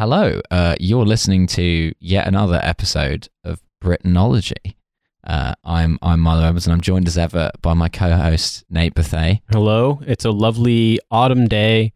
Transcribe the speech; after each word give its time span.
Hello, 0.00 0.40
uh, 0.50 0.76
you're 0.80 1.04
listening 1.04 1.46
to 1.48 1.92
yet 2.00 2.26
another 2.26 2.58
episode 2.62 3.28
of 3.44 3.60
Britanology. 3.84 4.76
Uh, 5.22 5.52
I'm 5.62 5.98
I'm 6.00 6.20
Milo 6.20 6.42
Edwards, 6.42 6.66
and 6.66 6.72
I'm 6.72 6.80
joined 6.80 7.06
as 7.06 7.18
ever 7.18 7.50
by 7.60 7.74
my 7.74 7.90
co-host 7.90 8.64
Nate 8.70 8.94
Bethea. 8.94 9.42
Hello. 9.52 10.00
It's 10.06 10.24
a 10.24 10.30
lovely 10.30 11.00
autumn 11.10 11.48
day 11.48 11.92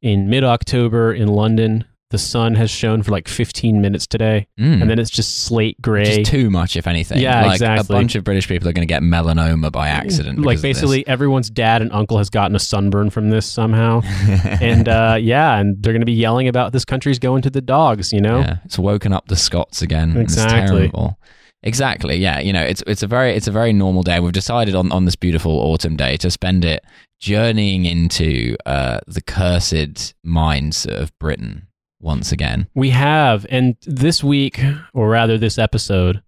in 0.00 0.30
mid 0.30 0.44
October 0.44 1.12
in 1.12 1.26
London. 1.26 1.84
The 2.10 2.16
sun 2.18 2.54
has 2.54 2.70
shone 2.70 3.02
for 3.02 3.10
like 3.10 3.28
15 3.28 3.82
minutes 3.82 4.06
today, 4.06 4.46
Mm. 4.58 4.80
and 4.80 4.90
then 4.90 4.98
it's 4.98 5.10
just 5.10 5.42
slate 5.44 5.80
gray. 5.82 6.04
Just 6.22 6.30
too 6.30 6.48
much, 6.48 6.74
if 6.74 6.86
anything. 6.86 7.20
Yeah, 7.20 7.42
like, 7.44 7.56
exactly. 7.56 7.94
A 7.94 7.98
bunch 7.98 8.14
of 8.14 8.24
British 8.24 8.48
people 8.48 8.66
are 8.66 8.72
going 8.72 8.86
to 8.86 8.90
get 8.92 9.02
melanoma 9.02 9.70
by 9.70 9.88
accident. 9.88 10.38
like 10.38 10.56
because 10.56 10.58
of 10.58 10.62
this. 10.62 10.80
basically 10.80 11.06
everyone's 11.06 11.50
dad 11.50 11.82
and 11.82 11.92
uncle 11.92 12.16
has 12.16 12.30
gotten 12.30 12.56
a 12.56 12.58
sunburn 12.58 13.10
from 13.10 13.28
this 13.28 13.44
somehow. 13.44 14.00
and 14.60 14.88
uh, 14.88 15.18
yeah, 15.20 15.58
and 15.58 15.82
they're 15.82 15.92
going 15.92 16.00
to 16.00 16.06
be 16.06 16.12
yelling 16.12 16.48
about 16.48 16.72
this 16.72 16.84
country's 16.86 17.18
going 17.18 17.42
to 17.42 17.50
the 17.50 17.60
dogs, 17.60 18.10
you 18.12 18.22
know? 18.22 18.38
Yeah, 18.40 18.56
it's 18.64 18.78
woken 18.78 19.12
up 19.12 19.26
the 19.28 19.36
Scots 19.36 19.82
again. 19.82 20.16
Exactly. 20.16 20.56
It's 20.62 20.70
terrible. 20.70 21.18
Exactly. 21.62 22.16
Yeah. 22.16 22.38
You 22.40 22.52
know, 22.52 22.62
it's 22.62 22.82
it's 22.86 23.02
a 23.02 23.06
very 23.06 23.32
it's 23.34 23.48
a 23.48 23.52
very 23.52 23.72
normal 23.72 24.02
day. 24.02 24.18
We've 24.20 24.32
decided 24.32 24.74
on 24.74 24.92
on 24.92 25.04
this 25.04 25.16
beautiful 25.16 25.52
autumn 25.58 25.96
day 25.96 26.16
to 26.18 26.30
spend 26.30 26.64
it 26.64 26.84
journeying 27.20 27.84
into 27.84 28.56
uh, 28.64 29.00
the 29.06 29.20
cursed 29.20 30.14
mines 30.22 30.86
of 30.86 31.10
Britain 31.18 31.66
once 32.00 32.32
again. 32.32 32.68
We 32.74 32.90
have. 32.90 33.46
And 33.50 33.76
this 33.86 34.22
week, 34.22 34.60
or 34.94 35.08
rather 35.08 35.36
this 35.38 35.58
episode, 35.58 36.22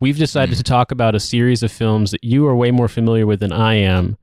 we've 0.00 0.18
decided 0.18 0.54
Mm. 0.54 0.58
to 0.58 0.62
talk 0.64 0.90
about 0.92 1.14
a 1.14 1.20
series 1.20 1.62
of 1.62 1.72
films 1.72 2.10
that 2.12 2.22
you 2.24 2.46
are 2.46 2.54
way 2.56 2.70
more 2.70 2.88
familiar 2.88 3.26
with 3.26 3.40
than 3.40 3.52
I 3.52 3.74
am 3.74 4.16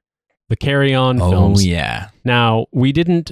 the 0.50 0.56
Carry 0.56 0.94
On 0.94 1.22
Oh 1.22 1.30
films. 1.30 1.62
Oh, 1.62 1.68
yeah. 1.68 2.10
Now, 2.24 2.68
we 2.72 2.92
didn't 2.92 3.32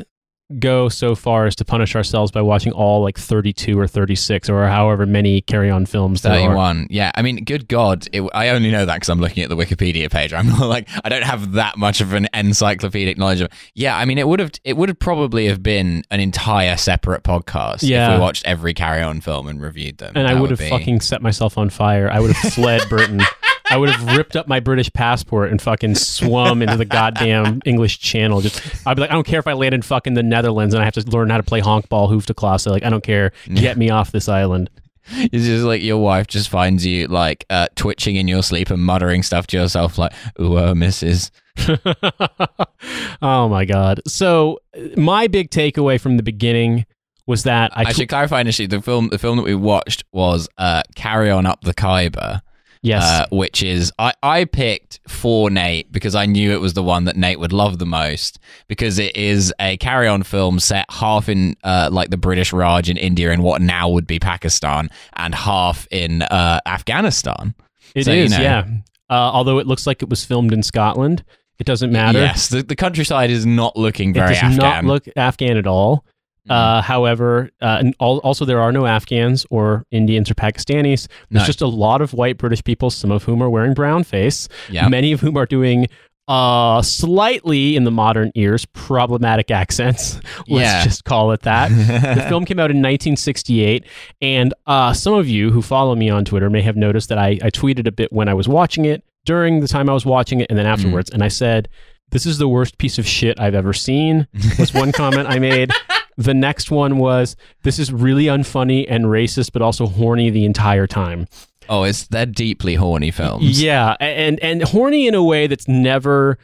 go 0.59 0.89
so 0.89 1.16
far 1.16 1.45
as 1.45 1.55
to 1.57 1.66
punish 1.66 1.95
ourselves 1.95 2.31
by 2.31 2.41
watching 2.41 2.71
all 2.73 3.02
like 3.02 3.17
32 3.17 3.80
or 3.80 3.88
36 3.88 4.49
or 4.49 4.67
however 4.67 5.05
many 5.05 5.41
Carry 5.41 5.70
On 5.70 5.85
films 5.85 6.21
there 6.21 6.34
are. 6.34 6.39
31. 6.39 6.88
Yeah, 6.89 7.11
I 7.16 7.22
mean, 7.22 7.44
good 7.44 7.67
God. 7.67 8.08
It, 8.11 8.22
I 8.33 8.50
only 8.50 8.72
know 8.72 8.86
that 8.86 8.95
because 8.95 9.09
I'm 9.09 9.19
looking 9.19 9.44
at 9.44 9.50
the 9.50 9.55
Wikipedia 9.55 10.11
page. 10.11 10.33
I'm 10.33 10.47
not 10.47 10.67
like, 10.67 10.88
I 11.03 11.09
don't 11.09 11.23
have 11.23 11.53
that 11.53 11.78
much 11.78 12.02
of 12.02 12.13
an 12.13 12.28
encyclopedic 12.33 13.17
knowledge 13.17 13.41
of. 13.41 13.50
Yeah, 13.73 13.97
I 13.97 14.05
mean, 14.05 14.17
it 14.17 14.28
would 14.28 14.39
have, 14.39 14.52
it 14.63 14.78
would 14.78 14.89
have 14.89 15.00
probably 15.00 15.47
have 15.47 15.61
been 15.63 16.03
an 16.11 16.19
entire 16.19 16.78
separate 16.78 17.23
podcast 17.23 17.83
if 17.83 17.89
we 18.16 18.19
watched 18.22 18.45
every 18.45 18.73
Carry 18.73 19.02
On 19.02 19.22
film 19.22 19.47
and 19.47 19.61
reviewed 19.61 19.97
them. 19.97 20.13
And 20.16 20.28
I 20.28 20.33
That 20.33 20.41
would 20.41 20.50
have 20.52 20.59
be- 20.59 20.69
fucking 20.69 21.02
set 21.02 21.22
myself 21.22 21.58
on 21.58 21.69
fire. 21.69 22.09
I 22.11 22.19
would 22.19 22.31
have 22.31 22.53
fled 22.53 22.88
Britain. 22.89 23.22
I 23.73 23.77
would 23.77 23.89
have 23.89 24.17
ripped 24.17 24.35
up 24.35 24.47
my 24.47 24.59
British 24.59 24.93
passport 24.93 25.49
and 25.49 25.59
fucking 25.59 25.95
swum 25.95 26.61
into 26.61 26.77
the 26.77 26.85
goddamn 26.85 27.59
English 27.66 27.99
Channel. 27.99 28.41
Just, 28.41 28.61
I'd 28.85 28.93
be 28.93 29.02
like, 29.02 29.09
I 29.09 29.13
don't 29.13 29.25
care 29.25 29.39
if 29.39 29.47
I 29.47 29.53
land 29.53 29.73
in 29.73 29.81
fucking 29.81 30.13
the 30.13 30.21
Netherlands 30.21 30.75
and 30.75 30.81
I 30.83 30.85
have 30.85 30.93
to 30.93 31.02
learn 31.09 31.31
how 31.31 31.38
to 31.38 31.43
play 31.43 31.59
honkbal 31.59 32.07
hoofdklasse. 32.07 32.69
Like, 32.69 32.85
I 32.85 32.91
don't 32.91 33.03
care. 33.03 33.31
Get 33.51 33.77
me 33.77 33.89
off 33.89 34.11
this 34.11 34.29
island. 34.29 34.69
It's 35.09 35.45
just 35.45 35.66
like 35.66 35.81
your 35.81 35.97
wife 35.97 36.27
just 36.27 36.49
finds 36.49 36.85
you 36.85 37.07
like 37.07 37.45
uh, 37.49 37.67
twitching 37.75 38.16
in 38.16 38.27
your 38.27 38.44
sleep 38.44 38.69
and 38.69 38.81
muttering 38.81 39.23
stuff 39.23 39.47
to 39.47 39.57
yourself 39.57 39.97
like, 39.97 40.13
"Ooh, 40.39 40.55
uh, 40.55 40.73
Mrs." 40.73 41.29
oh 43.21 43.49
my 43.49 43.66
god. 43.66 44.01
So 44.07 44.59
my 44.95 45.27
big 45.27 45.49
takeaway 45.49 45.99
from 45.99 46.16
the 46.16 46.23
beginning 46.23 46.85
was 47.25 47.44
that 47.44 47.77
I 47.77 47.81
I 47.81 47.91
should 47.91 48.07
clarify 48.07 48.39
initially 48.39 48.67
the 48.67 48.81
film. 48.81 49.09
The 49.09 49.17
film 49.17 49.35
that 49.38 49.44
we 49.44 49.55
watched 49.55 50.05
was 50.13 50.47
uh, 50.57 50.83
"Carry 50.95 51.29
On 51.29 51.45
Up 51.45 51.61
the 51.66 51.73
Khyber," 51.73 52.41
yes. 52.84 53.03
uh, 53.03 53.26
which 53.31 53.64
is 53.64 53.92
I 53.98 54.14
I 54.22 54.45
picked 54.45 55.00
for 55.08 55.50
Nate 55.50 55.92
because 55.92 56.14
I 56.14 56.28
knew 56.28 56.52
it 56.52 56.62
was 56.62 56.73
the 56.73 56.84
one 56.84 57.06
that 57.06 57.16
Nate 57.16 57.40
would 57.40 57.52
love 57.52 57.80
the 57.80 57.86
most 57.88 58.38
because 58.67 59.00
it 59.00 59.16
is 59.16 59.52
a 59.59 59.78
Carry 59.78 60.08
On 60.08 60.22
film 60.22 60.59
set 60.59 60.86
half 60.90 61.28
in 61.30 61.56
uh, 61.64 61.90
like 61.92 62.12
the 62.12 62.17
British 62.17 62.53
Raj 62.53 62.90
in 62.90 62.98
India 62.98 63.31
and 63.31 63.42
what 63.42 63.62
now 63.62 63.90
would 63.90 64.06
be 64.06 64.20
Pakistan 64.20 64.90
and 65.14 65.34
half 65.34 65.88
in 65.90 66.22
uh, 66.22 66.59
Afghanistan. 66.67 67.56
It 67.95 68.02
is, 68.02 68.06
so, 68.06 68.12
you 68.14 68.30
know. 68.30 68.40
yeah. 68.40 68.67
Uh, 69.09 69.31
although 69.34 69.59
it 69.59 69.68
looks 69.68 69.86
like 69.88 70.02
it 70.02 70.09
was 70.09 70.23
filmed 70.23 70.53
in 70.53 70.63
Scotland, 70.63 71.24
it 71.59 71.66
doesn't 71.66 71.91
matter. 71.91 72.19
Yes, 72.19 72.47
the, 72.47 72.63
the 72.63 72.75
countryside 72.75 73.30
is 73.30 73.46
not 73.46 73.78
looking 73.78 74.09
it 74.12 74.13
very 74.13 74.34
does 74.34 74.44
Afghan. 74.44 74.57
not 74.57 74.86
look 74.86 75.07
Afghan 75.16 75.57
at 75.57 75.68
all. 75.68 76.06
Mm. 76.50 76.52
Uh, 76.52 76.81
however, 76.81 77.50
uh, 77.62 77.78
and 77.80 77.96
al- 78.02 78.18
also 78.20 78.44
there 78.44 78.59
are 78.59 78.72
no 78.72 78.86
Afghans 78.86 79.46
or 79.50 79.86
Indians 79.92 80.30
or 80.30 80.34
Pakistanis. 80.34 81.08
There's 81.30 81.44
No. 81.44 81.46
just 81.46 81.62
a 81.62 81.68
lot 81.68 82.02
of 82.02 82.14
white 82.14 82.38
British 82.38 82.64
people, 82.64 82.90
some 82.90 83.12
of 83.12 83.24
whom 83.24 83.42
are 83.42 83.50
wearing 83.50 83.74
brown 83.74 84.04
face, 84.04 84.50
yeah. 84.70 84.88
many 84.90 85.14
of 85.14 85.22
whom 85.22 85.38
are 85.38 85.46
doing 85.46 85.88
uh 86.30 86.81
slightly 86.81 87.76
in 87.76 87.84
the 87.84 87.92
modern 87.92 88.31
ears 88.36 88.66
problematic 88.68 89.52
accents 89.52 90.16
let's 90.48 90.72
Yeah. 90.72 90.81
just 90.86 91.04
call 91.04 91.34
it 91.34 91.42
that 91.42 91.68
the 91.68 92.22
film 92.30 92.46
came 92.46 92.60
out 92.60 92.72
in 92.72 92.78
1968 92.78 93.86
and 94.22 94.54
uh, 94.66 94.94
some 94.94 95.14
of 95.16 95.28
you 95.28 95.52
who 95.52 95.62
follow 95.62 95.96
me 95.96 96.10
on 96.10 96.24
twitter 96.24 96.50
may 96.50 96.62
have 96.62 96.78
noticed 96.78 97.10
that 97.10 97.18
I, 97.18 97.40
I 97.44 97.50
tweeted 97.50 97.88
a 97.88 97.92
bit 97.92 98.14
when 98.14 98.30
i 98.30 98.34
was 98.34 98.48
watching 98.48 98.86
it 98.86 99.04
during 99.25 99.60
the 99.60 99.68
time 99.68 99.90
i 99.90 99.94
was 99.94 100.06
watching 100.06 100.40
it 100.40 100.48
and 100.50 100.58
then 100.58 100.66
afterwards 100.66 101.10
and 101.10 101.25
i 101.25 101.28
said 101.28 101.68
this 102.12 102.25
is 102.25 102.38
the 102.38 102.48
worst 102.48 102.78
piece 102.78 102.98
of 102.98 103.06
shit 103.06 103.38
i've 103.38 103.54
ever 103.56 103.74
seen 103.74 104.25
was 104.58 104.74
one 104.74 104.92
comment 105.02 105.28
i 105.28 105.40
made 105.40 105.72
the 106.18 106.34
next 106.34 106.72
one 106.72 106.97
was 106.97 107.35
this 107.63 107.79
is 107.79 107.91
really 107.91 108.25
unfunny 108.25 108.85
and 108.90 109.06
racist 109.06 109.51
but 109.53 109.62
also 109.62 109.88
horny 109.88 110.29
the 110.29 110.46
entire 110.46 110.88
time 110.88 111.28
Oh, 111.69 111.84
it's 111.84 112.07
they're 112.07 112.25
deeply 112.25 112.75
horny 112.75 113.09
films. 113.09 113.62
yeah, 113.63 113.96
and 114.01 114.38
and 114.44 114.63
horny 114.63 115.07
in 115.07 115.16
a 115.16 115.24
way 115.24 115.47
that's 115.47 115.66
never 115.68 116.38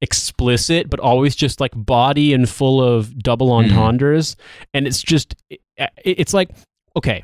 explicit, 0.00 0.90
but 0.90 1.00
always 1.00 1.34
just 1.36 1.60
like 1.60 1.70
body 1.74 2.32
and 2.34 2.48
full 2.48 2.82
of 2.82 3.16
double 3.18 3.48
Mm. 3.50 3.64
entendres. 3.70 4.36
And 4.74 4.86
it's 4.86 5.00
just, 5.02 5.34
it- 5.48 5.60
it's 6.04 6.34
like, 6.34 6.50
okay. 6.96 7.22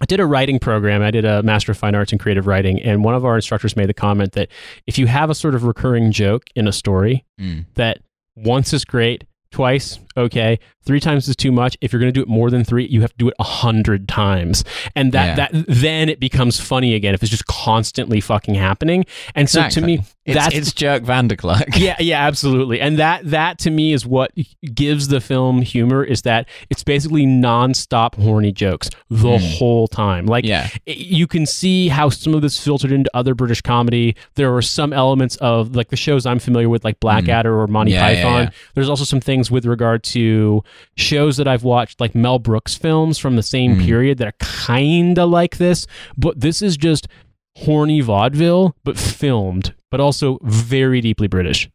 I 0.00 0.04
did 0.04 0.18
a 0.20 0.26
writing 0.26 0.58
program. 0.58 1.00
I 1.00 1.10
did 1.12 1.24
a 1.24 1.42
Master 1.44 1.72
of 1.72 1.78
Fine 1.78 1.94
Arts 1.94 2.12
in 2.12 2.18
Creative 2.18 2.46
Writing, 2.46 2.80
and 2.82 3.04
one 3.04 3.14
of 3.14 3.24
our 3.24 3.36
instructors 3.36 3.76
made 3.76 3.88
the 3.88 3.94
comment 3.94 4.32
that 4.32 4.48
if 4.86 4.98
you 4.98 5.06
have 5.06 5.30
a 5.30 5.34
sort 5.34 5.54
of 5.54 5.62
recurring 5.64 6.10
joke 6.10 6.44
in 6.56 6.66
a 6.68 6.72
story, 6.72 7.24
Mm. 7.40 7.66
that 7.74 7.98
once 8.36 8.72
is 8.72 8.84
great, 8.84 9.24
twice 9.50 9.98
okay, 10.16 10.58
three 10.84 11.00
times 11.00 11.28
is 11.28 11.36
too 11.36 11.52
much. 11.52 11.76
If 11.80 11.92
you're 11.92 12.00
going 12.00 12.12
to 12.12 12.18
do 12.18 12.22
it 12.22 12.28
more 12.28 12.50
than 12.50 12.64
three, 12.64 12.86
you 12.86 13.00
have 13.02 13.10
to 13.12 13.16
do 13.18 13.28
it 13.28 13.34
a 13.38 13.44
hundred 13.44 14.08
times, 14.08 14.64
and 14.96 15.12
that 15.12 15.38
Yeah. 15.38 15.48
that 15.50 15.64
then 15.68 16.08
it 16.08 16.20
becomes 16.20 16.60
funny 16.60 16.94
again 16.94 17.14
if 17.14 17.22
it's 17.22 17.30
just 17.30 17.46
constantly 17.46 18.20
fucking 18.20 18.54
happening. 18.54 19.04
And 19.34 19.48
so 19.48 19.68
to 19.68 19.80
me, 19.80 20.00
It's, 20.24 20.34
that's 20.36 20.54
it's 20.54 20.72
Jerk 20.72 21.02
Vanderclark. 21.02 21.76
yeah, 21.76 21.96
yeah, 21.98 22.24
absolutely. 22.26 22.80
And 22.80 22.98
that 22.98 23.28
that 23.30 23.58
to 23.60 23.70
me 23.70 23.92
is 23.92 24.06
what 24.06 24.30
gives 24.74 25.08
the 25.08 25.20
film 25.20 25.62
humor 25.62 26.04
is 26.04 26.22
that 26.22 26.48
it's 26.70 26.84
basically 26.84 27.26
nonstop 27.26 28.14
horny 28.16 28.52
jokes 28.52 28.90
the 29.10 29.32
Mm. 29.32 29.56
whole 29.58 29.88
time. 29.88 30.26
Like 30.26 30.44
yeah. 30.44 30.68
it- 30.86 30.98
you 30.98 31.26
can 31.26 31.46
see 31.46 31.88
how 31.88 32.08
some 32.08 32.34
of 32.34 32.42
this 32.42 32.62
filtered 32.62 32.92
into 32.92 33.10
other 33.14 33.34
British 33.34 33.60
comedy. 33.60 34.14
There 34.34 34.54
are 34.54 34.62
some 34.62 34.92
elements 34.92 35.36
of 35.36 35.74
like 35.74 35.88
the 35.88 35.96
shows 35.96 36.26
I'm 36.26 36.38
familiar 36.38 36.68
with, 36.68 36.84
like 36.84 37.00
Blackadder 37.00 37.58
or 37.60 37.66
Monty 37.66 37.92
Mm. 37.92 37.94
Yeah, 37.94 38.08
yeah, 38.10 38.14
Python. 38.22 38.42
yeah. 38.44 38.50
There's 38.74 38.88
also 38.88 39.04
some 39.04 39.20
things 39.20 39.50
with 39.50 39.64
regard 39.66 40.01
to 40.02 40.62
shows 40.96 41.36
that 41.36 41.48
I've 41.48 41.64
watched, 41.64 42.00
like 42.00 42.14
Mel 42.14 42.38
Brooks 42.38 42.74
films 42.74 43.18
from 43.18 43.36
the 43.36 43.42
same 43.42 43.76
Mm. 43.76 43.84
period 43.84 44.18
that 44.18 44.28
are 44.28 44.34
kind 44.38 45.18
of 45.18 45.30
like 45.30 45.56
this. 45.58 45.86
But 46.16 46.40
this 46.40 46.62
is 46.62 46.76
just 46.76 47.06
horny 47.56 48.00
vaudeville, 48.00 48.74
but 48.84 48.98
filmed, 48.98 49.74
but 49.90 50.00
also 50.00 50.38
very 50.42 51.00
deeply 51.00 51.26
British. 51.28 51.68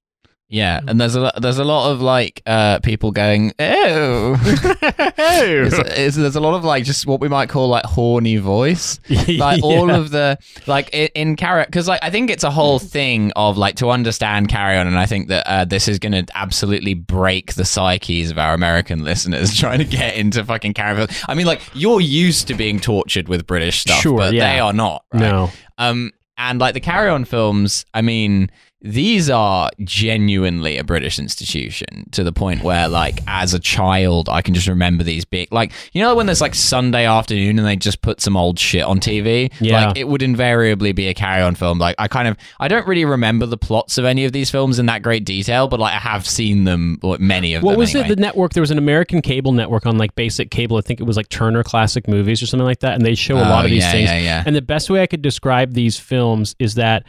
Yeah, 0.49 0.79
and 0.87 0.99
there's 1.01 1.15
a 1.17 1.29
there's 1.41 1.57
a 1.59 1.65
lot 1.65 1.91
of 1.91 2.01
like 2.01 2.41
uh, 2.45 2.79
people 2.79 3.11
going 3.11 3.51
oh, 3.59 4.35
there's 5.17 6.35
a 6.35 6.39
lot 6.39 6.55
of 6.55 6.63
like 6.63 6.83
just 6.85 7.05
what 7.05 7.19
we 7.19 7.27
might 7.27 7.49
call 7.49 7.67
like 7.69 7.83
horny 7.85 8.37
voice, 8.37 8.99
like 9.27 9.61
all 9.63 9.87
Yeah. 9.89 9.97
of 9.97 10.11
the 10.11 10.37
like 10.65 10.89
i- 10.93 11.09
in 11.15 11.35
carry 11.35 11.65
because 11.65 11.87
like 11.87 11.99
I 12.03 12.09
think 12.09 12.29
it's 12.29 12.43
a 12.43 12.51
whole 12.51 12.79
thing 12.79 13.31
of 13.35 13.57
like 13.57 13.75
to 13.77 13.89
understand 13.89 14.47
carry 14.47 14.77
on, 14.77 14.87
and 14.87 14.97
I 14.97 15.05
think 15.05 15.27
that 15.29 15.47
uh, 15.47 15.65
this 15.65 15.87
is 15.87 15.99
going 15.99 16.13
to 16.13 16.25
absolutely 16.35 16.93
break 16.93 17.55
the 17.55 17.65
psyches 17.65 18.31
of 18.31 18.37
our 18.37 18.53
American 18.53 19.03
listeners 19.03 19.55
trying 19.59 19.79
to 19.79 19.85
get 19.85 20.15
into 20.15 20.43
fucking 20.45 20.73
carry 20.73 21.01
on. 21.01 21.07
I 21.27 21.35
mean, 21.35 21.45
like 21.45 21.61
you're 21.73 22.01
used 22.01 22.47
to 22.47 22.53
being 22.53 22.79
tortured 22.79 23.27
with 23.27 23.45
British 23.45 23.81
stuff, 23.81 24.01
Sure, 24.01 24.17
but 24.17 24.33
yeah. 24.33 24.53
they 24.53 24.59
are 24.59 24.73
not. 24.73 25.03
Right? 25.13 25.19
No. 25.21 25.51
Um, 25.77 26.11
and 26.39 26.59
like 26.59 26.75
the 26.75 26.79
Carry 26.79 27.09
On 27.09 27.25
films, 27.25 27.83
I 27.95 28.03
mean, 28.03 28.51
these 28.81 29.27
are 29.29 29.71
genuinely 29.83 30.77
a 30.77 30.83
British 30.83 31.17
institution 31.17 32.07
to 32.11 32.23
the 32.23 32.31
point 32.31 32.61
where, 32.61 32.87
like, 32.87 33.21
as 33.25 33.53
a 33.55 33.59
child, 33.59 34.29
I 34.29 34.43
can 34.43 34.53
just 34.53 34.67
remember 34.67 35.03
these 35.03 35.25
big, 35.25 35.51
like, 35.51 35.71
you 35.93 36.01
know, 36.01 36.13
when 36.15 36.27
there's 36.27 36.41
like 36.41 36.53
Sunday 36.53 37.05
afternoon 37.05 37.57
and 37.57 37.67
they 37.67 37.75
just 37.75 38.01
put 38.01 38.21
some 38.21 38.37
old 38.37 38.59
shit 38.59 38.83
on 38.83 38.99
TV. 38.99 39.51
Yeah. 39.59 39.87
Like, 39.87 39.97
it 39.97 40.07
would 40.07 40.21
invariably 40.21 40.91
be 40.91 41.07
a 41.07 41.15
Carry 41.15 41.41
On 41.41 41.55
film. 41.55 41.79
Like, 41.79 41.95
I 41.97 42.07
kind 42.07 42.27
of, 42.27 42.37
I 42.59 42.67
don't 42.67 42.87
really 42.87 43.05
remember 43.05 43.47
the 43.47 43.57
plots 43.57 43.97
of 43.97 44.05
any 44.05 44.25
of 44.25 44.31
these 44.31 44.51
films 44.51 44.77
in 44.77 44.85
that 44.85 45.01
great 45.01 45.25
detail, 45.25 45.67
but 45.67 45.79
like, 45.79 45.95
I 45.95 45.99
have 45.99 46.27
seen 46.27 46.63
them, 46.65 46.99
like, 47.01 47.19
many 47.19 47.55
of 47.55 47.63
What 47.63 47.71
them. 47.71 47.79
was 47.79 47.95
anyway. 47.95 48.11
it? 48.11 48.15
The 48.15 48.21
network. 48.21 48.53
There 48.53 48.61
was 48.61 48.71
an 48.71 48.77
American 48.77 49.21
cable 49.23 49.53
network 49.53 49.87
on 49.87 49.97
like 49.97 50.13
basic 50.15 50.51
cable. 50.51 50.77
I 50.77 50.81
think 50.81 50.99
it 50.99 51.03
was 51.03 51.17
like 51.17 51.29
Turner 51.29 51.63
Classic 51.63 52.07
Movies 52.07 52.43
or 52.43 52.45
something 52.45 52.65
like 52.65 52.79
that, 52.81 52.93
and 52.93 53.03
they 53.05 53.15
show 53.15 53.37
a 53.37 53.39
lot 53.41 53.63
Oh, 53.63 53.65
of 53.65 53.71
these 53.71 53.83
yeah, 53.83 53.91
things. 53.91 54.09
Yeah, 54.11 54.17
yeah. 54.19 54.43
And 54.45 54.55
the 54.55 54.61
best 54.61 54.89
way 54.91 55.01
I 55.01 55.07
could 55.07 55.23
describe 55.23 55.73
these 55.73 55.97
films 55.97 56.55
is 56.59 56.75
that 56.75 57.03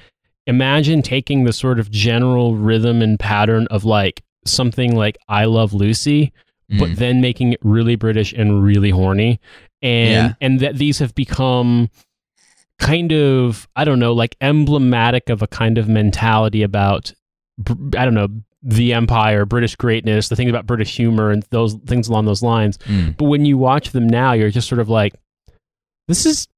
imagine 0.48 1.02
taking 1.02 1.44
the 1.44 1.52
sort 1.52 1.78
of 1.78 1.90
general 1.90 2.56
rhythm 2.56 3.00
and 3.02 3.18
pattern 3.20 3.66
of 3.70 3.84
like 3.84 4.22
something 4.44 4.96
like 4.96 5.16
I 5.28 5.44
Love 5.44 5.72
Lucy 5.74 6.32
but 6.78 6.90
Mm. 6.90 6.96
then 6.96 7.20
making 7.22 7.52
it 7.54 7.60
really 7.62 7.96
British 7.96 8.34
and 8.34 8.62
really 8.62 8.90
horny, 8.90 9.40
and 9.80 10.10
Yeah. 10.10 10.34
and 10.42 10.60
that 10.60 10.76
these 10.76 10.98
have 10.98 11.14
become 11.14 11.88
kind 12.78 13.10
of 13.12 13.66
I 13.74 13.84
don't 13.84 13.98
know, 13.98 14.12
like 14.12 14.36
emblematic 14.42 15.30
of 15.30 15.40
a 15.40 15.46
kind 15.46 15.78
of 15.78 15.88
mentality 15.88 16.62
about 16.62 17.12
I 17.96 18.04
don't 18.04 18.12
know 18.14 18.28
the 18.62 18.92
empire, 18.92 19.46
British 19.46 19.76
greatness, 19.76 20.28
the 20.28 20.36
thing 20.36 20.50
about 20.50 20.66
British 20.66 20.94
humor, 20.94 21.30
and 21.30 21.42
those 21.50 21.74
things 21.86 22.08
along 22.08 22.26
those 22.26 22.42
lines. 22.42 22.76
Mm. 22.86 23.16
But 23.16 23.24
when 23.26 23.44
you 23.46 23.56
watch 23.56 23.92
them 23.92 24.06
now, 24.06 24.32
you're 24.32 24.50
just 24.50 24.68
sort 24.68 24.80
of 24.80 24.88
like, 24.90 25.14
this 26.06 26.26
is 26.26 26.48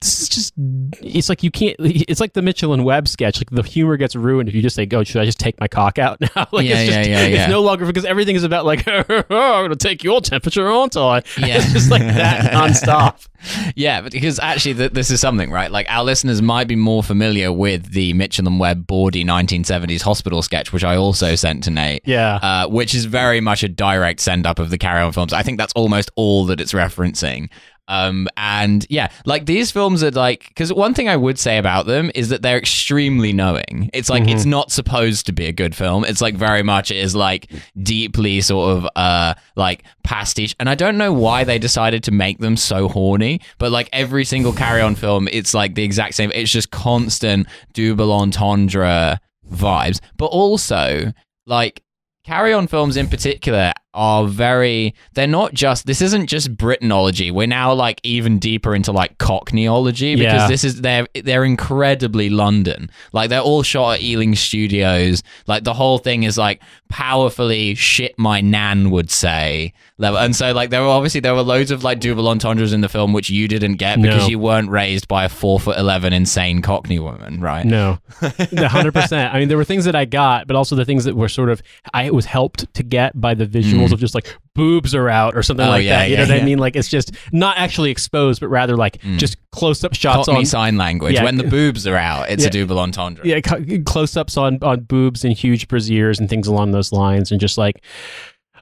this 0.00 0.22
is 0.22 0.28
just 0.28 0.54
it's 1.02 1.28
like 1.28 1.42
you 1.42 1.50
can't 1.50 1.76
it's 1.78 2.20
like 2.20 2.32
the 2.32 2.42
Mitchell 2.42 2.72
and 2.72 2.84
Webb 2.84 3.06
sketch 3.08 3.38
like 3.38 3.50
the 3.50 3.62
humor 3.62 3.96
gets 3.96 4.16
ruined 4.16 4.48
if 4.48 4.54
you 4.54 4.62
just 4.62 4.74
say 4.76 4.86
go 4.86 5.04
should 5.04 5.20
I 5.20 5.24
just 5.26 5.38
take 5.38 5.58
my 5.60 5.68
cock 5.68 5.98
out 5.98 6.20
now 6.36 6.46
like 6.52 6.66
Yeah, 6.66 6.78
it's 6.80 6.94
just 6.94 7.08
yeah, 7.08 7.16
yeah, 7.20 7.26
yeah. 7.26 7.42
it's 7.44 7.50
no 7.50 7.60
longer 7.62 7.84
because 7.86 8.04
everything 8.04 8.36
is 8.36 8.44
about 8.44 8.64
like 8.64 8.86
I'm 8.88 9.24
gonna 9.28 9.76
take 9.76 10.02
your 10.02 10.20
temperature 10.20 10.66
aren't 10.70 10.96
I 10.96 11.16
Yeah. 11.38 11.56
it's 11.58 11.72
just 11.72 11.90
like 11.90 12.02
that 12.02 12.52
nonstop 12.52 13.26
Yeah, 13.74 14.02
but 14.02 14.12
because 14.12 14.38
actually, 14.38 14.74
th- 14.74 14.92
this 14.92 15.10
is 15.10 15.18
something, 15.18 15.50
right? 15.50 15.70
Like 15.70 15.86
our 15.88 16.04
listeners 16.04 16.42
might 16.42 16.68
be 16.68 16.76
more 16.76 17.02
familiar 17.02 17.50
with 17.50 17.90
the 17.92 18.12
Mitchell 18.12 18.46
and 18.46 18.60
Webb 18.60 18.86
bawdy 18.86 19.24
1970s 19.24 20.02
hospital 20.02 20.42
sketch, 20.42 20.72
which 20.74 20.84
I 20.84 20.96
also 20.96 21.34
sent 21.36 21.64
to 21.64 21.70
Nate. 21.70 22.02
yeah 22.06 22.36
Uh, 22.36 22.68
which 22.68 22.94
is 22.94 23.06
very 23.06 23.40
much 23.40 23.62
a 23.62 23.68
direct 23.68 24.20
send 24.20 24.46
up 24.46 24.58
of 24.58 24.68
the 24.70 24.76
Carry 24.78 25.00
On 25.02 25.12
films. 25.12 25.32
I 25.32 25.42
think 25.42 25.56
that's 25.58 25.72
almost 25.74 26.10
all 26.16 26.44
that 26.46 26.60
it's 26.60 26.72
referencing. 26.72 27.48
Um, 27.90 28.28
and 28.36 28.86
yeah, 28.88 29.10
like 29.26 29.46
these 29.46 29.72
films 29.72 30.04
are 30.04 30.12
like, 30.12 30.46
because 30.48 30.72
one 30.72 30.94
thing 30.94 31.08
I 31.08 31.16
would 31.16 31.40
say 31.40 31.58
about 31.58 31.86
them 31.86 32.12
is 32.14 32.28
that 32.28 32.40
they're 32.40 32.56
extremely 32.56 33.32
knowing. 33.32 33.90
It's 33.92 34.08
like, 34.08 34.28
it's 34.28 34.44
not 34.44 34.70
supposed 34.70 35.26
to 35.26 35.32
be 35.32 35.46
a 35.46 35.52
good 35.52 35.74
film. 35.74 36.04
It's 36.04 36.20
like 36.20 36.36
very 36.36 36.62
much, 36.62 36.92
it 36.92 36.98
is 36.98 37.16
like 37.16 37.50
deeply 37.82 38.42
sort 38.42 38.76
of, 38.76 38.88
uh, 38.94 39.34
like 39.56 39.82
pastiche. 40.04 40.54
And 40.60 40.70
I 40.70 40.76
don't 40.76 40.98
know 40.98 41.12
why 41.12 41.42
they 41.42 41.58
decided 41.58 42.04
to 42.04 42.12
make 42.12 42.38
them 42.38 42.56
so 42.56 42.86
horny, 42.86 43.40
but 43.58 43.72
like 43.72 43.88
every 43.92 44.24
single 44.24 44.52
Carry 44.52 44.82
On 44.82 44.94
film, 44.94 45.28
it's 45.32 45.52
like 45.52 45.74
the 45.74 45.82
exact 45.82 46.14
same. 46.14 46.30
It's 46.32 46.52
just 46.52 46.70
constant 46.70 47.48
double 47.72 48.12
entendre 48.12 49.20
vibes, 49.50 49.98
but 50.16 50.26
also 50.26 51.12
like 51.44 51.82
Carry 52.22 52.52
On 52.52 52.68
films 52.68 52.96
in 52.96 53.08
particular 53.08 53.72
are 53.92 54.26
very 54.28 54.94
they're 55.14 55.26
not 55.26 55.52
just 55.52 55.86
this 55.86 56.00
isn't 56.00 56.26
just 56.28 56.56
Britanology. 56.56 57.32
We're 57.32 57.46
now 57.48 57.72
like 57.74 58.00
even 58.04 58.38
deeper 58.38 58.74
into 58.74 58.92
like 58.92 59.18
Cockneyology 59.18 60.16
because 60.16 60.42
Yeah. 60.42 60.46
this 60.48 60.62
is 60.64 60.80
they're 60.80 61.06
they're 61.24 61.44
incredibly 61.44 62.30
London. 62.30 62.90
Like 63.12 63.30
they're 63.30 63.40
all 63.40 63.62
shot 63.64 63.94
at 63.96 64.02
Ealing 64.02 64.36
Studios. 64.36 65.22
Like 65.48 65.64
the 65.64 65.74
whole 65.74 65.98
thing 65.98 66.22
is 66.22 66.38
like 66.38 66.62
powerfully 66.88 67.74
shit 67.74 68.16
my 68.18 68.40
nan 68.40 68.90
would 68.90 69.10
say 69.10 69.72
level. 69.98 70.18
And 70.18 70.36
so 70.36 70.52
like 70.52 70.70
there 70.70 70.82
were 70.82 70.88
obviously 70.88 71.20
there 71.20 71.34
were 71.34 71.42
loads 71.42 71.70
of 71.70 71.82
like 71.82 71.98
double 71.98 72.28
entendres 72.28 72.72
in 72.72 72.82
the 72.82 72.88
film 72.88 73.12
which 73.12 73.30
you 73.30 73.48
didn't 73.48 73.74
get 73.76 74.00
because 74.00 74.22
No. 74.24 74.28
you 74.28 74.38
weren't 74.38 74.68
raised 74.70 75.08
by 75.08 75.24
a 75.24 75.28
four 75.28 75.58
foot 75.58 75.78
eleven 75.78 76.12
insane 76.12 76.62
Cockney 76.62 76.98
woman, 76.98 77.40
right? 77.40 77.64
no 77.66 77.98
hundred 78.20 78.92
percent 78.92 79.34
I 79.34 79.38
mean 79.38 79.48
there 79.48 79.56
were 79.56 79.64
things 79.64 79.86
that 79.86 79.94
I 79.96 80.04
got 80.04 80.46
but 80.46 80.54
also 80.56 80.76
the 80.76 80.84
things 80.84 81.04
that 81.04 81.16
were 81.16 81.28
sort 81.28 81.48
of 81.48 81.62
I 81.94 82.10
was 82.10 82.26
helped 82.26 82.72
to 82.74 82.82
get 82.82 83.18
by 83.20 83.34
the 83.34 83.46
visuals 83.88 83.92
of 83.92 84.00
just 84.00 84.14
like 84.14 84.36
boobs 84.54 84.94
are 84.94 85.08
out 85.08 85.34
or 85.36 85.42
something 85.42 85.64
Mm. 85.64 85.68
Oh, 85.68 85.72
like 85.72 85.84
yeah, 85.84 85.98
that 85.98 86.08
you 86.08 86.14
yeah, 86.14 86.20
know 86.20 86.24
what 86.24 86.30
I 86.32 86.36
yeah. 86.36 86.42
Mm. 86.42 86.46
mean 86.46 86.58
like 86.58 86.76
it's 86.76 86.88
just 86.88 87.12
not 87.32 87.56
actually 87.58 87.90
exposed 87.90 88.40
but 88.40 88.48
rather 88.48 88.76
like 88.76 89.00
just 89.16 89.36
close 89.52 89.82
up 89.84 89.94
shots 89.94 90.26
Cockney 90.26 90.40
on 90.40 90.46
sign 90.46 90.76
language. 90.76 91.14
Yeah. 91.14 91.24
When 91.24 91.36
the 91.36 91.44
boobs 91.44 91.86
are 91.86 91.96
out, 91.96 92.30
it's 92.30 92.44
a 92.44 92.50
double 92.50 92.78
entendre. 92.78 93.24
yeah, 93.26 93.40
close 93.40 94.16
ups 94.16 94.36
on 94.36 94.58
on 94.62 94.80
boobs 94.80 95.24
and 95.24 95.32
huge 95.36 95.68
brasiers 95.68 96.18
and 96.20 96.28
things 96.28 96.46
along 96.46 96.70
those 96.72 96.92
lines, 96.92 97.30
and 97.32 97.40
just 97.40 97.58
like, 97.58 97.82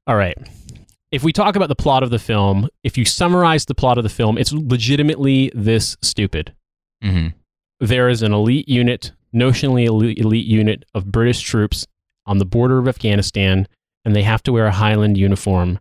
all 0.06 0.17
right. 0.17 0.37
If 1.11 1.25
we 1.25 1.32
talk 1.32 1.56
about 1.56 1.69
the 1.71 1.75
plot 1.76 2.03
of 2.03 2.11
the 2.11 2.19
film, 2.19 2.69
if 2.85 2.99
you 2.99 3.06
summarize 3.06 3.64
the 3.64 3.75
plot 3.75 3.97
of 3.97 4.05
the 4.05 4.11
film, 4.11 4.37
it's 4.37 4.53
legitimately 4.53 5.50
this 5.55 5.97
stupid. 6.03 6.55
hmm 7.03 7.29
There 7.81 8.09
is 8.11 8.23
an 8.23 8.32
elite 8.35 8.69
unit, 8.69 9.12
notionally 9.35 9.87
elite, 9.87 10.19
elite 10.19 10.44
unit 10.47 10.85
of 10.94 11.11
British 11.11 11.41
troops 11.41 11.87
on 12.26 12.37
the 12.37 12.44
border 12.44 12.79
of 12.79 12.87
Afghanistan, 12.87 13.67
and 14.09 14.17
they 14.17 14.23
have 14.23 14.43
to 14.45 14.53
wear 14.53 14.65
a 14.67 14.73
Highland 14.73 15.19
uniform. 15.19 15.79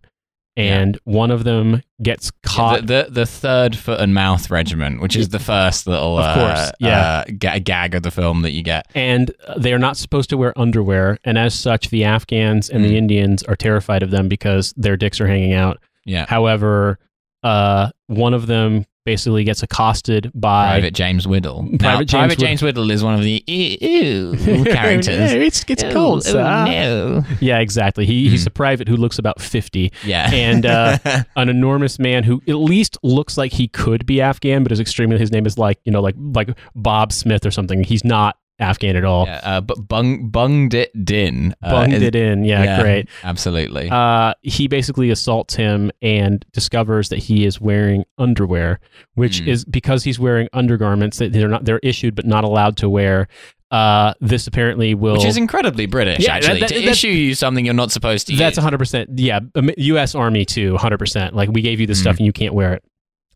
And 0.57 0.97
one 1.03 1.29
of 1.29 1.43
them 1.43 1.83
gets 2.01 2.31
caught. 2.41 2.87
the, 2.87 3.03
the 3.05 3.11
the 3.11 3.25
third 3.27 3.75
foot 3.75 3.99
and 3.99 4.11
mouth 4.15 4.49
regiment, 4.49 5.01
which 5.01 5.15
is 5.15 5.29
the 5.29 5.37
first 5.39 5.85
little 5.85 6.17
Of 6.17 6.25
uh, 6.25 6.33
course, 6.33 6.71
yeah. 6.79 6.99
uh, 6.99 7.23
ga- 7.37 7.59
gag 7.59 7.93
of 7.93 8.01
the 8.01 8.09
film 8.09 8.41
that 8.41 8.51
you 8.51 8.63
get. 8.63 8.87
and 8.95 9.31
they 9.55 9.71
are 9.71 9.77
not 9.79 9.97
supposed 9.97 10.31
to 10.31 10.37
wear 10.37 10.57
underwear. 10.59 11.19
And 11.23 11.37
as 11.37 11.53
such, 11.53 11.89
the 11.91 12.03
Afghans 12.05 12.69
and 12.71 12.83
Mm. 12.83 12.87
the 12.87 12.97
Indians 12.97 13.43
are 13.43 13.55
terrified 13.55 14.01
of 14.01 14.09
them 14.09 14.27
because 14.27 14.73
their 14.75 14.97
dicks 14.97 15.21
are 15.21 15.27
hanging 15.27 15.53
out. 15.53 15.77
Yeah, 16.05 16.25
However, 16.27 16.97
uh, 17.43 17.91
one 18.07 18.33
of 18.33 18.47
them 18.47 18.85
basically 19.07 19.45
gets 19.45 19.63
accosted 19.63 20.29
by 20.35 20.67
Private 20.67 20.93
James 20.93 21.25
Widdle. 21.27 21.63
Private 21.79 21.81
now, 21.81 21.97
James 21.99 22.11
Private 22.11 22.29
Widdle. 22.29 22.45
James 22.45 22.61
Widdle 22.61 22.91
is 22.91 23.03
one 23.05 23.13
of 23.13 23.21
the 23.21 23.41
ew, 23.47 24.33
ew 24.33 24.63
characters. 24.65 25.31
it's 25.31 25.63
it's 25.69 25.81
Ew, 25.81 25.91
cold. 25.91 26.27
ew, 26.27 26.33
no. 26.33 27.23
Yeah, 27.39 27.59
exactly. 27.59 28.05
He, 28.05 28.27
He's 28.29 28.45
a 28.45 28.51
private 28.51 28.87
who 28.89 28.97
looks 28.97 29.17
about 29.17 29.41
fifty, 29.41 29.91
Yeah, 30.03 30.29
and 30.31 30.65
uh, 30.65 30.97
an 31.37 31.47
enormous 31.47 31.97
man 31.99 32.23
who 32.25 32.41
at 32.49 32.55
least 32.57 32.97
looks 33.01 33.37
like 33.37 33.53
he 33.53 33.69
could 33.69 34.05
be 34.05 34.21
Afghan, 34.21 34.63
but 34.63 34.71
is 34.73 34.79
extremely. 34.81 35.17
His 35.17 35.31
name 35.31 35.45
is 35.45 35.57
like 35.57 35.79
you 35.85 35.91
know 35.91 36.01
like 36.01 36.15
like 36.17 36.49
Bob 36.75 37.13
Smith 37.13 37.45
or 37.45 37.51
something. 37.51 37.83
He's 37.83 38.03
not 38.03 38.35
Afghan 38.59 38.95
at 38.95 39.05
all. 39.05 39.25
yeah 39.27 39.39
uh, 39.43 39.61
but 39.61 39.87
bung 39.87 40.29
bunged 40.29 40.73
it 40.73 40.91
din. 41.05 41.53
Uh, 41.61 41.71
Bunged 41.71 41.93
is- 41.95 42.01
it 42.01 42.15
in. 42.15 42.43
Yeah, 42.43 42.81
great. 42.81 43.07
Absolutely. 43.23 43.89
uh, 43.89 44.33
he 44.41 44.67
basically 44.67 45.09
assaults 45.11 45.55
him 45.55 45.91
and 46.01 46.43
discovers 46.53 47.09
that 47.09 47.19
he 47.19 47.45
is 47.45 47.61
wearing 47.61 48.03
underwear, 48.17 48.79
which 49.13 49.41
Mm. 49.41 49.47
is 49.47 49.65
because 49.65 50.03
he's 50.03 50.17
wearing 50.19 50.47
undergarments 50.53 51.17
that 51.19 51.33
they're 51.33 51.47
not 51.47 51.65
they're 51.65 51.79
issued 51.83 52.15
but 52.15 52.25
not 52.25 52.43
allowed 52.43 52.77
to 52.77 52.89
wear. 52.89 53.27
Uh, 53.69 54.13
this 54.21 54.47
apparently 54.47 54.93
will. 54.95 55.13
which 55.13 55.25
is 55.25 55.35
incredibly 55.35 55.85
British, 55.87 56.23
Yeah, 56.23 56.35
actually, 56.35 56.61
that- 56.61 56.69
to 56.69 56.75
that- 56.75 56.85
issue 56.89 57.09
you 57.09 57.35
something 57.35 57.65
you're 57.65 57.73
not 57.73 57.91
supposed 57.91 58.27
to. 58.27 58.35
that's 58.37 58.55
use. 58.55 58.63
100%. 58.63 59.07
Yeah, 59.19 59.41
um, 59.55 59.69
U.S. 59.77 60.15
Army 60.15 60.45
too, 60.45 60.73
100%. 60.75 61.33
Like 61.33 61.49
we 61.51 61.61
gave 61.61 61.79
you 61.81 61.85
this 61.85 61.97
Mm. 61.99 62.01
stuff 62.01 62.17
and 62.17 62.25
you 62.25 62.31
can't 62.31 62.53
wear 62.53 62.73
it. 62.75 62.83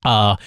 Uh, 0.06 0.38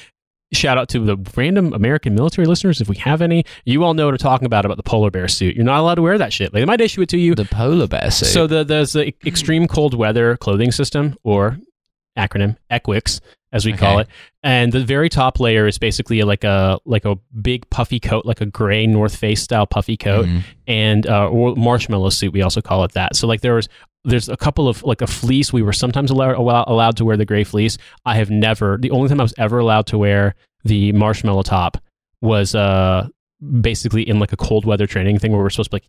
shout 0.52 0.78
out 0.78 0.88
to 0.90 1.00
the 1.00 1.16
random 1.36 1.72
American 1.72 2.14
military 2.14 2.46
listeners 2.46 2.80
if 2.80 2.88
we 2.88 2.96
have 2.96 3.20
any. 3.22 3.44
You 3.64 3.82
all 3.84 3.94
know 3.94 4.04
what 4.06 4.14
I'm 4.14 4.18
talking 4.18 4.46
about 4.46 4.64
about 4.64 4.76
the 4.76 4.82
polar 4.82 5.10
bear 5.10 5.26
suit. 5.28 5.56
You're 5.56 5.64
not 5.64 5.80
allowed 5.80 5.96
to 5.96 6.02
wear 6.02 6.18
that 6.18 6.32
shit. 6.32 6.52
Like 6.52 6.60
they 6.62 6.64
might 6.66 6.80
issue 6.80 7.02
it 7.02 7.08
to 7.10 7.18
you. 7.18 7.34
the 7.34 7.44
polar 7.44 7.86
bear 7.88 8.10
suit. 8.10 8.26
So 8.26 8.46
the, 8.46 8.62
there's 8.64 8.92
the 8.92 9.14
extreme 9.26 9.66
cold 9.66 9.94
weather 9.94 10.36
clothing 10.36 10.70
system, 10.72 11.16
or 11.24 11.58
acronym 12.16 12.56
ECWCS, 12.70 13.20
as 13.52 13.64
we 13.66 13.72
call 13.72 13.98
it. 13.98 14.08
And 14.42 14.72
the 14.72 14.84
very 14.84 15.08
top 15.08 15.40
layer 15.40 15.66
is 15.66 15.78
basically 15.78 16.22
like 16.22 16.44
a 16.44 16.78
like 16.84 17.04
a 17.04 17.16
big 17.40 17.68
puffy 17.70 17.98
coat, 17.98 18.24
like 18.26 18.40
a 18.40 18.46
gray 18.46 18.86
North 18.86 19.16
Face 19.16 19.42
style 19.42 19.66
puffy 19.66 19.96
coat, 19.96 20.26
Mhm. 20.26 20.42
and 20.68 21.06
uh, 21.06 21.28
or 21.28 21.56
marshmallow 21.56 22.10
suit. 22.10 22.32
We 22.32 22.42
also 22.42 22.60
call 22.60 22.84
it 22.84 22.92
that. 22.92 23.16
So 23.16 23.26
like 23.26 23.40
there 23.40 23.54
was 23.54 23.68
there's 24.04 24.28
a 24.28 24.36
couple 24.36 24.68
of 24.68 24.82
like 24.82 25.00
a 25.00 25.06
fleece. 25.06 25.52
We 25.52 25.62
were 25.62 25.72
sometimes 25.72 26.10
allowed 26.10 26.36
allowed 26.36 26.96
to 26.98 27.04
wear 27.04 27.16
the 27.16 27.24
gray 27.24 27.44
fleece. 27.44 27.78
I 28.04 28.16
have 28.16 28.30
never. 28.30 28.78
The 28.78 28.90
only 28.90 29.08
time 29.08 29.20
I 29.20 29.24
was 29.24 29.34
ever 29.38 29.58
allowed 29.58 29.86
to 29.86 29.98
wear 29.98 30.34
the 30.64 30.92
marshmallow 30.92 31.42
top 31.42 31.78
was 32.20 32.54
uh 32.54 33.08
basically 33.60 34.08
in 34.08 34.18
like 34.18 34.32
a 34.32 34.36
cold 34.36 34.64
weather 34.64 34.86
training 34.86 35.18
thing 35.18 35.32
where 35.32 35.40
we're 35.40 35.50
supposed 35.50 35.70
to 35.70 35.76
like 35.76 35.88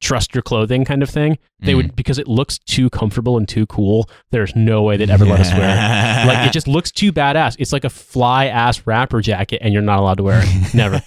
trust 0.00 0.34
your 0.34 0.42
clothing 0.42 0.84
kind 0.84 1.02
of 1.02 1.10
thing. 1.10 1.38
They 1.60 1.72
Mm. 1.72 1.76
would 1.76 1.96
because 1.96 2.18
it 2.18 2.28
looks 2.28 2.58
too 2.58 2.90
comfortable 2.90 3.38
and 3.38 3.48
too 3.48 3.64
cool. 3.66 4.08
There's 4.32 4.54
no 4.54 4.82
way 4.82 4.96
they'd 4.98 5.08
ever 5.08 5.24
let 5.24 5.40
us 5.40 5.52
wear 5.52 5.62
it. 5.70 6.26
Like 6.26 6.46
it 6.48 6.52
just 6.52 6.68
looks 6.68 6.90
too 6.90 7.10
badass. 7.12 7.56
It's 7.58 7.72
like 7.72 7.84
a 7.84 7.90
fly 7.90 8.46
ass 8.46 8.86
rapper 8.86 9.20
jacket, 9.22 9.60
and 9.62 9.72
you're 9.72 9.82
not 9.82 9.98
allowed 9.98 10.18
to 10.18 10.22
wear 10.24 10.42
it. 10.44 10.74
Never, 10.74 11.00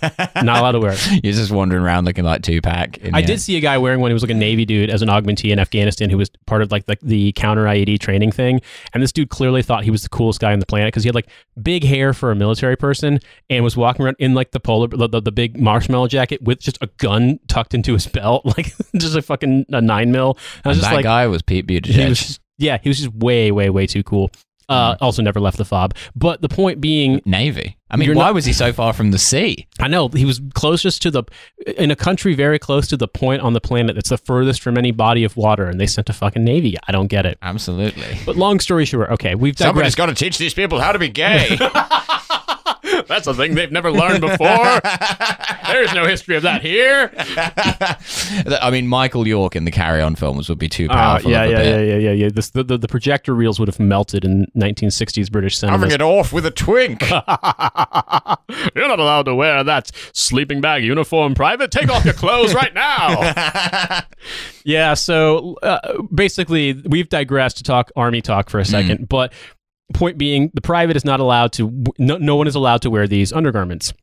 not 0.44 0.60
allowed 0.60 0.72
to 0.72 0.80
wear 0.80 0.94
it. 0.94 1.24
You're 1.24 1.34
just 1.34 1.52
wandering 1.52 1.84
around 1.84 2.06
looking 2.06 2.26
like 2.26 2.42
Tupac. 2.42 2.98
in 2.98 3.14
I 3.14 3.22
did 3.22 3.40
see 3.40 3.56
a 3.58 3.60
guy 3.60 3.78
wearing 3.78 4.00
one. 4.00 4.10
He 4.10 4.14
was 4.14 4.24
like 4.24 4.32
a 4.32 4.36
Navy 4.36 4.66
dude 4.66 4.90
as 4.90 5.02
an 5.04 5.10
augmentee 5.10 5.52
in 5.52 5.60
Afghanistan 5.60 6.10
who 6.10 6.18
was 6.18 6.32
part 6.48 6.62
of 6.64 6.72
like 6.72 6.86
the, 6.88 6.98
the 7.04 7.32
counter 7.34 7.66
IED 7.66 8.00
training 8.00 8.32
thing. 8.32 8.60
And 8.94 9.04
this 9.04 9.12
dude 9.12 9.30
clearly 9.30 9.62
thought 9.62 9.84
he 9.84 9.92
was 9.92 10.02
the 10.04 10.10
coolest 10.10 10.40
guy 10.40 10.54
on 10.54 10.60
the 10.60 10.66
planet 10.66 10.88
because 10.88 11.04
he 11.04 11.08
had 11.10 11.16
like 11.16 11.28
big 11.62 11.84
hair 11.84 12.14
for 12.14 12.32
a 12.32 12.36
military 12.36 12.76
person 12.78 13.20
and 13.50 13.64
was 13.64 13.78
walking 13.78 14.06
around 14.06 14.16
in 14.18 14.34
like 14.34 14.52
the 14.52 14.60
polar, 14.60 14.88
the, 14.88 15.08
the, 15.08 15.22
the 15.22 15.32
big 15.32 15.60
marshmallow 15.60 16.08
jacket 16.08 16.42
with 16.42 16.60
just 16.60 16.78
a 16.82 16.88
gun 16.98 17.40
tucked 17.48 17.74
into 17.76 17.94
his 17.94 18.08
belt, 18.08 18.44
like 18.58 18.74
just 18.98 19.16
a 19.16 19.22
fucking 19.22 19.66
a 19.70 19.82
nine 19.82 20.12
mil. 20.12 20.38
I 20.66 20.70
was 20.70 20.78
And 20.78 20.82
just 20.82 20.90
that 20.90 20.96
like, 20.96 21.04
guy 21.04 21.28
was 21.28 21.42
Pete 21.42 21.68
Buttigieg. 21.68 21.86
he 21.94 22.10
was 22.10 22.20
just, 22.20 22.42
yeah, 22.58 22.78
he 22.82 22.90
was 22.90 22.98
just 23.00 23.14
way, 23.14 23.52
way, 23.52 23.70
way 23.70 23.88
too 23.88 24.04
cool. 24.04 24.32
Uh, 24.70 24.96
Mm. 24.96 24.98
Also, 25.00 25.22
never 25.22 25.40
left 25.40 25.56
the 25.58 25.64
fob. 25.64 25.96
But 26.14 26.42
the 26.42 26.50
point 26.50 26.82
being, 26.82 27.22
Navy. 27.24 27.78
I 27.90 27.96
mean, 27.96 28.10
why 28.16 28.26
not- 28.26 28.34
was 28.34 28.44
he 28.44 28.52
so 28.52 28.74
far 28.74 28.92
from 28.92 29.12
the 29.12 29.18
sea? 29.18 29.66
I 29.80 29.88
know 29.88 30.10
he 30.10 30.26
was 30.26 30.42
closest 30.56 31.02
to 31.04 31.12
the 31.12 31.24
in 31.78 31.90
a 31.90 31.96
country 31.96 32.34
very 32.36 32.60
close 32.60 32.86
to 32.88 32.98
the 32.98 33.08
point 33.08 33.42
on 33.42 33.54
the 33.54 33.62
planet 33.62 33.96
that's 33.96 34.10
the 34.10 34.18
furthest 34.18 34.62
from 34.62 34.78
any 34.78 34.92
body 34.92 35.24
of 35.24 35.38
water, 35.38 35.68
and 35.68 35.80
they 35.80 35.88
sent 35.88 36.10
a 36.10 36.14
fucking 36.14 36.44
navy. 36.44 36.76
I 36.86 36.92
don't 36.92 37.08
get 37.08 37.26
it. 37.26 37.38
Absolutely. 37.42 38.18
But 38.26 38.36
long 38.36 38.60
story 38.60 38.84
short, 38.84 39.10
okay, 39.12 39.36
we've 39.36 39.58
somebody's 39.58 39.96
got 39.96 40.08
to 40.08 40.14
teach 40.14 40.38
these 40.38 40.54
people 40.54 40.82
how 40.82 40.92
to 40.92 41.00
be 41.00 41.08
gay. 41.08 41.58
That's 43.08 43.28
a 43.28 43.34
thing 43.34 43.56
they've 43.56 43.72
never 43.72 43.92
learned 43.92 44.22
before. 44.22 44.80
There's 45.68 45.94
no 45.94 46.06
history 46.06 46.36
of 46.36 46.44
that 46.44 46.62
here. 46.62 47.12
I 48.62 48.70
mean, 48.72 48.88
Michael 48.88 49.28
York 49.28 49.56
in 49.56 49.66
the 49.66 49.72
Carry 49.72 50.02
On 50.02 50.16
films 50.16 50.50
would 50.50 50.60
be 50.60 50.70
too 50.70 50.88
Uh, 50.90 50.94
powerful. 50.94 51.32
yeah, 51.32 51.46
yeah, 51.46 51.62
yeah, 51.62 51.80
yeah, 51.82 51.98
yeah, 51.98 52.12
yeah. 52.12 52.30
This, 52.34 52.50
the, 52.52 52.64
the, 52.64 52.78
the 52.78 52.88
projector 52.88 53.34
reels 53.34 53.60
would 53.60 53.68
have 53.68 53.80
melted 53.80 54.26
in 54.26 54.46
1960s 54.56 55.32
British 55.32 55.58
cinemas. 55.58 55.94
it 55.94 56.02
off 56.02 56.32
with 56.34 56.46
a 56.46 56.52
twink. 56.52 57.02
You're 58.76 58.88
not 58.88 59.00
allowed 59.00 59.24
to 59.24 59.36
wear 59.36 59.64
that 59.64 59.92
sleeping 60.14 60.62
bag 60.62 60.84
uniform, 60.84 61.36
Private. 61.36 61.72
Take 61.72 61.90
off 61.90 62.06
your 62.06 62.14
clothes 62.14 62.54
right 62.54 62.74
now. 62.74 64.02
yeah, 64.66 64.94
so 64.94 65.56
uh, 65.64 66.02
basically, 66.14 66.74
we've 66.74 67.10
digressed 67.10 67.58
to 67.58 67.64
talk 67.64 67.92
army 67.96 68.22
talk 68.22 68.50
for 68.50 68.60
a 68.60 68.66
second, 68.66 69.10
but 69.10 69.34
point 69.94 70.18
being, 70.18 70.52
the 70.54 70.62
Private 70.62 70.96
is 70.98 71.06
not 71.06 71.20
allowed 71.20 71.54
to, 71.54 71.84
no, 71.98 72.18
no 72.18 72.36
one 72.36 72.48
is 72.48 72.56
allowed 72.56 72.82
to 72.84 72.90
wear 72.90 73.08
these 73.08 73.32
undergarments. 73.34 73.94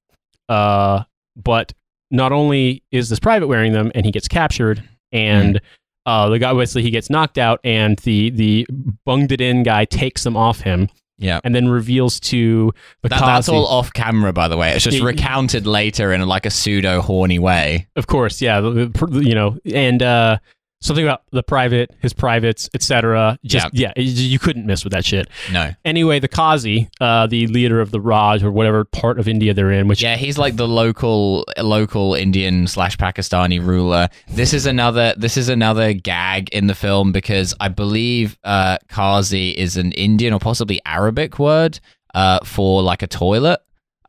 Uh, 0.49 1.05
but 1.37 1.73
not 2.11 2.33
only 2.33 2.83
is 2.91 3.09
this 3.09 3.19
Private 3.19 3.47
wearing 3.49 3.73
them 3.73 3.91
and 3.95 4.05
he 4.07 4.13
gets 4.13 4.29
captured, 4.29 4.83
and 5.13 5.61
uh, 6.07 6.29
the 6.29 6.39
guy 6.39 6.53
basically 6.53 6.83
he 6.83 6.91
gets 6.91 7.09
knocked 7.09 7.39
out, 7.39 7.61
and 7.65 7.99
the 8.01 8.31
the 8.31 8.67
bunged 9.05 9.33
it 9.33 9.41
in 9.41 9.63
guy 9.63 9.85
takes 9.87 10.23
them 10.23 10.37
off 10.37 10.61
him, 10.61 10.89
yeah. 11.19 11.41
and 11.45 11.55
then 11.55 11.69
reveals 11.69 12.21
to 12.21 12.73
the 13.03 13.09
That, 13.09 13.21
that's 13.21 13.49
all 13.49 13.67
off 13.67 13.93
camera, 13.93 14.33
by 14.33 14.49
the 14.49 14.57
way. 14.57 14.73
It's 14.73 14.85
just 14.85 14.99
Yeah. 14.99 15.05
recounted 15.05 15.67
later 15.67 16.13
in 16.13 16.21
like 16.27 16.45
a 16.45 16.51
pseudo 16.51 17.01
horny 17.01 17.39
way. 17.39 17.87
Of 17.97 18.07
course, 18.07 18.43
yeah, 18.43 18.61
you 18.61 19.35
know, 19.35 19.57
and 19.73 20.03
uh, 20.03 20.39
something 20.85 21.05
about 21.05 21.23
the 21.31 21.43
private, 21.43 21.91
his 22.01 22.13
privates, 22.13 22.69
etc. 22.75 23.39
Just 23.45 23.69
yeah. 23.73 23.93
you 23.97 24.39
couldn't 24.39 24.67
miss 24.67 24.85
with 24.85 24.93
that 24.93 25.05
shit. 25.05 25.29
No. 25.51 25.73
Anyway, 25.85 26.21
the 26.21 26.29
Qazi, 26.29 26.89
uh, 27.01 27.27
the 27.27 27.47
leader 27.49 27.81
of 27.81 27.91
the 27.91 28.01
Raj 28.01 28.45
or 28.45 28.53
whatever 28.53 28.85
part 28.85 29.19
of 29.19 29.27
India 29.27 29.55
they're 29.55 29.73
in, 29.73 29.89
which 29.89 30.03
Yeah, 30.03 30.17
he's 30.17 30.39
like 30.39 30.57
the 30.57 30.69
local 30.69 31.45
local 31.59 32.15
Indian 32.15 32.67
slash 32.67 32.97
Pakistani 32.97 33.65
ruler. 33.65 34.09
This 34.29 34.53
is 34.53 34.67
another 34.67 35.15
this 35.17 35.37
is 35.37 35.49
another 35.49 35.95
gag 35.95 36.51
in 36.51 36.67
the 36.67 36.75
film 36.75 37.13
because 37.13 37.55
I 37.59 37.69
believe 37.69 38.39
uh, 38.45 38.79
Qazi 38.89 39.55
is 39.55 39.77
an 39.77 39.93
Indian 39.93 40.35
or 40.35 40.39
possibly 40.39 40.81
Arabic 40.85 41.39
word 41.39 41.81
uh, 42.15 42.41
for 42.45 42.83
like 42.83 43.03
a 43.03 43.07
toilet. 43.07 43.61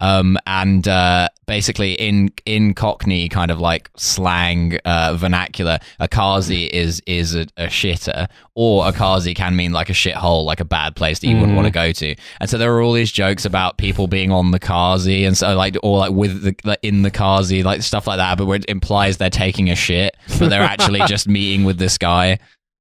Um, 0.02 0.38
and 0.46 0.86
uh, 0.88 1.30
basically 1.48 1.94
in 1.94 2.30
in 2.46 2.74
Cockney 2.74 3.30
kind 3.30 3.50
of 3.50 3.60
like 3.60 3.90
slang 3.96 4.78
uh, 4.84 5.16
vernacular, 5.16 5.80
a 6.00 6.08
Qazi 6.08 6.68
is 6.70 7.02
is 7.08 7.34
a, 7.34 7.48
a 7.56 7.68
shitter, 7.68 8.28
or 8.56 8.88
a 8.88 8.92
Qazi 8.92 9.34
can 9.34 9.56
mean 9.56 9.72
like 9.72 9.90
a 9.90 9.94
shithole, 9.94 10.44
like 10.44 10.60
a 10.60 10.66
bad 10.66 10.96
place 10.98 11.20
that 11.20 11.28
you 11.28 11.36
wouldn't 11.36 11.54
Mhm. 11.54 11.56
want 11.56 11.68
to 11.68 11.72
go 11.72 11.92
to. 11.94 12.16
And 12.42 12.50
so 12.50 12.58
there 12.58 12.74
are 12.76 12.82
all 12.82 12.92
these 12.94 13.12
jokes 13.12 13.46
about 13.46 13.78
people 13.78 14.08
being 14.08 14.32
on 14.32 14.52
the 14.52 14.60
Qazi 14.60 15.26
and 15.26 15.38
so 15.38 15.56
like 15.56 15.78
or 15.82 16.00
like 16.00 16.12
with 16.12 16.42
the 16.44 16.56
like, 16.66 16.80
in 16.82 17.04
the 17.04 17.12
Qazi, 17.12 17.64
like 17.64 17.82
stuff 17.82 18.06
like 18.06 18.18
that, 18.18 18.38
but 18.38 18.48
where 18.48 18.58
it 18.58 18.66
implies 18.68 19.18
they're 19.18 19.30
taking 19.30 19.70
a 19.70 19.76
shit, 19.76 20.18
but 20.40 20.50
they're 20.50 20.62
actually 20.62 21.00
just 21.08 21.28
meeting 21.28 21.64
with 21.64 21.78
this 21.78 21.98
guy. 21.98 22.38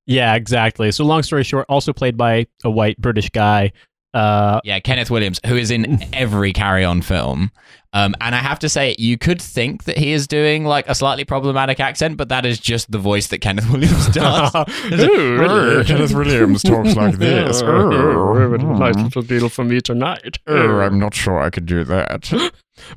yeah, 0.06 0.34
exactly. 0.34 0.90
So 0.92 1.04
long 1.04 1.22
story 1.22 1.44
short, 1.44 1.66
also 1.68 1.92
played 1.92 2.16
by 2.16 2.46
a 2.64 2.70
white 2.70 3.00
British 3.00 3.30
guy. 3.30 3.72
Uh, 4.14 4.60
Yeah, 4.64 4.80
Kenneth 4.80 5.10
Williams, 5.10 5.40
who 5.46 5.56
is 5.56 5.70
in 5.70 6.02
every 6.14 6.52
Carry 6.52 6.84
On 6.84 7.02
film. 7.02 7.50
Um, 7.92 8.16
and 8.20 8.34
I 8.34 8.38
have 8.38 8.58
to 8.60 8.68
say, 8.68 8.96
you 8.98 9.16
could 9.16 9.40
think 9.40 9.84
that 9.84 9.96
he 9.96 10.10
is 10.12 10.26
doing 10.26 10.64
like 10.64 10.88
a 10.88 10.96
slightly 10.96 11.24
problematic 11.24 11.78
accent, 11.78 12.16
but 12.16 12.28
that 12.30 12.44
is 12.44 12.58
just 12.58 12.90
the 12.90 12.98
voice 12.98 13.28
that 13.28 13.38
Kenneth 13.38 13.70
Williams 13.70 14.08
does. 14.08 14.52
Ooh, 14.92 15.38
really? 15.38 15.84
Kenneth 15.84 16.12
Williams 16.12 16.62
talks 16.64 16.96
like 16.96 17.18
this. 17.18 17.62
Oh, 17.62 18.56
nice 18.56 18.96
little 18.96 19.22
deal 19.22 19.48
for 19.48 19.64
me 19.64 19.80
tonight. 19.80 20.38
oh, 20.48 20.80
I'm 20.80 20.98
not 20.98 21.14
sure 21.14 21.38
I 21.40 21.50
could 21.50 21.66
do 21.66 21.84
that. 21.84 22.24
he, 22.26 22.50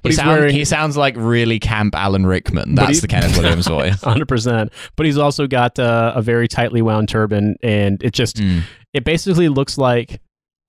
he's 0.04 0.16
sound- 0.16 0.30
wearing- 0.30 0.56
he 0.56 0.66
sounds 0.66 0.98
like 0.98 1.14
really 1.16 1.60
camp 1.60 1.94
Alan 1.96 2.26
Rickman. 2.26 2.74
That's 2.74 2.94
he- 2.98 3.00
the 3.02 3.08
Kenneth 3.08 3.38
Williams 3.38 3.68
voice. 3.68 4.02
Hundred 4.02 4.28
percent. 4.28 4.74
But 4.96 5.06
he's 5.06 5.20
also 5.20 5.46
got 5.46 5.78
uh, 5.78 6.14
a 6.16 6.24
very 6.24 6.48
tightly 6.48 6.82
wound 6.82 7.08
turban, 7.10 7.56
and 7.62 8.02
it 8.04 8.14
just 8.14 8.38
Mm. 8.38 8.64
it 8.94 9.04
basically 9.04 9.48
looks 9.50 9.78
like 9.78 10.20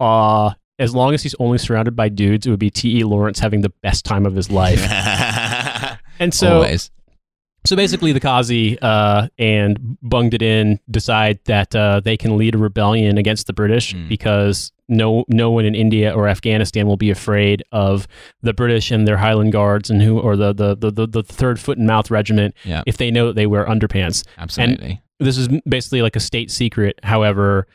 uh 0.00 0.52
as 0.80 0.94
long 0.94 1.12
as 1.12 1.22
he's 1.24 1.34
only 1.40 1.58
surrounded 1.58 1.96
by 1.96 2.08
dudes, 2.08 2.46
it 2.46 2.50
would 2.50 2.60
be 2.60 2.70
T. 2.70 2.98
E. 3.00 3.04
Lawrence 3.04 3.40
having 3.40 3.62
the 3.62 3.72
best 3.82 4.04
time 4.04 4.24
of 4.26 4.34
his 4.36 4.50
life. 4.50 4.80
And 6.20 6.34
so 6.34 6.54
Always. 6.54 6.90
so 7.64 7.76
basically 7.76 8.10
the 8.12 8.18
Kazi 8.20 8.76
uh, 8.80 9.28
and 9.38 9.96
Bungdit 10.04 10.38
Din 10.38 10.80
decide 10.90 11.38
that 11.44 11.74
uh, 11.76 12.00
they 12.00 12.16
can 12.16 12.36
lead 12.36 12.56
a 12.56 12.58
rebellion 12.58 13.18
against 13.18 13.46
the 13.46 13.52
British 13.52 13.94
Mm. 13.94 14.08
because 14.08 14.72
no 14.88 15.24
no 15.28 15.50
one 15.52 15.64
in 15.64 15.74
India 15.76 16.12
or 16.12 16.26
Afghanistan 16.28 16.86
will 16.88 16.96
be 16.96 17.10
afraid 17.10 17.62
of 17.70 18.08
the 18.42 18.52
British 18.52 18.90
and 18.90 19.06
their 19.06 19.16
Highland 19.16 19.52
Guards 19.52 19.90
and 19.90 20.02
who 20.02 20.18
or 20.18 20.34
the 20.36 20.52
the, 20.52 20.74
the, 20.74 20.90
the, 20.90 21.06
the 21.06 21.22
third 21.22 21.60
foot 21.60 21.78
and 21.78 21.86
mouth 21.86 22.10
regiment 22.10 22.54
Yeah. 22.64 22.82
if 22.86 22.96
they 22.96 23.10
know 23.12 23.26
that 23.28 23.36
they 23.36 23.46
wear 23.46 23.64
underpants. 23.66 24.24
Absolutely. 24.38 25.00
This 25.20 25.36
is 25.38 25.48
basically 25.68 26.02
like 26.02 26.16
a 26.16 26.20
state 26.20 26.50
secret. 26.50 26.98
However, 27.04 27.66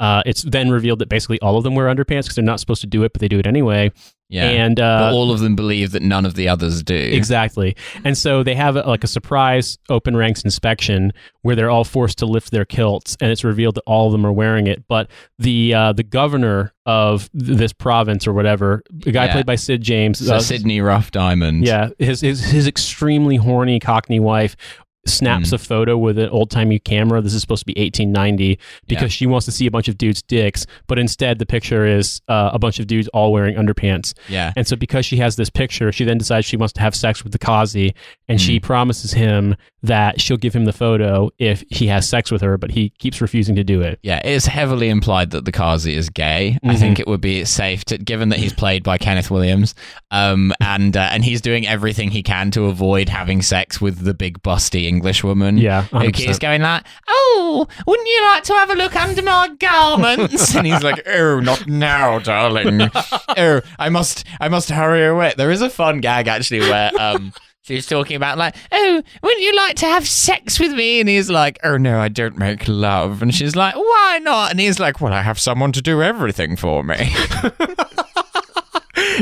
uh, 0.00 0.22
it's 0.26 0.42
then 0.42 0.70
revealed 0.70 0.98
that 1.00 1.08
basically 1.08 1.40
all 1.40 1.56
of 1.56 1.64
them 1.64 1.74
wear 1.74 1.86
underpants 1.86 2.22
because 2.24 2.34
they're 2.36 2.44
not 2.44 2.60
supposed 2.60 2.80
to 2.82 2.86
do 2.86 3.02
it, 3.02 3.12
but 3.12 3.20
they 3.20 3.28
do 3.28 3.38
it 3.38 3.46
anyway. 3.46 3.90
yeah. 4.28 4.44
And 4.44 4.76
but 4.76 5.10
uh, 5.10 5.10
all 5.12 5.32
of 5.32 5.40
them 5.40 5.56
believe 5.56 5.90
that 5.92 6.02
none 6.02 6.24
of 6.26 6.34
the 6.34 6.48
others 6.48 6.82
do. 6.82 6.94
Exactly. 6.94 7.74
And 8.04 8.16
so 8.16 8.42
they 8.42 8.54
have 8.54 8.76
like 8.76 9.02
a 9.02 9.08
surprise 9.08 9.76
open 9.88 10.16
ranks 10.16 10.42
inspection 10.42 11.12
where 11.42 11.56
they're 11.56 11.70
all 11.70 11.82
forced 11.84 12.18
to 12.18 12.26
lift 12.26 12.50
their 12.52 12.64
kilts 12.64 13.16
and 13.20 13.30
it's 13.32 13.42
revealed 13.42 13.74
that 13.76 13.82
all 13.86 14.06
of 14.06 14.12
them 14.12 14.24
are 14.26 14.32
wearing 14.32 14.66
it. 14.66 14.84
But 14.86 15.10
the 15.38 15.74
uh, 15.74 15.92
the 15.94 16.02
governor 16.04 16.72
of 16.86 17.28
th- 17.32 17.58
this 17.58 17.72
province 17.72 18.26
or 18.26 18.32
whatever, 18.32 18.82
the 18.90 19.10
guy 19.12 19.24
Yeah. 19.26 19.32
played 19.32 19.46
by 19.46 19.56
Sid 19.56 19.82
James, 19.82 20.24
So 20.24 20.36
uh, 20.36 20.40
Sidney 20.40 20.80
Ruff-Diamond. 20.80 21.64
yeah, 21.66 21.88
his, 21.98 22.20
his 22.20 22.44
his 22.44 22.66
extremely 22.66 23.36
horny 23.36 23.80
Cockney 23.80 24.20
wife 24.20 24.56
snaps 25.08 25.50
Mm. 25.50 25.54
a 25.54 25.58
photo 25.58 25.96
with 25.98 26.18
an 26.18 26.28
old 26.30 26.50
timey 26.50 26.78
camera. 26.78 27.20
This 27.20 27.34
is 27.34 27.40
supposed 27.40 27.60
to 27.62 27.66
be 27.66 27.74
1890 27.80 28.58
because 28.86 29.02
Yeah. 29.02 29.08
she 29.08 29.26
wants 29.26 29.44
to 29.46 29.52
see 29.52 29.66
a 29.66 29.70
bunch 29.70 29.88
of 29.88 29.98
dudes' 29.98 30.22
dicks, 30.22 30.66
but 30.86 30.98
instead 30.98 31.38
the 31.38 31.46
picture 31.46 31.86
is 31.86 32.20
uh, 32.28 32.50
a 32.52 32.58
bunch 32.58 32.78
of 32.78 32.86
dudes 32.86 33.08
all 33.08 33.32
wearing 33.32 33.54
underpants. 33.56 34.14
Yeah. 34.28 34.52
And 34.56 34.66
so, 34.66 34.76
because 34.76 35.06
she 35.06 35.16
has 35.16 35.36
this 35.36 35.50
picture, 35.50 35.90
she 35.92 36.04
then 36.04 36.18
decides 36.18 36.46
she 36.46 36.56
wants 36.56 36.72
to 36.74 36.80
have 36.80 36.94
sex 36.94 37.22
with 37.24 37.32
the 37.32 37.38
Kazi, 37.38 37.94
and 38.28 38.40
she 38.40 38.60
promises 38.60 39.12
him 39.12 39.56
that 39.82 40.20
she'll 40.20 40.36
give 40.36 40.54
him 40.54 40.64
the 40.64 40.72
photo 40.72 41.30
if 41.38 41.62
he 41.70 41.86
has 41.86 42.08
sex 42.08 42.30
with 42.32 42.42
her, 42.42 42.58
but 42.58 42.70
he 42.72 42.90
keeps 42.98 43.20
refusing 43.20 43.54
to 43.54 43.62
do 43.62 43.80
it. 43.80 43.98
Yeah, 44.02 44.20
it's 44.24 44.46
heavily 44.46 44.88
implied 44.88 45.30
that 45.30 45.44
the 45.44 45.52
Kazi 45.52 45.94
is 45.94 46.08
gay. 46.10 46.58
I 46.64 46.74
Mhm. 46.74 46.78
think 46.78 46.98
it 46.98 47.06
would 47.06 47.20
be 47.20 47.44
safe 47.44 47.84
to, 47.86 47.98
given 47.98 48.30
that 48.30 48.38
he's 48.40 48.52
played 48.52 48.82
by 48.82 48.98
Kenneth 48.98 49.30
Williams, 49.30 49.74
um, 50.10 50.52
and 50.60 50.96
uh, 50.96 51.08
and 51.12 51.24
he's 51.24 51.40
doing 51.40 51.66
everything 51.66 52.10
he 52.10 52.22
can 52.22 52.50
to 52.52 52.64
avoid 52.64 53.08
having 53.08 53.40
sex 53.42 53.80
with 53.80 54.04
the 54.04 54.14
big 54.14 54.42
busty 54.42 54.86
English 54.86 55.22
woman. 55.22 55.58
Yeah, 55.58 55.82
who 55.82 55.98
100%. 55.98 56.12
keeps 56.14 56.38
going 56.38 56.62
like, 56.62 56.82
"Oh, 57.08 57.66
wouldn't 57.86 58.08
you 58.08 58.22
like 58.24 58.42
to 58.44 58.54
have 58.54 58.70
a 58.70 58.74
look 58.74 58.96
under 58.96 59.22
my 59.22 59.48
garments?" 59.60 60.54
and 60.56 60.66
he's 60.66 60.82
like, 60.82 61.06
"Oh, 61.06 61.40
not 61.40 61.66
now, 61.68 62.18
darling. 62.18 62.90
oh, 63.36 63.60
I 63.78 63.88
must, 63.90 64.24
I 64.40 64.48
must 64.48 64.70
hurry 64.70 65.06
away." 65.06 65.34
There 65.36 65.50
is 65.50 65.62
a 65.62 65.70
fun 65.70 66.00
gag 66.00 66.26
actually 66.26 66.60
where 66.60 66.90
um. 66.98 67.32
She's 67.68 67.84
talking 67.84 68.16
about 68.16 68.38
like, 68.38 68.56
oh, 68.72 69.02
wouldn't 69.22 69.42
you 69.42 69.54
like 69.54 69.76
to 69.76 69.84
have 69.84 70.08
sex 70.08 70.58
with 70.58 70.72
me? 70.72 71.00
And 71.00 71.08
he's 71.08 71.28
like, 71.28 71.58
oh 71.64 71.76
no, 71.76 72.00
I 72.00 72.08
don't 72.08 72.38
make 72.38 72.66
love. 72.66 73.20
And 73.20 73.34
she's 73.34 73.54
like, 73.54 73.76
why 73.76 74.20
not? 74.22 74.52
And 74.52 74.58
he's 74.58 74.80
like, 74.80 75.02
well, 75.02 75.12
I 75.12 75.20
have 75.20 75.38
someone 75.38 75.72
to 75.72 75.82
do 75.82 76.00
everything 76.02 76.56
for 76.56 76.82
me. 76.82 76.96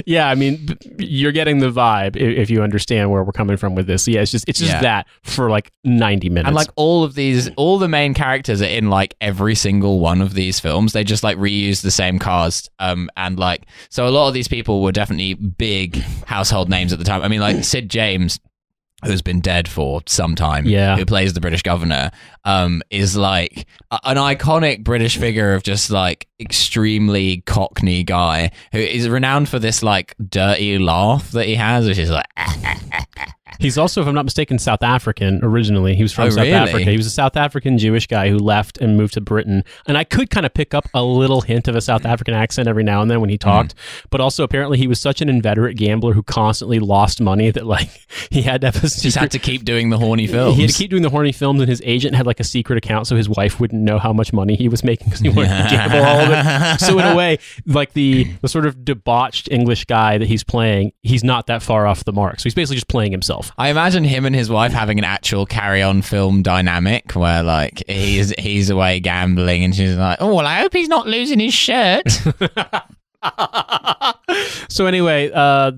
Yeah, 0.05 0.29
I 0.29 0.35
mean, 0.35 0.77
you're 0.99 1.33
getting 1.33 1.59
the 1.61 1.71
vibe 1.71 2.17
if 2.17 2.51
you 2.51 2.63
understand 2.63 3.11
where 3.11 3.23
we're 3.25 3.33
coming 3.33 3.57
from 3.57 3.75
with 3.75 3.87
this. 3.87 4.07
Yeah, 4.07 4.21
it's 4.21 4.31
just 4.31 4.49
it's 4.49 4.59
just 4.59 4.71
Yeah. 4.73 4.81
that 4.83 5.07
for 5.23 5.49
like 5.51 5.71
90 5.85 6.29
minutes. 6.29 6.47
and 6.49 6.55
like 6.57 6.69
all 6.77 7.05
of 7.05 7.15
these, 7.15 7.49
all 7.57 7.79
the 7.79 7.89
main 7.89 8.13
characters 8.15 8.61
are 8.61 8.67
in 8.67 8.91
like 8.91 9.15
every 9.21 9.55
single 9.55 10.01
one 10.01 10.21
of 10.21 10.35
these 10.35 10.61
films. 10.61 10.93
They 10.93 11.05
just 11.05 11.23
like 11.23 11.37
reuse 11.39 11.83
the 11.83 11.91
same 11.91 12.19
cast. 12.19 12.69
Um, 12.79 13.09
and 13.17 13.39
like, 13.39 13.67
so 13.89 14.07
a 14.07 14.11
lot 14.11 14.29
of 14.29 14.35
these 14.35 14.49
people 14.49 14.83
were 14.83 14.93
definitely 14.93 15.35
big 15.35 15.97
household 16.27 16.69
names 16.69 16.93
at 16.93 16.99
the 16.99 17.05
time. 17.05 17.23
I 17.23 17.29
mean, 17.29 17.41
like 17.41 17.65
Sid 17.65 17.89
James. 17.89 18.39
Who's 19.05 19.21
been 19.23 19.41
dead 19.41 19.69
for 19.69 20.01
some 20.07 20.35
time? 20.35 20.65
Yeah. 20.67 20.97
who 20.97 21.05
plays 21.05 21.35
the 21.35 21.41
British 21.41 21.63
governor? 21.63 22.11
Um, 22.45 22.83
is 22.91 23.15
like 23.17 23.67
a- 23.91 24.01
an 24.05 24.17
iconic 24.17 24.83
British 24.85 25.19
figure 25.19 25.53
of 25.55 25.63
just 25.63 25.91
like 25.91 26.27
extremely 26.41 27.43
cockney 27.43 28.03
guy 28.05 28.51
who 28.73 28.79
is 28.79 29.09
renowned 29.09 29.49
for 29.51 29.59
this 29.59 29.83
like 29.83 30.15
dirty 30.29 30.79
laugh 30.79 31.31
that 31.33 31.47
he 31.47 31.57
has, 31.57 31.87
which 31.87 31.99
is 31.99 32.11
like 32.11 32.27
He's 33.61 33.79
also, 33.79 34.01
if 34.03 34.07
I'm 34.07 34.15
not 34.15 34.25
mistaken, 34.25 34.59
South 34.59 34.83
African 34.83 35.41
originally. 35.43 35.95
He 35.95 36.03
was 36.03 36.13
from 36.13 36.27
Oh, 36.27 36.31
South 36.31 36.39
really? 36.45 36.53
Africa. 36.53 36.91
He 36.91 36.97
was 36.97 37.07
a 37.07 37.11
South 37.11 37.37
African 37.37 37.79
Jewish 37.79 38.07
guy 38.07 38.29
who 38.29 38.39
left 38.39 38.79
and 38.79 38.97
moved 38.97 39.15
to 39.15 39.21
Britain. 39.21 39.65
And 39.87 39.97
I 39.97 40.05
could 40.05 40.31
kind 40.31 40.45
of 40.47 40.55
pick 40.55 40.75
up 40.75 40.89
a 40.95 41.03
little 41.03 41.41
hint 41.41 41.69
of 41.69 41.77
a 41.77 41.81
South 41.81 42.05
African 42.05 42.35
accent 42.35 42.69
every 42.69 42.85
now 42.85 43.03
and 43.03 43.11
then 43.11 43.21
when 43.21 43.31
he 43.31 43.39
talked. 43.39 43.77
Mm-hmm. 43.77 44.07
But 44.11 44.21
also, 44.21 44.45
apparently, 44.45 44.79
he 44.79 44.87
was 44.87 45.01
such 45.01 45.21
an 45.21 45.29
inveterate 45.29 45.77
gambler 45.77 46.13
who 46.13 46.23
constantly 46.23 46.79
lost 46.79 47.21
money 47.21 47.51
that, 47.51 47.67
like, 47.67 47.89
he 48.31 48.43
had 48.43 48.61
to 48.63 48.69
have 48.69 48.77
a 48.77 48.81
Just 48.89 49.17
had 49.17 49.31
to 49.33 49.39
keep 49.39 49.65
doing 49.65 49.91
the 49.91 49.99
horny 49.99 50.27
films. 50.27 50.57
He 50.57 50.63
had 50.63 50.71
to 50.71 50.77
keep 50.77 50.91
doing 50.91 51.03
the 51.03 51.11
horny 51.11 51.33
films, 51.33 51.61
and 51.61 51.69
his 51.69 51.83
agent 51.85 52.15
had 52.15 52.27
like 52.27 52.41
a 52.41 52.45
secret 52.45 52.77
account, 52.77 53.07
so 53.07 53.17
his 53.17 53.29
wife 53.29 53.61
wouldn't 53.61 53.83
know 53.83 53.99
how 53.99 54.13
much 54.13 54.33
money 54.33 54.57
he 54.57 54.69
was 54.69 54.85
making 54.85 55.07
because 55.07 55.21
he 55.21 55.29
wanted 55.29 55.49
to 55.49 55.69
gamble 55.71 56.03
all 56.05 56.21
of 56.21 56.31
it. 56.31 56.81
So 56.87 56.99
in 56.99 57.07
a 57.07 57.15
way, 57.15 57.39
like 57.67 57.93
the 57.95 58.25
the 58.43 58.49
sort 58.49 58.67
of 58.67 58.85
debauched 58.85 59.49
English 59.51 59.85
guy 59.87 60.19
that 60.19 60.29
he's 60.29 60.45
playing, 60.45 60.93
he's 61.03 61.25
not 61.25 61.47
that 61.47 61.63
far 61.63 61.87
off 61.87 62.05
the 62.05 62.13
mark. 62.13 62.39
So 62.41 62.45
he's 62.45 62.55
basically 62.55 62.77
just 62.77 62.89
playing 62.89 63.13
himself. 63.13 63.46
I 63.59 63.71
imagine 63.71 64.05
him 64.05 64.25
and 64.27 64.35
his 64.35 64.51
wife 64.51 64.73
having 64.73 64.99
an 64.99 65.05
actual 65.05 65.47
carry-on 65.47 66.03
film 66.03 66.43
dynamic 66.43 67.13
where, 67.13 67.43
like, 67.43 67.83
he's 67.89 68.31
he's 68.39 68.71
away 68.71 69.01
gambling, 69.01 69.65
and 69.65 69.75
she's 69.75 69.97
like, 69.97 70.19
"Oh 70.21 70.35
well, 70.35 70.47
I 70.47 70.61
hope 70.61 70.73
he's 70.73 70.89
not 70.89 71.07
losing 71.07 71.41
his 71.41 71.55
shirt." 71.55 72.05
so 74.69 74.87
anyway, 74.87 75.31
uh, 75.33 75.73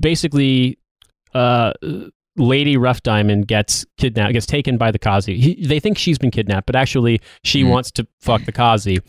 basically, 0.00 0.78
uh, 1.34 1.72
Lady 2.36 2.76
Ruff-Diamond 2.76 3.48
gets 3.48 3.84
kidnapped, 3.98 4.32
gets 4.32 4.46
taken 4.46 4.78
by 4.78 4.90
the 4.90 4.98
Kazi. 4.98 5.38
He, 5.38 5.66
they 5.66 5.80
think 5.80 5.98
she's 5.98 6.18
been 6.18 6.30
kidnapped, 6.30 6.66
but 6.66 6.76
actually 6.76 7.20
she 7.42 7.62
Hmm. 7.62 7.68
wants 7.68 7.90
to 7.92 8.06
fuck 8.20 8.44
the 8.44 8.52
Kazi. 8.52 9.00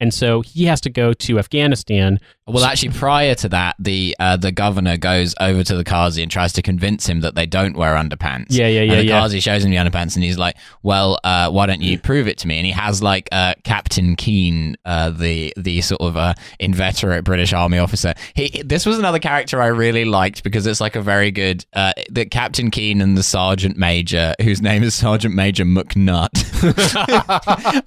And 0.00 0.14
so 0.14 0.42
he 0.42 0.64
has 0.66 0.80
to 0.82 0.90
go 0.90 1.12
to 1.12 1.38
Afghanistan. 1.40 2.20
Well, 2.48 2.64
actually, 2.64 2.90
prior 2.90 3.34
to 3.36 3.48
that, 3.50 3.76
the 3.78 4.16
uh, 4.18 4.36
the 4.38 4.50
governor 4.50 4.96
goes 4.96 5.34
over 5.38 5.62
to 5.62 5.76
the 5.76 5.84
Kazi 5.84 6.22
and 6.22 6.30
tries 6.30 6.54
to 6.54 6.62
convince 6.62 7.06
him 7.06 7.20
that 7.20 7.34
they 7.34 7.44
don't 7.44 7.76
wear 7.76 7.94
underpants. 7.94 8.46
Yeah, 8.48 8.68
yeah, 8.68 8.82
yeah, 8.82 8.92
And 8.92 9.00
the 9.00 9.06
yeah. 9.06 9.20
Kazi 9.20 9.40
shows 9.40 9.64
him 9.64 9.70
the 9.70 9.76
underpants, 9.76 10.14
and 10.14 10.24
he's 10.24 10.38
like, 10.38 10.56
"Well, 10.82 11.18
uh, 11.24 11.50
why 11.50 11.66
don't 11.66 11.82
you 11.82 11.98
prove 11.98 12.26
it 12.26 12.38
to 12.38 12.48
me?" 12.48 12.56
And 12.56 12.64
he 12.64 12.72
has 12.72 13.02
like 13.02 13.28
uh, 13.32 13.54
Captain 13.64 14.16
Keene, 14.16 14.76
uh, 14.86 15.10
the 15.10 15.52
the 15.56 15.82
sort 15.82 16.00
of 16.00 16.16
uh, 16.16 16.34
inveterate 16.58 17.24
British 17.24 17.52
Army 17.52 17.78
officer. 17.78 18.14
He, 18.34 18.62
this 18.64 18.86
was 18.86 18.98
another 18.98 19.18
character 19.18 19.60
I 19.60 19.66
really 19.66 20.06
liked 20.06 20.42
because 20.42 20.66
it's 20.66 20.80
like 20.80 20.96
a 20.96 21.02
very 21.02 21.30
good 21.30 21.66
uh, 21.74 21.92
the 22.10 22.24
Captain 22.24 22.70
Keene 22.70 23.02
and 23.02 23.18
the 23.18 23.22
Sergeant 23.22 23.76
Major, 23.76 24.34
whose 24.40 24.62
name 24.62 24.82
is 24.82 24.94
Sergeant 24.94 25.34
Major 25.34 25.64
MacNutt, 25.64 26.32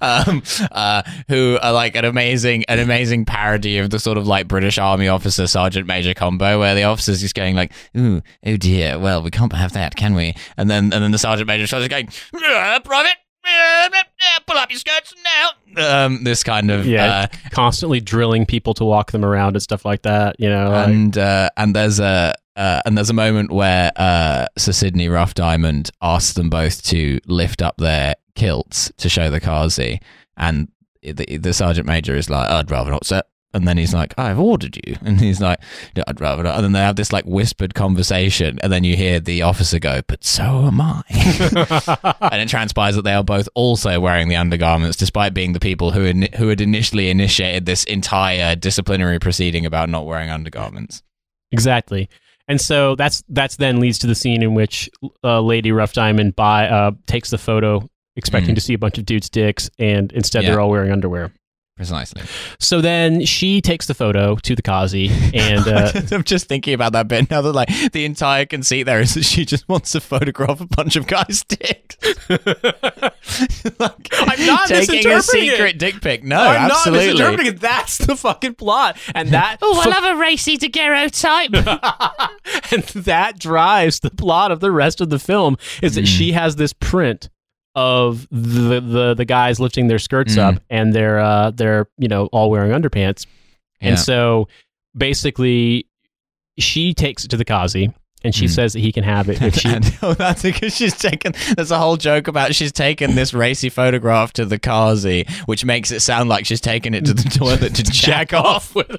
um, 0.28 0.42
uh, 0.70 1.02
who 1.28 1.58
are 1.60 1.72
like 1.72 1.96
an 1.96 2.04
amazing 2.04 2.64
an 2.68 2.78
amazing 2.78 3.24
parody 3.24 3.78
of 3.78 3.90
the 3.90 3.98
sort 3.98 4.18
of 4.18 4.26
like 4.28 4.46
British 4.52 4.78
Army 4.78 5.08
officer 5.08 5.46
Sergeant 5.48 5.86
Major 5.86 6.14
combo, 6.14 6.58
where 6.60 6.74
the 6.74 6.84
officer's 6.84 7.20
just 7.20 7.34
going 7.34 7.56
like, 7.56 7.72
"Ooh, 7.96 8.22
oh 8.46 8.56
dear, 8.56 8.98
well 8.98 9.22
we 9.22 9.30
can't 9.30 9.52
have 9.52 9.72
that, 9.72 9.96
can 9.96 10.14
we?" 10.14 10.34
And 10.56 10.70
then 10.70 10.84
and 10.92 11.02
then 11.02 11.10
the 11.10 11.18
Sergeant 11.18 11.48
Major 11.48 11.66
starts 11.66 11.88
going, 11.88 12.08
"Uh, 12.34 12.78
"Private." 12.84 13.16
Pull 14.46 14.56
up 14.56 14.70
your 14.70 14.78
skirts 14.78 15.14
now. 15.24 16.04
Um, 16.04 16.24
this 16.24 16.42
kind 16.42 16.70
of 16.70 16.86
Yeah, 16.86 17.04
uh, 17.32 17.36
constantly 17.50 18.00
drilling 18.00 18.46
people 18.46 18.74
to 18.74 18.84
walk 18.84 19.12
them 19.12 19.24
around 19.24 19.54
and 19.56 19.62
stuff 19.62 19.84
like 19.84 20.02
that. 20.02 20.36
You 20.38 20.48
know, 20.48 20.70
like- 20.70 20.88
and 20.88 21.18
uh, 21.18 21.48
and 21.56 21.74
there's 21.74 21.98
a 22.00 22.34
uh, 22.56 22.82
and 22.84 22.96
there's 22.96 23.10
a 23.10 23.14
moment 23.14 23.50
where 23.50 23.90
uh, 23.96 24.46
Sir 24.58 24.72
Sidney 24.72 25.08
Ruff-Diamond 25.08 25.90
asks 26.02 26.34
them 26.34 26.50
both 26.50 26.82
to 26.84 27.18
lift 27.26 27.62
up 27.62 27.76
their 27.78 28.14
kilts 28.34 28.92
to 28.98 29.08
show 29.08 29.30
the 29.30 29.40
Kazi, 29.40 30.00
and 30.36 30.68
the, 31.02 31.38
the 31.38 31.52
sergeant 31.52 31.86
major 31.86 32.14
is 32.14 32.28
like, 32.30 32.48
"I'd 32.48 32.70
rather 32.70 32.90
not, 32.90 33.06
sir." 33.06 33.22
And 33.54 33.68
then 33.68 33.76
he's 33.76 33.92
like, 33.92 34.14
"I've 34.18 34.38
ordered 34.38 34.78
you," 34.86 34.96
and 35.04 35.20
he's 35.20 35.40
like, 35.40 35.60
"No, 35.94 36.02
"I'd 36.06 36.20
rather 36.20 36.42
not." 36.42 36.54
And 36.56 36.64
then 36.64 36.72
they 36.72 36.78
have 36.80 36.96
this 36.96 37.12
like 37.12 37.24
whispered 37.26 37.74
conversation, 37.74 38.58
and 38.62 38.72
then 38.72 38.82
you 38.84 38.96
hear 38.96 39.20
the 39.20 39.42
officer 39.42 39.78
go, 39.78 40.00
"But 40.06 40.24
so 40.24 40.42
am 40.66 40.80
I." 40.80 41.02
and 42.32 42.40
it 42.40 42.48
transpires 42.48 42.94
that 42.96 43.02
they 43.02 43.12
are 43.12 43.22
both 43.24 43.48
also 43.54 44.00
wearing 44.00 44.28
the 44.28 44.36
undergarments, 44.36 44.96
despite 44.96 45.34
being 45.34 45.52
the 45.52 45.60
people 45.60 45.90
who 45.90 46.02
in, 46.04 46.28
who 46.36 46.48
had 46.48 46.60
initially 46.60 47.10
initiated 47.10 47.66
this 47.66 47.84
entire 47.84 48.56
disciplinary 48.56 49.18
proceeding 49.18 49.66
about 49.66 49.88
not 49.90 50.06
wearing 50.06 50.30
undergarments. 50.30 51.02
Exactly. 51.50 52.08
And 52.48 52.60
so 52.60 52.96
that's 52.96 53.22
that's 53.28 53.56
then 53.56 53.80
leads 53.80 53.98
to 54.00 54.06
the 54.06 54.14
scene 54.14 54.42
in 54.42 54.54
which 54.54 54.88
uh, 55.22 55.40
Lady 55.40 55.72
Ruff-Diamond 55.72 56.34
by 56.34 56.68
uh, 56.68 56.92
takes 57.06 57.30
the 57.30 57.38
photo, 57.38 57.88
expecting 58.16 58.52
Mhm. 58.52 58.56
to 58.56 58.60
see 58.62 58.74
a 58.74 58.78
bunch 58.78 58.98
of 58.98 59.04
dudes' 59.04 59.28
dicks, 59.30 59.70
and 59.78 60.10
instead 60.12 60.42
Yeah. 60.42 60.50
they're 60.50 60.60
all 60.60 60.70
wearing 60.70 60.90
underwear. 60.90 61.32
Precisely. 61.82 62.22
So 62.60 62.80
then 62.80 63.24
she 63.24 63.60
takes 63.60 63.86
the 63.86 63.94
photo 63.94 64.36
to 64.36 64.54
the 64.54 64.62
Kazi, 64.62 65.10
and 65.34 65.66
uh, 65.66 65.90
I'm 66.12 66.22
just 66.22 66.46
thinking 66.46 66.74
about 66.74 66.92
that 66.92 67.08
bit 67.08 67.28
now 67.28 67.42
that 67.42 67.52
like 67.52 67.68
the 67.92 68.04
entire 68.04 68.46
conceit 68.46 68.84
there 68.84 69.00
is 69.00 69.14
that 69.14 69.24
she 69.24 69.44
just 69.44 69.68
wants 69.68 69.90
to 69.92 70.00
photograph 70.00 70.60
a 70.60 70.66
bunch 70.66 70.94
of 70.94 71.06
guys' 71.08 71.42
dicks. 71.42 71.96
like, 72.28 74.08
I'm 74.12 74.46
not 74.46 74.68
taking 74.68 75.06
a 75.06 75.08
misinterpreting 75.08 75.08
it. 75.08 75.22
secret 75.50 75.78
dick 75.78 76.00
pic. 76.00 76.22
No, 76.24 76.36
I'm 76.40 76.68
not 76.68 76.86
absolutely. 76.86 77.06
misinterpreting 77.14 77.46
it. 77.54 77.60
That's 77.60 77.98
the 77.98 78.16
fucking 78.16 78.54
plot, 78.54 78.96
and 79.14 79.30
that 79.30 79.56
oh, 79.62 79.80
I 79.84 79.88
love 79.90 80.16
a 80.16 80.20
racy 80.20 80.56
daguerreotype. 80.56 81.52
and 82.72 82.82
that 83.04 83.38
drives 83.38 84.00
the 84.00 84.10
plot 84.10 84.52
of 84.52 84.60
the 84.60 84.70
rest 84.70 85.00
of 85.00 85.10
the 85.10 85.18
film 85.18 85.56
is 85.82 85.96
that 85.96 86.02
Mm. 86.04 86.06
she 86.18 86.32
has 86.32 86.56
this 86.56 86.72
print 86.72 87.28
of 87.74 88.26
the 88.30 88.80
the, 88.80 89.14
the 89.14 89.24
guys 89.24 89.58
lifting 89.58 89.86
their 89.88 89.98
skirts 89.98 90.36
Mm. 90.36 90.56
up 90.56 90.62
and 90.68 90.92
they're 90.92 91.18
uh 91.20 91.50
they're 91.52 91.88
you 91.98 92.08
know 92.08 92.26
all 92.26 92.50
wearing 92.50 92.70
underpants 92.72 93.26
Yeah. 93.80 93.90
and 93.90 93.98
so 93.98 94.48
basically 94.96 95.86
she 96.58 96.92
takes 96.94 97.24
it 97.24 97.28
to 97.28 97.36
the 97.36 97.44
Kazi 97.44 97.92
and 98.24 98.34
she 98.34 98.46
Mm. 98.46 98.50
says 98.50 98.72
that 98.74 98.80
he 98.80 98.92
can 98.92 99.04
have 99.04 99.28
it 99.28 99.40
if 99.42 99.54
she 99.56 99.68
oh, 100.02 100.14
that's 100.18 100.42
because 100.42 100.74
she's 100.74 100.96
taken. 100.96 101.32
There's 101.56 101.70
a 101.70 101.78
whole 101.78 101.96
joke 101.96 102.28
about 102.28 102.54
she's 102.54 102.72
taken 102.72 103.14
this 103.14 103.32
racy 103.34 103.68
photograph 103.68 104.32
to 104.34 104.44
the 104.44 104.58
Kazi, 104.58 105.26
which 105.46 105.64
makes 105.64 105.90
it 105.90 106.00
sound 106.00 106.28
like 106.28 106.46
she's 106.46 106.60
taken 106.60 106.94
it 106.94 107.04
to 107.06 107.14
the 107.14 107.28
toilet 107.28 107.74
to 107.74 107.82
jack 107.84 108.32
off 108.32 108.74
with. 108.74 108.90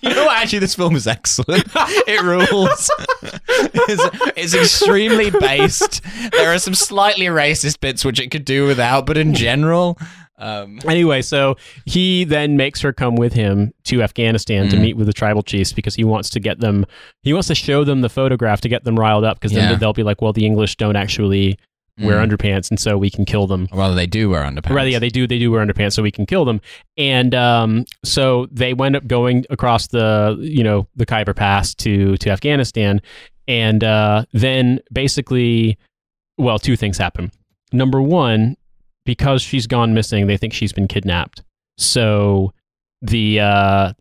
you 0.00 0.10
know 0.10 0.24
what? 0.26 0.36
Actually, 0.36 0.60
this 0.60 0.74
film 0.74 0.96
is 0.96 1.06
excellent. 1.06 1.64
It 1.74 2.22
rules. 2.22 2.90
it's, 3.22 4.32
it's 4.36 4.54
extremely 4.54 5.30
based. 5.30 6.00
There 6.32 6.52
are 6.54 6.58
some 6.58 6.74
slightly 6.74 7.26
racist 7.26 7.80
bits 7.80 8.04
which 8.04 8.20
it 8.20 8.30
could 8.30 8.44
do 8.44 8.66
without, 8.66 9.06
but 9.06 9.16
in 9.16 9.34
general, 9.34 9.98
um, 10.38 10.78
Anyway, 10.88 11.22
so 11.22 11.56
he 11.86 12.24
then 12.24 12.56
makes 12.56 12.80
her 12.80 12.92
come 12.92 13.16
with 13.16 13.32
him 13.32 13.72
to 13.84 14.02
Afghanistan 14.02 14.68
to 14.68 14.76
Mm. 14.76 14.80
meet 14.80 14.96
with 14.96 15.06
the 15.06 15.12
tribal 15.12 15.42
chiefs 15.42 15.72
because 15.72 15.94
he 15.94 16.04
wants 16.04 16.30
to 16.30 16.40
get 16.40 16.60
them, 16.60 16.86
he 17.22 17.32
wants 17.32 17.48
to 17.48 17.54
show 17.54 17.84
them 17.84 18.00
the 18.02 18.08
photograph 18.08 18.60
to 18.62 18.68
get 18.68 18.84
them 18.84 18.98
riled 18.98 19.24
up 19.24 19.38
because 19.38 19.52
Yeah. 19.52 19.70
then 19.70 19.78
they'll 19.80 19.92
be 19.92 20.02
like, 20.02 20.20
well, 20.22 20.32
the 20.32 20.44
English 20.46 20.76
don't 20.76 20.96
actually 20.96 21.58
wear 21.98 22.18
mm. 22.18 22.28
underpants, 22.30 22.68
and 22.70 22.78
so 22.78 22.98
we 22.98 23.08
can 23.08 23.24
kill 23.24 23.46
them. 23.46 23.66
Or 23.72 23.78
rather, 23.78 23.94
they 23.94 24.06
do 24.06 24.28
wear 24.28 24.42
underpants. 24.42 24.70
Or 24.70 24.74
rather, 24.74 24.90
yeah, 24.90 24.98
they 24.98 25.08
do. 25.08 25.26
They 25.26 25.38
do 25.38 25.50
wear 25.50 25.64
underpants, 25.64 25.94
so 25.94 26.02
we 26.02 26.10
can 26.10 26.26
kill 26.26 26.44
them. 26.44 26.60
And 26.98 27.34
um, 27.34 27.86
so 28.04 28.48
they 28.50 28.74
wind 28.74 28.96
up 28.96 29.06
going 29.06 29.46
across 29.48 29.86
the, 29.86 30.36
you 30.38 30.62
know, 30.62 30.86
the 30.96 31.06
Khyber 31.06 31.32
Pass 31.34 31.74
to 31.76 32.18
to 32.18 32.28
Afghanistan, 32.28 33.00
and 33.48 33.82
uh, 33.82 34.26
then 34.34 34.80
basically, 34.92 35.78
well, 36.36 36.58
two 36.58 36.76
things 36.76 36.98
happen. 36.98 37.30
Number 37.72 38.02
one, 38.02 38.58
because 39.06 39.40
she's 39.40 39.66
gone 39.66 39.94
missing, 39.94 40.26
they 40.26 40.36
think 40.36 40.52
she's 40.52 40.72
been 40.74 40.86
kidnapped. 40.88 41.42
So 41.78 42.52
the 43.00 43.40
uh, 43.40 43.92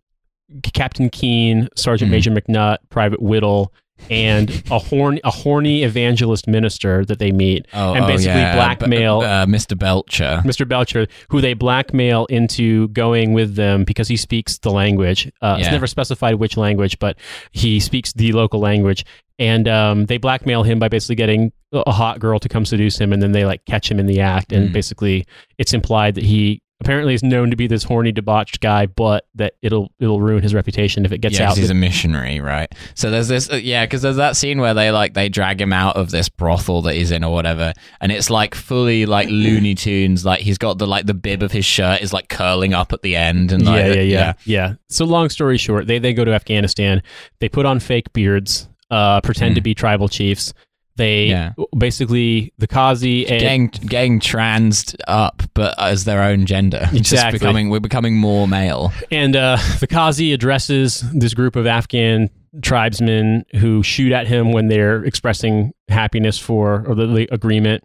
Captain 0.73 1.09
Keene, 1.09 1.69
Sergeant 1.77 2.09
Mhm. 2.09 2.11
Major 2.11 2.31
MacNutt, 2.31 2.77
Private 2.89 3.21
Widdle, 3.21 3.73
and 4.09 4.63
a 4.69 4.77
horn 4.77 5.19
a 5.23 5.31
horny 5.31 5.83
evangelist 5.83 6.47
minister 6.47 7.03
that 7.05 7.17
they 7.19 7.31
meet 7.31 7.65
Oh, 7.73 7.93
and 7.93 8.03
oh, 8.03 8.07
basically 8.07 8.41
yeah. 8.41 8.53
blackmail- 8.55 9.21
B- 9.21 9.25
uh, 9.25 9.45
Mr. 9.45 9.77
Belcher. 9.77 10.41
Mr. 10.45 10.67
Belcher, 10.67 11.07
who 11.29 11.41
they 11.41 11.53
blackmail 11.53 12.25
into 12.25 12.87
going 12.89 13.33
with 13.33 13.55
them 13.55 13.83
because 13.83 14.07
he 14.07 14.17
speaks 14.17 14.57
the 14.59 14.69
language. 14.69 15.31
Uh, 15.41 15.57
It's 15.59 15.71
never 15.71 15.87
specified 15.87 16.35
which 16.35 16.57
language, 16.57 16.99
but 16.99 17.17
he 17.51 17.79
speaks 17.79 18.13
the 18.13 18.31
local 18.33 18.59
language. 18.59 19.05
And 19.39 19.67
um, 19.67 20.05
they 20.05 20.17
blackmail 20.17 20.63
him 20.63 20.79
by 20.79 20.87
basically 20.87 21.15
getting 21.15 21.51
a 21.73 21.83
a 21.87 21.91
hot 21.91 22.19
girl 22.19 22.39
to 22.39 22.47
come 22.47 22.63
seduce 22.65 22.97
him, 22.97 23.11
and 23.11 23.21
then 23.21 23.33
they 23.33 23.43
like 23.43 23.65
catch 23.65 23.91
him 23.91 23.99
in 23.99 24.05
the 24.05 24.21
act. 24.21 24.53
And 24.53 24.69
Mm. 24.69 24.73
basically, 24.73 25.25
it's 25.57 25.73
implied 25.73 26.15
that 26.15 26.23
he 26.23 26.61
apparently 26.85 27.15
is 27.15 27.23
known 27.23 27.49
to 27.49 27.55
be 27.55 27.65
this 27.65 27.83
horny, 27.83 28.11
debauched 28.11 28.59
guy, 28.61 28.85
but 28.85 29.25
that 29.33 29.55
it'll 29.63 29.91
it'll 29.99 30.21
ruin 30.21 30.43
his 30.43 30.53
reputation 30.53 31.03
if 31.03 31.11
it 31.11 31.17
gets 31.17 31.39
yeah, 31.39 31.49
out. 31.49 31.57
he's 31.57 31.71
a 31.71 31.73
missionary, 31.73 32.39
right? 32.39 32.71
So 32.93 33.09
there's 33.09 33.27
this, 33.27 33.51
uh, 33.51 33.55
yeah, 33.55 33.85
because 33.85 34.03
there's 34.03 34.17
that 34.17 34.35
scene 34.37 34.59
where 34.61 34.73
they 34.75 34.91
like 34.91 35.15
they 35.15 35.27
drag 35.27 35.59
him 35.59 35.73
out 35.73 35.95
of 35.97 36.11
this 36.11 36.29
brothel 36.29 36.83
that 36.83 36.93
he's 36.93 37.09
in 37.09 37.23
or 37.23 37.33
whatever, 37.33 37.73
and 37.99 38.11
it's 38.11 38.29
like 38.29 38.53
fully 38.53 39.05
like 39.07 39.27
Looney 39.29 39.73
Tunes. 39.73 40.23
Like 40.23 40.41
he's 40.41 40.59
got 40.59 40.77
the 40.77 40.85
like 40.85 41.07
the 41.07 41.13
bib 41.15 41.41
of 41.41 41.51
his 41.51 41.65
shirt 41.65 42.01
is 42.01 42.13
like 42.13 42.29
curling 42.29 42.73
up 42.75 42.93
at 42.93 43.01
the 43.01 43.15
end, 43.15 43.51
and 43.51 43.65
like, 43.65 43.77
yeah, 43.87 43.93
yeah, 43.93 44.01
yeah, 44.01 44.33
yeah. 44.45 44.73
So 44.89 45.05
long 45.05 45.29
story 45.29 45.57
short, 45.57 45.87
they 45.87 45.97
they 45.97 46.13
go 46.13 46.23
to 46.23 46.33
Afghanistan. 46.33 47.01
They 47.39 47.49
put 47.49 47.65
on 47.65 47.79
fake 47.79 48.13
beards, 48.13 48.69
uh, 48.91 49.21
pretend 49.21 49.53
Mm. 49.53 49.55
to 49.55 49.61
be 49.61 49.73
tribal 49.73 50.07
chiefs. 50.07 50.53
They 50.97 51.25
Yeah. 51.25 51.53
basically 51.77 52.53
the 52.57 52.67
Kazi 52.67 53.27
and 53.27 53.39
Getting 53.41 53.67
getting 53.87 54.19
transed 54.19 54.95
up, 55.07 55.43
but 55.53 55.75
as 55.79 56.05
their 56.05 56.21
own 56.23 56.45
gender. 56.45 56.87
Just 56.93 57.13
Exactly. 57.13 57.39
becoming 57.39 57.69
we're 57.69 57.79
becoming 57.81 58.15
more 58.17 58.47
male. 58.47 58.93
and 59.11 59.35
uh, 59.35 59.57
the 59.79 59.87
Kazi 59.87 60.31
addresses 60.33 61.03
this 61.13 61.33
group 61.33 61.55
of 61.55 61.67
Afghan 61.67 62.29
tribesmen 62.61 63.43
who 63.57 63.83
shoot 63.83 64.13
at 64.13 64.27
him 64.27 64.53
when 64.53 64.67
they're 64.69 65.03
expressing 65.03 65.73
happiness 65.89 66.39
for 66.39 66.85
or 66.87 66.95
the, 66.95 67.05
the 67.07 67.27
agreement. 67.33 67.83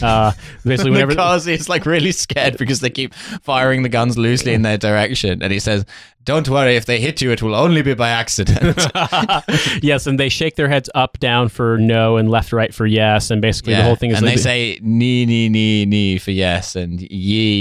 Uh, 0.00 0.30
basically, 0.64 0.90
whenever 0.92 1.12
the 1.12 1.16
Kazi 1.20 1.54
is 1.54 1.68
like 1.68 1.84
really 1.86 2.12
scared 2.12 2.56
because 2.56 2.78
they 2.80 2.90
keep 2.90 3.14
firing 3.14 3.82
the 3.82 3.88
guns 3.88 4.16
loosely 4.16 4.54
in 4.54 4.62
their 4.62 4.78
direction, 4.78 5.42
and 5.42 5.52
he 5.52 5.58
says, 5.58 5.84
"Don't 6.24 6.48
worry, 6.48 6.76
if 6.76 6.86
they 6.86 7.00
hit 7.00 7.20
you, 7.20 7.30
it 7.30 7.42
will 7.42 7.54
only 7.54 7.82
be 7.82 7.94
by 7.94 8.10
accident." 8.10 8.86
yes, 9.82 10.06
and 10.06 10.18
they 10.18 10.28
shake 10.28 10.56
their 10.56 10.68
heads 10.68 10.88
up, 10.94 11.18
down 11.18 11.48
for 11.48 11.78
no, 11.78 12.16
and 12.16 12.30
left, 12.30 12.52
right 12.52 12.72
for 12.74 12.86
yes, 12.86 13.30
and 13.30 13.40
basically 13.42 13.74
the 13.74 13.82
whole 13.82 13.96
thing 13.96 14.10
is 14.10 14.18
and 14.18 14.26
they 14.26 14.36
say 14.36 14.78
nee, 14.82 15.24
nee, 15.26 15.48
nee, 15.48 15.84
nee 15.84 16.18
for 16.18 16.30
yes, 16.30 16.76
and 16.76 17.00
"ye 17.00 17.08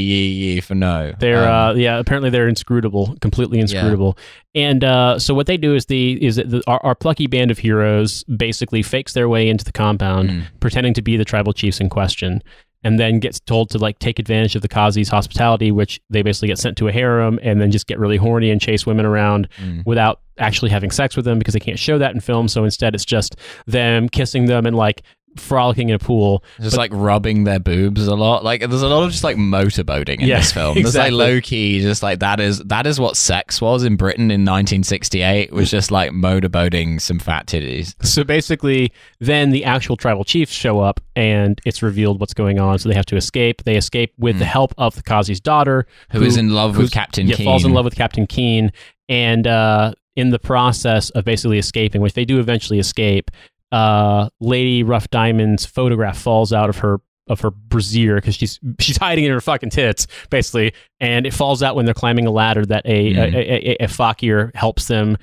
ye 0.02 0.28
ye" 0.28 0.62
for 0.62 0.76
no. 0.76 1.14
They're 1.20 1.48
Um, 1.48 1.72
uh, 1.72 1.74
yeah, 1.74 1.98
apparently 2.00 2.30
they're 2.30 2.48
inscrutable, 2.48 3.16
completely 3.22 3.60
inscrutable. 3.60 4.18
And 4.54 4.84
uh, 4.84 5.18
so 5.18 5.34
what 5.34 5.48
they 5.48 5.58
do 5.58 5.76
is 5.76 5.86
the 5.86 6.24
is 6.24 6.36
the, 6.36 6.62
our, 6.68 6.80
our 6.84 6.96
plucky 6.96 7.28
band 7.28 7.52
of 7.52 7.58
heroes 7.58 8.24
basically 8.26 8.82
fakes 8.84 9.14
their 9.14 9.30
way 9.30 9.48
into 9.48 9.64
the 9.64 9.72
compound, 9.72 10.30
Mm. 10.30 10.44
pretending 10.60 10.94
to 10.94 11.02
be 11.02 11.18
the 11.18 11.26
tribal 11.26 11.54
chiefs 11.54 11.80
in 11.80 11.90
question, 11.90 12.44
and 12.84 13.00
then 13.00 13.20
gets 13.20 13.40
told 13.40 13.70
to 13.72 13.78
like 13.78 14.00
take 14.00 14.18
advantage 14.20 14.56
of 14.56 14.62
the 14.62 14.68
Kazi's 14.70 15.10
hospitality, 15.10 15.72
which 15.72 16.02
they 16.10 16.22
basically 16.22 16.48
get 16.48 16.58
sent 16.60 16.78
to 16.78 16.88
a 16.88 16.92
harem 16.92 17.40
and 17.44 17.62
then 17.62 17.72
just 17.72 17.88
get 17.88 18.00
really 18.00 18.18
horny 18.18 18.50
and 18.50 18.60
chase 18.60 18.86
women 18.86 19.06
around 19.06 19.48
Mm. 19.62 19.86
without 19.86 20.22
actually 20.38 20.72
having 20.72 20.90
sex 20.90 21.16
with 21.16 21.26
them 21.26 21.38
because 21.38 21.54
they 21.54 21.60
can't 21.60 21.78
show 21.78 21.98
that 22.00 22.14
in 22.16 22.20
film. 22.20 22.48
So 22.48 22.64
instead, 22.64 22.96
it's 22.96 23.06
just 23.06 23.36
them 23.68 24.10
kissing 24.10 24.48
them 24.48 24.66
and 24.66 24.76
like 24.76 25.04
frolicking 25.38 25.90
in 25.90 25.96
a 25.96 26.00
pool. 26.00 26.44
just 26.60 26.76
like 26.78 26.92
rubbing 26.94 27.44
their 27.46 27.60
boobs 27.60 28.06
a 28.08 28.16
lot. 28.16 28.44
Like 28.44 28.62
there's 28.62 28.82
a 28.82 28.88
lot 28.88 29.04
of 29.04 29.12
just 29.12 29.24
like 29.24 29.38
motorboating 29.38 30.20
in 30.22 30.28
Yeah, 30.28 30.40
this 30.40 30.52
film. 30.54 30.76
There's 30.76 30.88
exactly. 30.88 31.12
like 31.18 31.28
low 31.28 31.42
key, 31.42 31.82
just 31.82 32.04
like 32.04 32.20
that 32.20 32.40
is 32.40 32.60
that 32.66 32.86
is 32.86 33.00
what 33.00 33.16
sex 33.18 33.62
was 33.62 33.84
in 33.84 33.96
Britain 33.96 34.32
in 34.32 34.42
1968. 34.42 35.52
Was 35.54 35.72
just 35.72 35.92
like 35.92 36.12
motorboating 36.12 37.00
some 37.00 37.20
fat 37.20 37.48
titties. 37.48 37.94
So 38.06 38.24
basically, 38.24 38.92
then 39.20 39.52
the 39.52 39.64
actual 39.66 39.98
tribal 39.98 40.24
chiefs 40.24 40.52
show 40.52 40.80
up 40.80 41.00
and 41.16 41.60
it's 41.66 41.82
revealed 41.82 42.20
what's 42.20 42.34
going 42.34 42.60
on. 42.60 42.80
So 42.80 42.90
they 42.90 42.96
have 42.96 43.06
to 43.08 43.16
escape. 43.16 43.64
They 43.64 43.76
escape 43.78 44.14
with 44.18 44.40
the 44.40 44.46
help 44.46 44.74
of 44.78 44.96
the 44.96 45.04
Kazi's 45.04 45.40
daughter, 45.40 45.86
Hmm. 46.12 46.18
Who 46.18 46.24
is 46.26 46.38
in 46.38 46.50
love 46.50 46.78
with 46.78 46.92
Captain 46.92 47.28
yeah, 47.28 47.36
Keene? 47.36 47.46
falls 47.46 47.66
in 47.66 47.74
love 47.74 47.86
with 47.86 47.96
Captain 47.96 48.28
Keene. 48.28 48.72
And 49.10 49.46
uh, 49.48 49.94
in 50.16 50.30
the 50.30 50.40
process 50.40 51.10
of 51.12 51.26
basically 51.26 51.58
escaping, 51.58 52.02
which 52.02 52.14
they 52.14 52.26
do 52.26 52.40
eventually 52.40 52.80
escape, 52.80 53.32
uh, 53.72 54.30
Lady 54.40 54.84
Ruff-Diamond's 54.84 55.66
photograph 55.66 56.18
falls 56.18 56.52
out 56.54 56.70
of 56.70 56.78
her 56.80 57.00
of 57.28 57.40
her 57.42 57.52
brassiere 57.52 58.16
because 58.16 58.36
she's 58.36 58.60
she's 58.80 58.98
hiding 58.98 59.24
in 59.24 59.32
her 59.32 59.40
fucking 59.40 59.70
tits 59.70 60.08
basically, 60.30 60.74
and 61.00 61.26
it 61.26 61.34
falls 61.34 61.64
out 61.64 61.76
when 61.76 61.86
they're 61.86 61.94
climbing 61.94 62.26
a 62.26 62.32
ladder 62.32 62.66
that 62.66 62.86
a 62.86 63.14
Mm. 63.14 63.18
a, 63.18 63.38
a, 63.38 63.72
a, 63.82 63.86
a 63.86 63.88
fakir 63.88 64.52
helps 64.56 64.88
them 64.88 65.18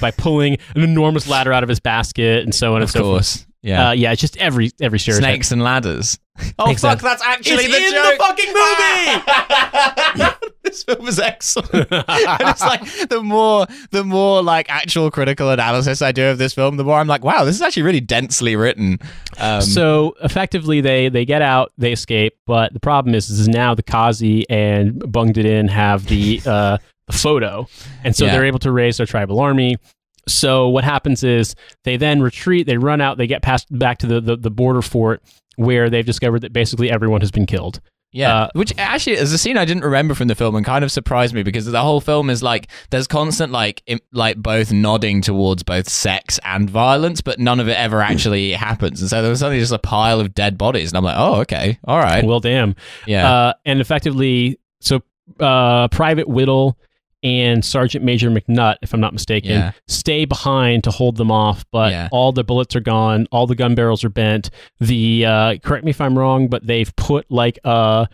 by 0.00 0.10
pulling 0.10 0.56
an 0.74 0.82
enormous 0.82 1.28
ladder 1.28 1.52
out 1.52 1.62
of 1.62 1.68
his 1.68 1.80
basket 1.80 2.42
and 2.44 2.54
so 2.54 2.70
on 2.70 2.76
and 2.76 2.84
Of 2.84 2.90
so 2.90 3.02
forth. 3.04 3.46
Course, 3.64 3.70
yeah. 3.70 3.88
Uh, 3.88 3.92
yeah, 3.92 4.12
it's 4.12 4.20
just 4.20 4.36
every 4.36 4.70
every 4.80 4.98
stereotype. 4.98 5.30
Snakes 5.30 5.52
and 5.52 5.62
ladders. 5.62 6.18
Oh 6.58 6.68
Exactly. 6.70 7.08
fuck! 7.08 7.18
That's 7.20 7.22
actually 7.22 7.64
It's 7.64 7.72
the 7.72 7.86
in 7.86 7.92
joke. 7.92 8.18
the 8.18 8.24
fucking 8.24 8.52
movie. 10.28 10.54
this 10.64 10.82
film 10.82 11.06
is 11.06 11.18
excellent. 11.20 11.88
and 11.92 12.40
it's 12.48 12.60
like 12.60 13.08
the 13.08 13.22
more 13.22 13.66
the 13.92 14.02
more 14.04 14.42
like 14.42 14.68
actual 14.68 15.10
critical 15.12 15.50
analysis 15.50 16.02
I 16.02 16.10
do 16.12 16.26
of 16.26 16.38
this 16.38 16.52
film, 16.52 16.76
the 16.76 16.82
more 16.84 16.98
I'm 16.98 17.06
like, 17.06 17.22
wow, 17.24 17.44
this 17.44 17.54
is 17.54 17.62
actually 17.62 17.84
really 17.84 18.00
densely 18.00 18.56
written. 18.56 18.98
Um, 19.38 19.62
so 19.62 20.14
effectively, 20.22 20.80
they 20.80 21.08
they 21.08 21.24
get 21.24 21.40
out, 21.42 21.72
they 21.78 21.92
escape, 21.92 22.34
but 22.46 22.72
the 22.72 22.80
problem 22.80 23.14
is, 23.14 23.30
is 23.30 23.48
now 23.48 23.74
the 23.74 23.82
Kazi 23.84 24.48
and 24.50 24.94
Bungdit 24.94 25.44
Din 25.44 25.68
have 25.68 26.06
the 26.06 26.40
uh, 26.46 26.78
the 27.06 27.12
photo, 27.12 27.68
and 28.02 28.14
so 28.16 28.24
Yeah. 28.24 28.32
they're 28.32 28.46
able 28.46 28.58
to 28.60 28.72
raise 28.72 28.96
their 28.96 29.06
tribal 29.06 29.38
army. 29.40 29.76
So 30.28 30.68
what 30.68 30.84
happens 30.84 31.22
is 31.24 31.54
they 31.84 31.96
then 31.96 32.20
retreat, 32.22 32.66
they 32.66 32.76
run 32.78 33.00
out, 33.00 33.18
they 33.18 33.26
get 33.26 33.42
past 33.42 33.66
back 33.70 33.98
to 33.98 34.06
the, 34.06 34.20
the, 34.20 34.36
the 34.36 34.50
border 34.50 34.82
fort 34.82 35.22
where 35.56 35.88
they've 35.90 36.06
discovered 36.06 36.40
that 36.40 36.52
basically 36.52 36.90
everyone 36.90 37.20
has 37.20 37.30
been 37.30 37.46
killed. 37.46 37.80
Yeah, 38.16 38.42
Uh, 38.42 38.48
which 38.54 38.72
actually 38.78 39.16
is 39.16 39.32
a 39.32 39.38
scene 39.38 39.56
I 39.58 39.64
didn't 39.64 39.82
remember 39.82 40.14
from 40.14 40.28
the 40.28 40.36
film 40.36 40.54
and 40.54 40.64
kind 40.64 40.84
of 40.84 40.92
surprised 40.92 41.34
me 41.34 41.42
because 41.42 41.66
the 41.66 41.80
whole 41.80 42.00
film 42.00 42.30
is 42.30 42.44
like 42.44 42.68
there's 42.90 43.08
constant 43.08 43.50
like 43.50 43.82
im- 43.86 43.98
like 44.12 44.36
both 44.36 44.70
nodding 44.72 45.20
towards 45.20 45.64
both 45.64 45.88
sex 45.88 46.38
and 46.44 46.70
violence, 46.70 47.20
but 47.20 47.40
none 47.40 47.58
of 47.58 47.66
it 47.68 47.76
ever 47.76 48.00
actually 48.00 48.52
happens. 48.68 49.00
And 49.00 49.10
so 49.10 49.20
there 49.20 49.30
was 49.30 49.40
suddenly 49.40 49.58
just 49.58 49.72
a 49.72 49.80
pile 49.80 50.20
of 50.20 50.32
dead 50.32 50.56
bodies, 50.56 50.92
and 50.92 50.96
I'm 50.96 51.02
like, 51.02 51.16
oh, 51.18 51.40
okay, 51.40 51.80
all 51.88 51.98
right, 51.98 52.24
Well, 52.24 52.38
damn. 52.38 52.76
yeah, 53.04 53.28
Uh, 53.28 53.52
and 53.64 53.80
effectively, 53.80 54.60
so 54.80 55.02
uh, 55.40 55.88
Private 55.88 56.28
Widdle 56.28 56.78
and 57.24 57.64
Sergeant 57.64 58.04
Major 58.04 58.30
MacNutt, 58.30 58.76
if 58.82 58.92
I'm 58.94 59.00
not 59.00 59.12
mistaken, 59.14 59.50
Yeah. 59.50 59.72
stay 59.88 60.26
behind 60.26 60.84
to 60.84 60.90
hold 60.90 61.16
them 61.16 61.30
off. 61.30 61.64
But 61.72 61.90
Yeah. 61.92 62.08
all 62.12 62.30
the 62.30 62.44
bullets 62.44 62.76
are 62.76 62.80
gone, 62.80 63.26
all 63.32 63.46
the 63.46 63.54
gun 63.56 63.74
barrels 63.74 64.04
are 64.04 64.10
bent. 64.10 64.50
The 64.78 65.24
uh, 65.26 65.56
correct 65.62 65.84
me 65.84 65.90
if 65.90 66.00
I'm 66.00 66.16
wrong, 66.18 66.46
but 66.48 66.66
they've 66.66 66.94
put 66.94 67.28
like 67.30 67.58
a. 67.64 68.06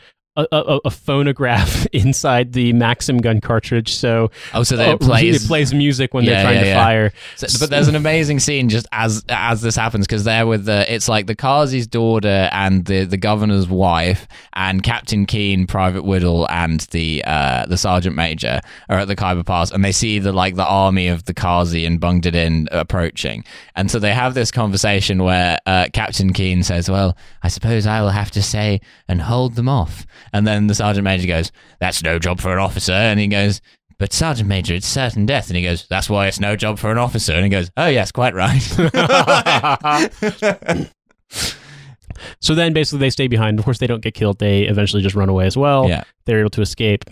A, 0.53 0.57
a, 0.57 0.81
a 0.87 0.91
phonograph 0.91 1.87
inside 1.93 2.53
the 2.53 2.73
Maxim 2.73 3.19
gun 3.19 3.41
cartridge, 3.41 3.95
so 3.95 4.31
oh, 4.55 4.63
so 4.63 4.77
that 4.77 4.89
oh, 4.89 4.93
it 4.93 5.01
plays 5.01 5.45
it 5.45 5.47
plays 5.47 5.73
music 5.75 6.15
when 6.15 6.25
Yeah, 6.25 6.31
they're 6.35 6.43
trying 6.45 6.55
yeah, 6.57 6.63
to 6.63 6.69
yeah. 6.69 6.85
fire. 6.85 7.13
So- 7.37 7.47
but 7.61 7.71
there's 7.71 7.89
an 7.89 7.97
amazing 7.97 8.41
scene 8.41 8.69
just 8.69 8.87
as 8.93 9.25
as 9.29 9.61
this 9.63 9.77
happens 9.77 10.07
because 10.07 10.25
they're 10.25 10.47
with 10.47 10.65
the 10.65 10.93
it's 10.93 11.09
like 11.09 11.27
the 11.27 11.37
Kazi's 11.37 11.87
daughter 11.87 12.49
and 12.53 12.85
the 12.85 13.05
the 13.05 13.17
governor's 13.17 13.69
wife 13.69 14.27
and 14.53 14.83
Captain 14.83 15.27
Keene, 15.27 15.67
Private 15.67 16.05
Widdle, 16.05 16.49
and 16.51 16.81
the 16.93 17.23
uh 17.27 17.67
the 17.67 17.77
sergeant 17.77 18.17
major 18.17 18.61
are 18.89 18.99
at 18.99 19.09
the 19.09 19.17
Khyber 19.17 19.45
Pass 19.45 19.71
and 19.71 19.85
they 19.85 19.93
see 19.93 20.19
the 20.19 20.33
like 20.33 20.55
the 20.57 20.67
army 20.67 21.09
of 21.09 21.25
the 21.25 21.35
Kazi 21.35 21.85
and 21.87 22.01
Bungdit 22.01 22.33
Din 22.33 22.69
approaching 22.71 23.45
and 23.75 23.91
so 23.91 23.99
they 23.99 24.13
have 24.13 24.35
this 24.35 24.51
conversation 24.51 25.23
where 25.23 25.59
uh, 25.67 25.87
Captain 25.93 26.33
Keene 26.33 26.63
says, 26.63 26.91
"Well, 26.91 27.17
I 27.43 27.49
suppose 27.49 27.87
I 27.87 28.01
will 28.03 28.11
have 28.11 28.31
to 28.33 28.43
say 28.43 28.81
and 29.09 29.21
hold 29.23 29.55
them 29.55 29.69
off," 29.69 30.07
and 30.33 30.47
then 30.47 30.67
the 30.67 30.75
sergeant 30.75 31.05
major 31.05 31.27
goes, 31.27 31.53
"That's 31.81 32.03
no 32.03 32.19
job 32.19 32.41
for 32.41 32.53
an 32.53 32.59
officer," 32.59 32.93
and 32.93 33.19
he 33.21 33.27
goes. 33.27 33.61
But 33.99 34.15
Sergeant 34.15 34.49
Major, 34.49 34.75
it's 34.75 34.87
certain 34.87 35.27
death. 35.27 35.49
And 35.49 35.59
he 35.59 35.63
goes, 35.63 35.87
That's 35.91 36.09
why 36.09 36.27
it's 36.27 36.41
no 36.41 36.57
job 36.57 36.79
for 36.79 36.91
an 36.91 36.97
officer. 36.97 37.35
And 37.35 37.45
he 37.45 37.51
goes, 37.51 37.71
Oh, 37.77 37.87
yes, 37.89 38.11
quite 38.11 38.33
right. 38.33 38.59
So 42.41 42.55
then 42.55 42.73
basically 42.73 43.01
they 43.01 43.11
stay 43.11 43.29
behind. 43.29 43.59
Of 43.59 43.65
course, 43.65 43.79
they 43.79 43.87
don't 43.87 44.03
get 44.03 44.15
killed. 44.15 44.39
They 44.39 44.63
eventually 44.63 45.03
just 45.03 45.15
run 45.15 45.29
away 45.29 45.47
as 45.47 45.57
well. 45.57 45.89
yeah. 45.89 46.05
they're 46.27 46.41
able 46.41 46.51
to 46.51 46.61
escape 46.61 47.05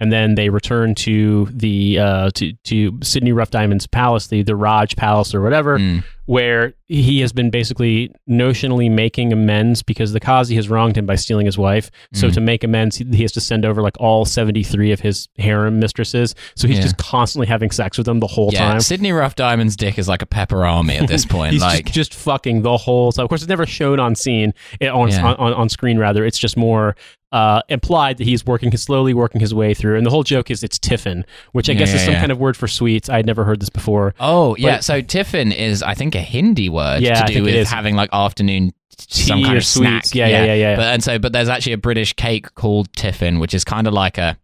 and 0.00 0.10
then 0.12 0.34
they 0.34 0.48
return 0.48 0.94
to 0.96 1.46
the 1.52 1.98
uh, 1.98 2.30
to 2.34 2.52
to 2.64 2.98
Sidney 3.02 3.32
Ruff-Diamond's 3.32 3.86
palace, 3.86 4.26
the 4.28 4.42
the 4.42 4.56
Raj 4.56 4.96
Palace 4.96 5.34
or 5.34 5.40
whatever, 5.42 5.78
Mm. 5.78 6.02
where 6.26 6.74
he 6.88 7.20
has 7.20 7.32
been 7.32 7.50
basically 7.50 8.10
notionally 8.28 8.90
making 8.90 9.32
amends 9.32 9.82
because 9.82 10.12
the 10.12 10.18
Kazi 10.20 10.56
has 10.56 10.68
wronged 10.68 10.96
him 10.96 11.06
by 11.06 11.14
stealing 11.14 11.46
his 11.46 11.56
wife. 11.58 11.90
So 12.14 12.28
Mm. 12.28 12.32
to 12.34 12.40
make 12.40 12.64
amends, 12.64 12.96
he, 12.96 13.22
has 13.22 13.32
to 13.32 13.40
send 13.40 13.64
over 13.64 13.82
like 13.82 13.94
all 14.00 14.24
seventy 14.24 14.62
three 14.62 14.90
of 14.90 15.00
his 15.00 15.28
harem 15.38 15.78
mistresses. 15.78 16.34
So 16.56 16.66
he's 16.66 16.78
Yeah. 16.78 16.82
just 16.84 16.96
constantly 16.96 17.46
having 17.46 17.70
sex 17.70 17.96
with 17.98 18.06
them 18.06 18.20
the 18.20 18.26
whole 18.26 18.50
Yeah. 18.52 18.70
time. 18.70 18.80
Sidney 18.80 19.12
Ruff-Diamond's 19.12 19.76
dick 19.76 19.98
is 19.98 20.08
like 20.08 20.22
a 20.22 20.26
pepper 20.26 20.64
army 20.64 20.96
at 20.96 21.08
this 21.08 21.24
point. 21.36 21.52
He's 21.52 21.62
like, 21.62 21.84
just, 21.86 22.10
just 22.10 22.14
fucking 22.14 22.62
the 22.62 22.76
whole 22.76 23.12
time. 23.12 23.24
Of 23.24 23.28
course, 23.28 23.42
it's 23.42 23.48
never 23.48 23.66
shown 23.66 24.00
on 24.00 24.14
scene 24.14 24.52
eh, 24.80 24.88
on, 24.88 25.08
Yeah. 25.10 25.24
on, 25.26 25.36
on 25.36 25.52
on 25.52 25.68
screen. 25.68 25.98
Rather, 25.98 26.24
it's 26.24 26.38
just 26.38 26.56
more 26.56 26.96
uh, 27.32 27.62
implied 27.68 28.18
that 28.18 28.24
he's 28.24 28.44
working, 28.44 28.76
slowly 28.76 29.14
working 29.14 29.40
his 29.40 29.54
way 29.54 29.72
through. 29.74 29.96
And 29.96 30.04
the 30.04 30.10
whole 30.10 30.22
joke 30.24 30.50
is 30.50 30.62
it's 30.64 30.78
tiffin, 30.78 31.24
which 31.52 31.68
I 31.68 31.72
Yeah, 31.72 31.78
guess 31.80 31.88
is 31.90 32.00
yeah, 32.00 32.04
some 32.06 32.14
yeah. 32.14 32.20
kind 32.20 32.32
of 32.32 32.38
word 32.38 32.56
for 32.56 32.66
sweets. 32.68 33.08
I 33.08 33.16
had 33.16 33.26
never 33.26 33.44
heard 33.44 33.60
this 33.60 33.70
before. 33.70 34.14
oh, 34.20 34.56
yeah. 34.56 34.80
so 34.80 35.00
tiffin 35.00 35.52
is, 35.52 35.82
I 35.82 35.94
think, 35.94 36.14
a 36.14 36.20
Hindi 36.20 36.68
word 36.68 37.00
to 37.02 37.24
do 37.26 37.42
with 37.44 37.68
having 37.68 37.94
like 37.96 38.10
afternoon 38.12 38.72
some 38.98 39.42
kind 39.42 39.54
or 39.54 39.58
of 39.58 39.64
snack. 39.64 40.04
sweets. 40.04 40.14
Yeah, 40.14 40.26
yeah, 40.28 40.44
yeah, 40.44 40.54
yeah. 40.54 40.76
But 40.76 40.84
and 40.94 41.02
so, 41.04 41.18
but 41.18 41.32
there's 41.32 41.48
actually 41.48 41.72
a 41.74 41.78
British 41.78 42.12
cake 42.14 42.54
called 42.54 42.92
tiffin, 42.94 43.38
which 43.38 43.54
is 43.54 43.64
kind 43.64 43.86
of 43.86 43.92
like 43.94 44.18
a 44.18 44.36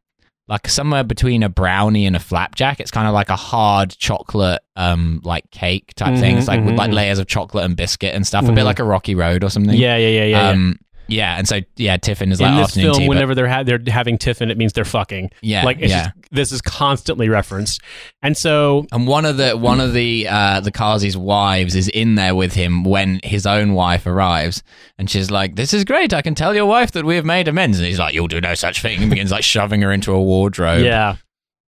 like 0.49 0.68
somewhere 0.68 1.03
between 1.03 1.42
a 1.42 1.49
brownie 1.49 2.07
and 2.07 2.14
a 2.14 2.20
flapjack. 2.20 2.79
It's 2.79 2.92
kind 2.92 3.09
of 3.09 3.14
like 3.14 3.31
a 3.31 3.37
hard 3.37 3.90
chocolate, 3.90 4.62
um, 4.77 5.20
like 5.25 5.51
cake 5.51 5.92
type 5.96 6.16
thing. 6.20 6.37
Mhm, 6.37 6.38
It's 6.38 6.46
like 6.46 6.64
with 6.64 6.75
mhm, 6.75 6.79
like 6.79 6.90
mhm. 6.92 6.94
layers 6.94 7.18
of 7.18 7.27
chocolate 7.27 7.64
and 7.64 7.75
biscuit 7.77 8.14
and 8.14 8.25
stuff. 8.25 8.44
A 8.44 8.53
Mhm. 8.53 8.55
bit 8.55 8.62
like 8.64 8.79
a 8.79 8.85
Rocky 8.85 9.16
Road 9.16 9.42
or 9.42 9.51
something. 9.51 9.75
Yeah, 9.77 9.96
yeah, 9.96 10.07
yeah, 10.09 10.25
yeah. 10.25 10.25
yeah. 10.27 10.49
Um, 10.51 10.79
yeah. 10.79 10.86
Yeah, 11.09 11.37
and 11.38 11.47
so, 11.47 11.61
yeah, 11.77 11.97
tiffin 11.97 12.33
is 12.33 12.40
like 12.40 12.55
this 12.57 12.69
afternoon 12.69 12.87
film, 12.87 12.99
tea. 12.99 13.07
but- 13.07 13.14
whenever 13.14 13.35
they're 13.35 13.49
ha- 13.49 13.62
they're 13.62 13.81
having 13.87 14.19
tiffin, 14.19 14.51
it 14.51 14.59
means 14.59 14.73
they're 14.73 14.85
fucking. 14.85 15.31
yeah, 15.40 15.64
like 15.64 15.79
it's 15.81 15.90
yeah. 15.90 16.05
just, 16.05 16.16
this 16.33 16.53
is 16.53 16.61
constantly 16.61 17.29
referenced, 17.29 17.81
and 18.23 18.37
so 18.37 18.87
And 18.92 19.07
one 19.07 19.25
of 19.25 19.37
the 19.37 19.57
one 19.57 19.81
of 19.81 19.92
the 19.92 20.27
uh, 20.29 20.61
the 20.61 20.73
Kazi's 20.73 21.16
wives 21.16 21.75
is 21.75 21.88
in 21.88 22.16
there 22.16 22.35
with 22.35 22.55
him 22.55 22.85
when 22.85 23.21
his 23.23 23.47
own 23.47 23.75
wife 23.75 24.07
arrives, 24.07 24.62
and 24.99 25.09
she's 25.09 25.31
like, 25.31 25.57
"This 25.57 25.73
is 25.73 25.85
great. 25.85 26.12
I 26.12 26.23
can 26.23 26.35
tell 26.35 26.55
your 26.55 26.66
wife 26.66 26.92
that 26.92 27.05
we 27.05 27.16
have 27.16 27.25
made 27.25 27.49
amends." 27.49 27.79
And 27.79 27.87
he's 27.87 27.99
like, 27.99 28.14
"You'll 28.14 28.29
do 28.29 28.40
no 28.40 28.55
such 28.55 28.83
thing." 28.83 29.01
And 29.01 29.11
begins 29.11 29.31
like 29.31 29.45
shoving 29.45 29.83
her 29.83 29.92
into 29.92 30.12
a 30.12 30.21
wardrobe. 30.21 30.85
Yeah. 30.85 31.16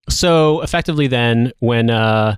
So 0.10 0.62
effectively, 0.62 1.08
then 1.08 1.52
when 1.60 1.90
uh, 1.90 2.38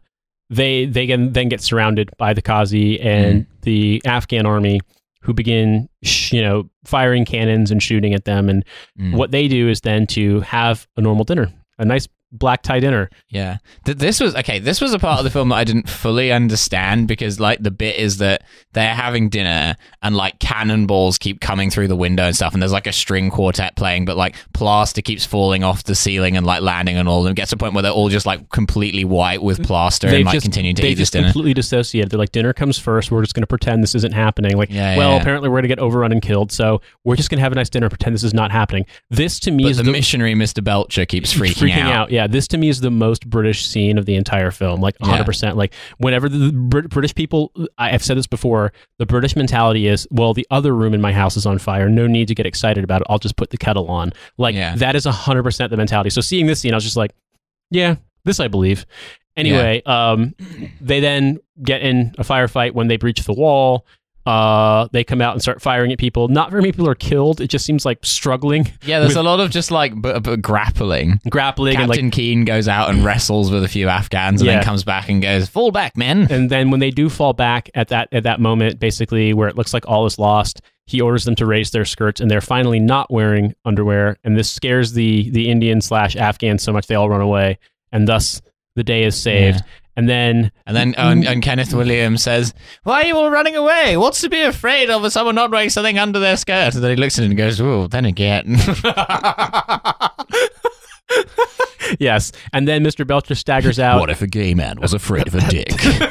they 0.49 0.85
they 0.85 1.07
can 1.07 1.33
then 1.33 1.49
get 1.49 1.61
surrounded 1.61 2.09
by 2.17 2.33
the 2.33 2.41
Kazi 2.41 2.99
and 2.99 3.45
the 3.61 4.01
Afghan 4.05 4.45
army, 4.45 4.81
who 5.21 5.33
begin 5.33 5.89
sh- 6.03 6.33
you 6.33 6.41
know 6.41 6.69
firing 6.85 7.25
cannons 7.25 7.71
and 7.71 7.81
shooting 7.83 8.13
at 8.13 8.25
them, 8.25 8.49
and 8.49 8.63
Mm. 8.99 9.15
what 9.15 9.31
they 9.31 9.47
do 9.47 9.67
is 9.69 9.81
then 9.81 10.07
to 10.07 10.39
have 10.41 10.87
a 10.97 11.01
normal 11.01 11.23
dinner, 11.25 11.51
a 11.77 11.85
nice 11.85 12.07
black 12.31 12.61
tie 12.61 12.79
dinner. 12.79 13.09
Yeah. 13.29 13.57
Th- 13.85 13.97
this 13.97 14.19
was 14.19 14.35
okay. 14.35 14.59
This 14.59 14.81
was 14.81 14.93
a 14.93 14.99
part 14.99 15.19
of 15.19 15.23
the 15.23 15.29
film 15.29 15.49
that 15.49 15.55
I 15.55 15.63
didn't 15.63 15.89
fully 15.89 16.31
understand 16.31 17.07
because, 17.07 17.39
like, 17.39 17.61
the 17.61 17.71
bit 17.71 17.95
is 17.95 18.17
that 18.17 18.43
they're 18.73 18.93
having 18.93 19.29
dinner 19.29 19.75
and 20.01 20.15
like 20.15 20.39
cannonballs 20.39 21.17
keep 21.17 21.41
coming 21.41 21.69
through 21.69 21.87
the 21.87 21.95
window 21.95 22.23
and 22.23 22.35
stuff, 22.35 22.53
and 22.53 22.61
there's 22.61 22.71
like 22.71 22.87
a 22.87 22.93
string 22.93 23.29
quartet 23.29 23.75
playing, 23.75 24.05
but 24.05 24.17
like 24.17 24.35
plaster 24.53 25.01
keeps 25.01 25.25
falling 25.25 25.63
off 25.63 25.83
the 25.83 25.95
ceiling 25.95 26.37
and 26.37 26.45
like 26.45 26.61
landing 26.61 26.97
on 26.97 27.07
all 27.07 27.19
of 27.19 27.23
them. 27.23 27.31
It 27.31 27.35
gets 27.35 27.49
to 27.49 27.55
a 27.55 27.59
point 27.59 27.73
where 27.73 27.83
they're 27.83 27.91
all 27.91 28.09
just 28.09 28.25
like 28.25 28.49
completely 28.49 29.05
white 29.05 29.41
with 29.41 29.63
plaster 29.63 30.07
and 30.07 30.25
like 30.25 30.33
just 30.33 30.43
continue 30.43 30.73
to 30.73 30.81
they 30.81 30.89
eat 30.89 30.93
this 30.95 30.99
just 31.03 31.13
dinner. 31.13 31.27
completely 31.27 31.53
dissociated. 31.53 32.11
They're 32.11 32.19
like, 32.19 32.31
dinner 32.31 32.53
comes 32.53 32.77
first. 32.77 33.11
We're 33.11 33.21
just 33.21 33.33
going 33.33 33.43
to 33.43 33.47
pretend 33.47 33.83
this 33.83 33.95
isn't 33.95 34.13
happening. 34.13 34.57
Like, 34.57 34.69
Yeah, 34.69 34.97
well, 34.97 35.11
yeah, 35.11 35.21
apparently 35.21 35.49
we're 35.49 35.55
going 35.55 35.63
to 35.63 35.67
get 35.69 35.79
overrun 35.79 36.11
and 36.11 36.21
killed, 36.21 36.51
so 36.51 36.81
we're 37.03 37.15
just 37.15 37.29
going 37.29 37.37
to 37.37 37.43
have 37.43 37.51
a 37.51 37.55
nice 37.55 37.69
dinner, 37.69 37.89
pretend 37.89 38.13
this 38.15 38.23
is 38.23 38.33
not 38.33 38.51
happening. 38.51 38.85
This 39.09 39.39
to 39.41 39.51
me 39.51 39.63
But 39.63 39.69
is 39.71 39.77
the, 39.77 39.83
the 39.83 39.91
missionary 39.91 40.33
Mr. 40.35 40.63
Belcher 40.63 41.05
keeps 41.05 41.33
freaking, 41.33 41.71
out. 41.77 42.11
Yeah, 42.11 42.18
this 42.27 42.47
to 42.49 42.57
me 42.57 42.69
is 42.69 42.81
the 42.81 42.91
most 42.91 43.29
British 43.29 43.65
scene 43.67 43.97
of 43.97 44.05
the 44.05 44.15
entire 44.15 44.51
film. 44.51 44.81
Like 44.81 44.97
100%. 44.99 45.55
Like 45.55 45.73
whenever 45.97 46.29
the 46.29 46.51
Brit- 46.51 46.89
British 46.89 47.13
people, 47.15 47.51
I- 47.77 47.91
I've 47.91 48.03
said 48.03 48.17
this 48.17 48.27
before, 48.27 48.71
the 48.97 49.05
British 49.05 49.35
mentality 49.35 49.87
is, 49.87 50.07
well, 50.11 50.33
the 50.33 50.47
other 50.51 50.75
room 50.75 50.93
in 50.93 51.01
my 51.01 51.11
house 51.13 51.37
is 51.37 51.45
on 51.45 51.57
fire. 51.59 51.89
No 51.89 52.07
need 52.07 52.27
to 52.29 52.35
get 52.35 52.45
excited 52.45 52.83
about 52.83 53.01
it. 53.01 53.07
I'll 53.09 53.19
just 53.19 53.35
put 53.35 53.49
the 53.49 53.57
kettle 53.57 53.87
on. 53.87 54.13
Like 54.37 54.55
Yeah. 54.55 54.75
that 54.77 54.95
is 54.95 55.05
100% 55.05 55.69
the 55.69 55.77
mentality. 55.77 56.09
So 56.09 56.21
seeing 56.21 56.45
this 56.47 56.59
scene, 56.59 56.73
I 56.73 56.77
was 56.77 56.83
just 56.83 56.97
like, 56.97 57.11
yeah, 57.71 57.95
this 58.25 58.39
I 58.39 58.47
believe. 58.47 58.85
Anyway, 59.37 59.81
um, 59.85 60.33
they 60.81 60.99
then 60.99 61.39
get 61.63 61.81
in 61.81 62.13
a 62.17 62.23
firefight 62.23 62.73
when 62.73 62.87
they 62.89 62.97
breach 62.97 63.23
the 63.23 63.31
wall. 63.33 63.85
Uh, 64.25 64.87
they 64.91 65.03
come 65.03 65.21
out 65.21 65.33
and 65.33 65.41
start 65.41 65.61
firing 65.61 65.91
at 65.91 65.97
people. 65.97 66.27
Not 66.27 66.51
very 66.51 66.61
many 66.61 66.71
people 66.71 66.87
are 66.89 66.93
killed. 66.95 67.41
It 67.41 67.47
just 67.47 67.65
seems 67.65 67.85
like 67.85 67.99
struggling, 68.05 68.71
Yeah, 68.85 68.99
there's 68.99 69.09
with- 69.11 69.17
a 69.17 69.23
lot 69.23 69.39
of 69.39 69.49
just 69.49 69.71
like 69.71 69.99
b- 69.99 70.19
b- 70.19 70.35
grappling. 70.37 71.19
grappling, 71.29 71.77
and 71.77 71.87
like 71.89 71.97
Captain 71.97 72.11
Keene 72.11 72.45
goes 72.45 72.67
out 72.67 72.89
and 72.89 73.03
wrestles 73.03 73.49
with 73.49 73.63
a 73.63 73.67
few 73.67 73.87
Afghans 73.89 74.41
and 74.41 74.47
Yeah. 74.47 74.55
then 74.55 74.63
comes 74.63 74.83
back 74.83 75.09
and 75.09 75.21
goes, 75.21 75.47
"Fall 75.49 75.71
back, 75.71 75.97
men." 75.97 76.27
and 76.29 76.49
then 76.49 76.69
when 76.69 76.79
they 76.79 76.91
do 76.91 77.09
fall 77.09 77.33
back 77.33 77.69
at 77.73 77.87
that 77.87 78.09
at 78.11 78.23
that 78.23 78.39
moment 78.39 78.79
basically 78.79 79.33
where 79.33 79.47
it 79.47 79.55
looks 79.55 79.73
like 79.73 79.87
all 79.87 80.05
is 80.05 80.19
lost 80.19 80.61
he 80.85 81.01
orders 81.01 81.23
them 81.23 81.35
to 81.35 81.45
raise 81.45 81.71
their 81.71 81.85
skirts 81.85 82.19
and 82.19 82.29
they're 82.31 82.41
finally 82.41 82.79
not 82.79 83.11
wearing 83.11 83.53
underwear 83.65 84.17
and 84.23 84.35
this 84.37 84.49
scares 84.51 84.93
the 84.93 85.29
the 85.31 85.49
indian 85.49 85.81
slash 85.81 86.15
afghan 86.15 86.57
so 86.57 86.71
much 86.73 86.87
they 86.87 86.95
all 86.95 87.09
run 87.09 87.21
away 87.21 87.57
and 87.91 88.07
thus 88.07 88.41
the 88.75 88.83
day 88.83 89.03
is 89.03 89.15
saved 89.15 89.57
Yeah. 89.57 89.61
And 89.99 90.07
then 90.07 90.49
And 90.65 90.77
then 90.77 90.95
uh, 90.97 91.09
and, 91.09 91.27
and 91.27 91.43
Kenneth 91.43 91.73
Williams 91.73 92.23
says, 92.23 92.53
"Why 92.83 93.01
are 93.01 93.05
you 93.05 93.17
all 93.17 93.29
running 93.29 93.57
away? 93.57 93.97
What's 93.97 94.21
to 94.21 94.29
be 94.29 94.39
afraid 94.41 94.89
of? 94.89 95.03
Is 95.03 95.11
someone 95.11 95.35
not 95.35 95.51
wearing 95.51 95.69
something 95.69 95.99
under 95.99 96.19
their 96.19 96.37
skirt?" 96.37 96.73
And 96.73 96.81
then 96.81 96.91
he 96.91 96.95
looks 96.95 97.19
at 97.19 97.25
it 97.25 97.27
and 97.27 97.37
goes, 97.37 97.59
"Oh, 97.59 97.87
then 97.87 98.05
again." 98.05 98.55
yes 101.99 102.31
and 102.53 102.67
then 102.67 102.83
mr 102.83 103.05
belcher 103.05 103.33
staggers 103.33 103.79
out 103.79 103.99
what 103.99 104.11
if 104.11 104.21
a 104.21 104.27
gay 104.27 104.53
man 104.53 104.79
was 104.79 104.93
afraid 104.93 105.27
of 105.27 105.35
a 105.35 105.41
dick? 105.49 105.69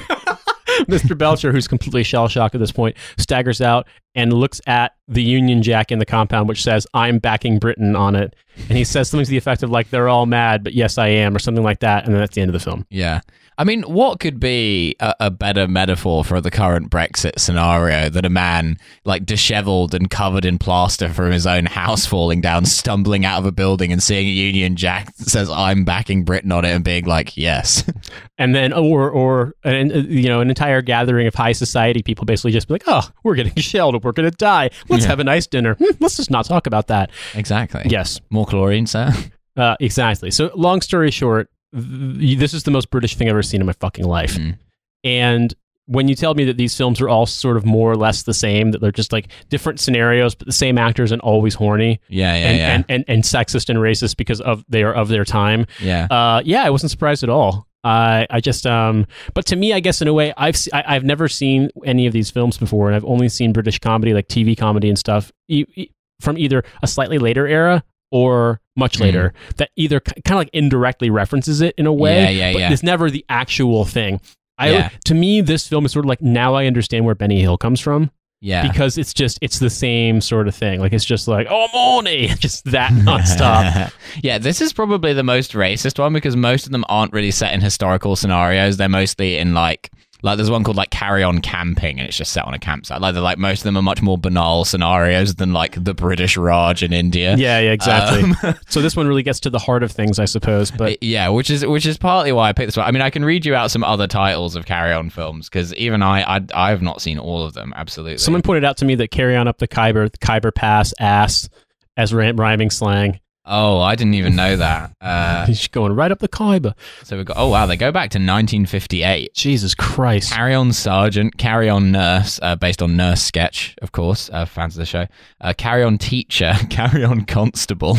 Mr. 0.86 1.18
Belcher, 1.18 1.50
who's 1.50 1.66
completely 1.66 2.04
shell 2.04 2.28
shocked 2.28 2.54
at 2.54 2.60
this 2.60 2.70
point, 2.70 2.96
staggers 3.18 3.60
out 3.60 3.88
and 4.14 4.32
looks 4.32 4.60
at 4.66 4.92
the 5.08 5.22
Union 5.22 5.60
Jack 5.60 5.90
in 5.90 5.98
the 5.98 6.06
compound, 6.06 6.48
which 6.48 6.62
says, 6.62 6.86
I'm 6.94 7.18
backing 7.18 7.58
Britain 7.58 7.96
on 7.96 8.14
it. 8.14 8.36
And 8.68 8.78
he 8.78 8.84
says 8.84 9.10
something 9.10 9.24
to 9.24 9.30
the 9.30 9.36
effect 9.36 9.64
of, 9.64 9.70
like, 9.70 9.90
they're 9.90 10.08
all 10.08 10.26
mad, 10.26 10.62
but 10.62 10.74
yes, 10.74 10.96
I 10.96 11.08
am, 11.08 11.34
or 11.34 11.40
something 11.40 11.64
like 11.64 11.80
that. 11.80 12.04
And 12.04 12.14
then 12.14 12.20
that's 12.20 12.36
the 12.36 12.42
end 12.42 12.50
of 12.50 12.52
the 12.52 12.60
film. 12.60 12.86
yeah. 12.90 13.20
I 13.60 13.64
mean, 13.64 13.82
what 13.82 14.20
could 14.20 14.38
be 14.38 14.94
a, 15.00 15.14
a 15.18 15.30
better 15.32 15.66
metaphor 15.66 16.24
for 16.24 16.40
the 16.40 16.50
current 16.50 16.90
Brexit 16.90 17.40
scenario 17.40 18.08
than 18.08 18.24
a 18.24 18.30
man 18.30 18.76
like 19.04 19.26
disheveled 19.26 19.94
and 19.94 20.08
covered 20.08 20.44
in 20.44 20.58
plaster 20.58 21.08
from 21.08 21.32
his 21.32 21.44
own 21.44 21.66
house 21.66 22.06
falling 22.06 22.40
down, 22.40 22.66
stumbling 22.66 23.24
out 23.24 23.40
of 23.40 23.46
a 23.46 23.50
building 23.52 23.90
and 23.92 24.00
seeing 24.00 24.28
a 24.28 24.30
Union 24.30 24.76
Jack 24.76 25.12
that 25.16 25.28
says, 25.28 25.50
I'm 25.50 25.84
backing 25.84 26.24
Britain 26.24 26.52
on 26.52 26.64
it 26.64 26.68
and 26.70 26.84
being 26.84 27.04
like, 27.04 27.36
yes. 27.36 27.82
And 28.40 28.54
then, 28.54 28.72
or, 28.72 29.10
or, 29.10 29.54
an, 29.64 29.90
uh, 29.90 29.96
you 29.96 30.28
know, 30.28 30.40
an 30.40 30.48
entire 30.48 30.80
gathering 30.80 31.26
of 31.26 31.34
high 31.34 31.50
society 31.50 32.02
people 32.04 32.24
basically 32.24 32.52
just 32.52 32.68
be 32.68 32.74
like, 32.74 32.84
oh, 32.86 33.10
we're 33.24 33.34
getting 33.34 33.54
shelled. 33.56 34.04
We're 34.04 34.12
going 34.12 34.30
to 34.30 34.36
die. 34.36 34.70
Let's 34.88 35.02
Yeah. 35.02 35.08
have 35.08 35.18
a 35.18 35.24
nice 35.24 35.48
dinner. 35.48 35.74
Hmm, 35.74 35.96
let's 35.98 36.16
just 36.16 36.30
not 36.30 36.44
talk 36.46 36.68
about 36.68 36.86
that. 36.86 37.10
exactly. 37.34 37.82
Yes. 37.86 38.20
More 38.30 38.46
chlorine, 38.46 38.86
sir? 38.86 39.12
Uh, 39.56 39.74
exactly. 39.80 40.30
So, 40.30 40.52
long 40.54 40.80
story 40.80 41.10
short, 41.10 41.50
this 41.72 42.54
is 42.54 42.62
the 42.64 42.70
most 42.70 42.90
British 42.90 43.14
thing 43.16 43.28
I've 43.28 43.32
ever 43.32 43.42
seen 43.42 43.60
in 43.60 43.66
my 43.66 43.72
fucking 43.74 44.04
life. 44.06 44.36
Mm. 44.36 44.56
And 45.04 45.54
when 45.86 46.06
you 46.08 46.14
tell 46.14 46.34
me 46.34 46.44
that 46.44 46.56
these 46.58 46.76
films 46.76 47.00
are 47.00 47.08
all 47.08 47.24
sort 47.24 47.56
of 47.56 47.64
more 47.64 47.90
or 47.90 47.96
less 47.96 48.24
the 48.24 48.34
same, 48.34 48.72
that 48.72 48.80
they're 48.80 48.92
just 48.92 49.12
like 49.12 49.28
different 49.48 49.80
scenarios, 49.80 50.34
but 50.34 50.46
the 50.46 50.52
same 50.52 50.76
actors 50.76 51.12
and 51.12 51.20
always 51.22 51.54
horny 51.54 52.00
Yeah, 52.08 52.34
yeah, 52.36 52.46
and, 52.48 52.58
yeah. 52.58 52.74
and, 52.74 52.84
and, 52.90 53.04
and 53.08 53.22
sexist 53.22 53.70
and 53.70 53.78
racist 53.78 54.16
because 54.18 54.40
of 54.42 54.64
they 54.68 54.82
are 54.82 54.92
of 54.92 55.08
their 55.08 55.24
time. 55.24 55.66
yeah. 55.80 56.06
Uh, 56.10 56.42
yeah, 56.44 56.62
I 56.64 56.70
wasn't 56.70 56.90
surprised 56.90 57.22
at 57.22 57.30
all. 57.30 57.66
I 57.84 58.26
I 58.28 58.40
just 58.40 58.66
um, 58.66 59.06
but 59.34 59.46
to 59.46 59.56
me, 59.56 59.72
I 59.72 59.78
guess 59.80 60.02
in 60.02 60.08
a 60.08 60.12
way, 60.12 60.34
I've 60.36 60.56
se- 60.56 60.72
I, 60.74 60.96
I've 60.96 61.04
never 61.04 61.28
seen 61.28 61.70
any 61.84 62.06
of 62.08 62.12
these 62.12 62.28
films 62.28 62.58
before, 62.58 62.88
and 62.88 62.96
I've 62.96 63.04
only 63.04 63.28
seen 63.28 63.52
British 63.52 63.78
comedy, 63.78 64.12
like 64.12 64.26
TV 64.26 64.58
comedy 64.58 64.88
and 64.88 64.98
stuff, 64.98 65.30
e- 65.48 65.64
e- 65.76 65.90
from 66.20 66.36
either 66.36 66.64
a 66.82 66.88
slightly 66.88 67.18
later 67.18 67.46
era 67.46 67.84
or 68.10 68.60
much 68.76 68.96
Hmm. 68.96 69.02
later 69.04 69.34
that 69.56 69.70
either 69.76 70.00
kind 70.00 70.20
of 70.28 70.36
like 70.36 70.50
indirectly 70.52 71.10
references 71.10 71.60
it 71.60 71.74
in 71.78 71.86
a 71.86 71.92
way, 71.92 72.22
Yeah, 72.22 72.30
yeah, 72.30 72.52
but 72.52 72.58
yeah. 72.60 72.72
it's 72.72 72.82
never 72.82 73.10
the 73.10 73.24
actual 73.28 73.84
thing. 73.84 74.20
I 74.58 74.70
Yeah. 74.70 74.88
to 75.06 75.14
me, 75.14 75.40
this 75.40 75.68
film 75.68 75.84
is 75.84 75.92
sort 75.92 76.04
of 76.04 76.08
like 76.08 76.22
now 76.22 76.54
I 76.54 76.66
understand 76.66 77.04
where 77.04 77.14
Benny 77.14 77.40
Hill 77.40 77.56
comes 77.58 77.80
from 77.80 78.10
yeah. 78.40 78.66
because 78.66 78.98
it's 78.98 79.12
just 79.14 79.38
it's 79.42 79.58
the 79.58 79.70
same 79.70 80.20
sort 80.20 80.48
of 80.48 80.54
thing. 80.54 80.80
Like 80.80 80.92
it's 80.92 81.04
just 81.04 81.28
like 81.28 81.46
oh 81.50 81.66
morning, 81.74 82.28
just 82.38 82.64
that 82.66 82.90
nonstop. 82.92 83.92
yeah, 84.22 84.38
this 84.38 84.60
is 84.60 84.72
probably 84.72 85.12
the 85.12 85.22
most 85.22 85.52
racist 85.52 85.98
one 85.98 86.12
because 86.12 86.34
most 86.36 86.66
of 86.66 86.72
them 86.72 86.84
aren't 86.88 87.12
really 87.12 87.30
set 87.30 87.52
in 87.54 87.60
historical 87.60 88.16
scenarios. 88.16 88.76
They're 88.76 88.88
mostly 88.88 89.38
in 89.38 89.54
like 89.54 89.90
like 90.22 90.36
there's 90.36 90.50
one 90.50 90.64
called 90.64 90.76
like 90.76 90.90
Carry 90.90 91.22
On 91.22 91.40
Camping 91.40 92.00
and 92.00 92.08
it's 92.08 92.16
just 92.16 92.32
set 92.32 92.44
on 92.44 92.54
a 92.54 92.58
campsite. 92.58 93.00
Like 93.00 93.14
they're 93.14 93.22
like 93.22 93.38
most 93.38 93.60
of 93.60 93.64
them 93.64 93.76
are 93.76 93.82
much 93.82 94.02
more 94.02 94.18
banal 94.18 94.64
scenarios 94.64 95.36
than 95.36 95.52
like 95.52 95.82
the 95.82 95.94
British 95.94 96.36
Raj 96.36 96.82
in 96.82 96.92
India. 96.92 97.36
yeah, 97.36 97.60
yeah, 97.60 97.72
exactly. 97.72 98.22
Um, 98.42 98.54
so 98.68 98.82
this 98.82 98.96
one 98.96 99.06
really 99.06 99.22
gets 99.22 99.40
to 99.40 99.50
the 99.50 99.58
heart 99.58 99.82
of 99.82 99.92
things, 99.92 100.18
I 100.18 100.24
suppose. 100.24 100.70
But 100.70 101.02
yeah, 101.02 101.28
which 101.28 101.50
is 101.50 101.64
which 101.64 101.86
is 101.86 101.96
partly 101.98 102.32
why 102.32 102.48
I 102.48 102.52
picked 102.52 102.68
this 102.68 102.76
one. 102.76 102.86
I 102.86 102.90
mean, 102.90 103.02
I 103.02 103.10
can 103.10 103.24
read 103.24 103.46
you 103.46 103.54
out 103.54 103.70
some 103.70 103.84
other 103.84 104.06
titles 104.06 104.56
of 104.56 104.66
Carry 104.66 104.92
On 104.92 105.10
films 105.10 105.48
because 105.48 105.74
even 105.74 106.02
I, 106.02 106.36
I 106.36 106.40
I 106.54 106.70
have 106.70 106.82
not 106.82 107.00
seen 107.00 107.18
all 107.18 107.44
of 107.44 107.54
them. 107.54 107.72
Absolutely. 107.76 108.18
someone 108.18 108.42
pointed 108.42 108.64
out 108.64 108.76
to 108.78 108.84
me 108.84 108.94
that 108.96 109.10
carry 109.10 109.36
on 109.36 109.46
up 109.46 109.58
the 109.58 109.68
Khyber, 109.68 110.08
Khyber 110.20 110.52
Pass, 110.52 110.92
ass 110.98 111.48
as 111.96 112.12
rhyming 112.14 112.70
slang. 112.70 113.20
Oh, 113.48 113.80
I 113.80 113.94
didn't 113.94 114.14
even 114.14 114.36
know 114.36 114.56
that. 114.56 114.92
Uh, 115.00 115.46
He's 115.46 115.68
going 115.68 115.92
right 115.92 116.10
up 116.12 116.18
the 116.18 116.28
Khyber. 116.28 116.74
so 117.04 117.16
we 117.16 117.24
got. 117.24 117.36
Oh 117.38 117.48
wow, 117.48 117.66
they 117.66 117.76
go 117.76 117.90
back 117.90 118.10
to 118.10 118.18
1958. 118.18 119.32
Jesus 119.32 119.74
Christ. 119.74 120.32
Carry 120.32 120.54
On 120.54 120.72
Sergeant, 120.72 121.38
Carry 121.38 121.68
On 121.68 121.90
Nurse, 121.92 122.38
uh, 122.42 122.56
based 122.56 122.82
on 122.82 122.96
Nurse 122.96 123.22
Sketch, 123.22 123.74
of 123.80 123.92
course, 123.92 124.28
uh, 124.32 124.44
fans 124.44 124.74
of 124.74 124.80
the 124.80 124.86
show. 124.86 125.06
Uh, 125.40 125.54
carry 125.56 125.82
On 125.82 125.96
Teacher, 125.98 126.52
Carry 126.70 127.04
On 127.04 127.24
Constable, 127.24 127.96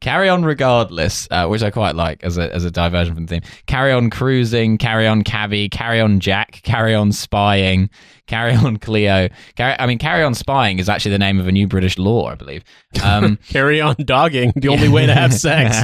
Carry 0.00 0.28
On 0.28 0.44
Regardless, 0.44 1.28
uh, 1.30 1.46
which 1.46 1.62
I 1.62 1.70
quite 1.70 1.94
like 1.94 2.22
as 2.22 2.38
a, 2.38 2.52
as 2.54 2.64
a 2.64 2.70
diversion 2.70 3.14
from 3.14 3.26
the 3.26 3.40
theme. 3.40 3.50
Carry 3.66 3.92
On 3.92 4.10
Cruising, 4.10 4.78
Carry 4.78 5.06
On 5.06 5.22
Cabby, 5.22 5.68
Carry 5.68 6.00
On 6.00 6.20
Jack, 6.20 6.60
Carry 6.62 6.94
On 6.94 7.12
Spying, 7.12 7.90
Carry 8.26 8.54
On 8.54 8.76
Cleo. 8.78 9.28
Carry, 9.56 9.76
I 9.78 9.86
mean, 9.86 9.98
Carry 9.98 10.22
On 10.22 10.34
Spying 10.34 10.78
is 10.78 10.88
actually 10.88 11.12
the 11.12 11.18
name 11.18 11.38
of 11.40 11.46
a 11.46 11.52
new 11.52 11.66
British 11.66 11.98
law, 11.98 12.28
I 12.28 12.34
believe. 12.34 12.64
Um, 13.02 13.38
Carry 13.48 13.80
on 13.80 13.96
dogging. 14.04 14.52
The 14.56 14.68
only 14.68 14.88
way 14.88 15.06
to 15.06 15.14
have 15.14 15.34
sex. 15.34 15.76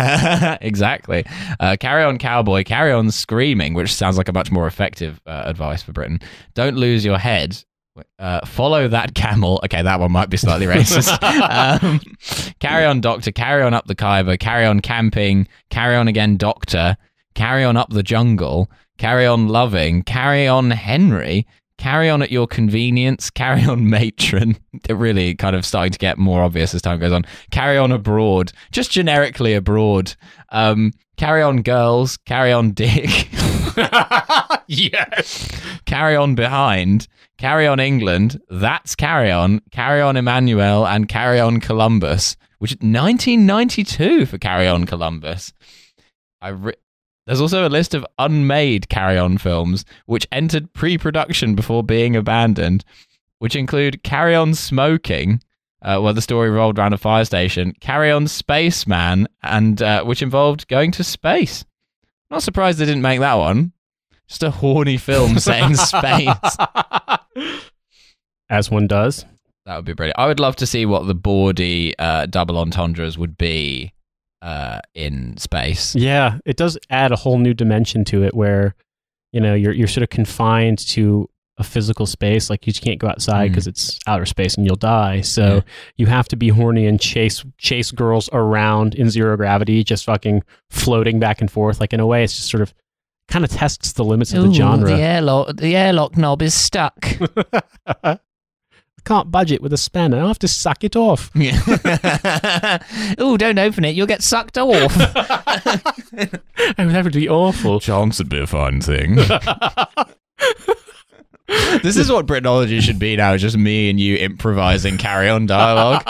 exactly. 0.62 1.24
Uh, 1.60 1.76
carry 1.78 2.04
on, 2.04 2.18
cowboy. 2.18 2.64
Carry 2.64 2.92
on, 2.92 3.10
screaming, 3.10 3.74
which 3.74 3.92
sounds 3.92 4.16
like 4.16 4.28
a 4.28 4.32
much 4.32 4.50
more 4.50 4.66
effective 4.66 5.20
uh, 5.26 5.42
advice 5.46 5.82
for 5.82 5.92
Britain. 5.92 6.20
Don't 6.54 6.76
lose 6.76 7.04
your 7.04 7.18
head. 7.18 7.62
Uh, 8.18 8.44
follow 8.46 8.88
that 8.88 9.14
camel. 9.14 9.60
Okay, 9.64 9.82
that 9.82 10.00
one 10.00 10.12
might 10.12 10.30
be 10.30 10.36
slightly 10.36 10.66
racist. 10.66 11.10
um, 11.82 12.00
carry 12.60 12.84
on, 12.84 13.00
doctor. 13.00 13.32
Carry 13.32 13.62
on 13.62 13.74
up 13.74 13.86
the 13.86 13.94
Khyber. 13.94 14.36
Carry 14.38 14.66
on, 14.66 14.80
camping. 14.80 15.48
Carry 15.70 15.96
on 15.96 16.08
again, 16.08 16.36
doctor. 16.36 16.96
Carry 17.34 17.64
on 17.64 17.76
up 17.76 17.90
the 17.90 18.02
jungle. 18.02 18.70
Carry 18.98 19.26
on, 19.26 19.48
loving. 19.48 20.02
Carry 20.02 20.46
on, 20.46 20.70
Henry. 20.70 21.46
Carry 21.78 22.08
on 22.08 22.22
at 22.22 22.30
your 22.30 22.46
convenience. 22.46 23.28
Carry 23.28 23.64
on, 23.64 23.90
matron. 23.90 24.56
They're 24.84 24.96
really 24.96 25.34
kind 25.34 25.54
of 25.54 25.66
starting 25.66 25.92
to 25.92 25.98
get 25.98 26.18
more 26.18 26.42
obvious 26.42 26.74
as 26.74 26.82
time 26.82 26.98
goes 26.98 27.12
on. 27.12 27.24
Carry 27.50 27.76
on 27.76 27.92
abroad. 27.92 28.52
Just 28.72 28.90
generically 28.90 29.52
abroad. 29.54 30.14
Um, 30.50 30.92
carry 31.16 31.42
on, 31.42 31.62
girls. 31.62 32.16
Carry 32.18 32.52
on, 32.52 32.70
dick. 32.70 33.28
yes. 34.92 35.48
carry 35.84 36.16
on 36.16 36.34
behind. 36.34 37.08
Carry 37.38 37.66
on, 37.66 37.80
England. 37.80 38.40
That's 38.48 38.94
carry 38.94 39.30
on. 39.30 39.60
Carry 39.70 40.00
on, 40.00 40.14
Emmannuelle, 40.14 40.88
and 40.88 41.08
carry 41.08 41.38
on, 41.38 41.60
Columbus. 41.60 42.36
Which 42.58 42.72
is 42.72 42.76
1992 42.76 44.24
for 44.26 44.38
Carry 44.38 44.66
On 44.66 44.86
Columbus. 44.86 45.52
I 46.40 46.48
re- 46.48 46.74
There's 47.26 47.40
also 47.42 47.66
a 47.66 47.68
list 47.68 47.92
of 47.92 48.06
unmade 48.18 48.88
Carry 48.88 49.18
On 49.18 49.36
films 49.36 49.84
which 50.06 50.26
entered 50.32 50.72
pre-production 50.72 51.54
before 51.54 51.82
being 51.82 52.16
abandoned, 52.16 52.82
which 53.40 53.54
include 53.56 54.02
Carry 54.02 54.34
On 54.34 54.54
Smoking, 54.54 55.42
uh, 55.82 56.00
where 56.00 56.14
the 56.14 56.22
story 56.22 56.48
revolved 56.48 56.78
around 56.78 56.94
a 56.94 56.98
fire 56.98 57.26
station, 57.26 57.74
Carry 57.80 58.10
On 58.10 58.26
Spaceman, 58.26 59.28
and 59.42 59.82
uh, 59.82 60.04
which 60.04 60.22
involved 60.22 60.66
going 60.68 60.92
to 60.92 61.04
space. 61.04 61.66
Not 62.30 62.42
surprised 62.42 62.78
they 62.78 62.86
didn't 62.86 63.02
make 63.02 63.20
that 63.20 63.34
one. 63.34 63.72
Just 64.28 64.42
a 64.42 64.50
horny 64.50 64.96
film 64.96 65.38
set 65.38 65.70
in 65.70 65.76
space. 65.76 66.28
As 68.48 68.70
one 68.70 68.86
does. 68.86 69.24
That 69.64 69.76
would 69.76 69.84
be 69.84 69.92
brilliant. 69.92 70.18
I 70.18 70.26
would 70.26 70.38
love 70.40 70.56
to 70.56 70.66
see 70.66 70.86
what 70.86 71.06
the 71.06 71.14
bawdy 71.14 71.98
uh, 71.98 72.26
double 72.26 72.58
entendres 72.58 73.18
would 73.18 73.36
be 73.36 73.92
uh, 74.42 74.80
in 74.94 75.36
space. 75.38 75.94
Yeah, 75.96 76.38
it 76.44 76.56
does 76.56 76.78
add 76.88 77.10
a 77.10 77.16
whole 77.16 77.38
new 77.38 77.54
dimension 77.54 78.04
to 78.06 78.22
it 78.22 78.34
where, 78.34 78.76
you 79.32 79.40
know, 79.40 79.54
you're 79.54 79.72
you're 79.72 79.88
sort 79.88 80.04
of 80.04 80.10
confined 80.10 80.78
to 80.90 81.28
a 81.58 81.64
physical 81.64 82.06
space. 82.06 82.48
Like 82.48 82.64
you 82.66 82.72
just 82.72 82.84
can't 82.84 83.00
go 83.00 83.08
outside 83.08 83.48
Mm. 83.48 83.52
because 83.52 83.66
it's 83.66 83.98
outer 84.06 84.26
space 84.26 84.54
and 84.54 84.64
you'll 84.64 84.76
die. 84.76 85.22
So 85.22 85.54
Yeah. 85.56 85.60
you 85.96 86.06
have 86.06 86.28
to 86.28 86.36
be 86.36 86.48
horny 86.50 86.86
and 86.86 87.00
chase 87.00 87.44
chase 87.58 87.90
girls 87.90 88.28
around 88.32 88.94
in 88.94 89.10
zero 89.10 89.36
gravity, 89.36 89.82
just 89.82 90.04
fucking 90.04 90.44
floating 90.70 91.18
back 91.18 91.40
and 91.40 91.50
forth. 91.50 91.80
Like 91.80 91.92
in 91.92 91.98
a 91.98 92.06
way, 92.06 92.22
it's 92.22 92.36
just 92.36 92.50
sort 92.50 92.62
of 92.62 92.72
kind 93.28 93.44
of 93.44 93.50
tests 93.50 93.92
the 93.92 94.04
limits 94.04 94.32
of 94.32 94.44
the 94.44 94.52
genre. 94.52 94.88
The 94.88 95.02
airlock, 95.02 95.56
the 95.56 95.76
airlock 95.76 96.16
knob 96.16 96.42
is 96.42 96.54
stuck. 96.54 97.06
I 97.86 98.18
can't 99.04 99.30
budget 99.30 99.62
with 99.62 99.72
a 99.72 99.76
spanner. 99.76 100.18
I'll 100.18 100.28
have 100.28 100.38
to 100.40 100.48
suck 100.48 100.84
it 100.84 100.96
off. 100.96 101.30
oh, 103.18 103.36
don't 103.36 103.58
open 103.58 103.84
it. 103.84 103.94
You'll 103.94 104.06
get 104.06 104.22
sucked 104.22 104.58
off. 104.58 104.92
Oh, 104.96 104.96
that 106.76 107.00
would 107.04 107.12
be 107.12 107.28
awful. 107.28 107.80
Chance 107.80 108.18
would 108.18 108.28
be 108.28 108.40
a 108.40 108.46
fine 108.46 108.80
thing. 108.80 109.16
this 111.82 111.96
is 111.96 112.10
what 112.10 112.26
Britanology 112.26 112.80
should 112.80 112.98
be 112.98 113.16
now. 113.16 113.36
Just 113.36 113.56
me 113.56 113.90
and 113.90 114.00
you 114.00 114.16
improvising 114.16 114.98
carry 114.98 115.28
on 115.28 115.46
dialogue. 115.46 116.02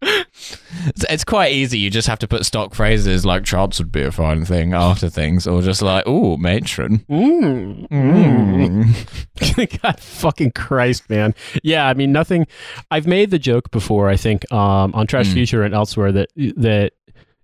It's, 0.00 1.04
it's 1.08 1.24
quite 1.24 1.52
easy. 1.52 1.78
You 1.78 1.90
just 1.90 2.08
have 2.08 2.18
to 2.20 2.28
put 2.28 2.46
stock 2.46 2.74
phrases 2.74 3.24
like 3.26 3.44
chance 3.44 3.78
would 3.78 3.90
be 3.92 4.02
a 4.02 4.12
fine 4.12 4.44
thing 4.44 4.72
after 4.74 5.08
things, 5.10 5.46
or 5.46 5.60
just 5.62 5.82
like, 5.82 6.04
oh, 6.06 6.36
matron. 6.36 6.98
Mm. 7.10 7.88
Mm. 7.88 9.80
God 9.82 10.00
fucking 10.00 10.52
Christ, 10.52 11.08
man. 11.10 11.34
Yeah, 11.62 11.86
I 11.88 11.94
mean 11.94 12.12
nothing 12.12 12.46
I've 12.90 13.06
made 13.06 13.30
the 13.30 13.38
joke 13.38 13.70
before, 13.70 14.08
I 14.08 14.16
think, 14.16 14.50
um, 14.52 14.94
on 14.94 15.06
Trash 15.06 15.28
Mm. 15.28 15.32
Future 15.32 15.62
and 15.62 15.74
elsewhere 15.74 16.12
that 16.12 16.28
that 16.36 16.92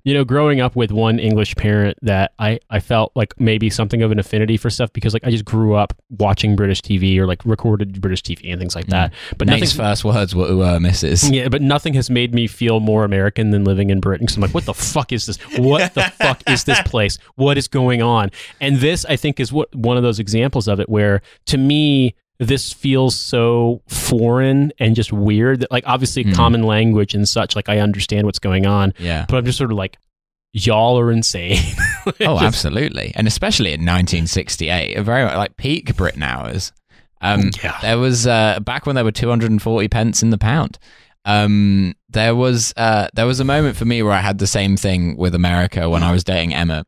you 0.05 0.13
know, 0.13 0.23
growing 0.23 0.61
up 0.61 0.77
with 0.77 0.93
one 0.93 1.19
English 1.19 1.57
parent 1.57 1.99
that 2.03 2.33
I, 2.39 2.61
I 2.69 2.81
felt 2.81 3.13
like 3.15 3.33
maybe 3.41 3.71
something 3.71 4.03
of 4.03 4.13
an 4.13 4.19
affinity 4.19 4.59
for 4.59 4.69
stuff 4.69 4.93
because 4.93 5.15
like 5.15 5.25
I 5.25 5.31
just 5.31 5.47
grew 5.47 5.75
up 5.75 5.95
watching 6.11 6.57
British 6.57 6.83
TV 6.83 7.19
or 7.19 7.27
like 7.27 7.43
recorded 7.47 8.03
British 8.03 8.23
TV 8.23 8.53
and 8.53 8.61
things 8.61 8.77
like 8.77 8.87
that. 8.89 9.15
But 9.39 9.49
Nate's 9.49 9.73
first 9.73 10.05
words 10.05 10.35
were, 10.35 10.47
ooh, 10.47 10.63
uh, 10.63 10.79
missus. 10.79 11.31
yeah, 11.31 11.49
but 11.49 11.63
nothing 11.63 11.95
has 11.95 12.11
made 12.11 12.35
me 12.35 12.47
feel 12.47 12.81
more 12.81 13.05
American 13.05 13.51
than 13.51 13.65
living 13.65 13.89
in 13.89 14.01
Britain. 14.01 14.29
So 14.29 14.37
I'm 14.37 14.43
like, 14.43 14.53
what 14.55 14.67
the 14.67 14.75
fuck 14.75 15.11
is 15.11 15.25
this? 15.25 15.39
What 15.59 15.95
the 15.95 16.03
fuck 16.19 16.43
is 16.51 16.65
this 16.65 16.83
place? 16.83 17.19
What 17.37 17.57
is 17.57 17.67
going 17.67 18.03
on? 18.03 18.31
And 18.61 18.79
this, 18.79 19.07
I 19.07 19.17
think, 19.17 19.41
is 19.41 19.55
what 19.55 19.75
one 19.75 19.97
of 19.97 20.03
those 20.03 20.19
examples 20.19 20.69
of 20.69 20.81
it 20.81 20.89
where, 20.91 21.23
to 21.47 21.57
me, 21.57 22.15
this 22.39 22.73
feels 22.73 23.15
so 23.15 23.81
foreign 23.89 24.73
and 24.79 24.95
just 24.97 25.13
weird 25.13 25.61
that, 25.61 25.71
like, 25.71 25.85
obviously, 25.87 26.25
Mm. 26.25 26.35
common 26.35 26.63
language 26.65 27.15
and 27.15 27.29
such, 27.29 27.55
like, 27.57 27.69
I 27.69 27.79
understand 27.79 28.27
what's 28.27 28.39
going 28.41 28.67
on, 28.67 28.93
Yeah. 28.99 29.25
but 29.29 29.37
I'm 29.37 29.45
just 29.45 29.59
sort 29.59 29.71
of 29.71 29.77
like, 29.79 29.99
y'all 30.53 30.99
are 30.99 31.11
insane. 31.13 31.59
Oh, 32.07 32.13
Just- 32.39 32.43
absolutely. 32.45 33.13
And 33.17 33.27
especially 33.27 33.71
in 33.73 33.81
1968, 33.81 34.97
a 34.97 35.03
very 35.03 35.25
like 35.25 35.57
peak 35.57 35.97
Britain 35.97 36.23
hours. 36.23 36.71
Um, 37.23 37.51
Yeah. 37.63 37.79
There 37.81 37.99
was 37.99 38.27
uh, 38.27 38.61
back 38.61 38.85
when 38.85 38.95
there 38.95 39.05
were 39.05 39.11
240 39.11 39.89
pence 39.89 40.23
in 40.23 40.29
the 40.31 40.37
pound. 40.37 40.79
Um, 41.25 41.95
there 42.11 42.35
was 42.37 42.75
uh, 42.77 43.09
there 43.15 43.27
was 43.27 43.41
a 43.41 43.45
moment 43.45 43.77
for 43.77 43.87
me 43.87 44.03
where 44.03 44.13
I 44.13 44.21
had 44.21 44.37
the 44.39 44.47
same 44.47 44.77
thing 44.77 45.17
with 45.17 45.35
America 45.35 45.89
when 45.89 46.03
I 46.03 46.13
was 46.13 46.23
dating 46.25 46.53
Emma, 46.55 46.85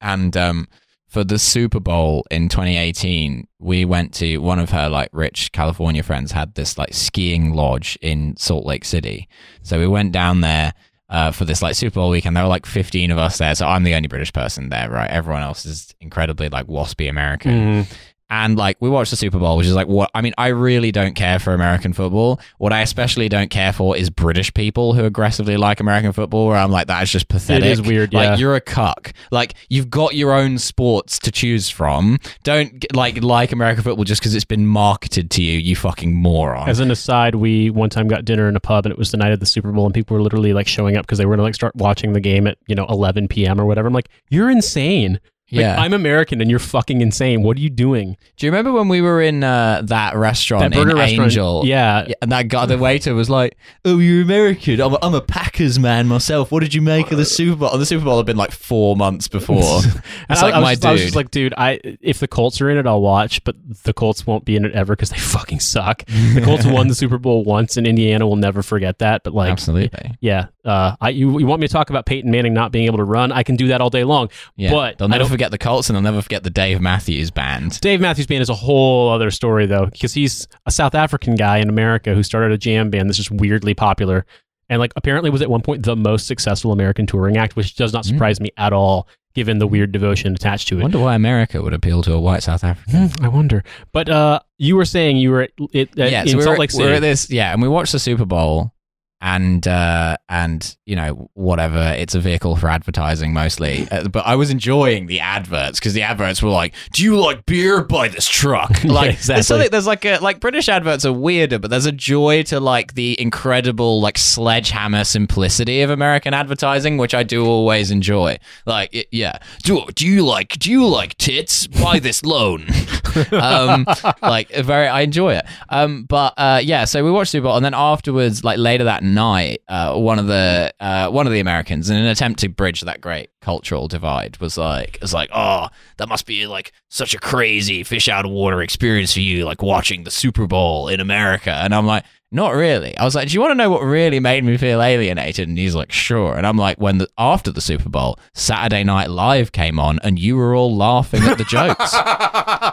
and 0.00 0.36
um, 0.36 0.68
for 1.10 1.24
the 1.24 1.40
Super 1.40 1.80
Bowl 1.80 2.24
in 2.30 2.48
2018, 2.48 3.46
we 3.58 3.84
went 3.84 4.14
to 4.14 4.38
one 4.38 4.60
of 4.60 4.70
her 4.70 4.88
like 4.88 5.10
rich 5.12 5.50
California 5.50 6.04
friends 6.04 6.30
had 6.30 6.54
this 6.54 6.78
like 6.78 6.94
skiing 6.94 7.52
lodge 7.52 7.98
in 8.00 8.36
Salt 8.36 8.64
Lake 8.64 8.84
City, 8.84 9.28
so 9.62 9.78
we 9.78 9.88
went 9.88 10.12
down 10.12 10.40
there 10.40 10.72
uh, 11.08 11.32
for 11.32 11.44
this 11.44 11.62
like 11.62 11.74
Super 11.74 11.94
Bowl 11.94 12.10
weekend. 12.10 12.36
There 12.36 12.44
were 12.44 12.48
like 12.48 12.64
15 12.64 13.10
of 13.10 13.18
us 13.18 13.38
there, 13.38 13.54
so 13.56 13.66
I'm 13.66 13.82
the 13.82 13.94
only 13.94 14.06
British 14.06 14.32
person 14.32 14.68
there, 14.68 14.88
right? 14.88 15.10
Everyone 15.10 15.42
else 15.42 15.66
is 15.66 15.92
incredibly 16.00 16.48
like 16.48 16.68
waspy 16.68 17.10
American. 17.10 17.50
Mm. 17.50 17.92
And 18.30 18.56
like 18.56 18.76
we 18.80 18.88
watched 18.88 19.10
the 19.10 19.16
Super 19.16 19.38
Bowl, 19.38 19.56
which 19.56 19.66
is 19.66 19.74
like 19.74 19.88
what 19.88 20.10
I 20.14 20.20
mean. 20.22 20.34
I 20.38 20.48
really 20.48 20.92
don't 20.92 21.14
care 21.14 21.38
for 21.38 21.52
American 21.52 21.92
football. 21.92 22.40
What 22.58 22.72
I 22.72 22.80
especially 22.80 23.28
don't 23.28 23.50
care 23.50 23.72
for 23.72 23.96
is 23.96 24.08
British 24.08 24.54
people 24.54 24.94
who 24.94 25.04
aggressively 25.04 25.56
like 25.56 25.80
American 25.80 26.12
football. 26.12 26.46
Where 26.46 26.56
I'm 26.56 26.70
like, 26.70 26.86
that 26.86 27.02
is 27.02 27.10
just 27.10 27.28
pathetic. 27.28 27.64
is 27.68 27.82
weird, 27.82 28.14
Like 28.14 28.30
yeah. 28.30 28.36
you're 28.36 28.54
a 28.54 28.60
cuck. 28.60 29.12
Like 29.32 29.54
you've 29.68 29.90
got 29.90 30.14
your 30.14 30.32
own 30.32 30.58
sports 30.58 31.18
to 31.20 31.32
choose 31.32 31.68
from. 31.68 32.18
Don't 32.44 32.84
like 32.94 33.22
like 33.22 33.50
American 33.52 33.82
football 33.82 34.04
just 34.04 34.20
because 34.20 34.34
it's 34.34 34.44
been 34.44 34.66
marketed 34.66 35.30
to 35.32 35.42
you. 35.42 35.58
You 35.58 35.74
fucking 35.74 36.14
moron. 36.14 36.68
As 36.68 36.78
an 36.80 36.90
aside, 36.90 37.34
we 37.34 37.70
one 37.70 37.90
time 37.90 38.06
got 38.06 38.24
dinner 38.24 38.48
in 38.48 38.54
a 38.54 38.60
pub 38.60 38.86
and 38.86 38.92
it 38.92 38.98
was 38.98 39.10
the 39.10 39.16
night 39.16 39.32
of 39.32 39.40
the 39.40 39.46
Super 39.46 39.72
Bowl 39.72 39.86
and 39.86 39.94
people 39.94 40.16
were 40.16 40.22
literally 40.22 40.52
like 40.52 40.68
showing 40.68 40.96
up 40.96 41.04
because 41.04 41.18
they 41.18 41.26
were 41.26 41.34
gonna 41.34 41.42
like 41.42 41.54
start 41.54 41.74
watching 41.74 42.12
the 42.12 42.20
game 42.20 42.46
at, 42.46 42.58
you 42.68 42.74
know, 42.76 42.86
11 42.88 43.26
p.m. 43.28 43.60
or 43.60 43.66
whatever. 43.66 43.88
I'm 43.88 43.94
like, 43.94 44.08
you're 44.28 44.50
insane. 44.50 45.18
Like, 45.52 45.62
yeah. 45.62 45.80
I'm 45.80 45.92
American 45.92 46.40
and 46.40 46.48
you're 46.48 46.60
fucking 46.60 47.00
insane. 47.00 47.42
What 47.42 47.56
are 47.56 47.60
you 47.60 47.70
doing? 47.70 48.16
Do 48.36 48.46
you 48.46 48.52
remember 48.52 48.72
when 48.72 48.88
we 48.88 49.00
were 49.00 49.20
in 49.20 49.42
uh, 49.42 49.82
that 49.86 50.14
restaurant 50.16 50.72
That 50.72 50.78
burger 50.78 50.90
in 50.92 50.96
restaurant. 50.96 51.30
Angel? 51.32 51.66
Yeah. 51.66 52.04
Yeah, 52.06 52.14
and 52.22 52.30
that 52.32 52.48
guy, 52.48 52.66
the 52.66 52.78
waiter, 52.78 53.14
was 53.14 53.28
like, 53.28 53.56
"Oh, 53.84 53.98
you're 53.98 54.22
American. 54.22 54.80
I'm 54.80 54.94
a, 54.94 54.98
I'm 55.02 55.14
a 55.14 55.20
Packers 55.20 55.78
man 55.78 56.06
myself. 56.06 56.52
What 56.52 56.60
did 56.60 56.72
you 56.74 56.82
make 56.82 57.10
of 57.10 57.18
the 57.18 57.24
Super 57.24 57.56
Bowl?" 57.56 57.72
And 57.72 57.80
the 57.80 57.86
Super 57.86 58.04
Bowl 58.04 58.16
had 58.16 58.26
been 58.26 58.36
like 58.36 58.52
four 58.52 58.96
months 58.96 59.28
before. 59.28 59.80
It's 60.28 60.42
I, 60.42 60.46
like 60.46 60.54
I 60.54 60.58
was 60.58 60.64
my 60.64 60.74
just, 60.74 60.84
I 60.86 60.92
was 60.92 61.00
just 61.00 61.12
dude. 61.12 61.16
like, 61.16 61.30
dude, 61.30 61.54
I 61.56 61.80
if 62.00 62.20
the 62.20 62.28
Colts 62.28 62.60
are 62.60 62.70
in 62.70 62.76
it, 62.78 62.86
I'll 62.86 63.00
watch, 63.00 63.42
but 63.42 63.56
the 63.84 63.92
Colts 63.92 64.26
won't 64.26 64.44
be 64.44 64.54
in 64.54 64.64
it 64.64 64.72
ever 64.72 64.94
because 64.94 65.10
they 65.10 65.18
fucking 65.18 65.60
suck. 65.60 66.04
The 66.34 66.42
Colts 66.42 66.64
won 66.64 66.86
the 66.86 66.94
Super 66.94 67.18
Bowl 67.18 67.42
once, 67.44 67.76
and 67.76 67.86
Indiana 67.86 68.26
will 68.26 68.36
never 68.36 68.62
forget 68.62 68.98
that. 69.00 69.24
But 69.24 69.34
like, 69.34 69.50
Absolutely. 69.50 70.16
yeah, 70.20 70.46
uh, 70.64 70.96
I 71.00 71.10
you, 71.10 71.38
you 71.38 71.46
want 71.46 71.60
me 71.60 71.66
to 71.66 71.72
talk 71.72 71.90
about 71.90 72.06
Peyton 72.06 72.30
Manning 72.30 72.52
not 72.54 72.72
being 72.72 72.86
able 72.86 72.98
to 72.98 73.04
run? 73.04 73.32
I 73.32 73.42
can 73.42 73.56
do 73.56 73.68
that 73.68 73.80
all 73.80 73.90
day 73.90 74.04
long. 74.04 74.28
Yeah. 74.56 74.70
But 74.70 74.98
they'll 74.98 75.08
never 75.08 75.24
forget 75.24 75.50
the 75.50 75.58
Colts, 75.58 75.88
and 75.88 75.96
they'll 75.96 76.02
never 76.02 76.22
forget 76.22 76.42
the 76.42 76.50
Dave 76.50 76.80
Matthews 76.80 77.30
Band. 77.30 77.80
Dave 77.80 78.00
Matthews 78.00 78.26
Band 78.26 78.42
is 78.42 78.48
a 78.48 78.54
whole 78.54 79.08
other 79.10 79.30
story 79.30 79.66
though, 79.66 79.86
because 79.86 80.14
he's 80.14 80.46
a 80.66 80.70
South 80.70 80.94
African 80.94 81.34
guy 81.34 81.58
in 81.58 81.68
America 81.68 82.14
who 82.14 82.22
started 82.22 82.52
a 82.52 82.58
jam 82.58 82.90
band 82.90 83.08
that's 83.08 83.16
just 83.18 83.30
weirdly 83.30 83.74
popular, 83.74 84.26
and 84.68 84.78
like 84.80 84.92
apparently 84.96 85.30
was 85.30 85.42
at 85.42 85.50
one 85.50 85.62
point 85.62 85.84
the 85.84 85.96
most 85.96 86.26
successful 86.26 86.72
American 86.72 87.06
touring 87.06 87.36
act, 87.36 87.56
which 87.56 87.74
does 87.76 87.92
not 87.92 88.04
Mm. 88.04 88.08
surprise 88.08 88.40
me 88.40 88.50
at 88.56 88.72
all, 88.72 89.08
given 89.34 89.58
the 89.58 89.66
weird 89.66 89.92
devotion 89.92 90.34
attached 90.34 90.68
to 90.68 90.76
it. 90.76 90.80
I 90.80 90.82
wonder 90.82 90.98
why 90.98 91.14
America 91.14 91.62
would 91.62 91.72
appeal 91.72 92.02
to 92.02 92.12
a 92.12 92.20
white 92.20 92.42
South 92.42 92.64
African. 92.64 93.08
Hmm, 93.08 93.24
I 93.24 93.28
wonder. 93.28 93.62
But 93.92 94.08
uh, 94.08 94.40
you 94.58 94.76
were 94.76 94.84
saying 94.84 95.16
you 95.18 95.30
were 95.30 95.42
at, 95.42 95.50
it, 95.72 95.98
at, 95.98 96.10
yeah, 96.10 96.22
in 96.22 96.28
so 96.28 96.36
we 96.36 96.42
Salt 96.42 96.54
were, 96.56 96.60
Lake 96.60 96.70
we 96.72 96.78
City. 96.78 96.92
at 96.94 97.00
this, 97.00 97.30
yeah, 97.30 97.52
and 97.52 97.62
we 97.62 97.68
watched 97.68 97.92
the 97.92 97.98
Super 98.00 98.24
Bowl, 98.24 98.72
and 99.20 99.66
uh, 99.68 100.16
and 100.28 100.76
you 100.86 100.96
know 100.96 101.30
whatever, 101.34 101.94
it's 101.96 102.14
a 102.14 102.20
vehicle 102.20 102.56
for 102.56 102.68
advertising 102.68 103.32
mostly. 103.32 103.86
Uh, 103.90 104.08
but 104.08 104.26
I 104.26 104.36
was 104.36 104.50
enjoying 104.50 105.06
the 105.06 105.20
adverts 105.20 105.78
because 105.78 105.92
the 105.94 106.02
adverts 106.02 106.42
were 106.42 106.50
like, 106.50 106.74
"Do 106.92 107.02
you 107.04 107.18
like 107.20 107.44
beer? 107.46 107.82
Buy 107.82 108.08
this 108.08 108.26
truck." 108.28 108.70
Yeah, 108.84 108.92
Like 108.92 109.10
exactly. 109.12 109.34
there's 109.34 109.46
something 109.46 109.70
there's 109.70 109.86
like 109.86 110.04
a 110.04 110.18
like 110.18 110.40
British 110.40 110.68
adverts 110.68 111.04
are 111.04 111.12
weirder, 111.12 111.58
but 111.58 111.70
there's 111.70 111.86
a 111.86 111.92
joy 111.92 112.42
to 112.44 112.60
like 112.60 112.94
the 112.94 113.20
incredible 113.20 114.00
like 114.00 114.16
sledgehammer 114.16 115.04
simplicity 115.04 115.82
of 115.82 115.90
American 115.90 116.32
advertising, 116.34 116.96
which 116.96 117.14
I 117.14 117.22
do 117.22 117.44
always 117.44 117.90
enjoy. 117.90 118.38
Like 118.64 118.94
it, 118.94 119.08
yeah, 119.10 119.38
do 119.62 119.84
do 119.94 120.06
you 120.06 120.24
like 120.24 120.58
do 120.58 120.70
you 120.70 120.86
like 120.86 121.16
tits? 121.18 121.66
Buy 121.66 121.98
this 121.98 122.24
loan. 122.24 122.66
um, 123.32 123.86
like 124.22 124.50
very, 124.50 124.86
I 124.88 125.00
enjoy 125.02 125.34
it. 125.34 125.44
Um, 125.68 126.04
but 126.04 126.34
uh, 126.36 126.60
yeah, 126.62 126.84
so 126.84 127.04
we 127.04 127.10
watched 127.10 127.30
Super 127.32 127.44
Bowl, 127.44 127.56
and 127.56 127.64
then 127.64 127.74
afterwards, 127.74 128.44
like 128.44 128.58
later 128.58 128.84
that 128.84 129.02
night, 129.10 129.62
uh, 129.68 129.94
one 129.96 130.18
of 130.18 130.26
the 130.26 130.72
uh, 130.80 131.10
one 131.10 131.26
of 131.26 131.32
the 131.32 131.40
Americans, 131.40 131.90
in 131.90 131.96
an 131.96 132.06
attempt 132.06 132.40
to 132.40 132.48
bridge 132.48 132.80
that 132.82 133.00
great 133.00 133.30
cultural 133.40 133.88
divide, 133.88 134.38
was 134.40 134.56
like, 134.56 134.98
was 135.00 135.12
like, 135.12 135.30
oh, 135.34 135.68
that 135.98 136.08
must 136.08 136.26
be 136.26 136.46
like 136.46 136.72
such 136.88 137.14
a 137.14 137.18
crazy 137.18 137.82
fish 137.82 138.08
out 138.08 138.24
of 138.24 138.30
water 138.30 138.62
experience 138.62 139.12
for 139.12 139.20
you, 139.20 139.44
like 139.44 139.62
watching 139.62 140.04
the 140.04 140.10
Super 140.10 140.46
Bowl 140.46 140.88
in 140.88 141.00
America, 141.00 141.52
and 141.52 141.74
I'm 141.74 141.86
like. 141.86 142.04
Not 142.32 142.54
really. 142.54 142.96
I 142.96 143.04
was 143.04 143.16
like, 143.16 143.26
"Do 143.28 143.34
you 143.34 143.40
want 143.40 143.50
to 143.50 143.54
know 143.56 143.70
what 143.70 143.82
really 143.82 144.20
made 144.20 144.44
me 144.44 144.56
feel 144.56 144.80
alienated?" 144.80 145.48
And 145.48 145.58
he's 145.58 145.74
like, 145.74 145.90
"Sure." 145.90 146.36
And 146.36 146.46
I'm 146.46 146.56
like, 146.56 146.78
"When 146.80 146.98
the, 146.98 147.08
after 147.18 147.50
the 147.50 147.60
Super 147.60 147.88
Bowl, 147.88 148.20
Saturday 148.34 148.84
Night 148.84 149.10
Live 149.10 149.50
came 149.50 149.80
on, 149.80 149.98
and 150.04 150.16
you 150.16 150.36
were 150.36 150.54
all 150.54 150.74
laughing 150.76 151.24
at 151.24 151.38
the 151.38 151.44
jokes." 151.44 151.92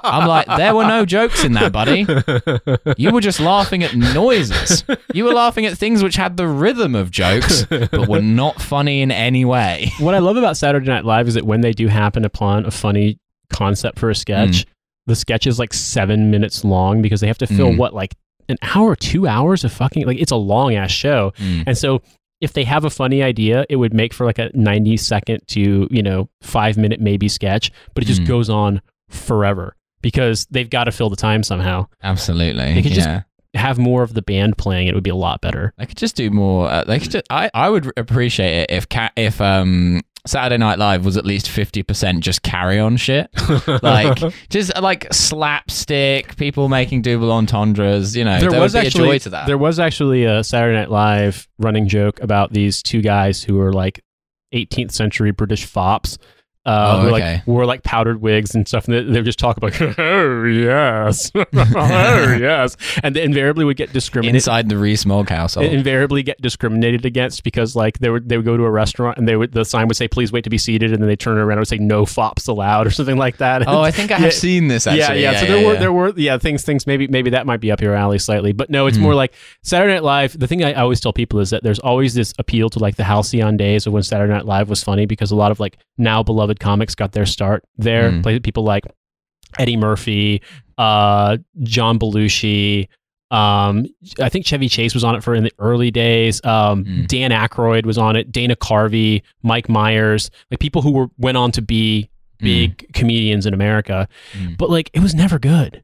I'm 0.03 0.27
like, 0.27 0.45
"There 0.45 0.75
were 0.75 0.85
no 0.85 1.05
jokes 1.05 1.43
in 1.43 1.53
that, 1.53 1.71
buddy. 1.71 2.05
You 2.97 3.11
were 3.11 3.19
just 3.21 3.39
laughing 3.39 3.83
at 3.83 3.95
noises. 3.95 4.83
You 5.13 5.23
were 5.25 5.33
laughing 5.33 5.65
at 5.65 5.75
things 5.75 6.03
which 6.03 6.17
had 6.17 6.37
the 6.37 6.47
rhythm 6.47 6.93
of 6.93 7.09
jokes, 7.09 7.65
but 7.65 8.07
were 8.07 8.21
not 8.21 8.61
funny 8.61 9.01
in 9.01 9.09
any 9.11 9.43
way." 9.43 9.91
what 9.99 10.13
I 10.13 10.19
love 10.19 10.37
about 10.37 10.55
Saturday 10.57 10.85
Night 10.87 11.03
Live 11.03 11.27
is 11.27 11.33
that 11.33 11.45
when 11.45 11.61
they 11.61 11.71
do 11.71 11.87
happen 11.87 12.25
upon 12.25 12.65
a 12.65 12.71
funny 12.71 13.17
concept 13.51 13.97
for 13.97 14.11
a 14.11 14.15
sketch, 14.15 14.49
Mm. 14.49 14.65
the 15.07 15.15
sketch 15.15 15.47
is 15.47 15.57
like 15.57 15.73
seven 15.73 16.29
minutes 16.29 16.63
long 16.63 17.01
because 17.01 17.21
they 17.21 17.27
have 17.27 17.37
to 17.39 17.47
fill 17.47 17.69
Mm. 17.71 17.77
what 17.77 17.95
like 17.95 18.13
an 18.49 18.57
hour, 18.61 18.95
two 18.95 19.27
hours 19.27 19.63
of 19.63 19.71
fucking 19.73 20.05
like 20.05 20.19
it's 20.19 20.31
a 20.31 20.35
long 20.37 20.75
ass 20.75 20.91
show, 20.91 21.33
Mm. 21.39 21.63
and 21.67 21.77
so 21.77 22.01
if 22.39 22.53
they 22.53 22.63
have 22.65 22.85
a 22.85 22.89
funny 22.89 23.23
idea, 23.23 23.65
it 23.69 23.77
would 23.77 23.93
make 23.93 24.13
for 24.13 24.25
like 24.25 24.37
a 24.39 24.49
ninety 24.53 24.95
second 24.97 25.41
to 25.47 25.87
you 25.89 26.03
know 26.03 26.29
five 26.41 26.77
minute 26.77 26.99
maybe 27.01 27.27
sketch, 27.27 27.71
but 27.93 28.03
it 28.03 28.07
just 28.07 28.21
Mm. 28.21 28.27
goes 28.27 28.49
on 28.49 28.81
forever 29.09 29.75
because 30.01 30.45
they've 30.51 30.69
got 30.69 30.83
to 30.85 30.91
fill 30.91 31.09
the 31.09 31.15
time 31.15 31.41
somehow. 31.43 31.87
Absolutely. 32.03 32.73
They 32.73 32.81
could 32.83 32.91
just- 32.93 33.07
yeah. 33.07 33.21
Have 33.55 33.79
more 33.79 34.03
of 34.03 34.13
the 34.13 34.21
band 34.21 34.57
playing, 34.57 34.87
it 34.87 34.93
would 34.93 35.05
be 35.05 35.09
a 35.09 35.15
lot 35.15 35.41
better. 35.41 35.73
They 35.79 35.87
could 35.87 35.97
just 35.97 36.15
do 36.15 36.29
more. 36.29 36.69
Uh, 36.69 36.83
they 36.83 36.99
could. 36.99 37.09
Just, 37.11 37.25
I 37.31 37.49
I 37.55 37.69
would 37.69 37.91
appreciate 37.97 38.55
it 38.63 38.69
if 38.71 38.87
ca- 38.87 39.09
if 39.15 39.41
um 39.41 40.01
Saturday 40.27 40.57
Night 40.57 40.79
Live 40.79 41.05
was 41.05 41.17
at 41.17 41.25
least 41.25 41.49
fifty 41.49 41.83
percent 41.83 42.23
just 42.23 42.43
carry 42.43 42.79
on 42.79 42.97
shit, 42.97 43.29
like 43.83 44.19
just 44.49 44.75
like 44.81 45.11
slapstick 45.13 46.35
people 46.37 46.69
making 46.69 47.01
double 47.01 47.31
entendres. 47.31 48.15
You 48.15 48.25
know, 48.25 48.39
there 48.39 48.51
there 48.51 48.61
was 48.61 48.75
actually 48.75 49.03
a 49.03 49.11
joy 49.13 49.19
to 49.19 49.29
that. 49.29 49.47
there 49.47 49.57
was 49.57 49.79
actually 49.79 50.25
a 50.25 50.43
Saturday 50.43 50.77
Night 50.77 50.91
Live 50.91 51.47
running 51.59 51.87
joke 51.87 52.19
about 52.21 52.53
these 52.53 52.81
two 52.83 53.01
guys 53.01 53.43
who 53.43 53.55
were 53.55 53.73
like 53.73 54.03
18th 54.53 54.91
century 54.91 55.31
British 55.31 55.65
fops. 55.65 56.17
Uh, 56.67 56.95
Oh, 56.97 57.01
who 57.01 57.07
okay. 57.15 57.35
like 57.35 57.47
wore 57.47 57.65
like 57.65 57.83
powdered 57.83 58.21
wigs 58.21 58.53
and 58.53 58.67
stuff, 58.67 58.85
and 58.87 58.93
they, 58.93 59.01
they 59.03 59.19
would 59.19 59.25
just 59.25 59.39
talk 59.39 59.55
about, 59.57 59.79
oh 59.99 60.43
yes, 60.43 61.31
oh 61.35 61.45
yes, 62.39 62.75
and 63.03 63.15
they 63.15 63.23
invariably 63.23 63.63
would 63.65 63.77
get 63.77 63.93
discriminated. 63.93 64.35
Inside 64.35 64.69
the 64.69 64.77
Rees-Mogg 64.77 65.29
household. 65.29 65.71
Invariably 65.71 66.23
get 66.23 66.41
discriminated 66.41 67.05
against 67.05 67.43
because 67.43 67.75
like 67.75 67.99
they 67.99 68.09
would 68.09 68.27
they 68.27 68.37
would 68.37 68.45
go 68.45 68.57
to 68.57 68.63
a 68.63 68.69
restaurant 68.71 69.17
and 69.17 69.27
they 69.27 69.35
would 69.35 69.53
the 69.53 69.63
sign 69.63 69.87
would 69.87 69.95
say 69.97 70.07
please 70.07 70.31
wait 70.31 70.43
to 70.43 70.49
be 70.49 70.57
seated 70.57 70.91
and 70.91 71.01
then 71.01 71.07
they 71.07 71.15
turn 71.15 71.37
around 71.37 71.51
and 71.53 71.59
would 71.61 71.67
say 71.67 71.77
no 71.77 72.05
fops 72.05 72.47
allowed 72.47 72.85
or 72.85 72.91
something 72.91 73.17
like 73.17 73.37
that. 73.37 73.67
oh, 73.67 73.81
I 73.81 73.91
think 73.91 74.11
I 74.11 74.15
have 74.17 74.25
Yeah. 74.33 74.37
seen 74.37 74.67
this. 74.67 74.85
Yeah, 74.85 74.93
Actually. 74.93 75.21
yeah, 75.21 75.39
So 75.39 75.45
there 75.45 75.65
were 75.65 75.73
yeah. 75.73 75.79
there 75.79 75.93
were 75.93 76.13
yeah 76.17 76.37
things 76.37 76.63
things 76.63 76.85
maybe 76.85 77.07
maybe 77.07 77.29
that 77.31 77.45
might 77.45 77.61
be 77.61 77.71
up 77.71 77.81
your 77.81 77.93
alley 77.95 78.19
slightly, 78.19 78.51
but 78.51 78.69
no, 78.69 78.87
it's 78.87 78.97
Mhm. 78.97 79.01
more 79.01 79.15
like 79.15 79.33
Saturday 79.63 79.93
Night 79.93 80.03
Live. 80.03 80.37
The 80.37 80.47
thing 80.47 80.63
I 80.63 80.73
always 80.73 80.99
tell 80.99 81.13
people 81.13 81.39
is 81.39 81.49
that 81.51 81.63
there's 81.63 81.79
always 81.79 82.13
this 82.13 82.33
appeal 82.39 82.69
to 82.71 82.79
like 82.79 82.95
the 82.97 83.03
halcyon 83.05 83.55
days 83.57 83.87
of 83.87 83.93
when 83.93 84.03
Saturday 84.03 84.33
Night 84.33 84.45
Live 84.45 84.69
was 84.69 84.83
funny 84.83 85.05
because 85.05 85.31
a 85.31 85.35
lot 85.35 85.51
of 85.51 85.59
like 85.59 85.77
now 85.97 86.23
beloved 86.23 86.56
comics 86.59 86.95
got 86.95 87.11
their 87.11 87.25
start 87.25 87.63
there. 87.77 88.21
Play 88.21 88.39
people 88.39 88.63
like 88.63 88.85
Eddie 89.59 89.77
Murphy, 89.77 90.41
uh, 90.77 91.37
John 91.63 91.97
Belushi. 91.99 92.87
Um, 93.29 93.85
I 94.21 94.29
think 94.29 94.45
Chevy 94.45 94.69
Chase 94.69 94.93
was 94.93 95.03
on 95.03 95.15
it 95.15 95.23
for 95.23 95.35
in 95.35 95.43
the 95.43 95.51
early 95.59 95.91
days. 95.91 96.43
Um, 96.45 96.85
Mm. 96.85 97.07
Dan 97.07 97.31
Aykroyd 97.31 97.85
was 97.85 97.97
on 97.97 98.15
it. 98.15 98.31
Dana 98.31 98.55
Carvey, 98.55 99.21
Mike 99.43 99.67
Myers, 99.67 100.31
like 100.49 100.59
people 100.61 100.81
who 100.81 100.91
were 100.91 101.07
went 101.17 101.35
on 101.37 101.51
to 101.51 101.61
be 101.61 102.09
big 102.39 102.85
comedians 102.93 103.47
in 103.47 103.53
America 103.55 104.07
Mm. 104.33 104.57
but 104.57 104.69
like 104.69 104.91
it 104.93 104.99
was 105.01 105.15
never 105.15 105.39
good. 105.39 105.83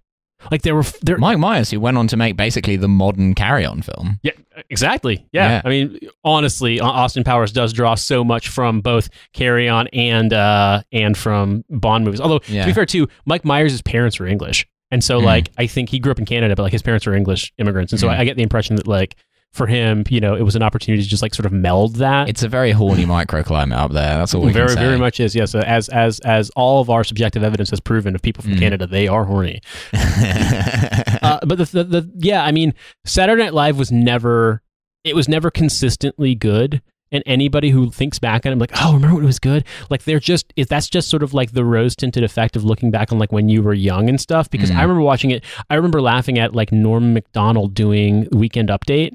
Like 0.51 0.61
there 0.63 0.75
were 0.75 0.83
there 1.01 1.17
Mike 1.17 1.37
Myers, 1.39 1.69
who 1.71 1.79
went 1.79 1.97
on 1.97 2.07
to 2.07 2.17
make 2.17 2.35
basically 2.37 2.75
the 2.75 2.87
modern 2.87 3.33
Carry 3.35 3.65
On 3.65 3.81
film. 3.81 4.19
yeah 4.23 4.31
exactly 4.69 5.25
yeah. 5.31 5.49
Yeah. 5.49 5.61
I 5.65 5.69
mean 5.69 5.99
honestly 6.23 6.79
Austin 6.79 7.23
Powers 7.23 7.51
does 7.51 7.73
draw 7.73 7.95
so 7.95 8.23
much 8.23 8.47
from 8.49 8.81
both 8.81 9.09
Carry 9.33 9.67
On 9.67 9.87
and 9.87 10.31
uh 10.33 10.83
and 10.91 11.17
from 11.17 11.63
Bond 11.69 12.05
movies. 12.05 12.21
Although 12.21 12.39
to 12.39 12.65
be 12.65 12.73
fair 12.73 12.85
too, 12.85 13.07
Mike 13.25 13.43
Myers' 13.45 13.81
parents 13.81 14.19
were 14.19 14.27
English, 14.27 14.67
and 14.91 15.03
so 15.03 15.19
Mm. 15.19 15.23
like 15.25 15.49
I 15.57 15.65
think 15.67 15.89
he 15.89 15.99
grew 15.99 16.11
up 16.11 16.19
in 16.19 16.25
Canada, 16.25 16.55
but 16.55 16.63
like 16.63 16.71
his 16.71 16.81
parents 16.83 17.05
were 17.05 17.13
English 17.15 17.51
immigrants, 17.57 17.91
and 17.93 17.99
so 17.99 18.07
Mm. 18.07 18.11
I, 18.11 18.19
I 18.19 18.25
get 18.25 18.37
the 18.37 18.43
impression 18.43 18.75
that 18.75 18.87
like 18.87 19.15
for 19.53 19.67
him, 19.67 20.03
you 20.09 20.19
know, 20.19 20.35
it 20.35 20.41
was 20.41 20.55
an 20.55 20.63
opportunity 20.63 21.03
to 21.03 21.07
just 21.07 21.21
like 21.21 21.33
sort 21.35 21.45
of 21.45 21.51
meld 21.51 21.97
that. 21.97 22.27
It's 22.27 22.43
a 22.43 22.49
very 22.49 22.71
horny 22.71 23.05
microclimate 23.05 23.75
up 23.77 23.91
there. 23.91 24.17
That's 24.17 24.33
all 24.33 24.41
we 24.41 24.51
very 24.51 24.67
can 24.67 24.77
say. 24.77 24.83
very 24.83 24.97
much 24.97 25.19
is 25.19 25.35
yes 25.35 25.53
as 25.55 25.89
as 25.89 26.19
as 26.21 26.49
all 26.55 26.81
of 26.81 26.89
our 26.89 27.03
subjective 27.03 27.43
evidence 27.43 27.69
has 27.69 27.79
proven 27.79 28.15
of 28.15 28.21
people 28.21 28.41
from 28.43 28.53
Mm. 28.53 28.59
Canada 28.59 28.87
they 28.87 29.07
are 29.07 29.25
horny 29.25 29.61
uh, 29.93 31.39
but 31.45 31.57
the, 31.57 31.65
the 31.71 31.83
the 31.83 32.11
yeah, 32.17 32.43
I 32.43 32.51
mean, 32.51 32.73
Saturday 33.05 33.43
Night 33.43 33.53
Live 33.53 33.77
was 33.77 33.91
never 33.91 34.61
it 35.03 35.15
was 35.15 35.27
never 35.27 35.51
consistently 35.51 36.35
good. 36.35 36.81
And 37.11 37.21
anybody 37.27 37.69
who 37.69 37.91
thinks 37.91 38.17
back 38.17 38.43
on 38.47 38.53
it, 38.53 38.57
like, 38.57 38.71
oh, 38.81 38.93
remember 38.95 39.17
when 39.17 39.23
it 39.23 39.27
was 39.27 39.37
good? 39.37 39.65
Like, 39.91 40.03
they're 40.03 40.19
just 40.19 40.51
is 40.55 40.65
that's 40.65 40.89
just 40.89 41.09
sort 41.09 41.21
of 41.21 41.31
like 41.31 41.51
the 41.51 41.63
rose 41.63 41.95
tinted 41.95 42.23
effect 42.23 42.55
of 42.55 42.63
looking 42.65 42.89
back 42.89 43.11
on 43.11 43.19
like 43.19 43.31
when 43.31 43.49
you 43.49 43.61
were 43.61 43.75
young 43.75 44.09
and 44.09 44.19
stuff. 44.19 44.49
Because 44.49 44.71
Mm. 44.71 44.77
I 44.77 44.81
remember 44.81 45.01
watching 45.03 45.29
it, 45.29 45.43
I 45.69 45.75
remember 45.75 46.01
laughing 46.01 46.39
at 46.39 46.55
like 46.55 46.71
Norm 46.71 47.13
Macdonald 47.13 47.75
doing 47.75 48.27
Weekend 48.31 48.69
Update. 48.69 49.11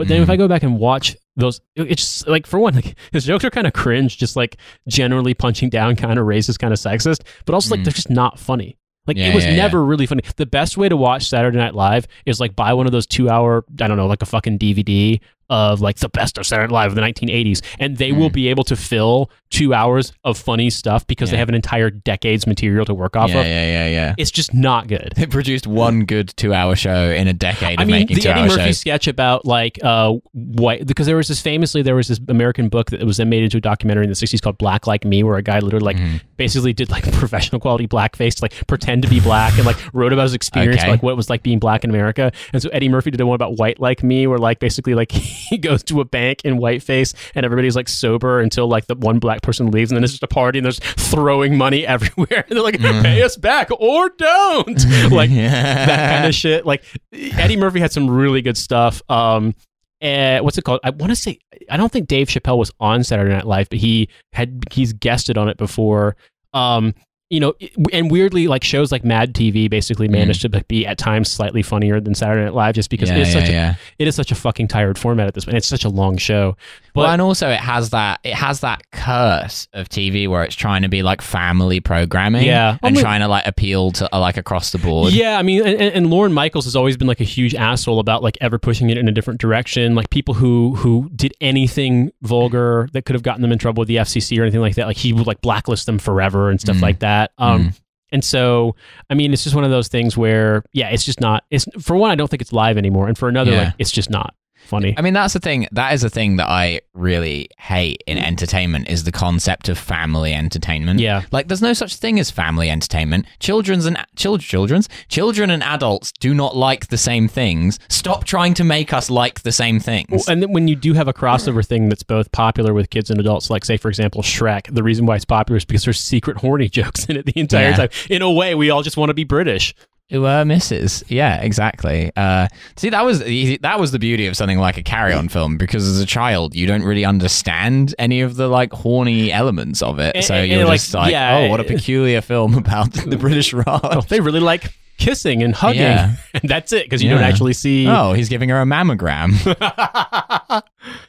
But 0.00 0.08
then 0.08 0.22
if 0.22 0.28
Mm. 0.28 0.32
I 0.32 0.36
go 0.36 0.48
back 0.48 0.62
and 0.62 0.78
watch 0.78 1.14
those, 1.36 1.60
it's 1.76 2.02
just, 2.02 2.26
like 2.26 2.46
for 2.46 2.58
one, 2.58 2.74
like 2.80 2.96
his 3.12 3.24
jokes 3.26 3.44
are 3.44 3.50
kind 3.50 3.66
of 3.66 3.74
cringe, 3.74 4.16
just 4.16 4.34
like 4.34 4.56
generally 4.88 5.34
punching 5.34 5.68
down, 5.68 5.94
kind 5.96 6.18
of 6.18 6.24
racist, 6.26 6.58
kind 6.58 6.72
of 6.72 6.78
sexist. 6.78 7.20
But 7.44 7.54
also 7.54 7.70
like 7.74 7.80
Mm. 7.80 7.84
they're 7.84 7.92
just 7.92 8.08
not 8.10 8.38
funny. 8.38 8.78
Like 9.06 9.16
Yeah, 9.16 9.28
it 9.28 9.34
was 9.34 9.44
yeah, 9.44 9.50
yeah. 9.50 9.56
never 9.56 9.84
really 9.84 10.06
funny. 10.06 10.22
The 10.36 10.46
best 10.46 10.76
way 10.76 10.88
to 10.88 10.96
watch 10.96 11.28
Saturday 11.28 11.58
Night 11.58 11.74
Live 11.74 12.06
is 12.26 12.40
like 12.40 12.56
buy 12.56 12.72
one 12.74 12.86
of 12.86 12.92
those 12.92 13.06
two 13.06 13.28
hour, 13.28 13.64
I 13.80 13.88
don't 13.88 13.96
know, 13.96 14.06
like 14.06 14.22
a 14.22 14.26
fucking 14.26 14.58
DVD 14.58 15.20
of 15.50 15.80
like 15.82 15.96
the 15.98 16.08
best 16.08 16.38
of 16.38 16.46
Saturday 16.46 16.68
Night 16.72 16.72
Live 16.74 16.92
of 16.92 16.94
the 16.94 17.02
1980s, 17.02 17.60
and 17.78 17.98
they 17.98 18.12
will 18.12 18.30
Mm. 18.30 18.34
be 18.34 18.48
able 18.48 18.64
to 18.64 18.76
fill 18.76 19.30
two 19.50 19.74
hours 19.74 20.12
of 20.24 20.38
funny 20.38 20.70
stuff 20.70 21.04
because 21.08 21.30
they 21.32 21.36
have 21.36 21.48
an 21.48 21.54
entire 21.56 21.90
decade's 21.90 22.46
material 22.46 22.84
to 22.86 22.94
work 22.94 23.16
off 23.16 23.30
yeah, 23.30 23.40
of. 23.40 23.46
yeah, 23.46 23.66
yeah, 23.66 23.88
yeah. 23.88 24.14
It's 24.16 24.30
just 24.30 24.54
not 24.54 24.86
good. 24.86 25.12
They 25.16 25.26
produced 25.26 25.66
one 25.66 26.04
good 26.04 26.32
two-hour 26.36 26.76
show 26.76 27.10
in 27.10 27.26
a 27.26 27.32
decade 27.32 27.80
of 27.80 27.82
I 27.82 27.84
mean, 27.84 28.00
making 28.06 28.18
the 28.18 28.28
Eddie 28.30 28.42
Murphy 28.48 28.62
shows. 28.66 28.78
sketch 28.78 29.08
about 29.08 29.44
like 29.44 29.78
uh 29.82 30.14
white 30.32 30.86
because 30.86 31.06
there 31.06 31.16
was 31.16 31.26
this 31.28 31.40
famously 31.40 31.82
there 31.82 31.96
was 31.96 32.06
this 32.08 32.20
American 32.28 32.68
book 32.68 32.90
that 32.90 33.02
was 33.04 33.16
then 33.16 33.28
made 33.28 33.42
into 33.42 33.56
a 33.56 33.60
documentary 33.60 34.04
in 34.04 34.08
the 34.10 34.14
60s 34.16 34.40
called 34.40 34.56
Black 34.58 34.86
Like 34.86 35.04
Me 35.04 35.22
where 35.24 35.36
a 35.36 35.42
guy 35.42 35.58
literally 35.58 35.84
like 35.84 35.96
Mhm. 35.96 36.20
basically 36.36 36.72
did 36.72 36.88
like 36.90 37.10
professional 37.12 37.60
quality 37.60 37.88
blackface 37.88 38.36
to 38.36 38.44
like 38.44 38.66
pretend 38.68 39.02
to 39.02 39.08
be 39.08 39.18
black 39.18 39.56
and 39.56 39.66
like 39.66 39.76
wrote 39.92 40.12
about 40.12 40.22
his 40.24 40.34
experience 40.34 40.80
Okay. 40.82 40.90
like 40.92 41.02
what 41.02 41.10
it 41.10 41.16
was 41.16 41.28
like 41.28 41.42
being 41.42 41.58
black 41.58 41.82
in 41.82 41.90
America. 41.90 42.30
And 42.52 42.62
so 42.62 42.68
Eddie 42.70 42.88
Murphy 42.88 43.10
did 43.10 43.18
the 43.18 43.26
one 43.26 43.34
about 43.34 43.58
white 43.58 43.80
like 43.80 44.04
me 44.04 44.28
where 44.28 44.38
like 44.38 44.60
basically 44.60 44.94
like 44.94 45.10
he 45.48 45.58
goes 45.58 45.82
to 45.84 46.00
a 46.00 46.04
bank 46.04 46.42
in 46.44 46.56
whiteface 46.58 47.14
and 47.34 47.44
everybody's 47.44 47.74
like 47.76 47.88
sober 47.88 48.40
until 48.40 48.68
like 48.68 48.86
the 48.86 48.94
one 48.94 49.18
black 49.18 49.42
person 49.42 49.70
leaves 49.70 49.90
and 49.90 49.96
then 49.96 50.04
it's 50.04 50.12
just 50.12 50.22
a 50.22 50.28
party 50.28 50.58
and 50.58 50.64
there's 50.66 50.78
throwing 50.80 51.56
money 51.56 51.86
everywhere 51.94 52.44
and 52.48 52.56
they're 52.56 52.62
like 52.62 52.76
Mhm. 52.76 53.02
pay 53.02 53.22
us 53.22 53.36
back 53.36 53.68
or 53.78 54.10
don't 54.10 54.84
like 55.10 55.30
yeah. 55.30 55.86
that 55.86 56.16
kind 56.16 56.26
of 56.28 56.34
shit. 56.34 56.64
Like 56.66 56.84
Eddie 57.12 57.56
Murphy 57.56 57.80
had 57.80 57.92
some 57.92 58.08
really 58.10 58.42
good 58.42 58.56
stuff. 58.56 59.02
Um, 59.08 59.54
uh, 60.02 60.38
what's 60.40 60.56
it 60.56 60.62
called? 60.62 60.80
I 60.82 60.90
want 60.90 61.10
to 61.10 61.16
say 61.16 61.38
I 61.68 61.76
don't 61.76 61.92
think 61.92 62.08
Dave 62.08 62.28
Chappelle 62.28 62.56
was 62.58 62.72
on 62.80 63.04
Saturday 63.04 63.34
Night 63.34 63.46
Live, 63.46 63.68
but 63.68 63.78
he 63.78 64.08
had 64.32 64.62
he's 64.70 64.92
guested 64.94 65.36
on 65.36 65.48
it 65.48 65.56
before. 65.58 66.16
Um, 66.54 66.94
you 67.30 67.38
know, 67.40 67.54
and 67.92 68.10
weirdly, 68.10 68.48
like 68.48 68.64
shows 68.64 68.90
like 68.90 69.04
Mad 69.04 69.34
TV 69.34 69.70
basically 69.70 70.08
Mm. 70.08 70.12
managed 70.12 70.42
to 70.42 70.48
be 70.68 70.84
at 70.84 70.98
times 70.98 71.30
slightly 71.30 71.62
funnier 71.62 72.00
than 72.00 72.14
Saturday 72.14 72.42
Night 72.44 72.54
Live, 72.54 72.74
just 72.74 72.90
because 72.90 73.08
yeah, 73.08 73.16
it 73.16 73.20
is 73.22 73.34
yeah, 73.34 73.40
such 73.40 73.48
a 73.50 73.78
it 74.00 74.08
is 74.08 74.14
such 74.16 74.32
a 74.32 74.34
fucking 74.34 74.66
tired 74.68 74.98
format 74.98 75.28
at 75.28 75.34
this 75.34 75.44
point. 75.44 75.56
It's 75.56 75.66
such 75.68 75.84
a 75.84 75.88
long 75.88 76.16
show. 76.16 76.56
But 76.94 77.02
well, 77.02 77.10
and 77.12 77.22
also 77.22 77.48
it 77.48 77.60
has 77.60 77.90
that 77.90 78.20
it 78.24 78.34
has 78.34 78.60
that 78.60 78.82
curse 78.90 79.68
of 79.72 79.88
TV 79.88 80.26
where 80.28 80.42
it's 80.42 80.54
trying 80.54 80.82
to 80.82 80.88
be 80.88 81.02
like 81.02 81.22
family 81.22 81.80
programming, 81.80 82.44
Yeah. 82.44 82.70
and 82.70 82.78
I 82.82 82.90
mean- 82.90 83.00
trying 83.02 83.20
to 83.20 83.28
like 83.28 83.46
appeal 83.46 83.90
to 83.92 84.14
uh, 84.14 84.18
like 84.18 84.36
across 84.36 84.72
the 84.72 84.78
board. 84.78 85.12
Yeah, 85.12 85.38
I 85.38 85.42
mean, 85.42 85.64
and, 85.66 85.80
and 85.80 86.10
Lorne 86.10 86.32
Michaels 86.32 86.64
has 86.64 86.74
always 86.76 86.96
been 86.96 87.06
like 87.08 87.20
a 87.20 87.24
huge 87.24 87.54
asshole 87.54 87.98
about 88.00 88.22
like 88.22 88.36
ever 88.40 88.58
pushing 88.58 88.90
it 88.90 88.98
in 88.98 89.08
a 89.08 89.12
different 89.12 89.40
direction. 89.40 89.94
Like 89.94 90.10
people 90.10 90.34
who 90.34 90.74
who 90.76 91.10
did 91.14 91.32
anything 91.40 92.10
vulgar 92.22 92.88
that 92.92 93.04
could 93.04 93.14
have 93.14 93.22
gotten 93.22 93.42
them 93.42 93.52
in 93.52 93.58
trouble 93.58 93.80
with 93.82 93.88
the 93.88 93.96
FCC 93.96 94.38
or 94.38 94.42
anything 94.42 94.60
like 94.60 94.74
that, 94.74 94.86
like 94.86 94.96
he 94.96 95.12
would 95.12 95.26
like 95.26 95.40
blacklist 95.40 95.86
them 95.86 95.98
forever 95.98 96.50
and 96.50 96.60
stuff 96.60 96.76
Mm. 96.76 96.82
like 96.82 96.98
that. 97.00 97.32
Um, 97.38 97.60
Mm. 97.68 97.80
and 98.12 98.24
so 98.24 98.74
I 99.08 99.14
mean, 99.14 99.32
it's 99.32 99.44
just 99.44 99.54
one 99.54 99.64
of 99.64 99.70
those 99.70 99.88
things 99.88 100.16
where 100.16 100.64
yeah, 100.72 100.88
it's 100.88 101.04
just 101.04 101.20
not. 101.20 101.44
It's 101.50 101.66
for 101.80 101.96
one, 101.96 102.10
I 102.10 102.14
don't 102.16 102.28
think 102.28 102.42
it's 102.42 102.52
live 102.52 102.76
anymore, 102.78 103.06
and 103.08 103.16
for 103.16 103.28
another, 103.28 103.52
Yeah. 103.52 103.64
like 103.64 103.74
it's 103.78 103.92
just 103.92 104.10
not 104.10 104.34
funny. 104.70 104.94
I 104.96 105.02
mean, 105.02 105.12
that's 105.12 105.34
the 105.34 105.40
thing. 105.40 105.68
That 105.72 105.92
is 105.92 106.00
the 106.00 106.08
thing 106.10 106.36
that 106.36 106.48
I 106.48 106.80
really 106.94 107.48
hate 107.58 108.02
in 108.06 108.16
entertainment 108.16 108.88
is 108.88 109.04
the 109.04 109.12
concept 109.12 109.68
of 109.68 109.76
family 109.78 110.32
entertainment. 110.32 111.00
Yeah. 111.00 111.22
like 111.32 111.48
there's 111.48 111.60
no 111.62 111.72
such 111.74 111.96
thing 111.96 112.18
as 112.18 112.30
family 112.30 112.70
entertainment. 112.70 113.26
Children's 113.40 113.84
and 113.86 113.98
chil- 114.16 114.38
children's 114.38 114.88
children 115.08 115.50
and 115.50 115.62
adults 115.62 116.12
do 116.20 116.32
not 116.32 116.56
like 116.56 116.86
the 116.88 116.96
same 116.96 117.28
things. 117.28 117.78
Stop 117.88 118.24
trying 118.24 118.54
to 118.54 118.64
make 118.64 118.92
us 118.94 119.10
like 119.10 119.42
the 119.42 119.52
same 119.52 119.80
things. 119.80 120.06
Well, 120.10 120.22
and 120.28 120.42
then 120.42 120.52
when 120.52 120.68
you 120.68 120.76
do 120.76 120.94
have 120.94 121.08
a 121.08 121.12
crossover 121.12 121.66
thing 121.66 121.88
that's 121.88 122.02
both 122.02 122.30
popular 122.32 122.72
with 122.72 122.88
kids 122.90 123.10
and 123.10 123.20
adults, 123.20 123.50
like 123.50 123.64
say 123.64 123.76
for 123.76 123.88
example 123.88 124.22
Shrek, 124.22 124.72
the 124.74 124.82
reason 124.82 125.04
why 125.04 125.16
it's 125.16 125.24
popular 125.24 125.56
is 125.58 125.64
because 125.64 125.84
there's 125.84 126.00
secret 126.00 126.38
horny 126.38 126.68
jokes 126.68 127.04
in 127.06 127.16
it 127.16 127.26
the 127.26 127.38
entire 127.38 127.70
Yeah. 127.70 127.76
time. 127.76 127.88
In 128.08 128.22
a 128.22 128.30
way, 128.30 128.54
we 128.54 128.70
all 128.70 128.82
just 128.82 128.96
want 128.96 129.10
to 129.10 129.14
be 129.14 129.24
British. 129.24 129.74
Who 130.10 130.26
uh, 130.26 130.44
misses? 130.44 131.04
Yeah, 131.08 131.40
exactly. 131.40 132.10
Uh, 132.16 132.48
see, 132.76 132.90
that 132.90 133.04
was 133.04 133.20
that 133.60 133.78
was 133.78 133.92
the 133.92 133.98
beauty 134.00 134.26
of 134.26 134.36
something 134.36 134.58
like 134.58 134.76
a 134.76 134.82
carry-on 134.82 135.28
film 135.28 135.56
because 135.56 135.86
as 135.86 136.00
a 136.00 136.06
child, 136.06 136.56
you 136.56 136.66
don't 136.66 136.82
really 136.82 137.04
understand 137.04 137.94
any 137.96 138.20
of 138.20 138.34
the 138.34 138.48
like 138.48 138.72
horny 138.72 139.30
elements 139.32 139.82
of 139.82 140.00
it. 140.00 140.16
And- 140.16 140.24
so 140.24 140.34
and- 140.34 140.50
you're 140.50 140.62
and, 140.62 140.70
just 140.70 140.92
like, 140.92 141.12
yeah, 141.12 141.38
oh, 141.38 141.48
what 141.48 141.60
a 141.60 141.64
peculiar 141.64 142.20
film 142.20 142.54
about 142.56 142.92
the 142.92 143.16
British 143.20 143.52
Raj. 143.52 144.06
they 144.08 144.18
really 144.20 144.40
like 144.40 144.74
kissing 144.98 145.44
and 145.44 145.54
hugging, 145.54 145.80
Yeah. 145.82 146.16
and 146.34 146.50
that's 146.50 146.72
it 146.72 146.86
because 146.86 147.02
you 147.04 147.10
don't 147.10 147.22
actually 147.22 147.52
see. 147.52 147.86
Oh, 147.86 148.12
he's 148.12 148.28
giving 148.28 148.48
her 148.48 148.60
a 148.60 148.64
mammogram. 148.64 149.30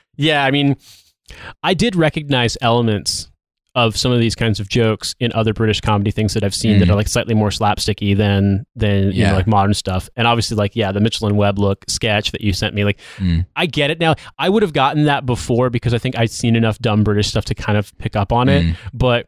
yeah, 0.16 0.46
I 0.46 0.52
mean, 0.52 0.78
I 1.64 1.74
did 1.74 1.96
recognize 1.96 2.56
elements 2.62 3.31
of 3.76 3.96
some 3.96 4.12
of 4.12 4.20
these 4.20 4.36
kinds 4.36 4.60
of 4.60 4.68
jokes 4.68 5.16
in 5.20 5.32
other 5.34 5.54
British 5.54 5.80
comedy 5.80 6.12
things 6.12 6.34
that 6.34 6.44
I've 6.44 6.54
seen 6.54 6.80
that 6.80 6.88
Mm. 6.88 6.92
are 6.92 6.96
like 6.96 7.08
slightly 7.08 7.34
more 7.34 7.50
slapsticky 7.50 8.16
than 8.18 8.66
than 8.76 9.12
you 9.14 9.24
know 9.26 9.34
like 9.34 9.48
modern 9.48 9.74
stuff. 9.74 10.10
And 10.18 10.28
obviously 10.28 10.58
like 10.58 10.76
yeah, 10.76 10.92
the 10.92 11.00
Mitchell 11.00 11.28
and 11.28 11.38
Webb 11.38 11.58
look 11.58 11.86
sketch 11.88 12.32
that 12.34 12.42
you 12.42 12.52
sent 12.54 12.76
me 12.76 12.84
like 12.84 13.00
Mm. 13.18 13.46
I 13.56 13.66
get 13.68 13.90
it 13.90 14.00
now. 14.00 14.16
I 14.38 14.50
would 14.50 14.62
have 14.64 14.74
gotten 14.74 15.06
that 15.06 15.26
before 15.26 15.70
because 15.70 15.94
I 15.94 15.98
think 16.00 16.18
I'd 16.18 16.32
seen 16.32 16.56
enough 16.56 16.80
dumb 16.80 17.04
British 17.04 17.28
stuff 17.30 17.46
to 17.46 17.56
kind 17.56 17.78
of 17.78 17.98
pick 17.98 18.16
up 18.16 18.34
on 18.34 18.50
it. 18.50 18.66
Mm. 18.66 18.76
But 18.94 19.28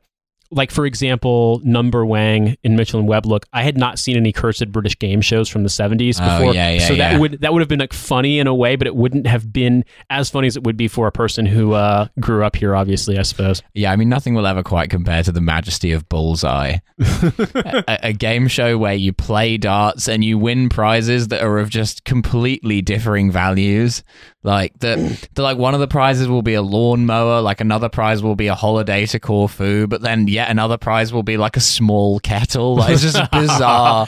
like 0.54 0.72
for 0.72 0.86
example, 0.86 1.62
Number 1.64 2.06
Wang 2.06 2.58
in 2.64 2.76
Mitchell 2.76 3.00
and 3.00 3.08
Webb 3.08 3.26
look, 3.26 3.46
I 3.54 3.64
had 3.64 3.78
not 3.78 4.00
seen 4.00 4.16
any 4.18 4.32
cursed 4.32 4.72
British 4.72 4.98
game 5.00 5.22
shows 5.22 5.50
from 5.50 5.64
the 5.64 5.70
seventies 5.70 6.20
before, 6.20 6.34
Oh, 6.34 6.40
before. 6.40 6.54
yeah, 6.56 6.70
yeah, 6.72 6.88
so 6.88 6.96
that 6.96 7.20
would 7.20 7.42
that 7.42 7.54
would 7.54 7.62
have 7.62 7.70
been 7.70 7.80
like 7.80 7.94
funny 7.94 8.40
in 8.40 8.48
a 8.48 8.54
way, 8.56 8.76
but 8.76 8.88
it 8.88 8.96
wouldn't 8.96 9.28
have 9.28 9.52
been 9.52 9.84
as 10.10 10.30
funny 10.30 10.48
as 10.48 10.56
it 10.56 10.64
would 10.64 10.78
be 10.78 10.88
for 10.88 11.08
a 11.08 11.12
person 11.12 11.46
who 11.46 11.74
uh, 11.74 12.08
grew 12.20 12.44
up 12.44 12.56
here. 12.56 12.76
Obviously, 12.76 13.18
I 13.18 13.24
suppose. 13.24 13.62
Yeah, 13.74 13.92
I 13.92 13.96
mean, 13.96 14.10
nothing 14.10 14.34
will 14.34 14.48
ever 14.48 14.64
quite 14.64 14.90
compare 14.90 15.24
to 15.24 15.32
the 15.32 15.42
majesty 15.42 15.92
of 15.92 16.08
Bullseye, 16.10 16.78
a, 17.00 18.00
a 18.04 18.14
game 18.14 18.48
show 18.48 18.78
where 18.78 18.94
you 18.94 19.14
play 19.14 19.58
darts 19.58 20.08
and 20.08 20.24
you 20.24 20.38
win 20.38 20.70
prizes 20.70 21.30
that 21.30 21.42
are 21.44 21.60
of 21.60 21.70
just 21.70 22.04
completely 22.04 22.82
differing 22.82 23.32
values. 23.32 24.04
Like 24.44 24.78
the, 24.80 25.18
the 25.36 25.42
like 25.42 25.58
one 25.58 25.74
of 25.74 25.80
the 25.80 25.88
prizes 25.88 26.28
will 26.28 26.42
be 26.42 26.54
a 26.54 26.62
lawnmower, 26.62 27.40
like 27.42 27.62
another 27.62 27.88
prize 27.88 28.22
will 28.22 28.36
be 28.36 28.48
a 28.48 28.56
holiday 28.56 29.06
to 29.06 29.20
Corfu, 29.20 29.88
but 29.88 30.02
then 30.02 30.28
yet 30.28 30.50
another 30.50 30.78
prize 30.78 31.14
will 31.14 31.24
be 31.24 31.38
like 31.38 31.56
a 31.56 31.62
small 31.62 32.20
kettle. 32.20 32.76
Like, 32.76 32.92
it's 32.94 33.02
just 33.04 33.32
bizarre. 33.32 34.08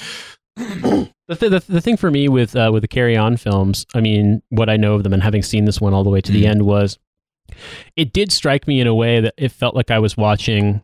The, 0.57 1.35
th- 1.35 1.51
the, 1.51 1.63
the 1.67 1.81
thing 1.81 1.97
for 1.97 2.11
me 2.11 2.27
with 2.29 2.55
uh, 2.55 2.69
with 2.71 2.81
the 2.83 2.87
Carry 2.87 3.17
On 3.17 3.35
films, 3.37 3.85
I 3.95 4.01
mean, 4.01 4.41
what 4.49 4.69
I 4.69 4.77
know 4.77 4.93
of 4.93 5.03
them 5.03 5.13
and 5.13 5.23
having 5.23 5.41
seen 5.41 5.65
this 5.65 5.81
one 5.81 5.93
all 5.93 6.03
the 6.03 6.09
way 6.09 6.21
to 6.21 6.31
the 6.31 6.43
Mm. 6.43 6.49
end 6.49 6.61
was, 6.65 6.99
it 7.95 8.13
did 8.13 8.31
strike 8.31 8.67
me 8.67 8.79
in 8.79 8.87
a 8.87 8.93
way 8.95 9.21
that 9.21 9.33
it 9.37 9.51
felt 9.51 9.75
like 9.75 9.89
I 9.91 9.99
was 9.99 10.15
watching 10.17 10.81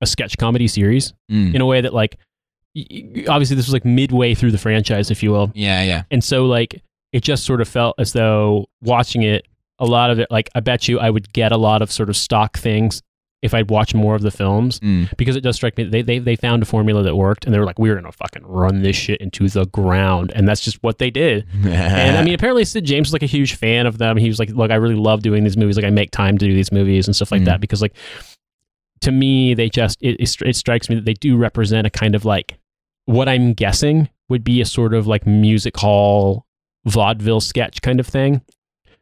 a 0.00 0.06
sketch 0.06 0.38
comedy 0.38 0.68
series 0.68 1.12
Mm. 1.30 1.54
in 1.54 1.60
a 1.60 1.66
way 1.66 1.80
that 1.80 1.92
like, 1.94 2.16
y- 2.74 2.86
y- 2.90 3.24
obviously 3.28 3.56
this 3.56 3.66
was 3.66 3.72
like 3.72 3.84
midway 3.84 4.34
through 4.34 4.52
the 4.52 4.58
franchise, 4.58 5.10
if 5.10 5.22
you 5.22 5.30
will, 5.32 5.50
Yeah, 5.54 5.82
yeah. 5.82 6.02
and 6.10 6.22
so 6.24 6.46
like 6.46 6.82
it 7.14 7.22
just 7.22 7.44
sort 7.44 7.60
of 7.60 7.68
felt 7.68 7.94
as 7.98 8.12
though 8.12 8.66
watching 8.82 9.22
it, 9.22 9.46
a 9.78 9.86
lot 9.86 10.10
of 10.10 10.18
it, 10.18 10.28
like 10.30 10.50
I 10.54 10.60
bet 10.60 10.88
you 10.88 10.98
I 10.98 11.08
would 11.10 11.32
get 11.32 11.50
a 11.52 11.56
lot 11.56 11.80
of 11.82 11.90
sort 11.90 12.08
of 12.10 12.16
stock 12.16 12.58
things 12.58 13.00
if 13.42 13.52
I'd 13.52 13.68
watch 13.68 13.94
more 13.94 14.14
of 14.14 14.22
the 14.22 14.30
films 14.30 14.80
Mm. 14.80 15.14
because 15.18 15.36
it 15.36 15.42
does 15.42 15.54
strike 15.56 15.76
me 15.76 15.84
they, 15.84 16.00
they 16.00 16.18
they 16.18 16.34
found 16.34 16.62
a 16.62 16.66
formula 16.66 17.02
that 17.02 17.14
worked 17.14 17.44
and 17.44 17.52
they 17.54 17.58
were 17.58 17.66
like 17.66 17.78
we're 17.78 17.94
gonna 17.94 18.10
fucking 18.10 18.42
run 18.46 18.80
this 18.82 18.96
shit 18.96 19.20
into 19.20 19.48
the 19.48 19.66
ground. 19.66 20.32
And 20.34 20.48
that's 20.48 20.62
just 20.62 20.82
what 20.82 20.96
they 20.98 21.10
did. 21.10 21.46
And 21.64 22.16
I 22.16 22.22
mean 22.24 22.34
apparently 22.34 22.64
Sid 22.64 22.84
James 22.86 23.08
was 23.08 23.12
like 23.12 23.22
a 23.22 23.26
huge 23.26 23.54
fan 23.56 23.86
of 23.86 23.98
them. 23.98 24.16
He 24.16 24.28
was 24.28 24.38
like 24.38 24.48
look 24.50 24.70
I 24.70 24.76
really 24.76 24.94
love 24.94 25.22
doing 25.22 25.44
these 25.44 25.56
movies. 25.58 25.76
Like 25.76 25.84
I 25.86 25.90
make 25.90 26.10
time 26.10 26.38
to 26.38 26.46
do 26.46 26.54
these 26.54 26.72
movies 26.72 27.06
and 27.06 27.14
stuff 27.14 27.30
like 27.32 27.42
Mm. 27.42 27.46
that. 27.46 27.60
Because 27.60 27.82
like 27.82 27.94
to 29.02 29.12
me 29.12 29.54
they 29.54 29.68
just 29.68 29.98
it, 30.00 30.16
it, 30.20 30.36
it 30.42 30.56
strikes 30.56 30.88
me 30.88 30.94
that 30.96 31.04
they 31.04 31.14
do 31.14 31.36
represent 31.36 31.86
a 31.86 31.90
kind 31.90 32.14
of 32.14 32.24
like 32.24 32.58
what 33.06 33.28
I'm 33.28 33.52
guessing 33.52 34.08
would 34.30 34.42
be 34.44 34.60
a 34.62 34.64
sort 34.66 34.94
of 34.94 35.06
like 35.06 35.26
music 35.26 35.76
hall 35.76 36.46
vaudeville 36.84 37.40
sketch 37.40 37.82
kind 37.82 38.00
of 38.00 38.06
thing. 38.06 38.42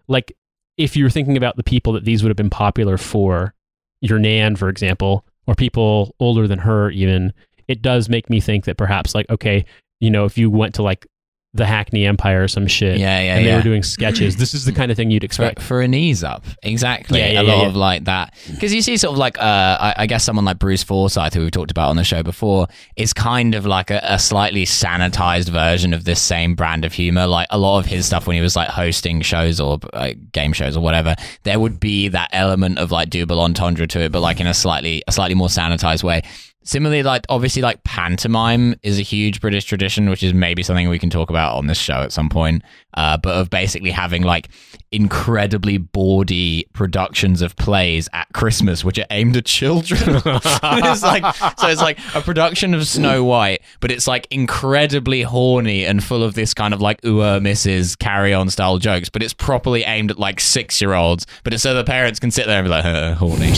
Like 0.08 0.36
if 0.76 0.96
you're 0.96 1.10
thinking 1.10 1.36
about 1.36 1.56
the 1.56 1.62
people 1.62 1.92
that 1.92 2.04
these 2.04 2.22
would 2.22 2.30
have 2.30 2.36
been 2.36 2.50
popular 2.50 2.96
for 2.96 3.54
your 4.00 4.18
nan 4.18 4.56
for 4.56 4.68
example 4.68 5.24
or 5.46 5.54
people 5.54 6.14
older 6.18 6.48
than 6.48 6.58
her 6.58 6.90
even 6.90 7.32
it 7.68 7.82
does 7.82 8.08
make 8.08 8.28
me 8.28 8.40
think 8.40 8.64
that 8.64 8.76
perhaps 8.76 9.14
like 9.14 9.28
okay 9.30 9.64
you 10.00 10.10
know 10.10 10.24
if 10.24 10.36
you 10.36 10.50
went 10.50 10.74
to 10.74 10.82
like 10.82 11.06
the 11.54 11.66
hackney 11.66 12.06
empire 12.06 12.42
or 12.42 12.48
some 12.48 12.66
shit. 12.66 12.98
Yeah, 12.98 13.20
yeah, 13.20 13.34
and 13.34 13.44
they 13.44 13.50
yeah. 13.50 13.56
were 13.56 13.62
doing 13.62 13.82
sketches. 13.82 14.36
This 14.36 14.54
is 14.54 14.64
the 14.64 14.72
kind 14.72 14.90
of 14.90 14.96
thing 14.96 15.10
you'd 15.10 15.24
expect. 15.24 15.60
for 15.60 15.82
an 15.82 15.92
ease 15.92 16.24
up. 16.24 16.44
Exactly. 16.62 17.18
Yeah, 17.18 17.32
yeah, 17.32 17.40
a 17.40 17.44
yeah, 17.44 17.52
lot 17.52 17.66
of 17.66 17.76
like 17.76 18.04
that. 18.04 18.34
Because 18.50 18.72
you 18.72 18.80
see 18.80 18.96
sort 18.96 19.12
of 19.12 19.18
like 19.18 19.38
uh 19.38 19.42
I, 19.80 19.94
I 19.98 20.06
guess 20.06 20.24
someone 20.24 20.46
like 20.46 20.58
bruce 20.58 20.82
forsyth 20.82 21.34
who 21.34 21.42
we've 21.42 21.50
talked 21.50 21.70
about 21.70 21.90
on 21.90 21.96
the 21.96 22.04
show 22.04 22.22
before 22.22 22.68
is 22.96 23.12
kind 23.12 23.54
of 23.54 23.66
like 23.66 23.90
a, 23.90 24.00
a 24.02 24.18
slightly 24.18 24.64
sanitized 24.64 25.50
version 25.50 25.92
of 25.92 26.04
this 26.04 26.22
same 26.22 26.54
brand 26.54 26.86
of 26.86 26.94
humor. 26.94 27.26
Like 27.26 27.48
a 27.50 27.58
lot 27.58 27.80
of 27.80 27.86
his 27.86 28.06
stuff 28.06 28.26
when 28.26 28.36
he 28.36 28.42
was 28.42 28.56
like 28.56 28.68
hosting 28.68 29.20
shows 29.20 29.60
or 29.60 29.78
uh, 29.92 30.12
game 30.32 30.54
shows 30.54 30.76
or 30.76 30.80
whatever 30.80 31.14
there 31.42 31.58
would 31.58 31.80
be 31.80 32.08
that 32.08 32.30
element 32.32 32.78
of 32.78 32.90
like 32.90 33.10
double 33.10 33.40
entendre 33.40 33.86
to 33.86 34.00
it 34.00 34.12
but 34.12 34.20
like 34.20 34.40
in 34.40 34.46
a 34.46 34.54
slightly 34.54 35.02
a 35.06 35.12
slightly 35.12 35.34
more 35.34 35.48
sanitized 35.48 36.02
way 36.02 36.22
Similarly, 36.64 37.02
like 37.02 37.24
obviously, 37.28 37.62
like 37.62 37.82
pantomime 37.84 38.76
is 38.82 38.98
a 38.98 39.02
huge 39.02 39.40
British 39.40 39.64
tradition, 39.64 40.10
which 40.10 40.22
is 40.22 40.34
maybe 40.34 40.62
something 40.62 40.88
we 40.88 40.98
can 40.98 41.10
talk 41.10 41.30
about 41.30 41.56
on 41.56 41.66
this 41.66 41.78
show 41.78 42.02
at 42.02 42.12
some 42.12 42.28
point. 42.28 42.62
Uh, 42.94 43.16
but 43.16 43.34
of 43.34 43.48
basically 43.48 43.90
having 43.90 44.22
like 44.22 44.50
incredibly 44.90 45.78
bawdy 45.78 46.66
productions 46.74 47.40
of 47.40 47.56
plays 47.56 48.06
at 48.12 48.30
Christmas, 48.34 48.84
which 48.84 48.98
are 48.98 49.06
aimed 49.10 49.34
at 49.36 49.46
children. 49.46 50.20
it's 50.26 51.02
like 51.02 51.34
so, 51.58 51.68
it's 51.68 51.80
like 51.80 51.98
a 52.14 52.20
production 52.20 52.74
of 52.74 52.86
Snow 52.86 53.24
White, 53.24 53.62
but 53.80 53.90
it's 53.90 54.06
like 54.06 54.26
incredibly 54.30 55.22
horny 55.22 55.86
and 55.86 56.04
full 56.04 56.22
of 56.22 56.34
this 56.34 56.52
kind 56.52 56.74
of 56.74 56.82
like 56.82 57.02
ooh 57.04 57.20
Mrs. 57.20 57.98
Carry 57.98 58.34
On 58.34 58.50
style 58.50 58.76
jokes. 58.76 59.08
But 59.08 59.22
it's 59.22 59.32
properly 59.32 59.84
aimed 59.84 60.10
at 60.10 60.18
like 60.18 60.38
six 60.38 60.80
year 60.80 60.92
olds. 60.92 61.26
But 61.44 61.54
it's 61.54 61.62
so 61.62 61.72
the 61.72 61.84
parents 61.84 62.20
can 62.20 62.30
sit 62.30 62.46
there 62.46 62.58
and 62.58 62.66
be 62.66 62.70
like, 62.70 62.84
uh, 62.84 63.14
horny. 63.14 63.52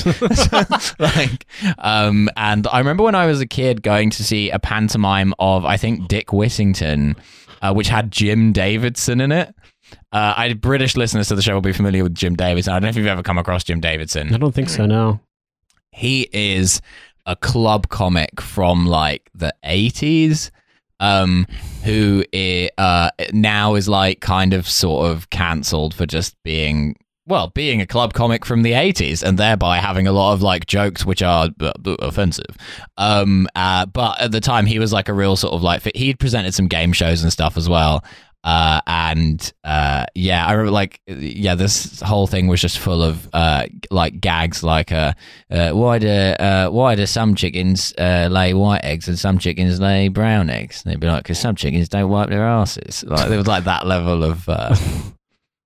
like, 1.00 1.46
um, 1.78 2.30
and 2.36 2.66
I 2.68 2.78
remember 2.78 2.93
when 3.02 3.14
I 3.14 3.26
was 3.26 3.40
a 3.40 3.46
kid 3.46 3.82
going 3.82 4.10
to 4.10 4.24
see 4.24 4.50
a 4.50 4.58
pantomime 4.58 5.34
of 5.38 5.64
I 5.64 5.76
think 5.76 6.08
Dick 6.08 6.32
Whittington, 6.32 7.16
uh, 7.62 7.72
which 7.72 7.88
had 7.88 8.10
Jim 8.10 8.52
Davidson 8.52 9.20
in 9.20 9.32
it. 9.32 9.54
Uh, 10.12 10.34
I 10.36 10.52
British 10.54 10.96
listeners 10.96 11.28
to 11.28 11.34
the 11.34 11.42
show 11.42 11.54
will 11.54 11.60
be 11.60 11.72
familiar 11.72 12.02
with 12.02 12.14
Jim 12.14 12.34
Davidson. 12.34 12.72
I 12.72 12.76
don't 12.76 12.84
know 12.84 12.88
if 12.88 12.96
you've 12.96 13.06
ever 13.06 13.22
come 13.22 13.38
across 13.38 13.64
Jim 13.64 13.80
Davidson 13.80 14.34
I 14.34 14.38
don't 14.38 14.54
think 14.54 14.68
so 14.68 14.86
no 14.86 15.20
he 15.92 16.28
is 16.32 16.80
a 17.26 17.36
club 17.36 17.88
comic 17.88 18.40
from 18.40 18.86
like 18.86 19.30
the 19.34 19.54
80s 19.64 20.50
um 21.00 21.46
who 21.84 22.24
uh 22.78 23.10
now 23.32 23.74
is 23.74 23.88
like 23.88 24.20
kind 24.20 24.52
of 24.54 24.68
sort 24.68 25.10
of 25.10 25.30
cancelled 25.30 25.94
for 25.94 26.06
just 26.06 26.34
being 26.42 26.96
well 27.26 27.48
being 27.48 27.80
a 27.80 27.86
club 27.86 28.12
comic 28.12 28.44
from 28.44 28.62
the 28.62 28.72
80s 28.72 29.22
and 29.22 29.38
thereby 29.38 29.78
having 29.78 30.06
a 30.06 30.12
lot 30.12 30.32
of 30.32 30.42
like 30.42 30.66
jokes 30.66 31.04
which 31.04 31.22
are 31.22 31.48
uh, 31.60 31.72
offensive 32.00 32.56
um 32.96 33.46
uh 33.54 33.86
but 33.86 34.20
at 34.20 34.32
the 34.32 34.40
time 34.40 34.66
he 34.66 34.78
was 34.78 34.92
like 34.92 35.08
a 35.08 35.14
real 35.14 35.36
sort 35.36 35.54
of 35.54 35.62
like 35.62 35.82
he'd 35.94 36.18
presented 36.18 36.54
some 36.54 36.68
game 36.68 36.92
shows 36.92 37.22
and 37.22 37.32
stuff 37.32 37.56
as 37.56 37.68
well 37.68 38.04
uh, 38.44 38.82
and 38.86 39.54
uh, 39.64 40.04
yeah, 40.14 40.46
I 40.46 40.52
remember 40.52 40.70
like 40.70 41.00
yeah, 41.06 41.54
this 41.54 42.02
whole 42.02 42.26
thing 42.26 42.46
was 42.46 42.60
just 42.60 42.78
full 42.78 43.02
of 43.02 43.26
uh, 43.32 43.64
like 43.90 44.20
gags, 44.20 44.62
like 44.62 44.92
uh, 44.92 45.14
why 45.48 45.98
do 45.98 46.34
why 46.70 46.94
do 46.94 47.06
some 47.06 47.34
chickens 47.36 47.94
lay 47.98 48.52
white 48.52 48.84
eggs 48.84 49.08
and 49.08 49.18
some 49.18 49.38
chickens 49.38 49.80
lay 49.80 50.08
brown 50.08 50.50
eggs? 50.50 50.84
And 50.84 50.92
they'd 50.92 51.00
be 51.00 51.06
like, 51.06 51.22
because 51.22 51.38
some 51.38 51.56
chickens 51.56 51.88
don't 51.88 52.10
wipe 52.10 52.28
their 52.28 52.44
asses. 52.44 53.02
Like 53.04 53.30
it 53.30 53.36
was 53.38 53.46
like 53.46 53.64
that 53.64 53.86
level 53.86 54.22
of 54.22 54.46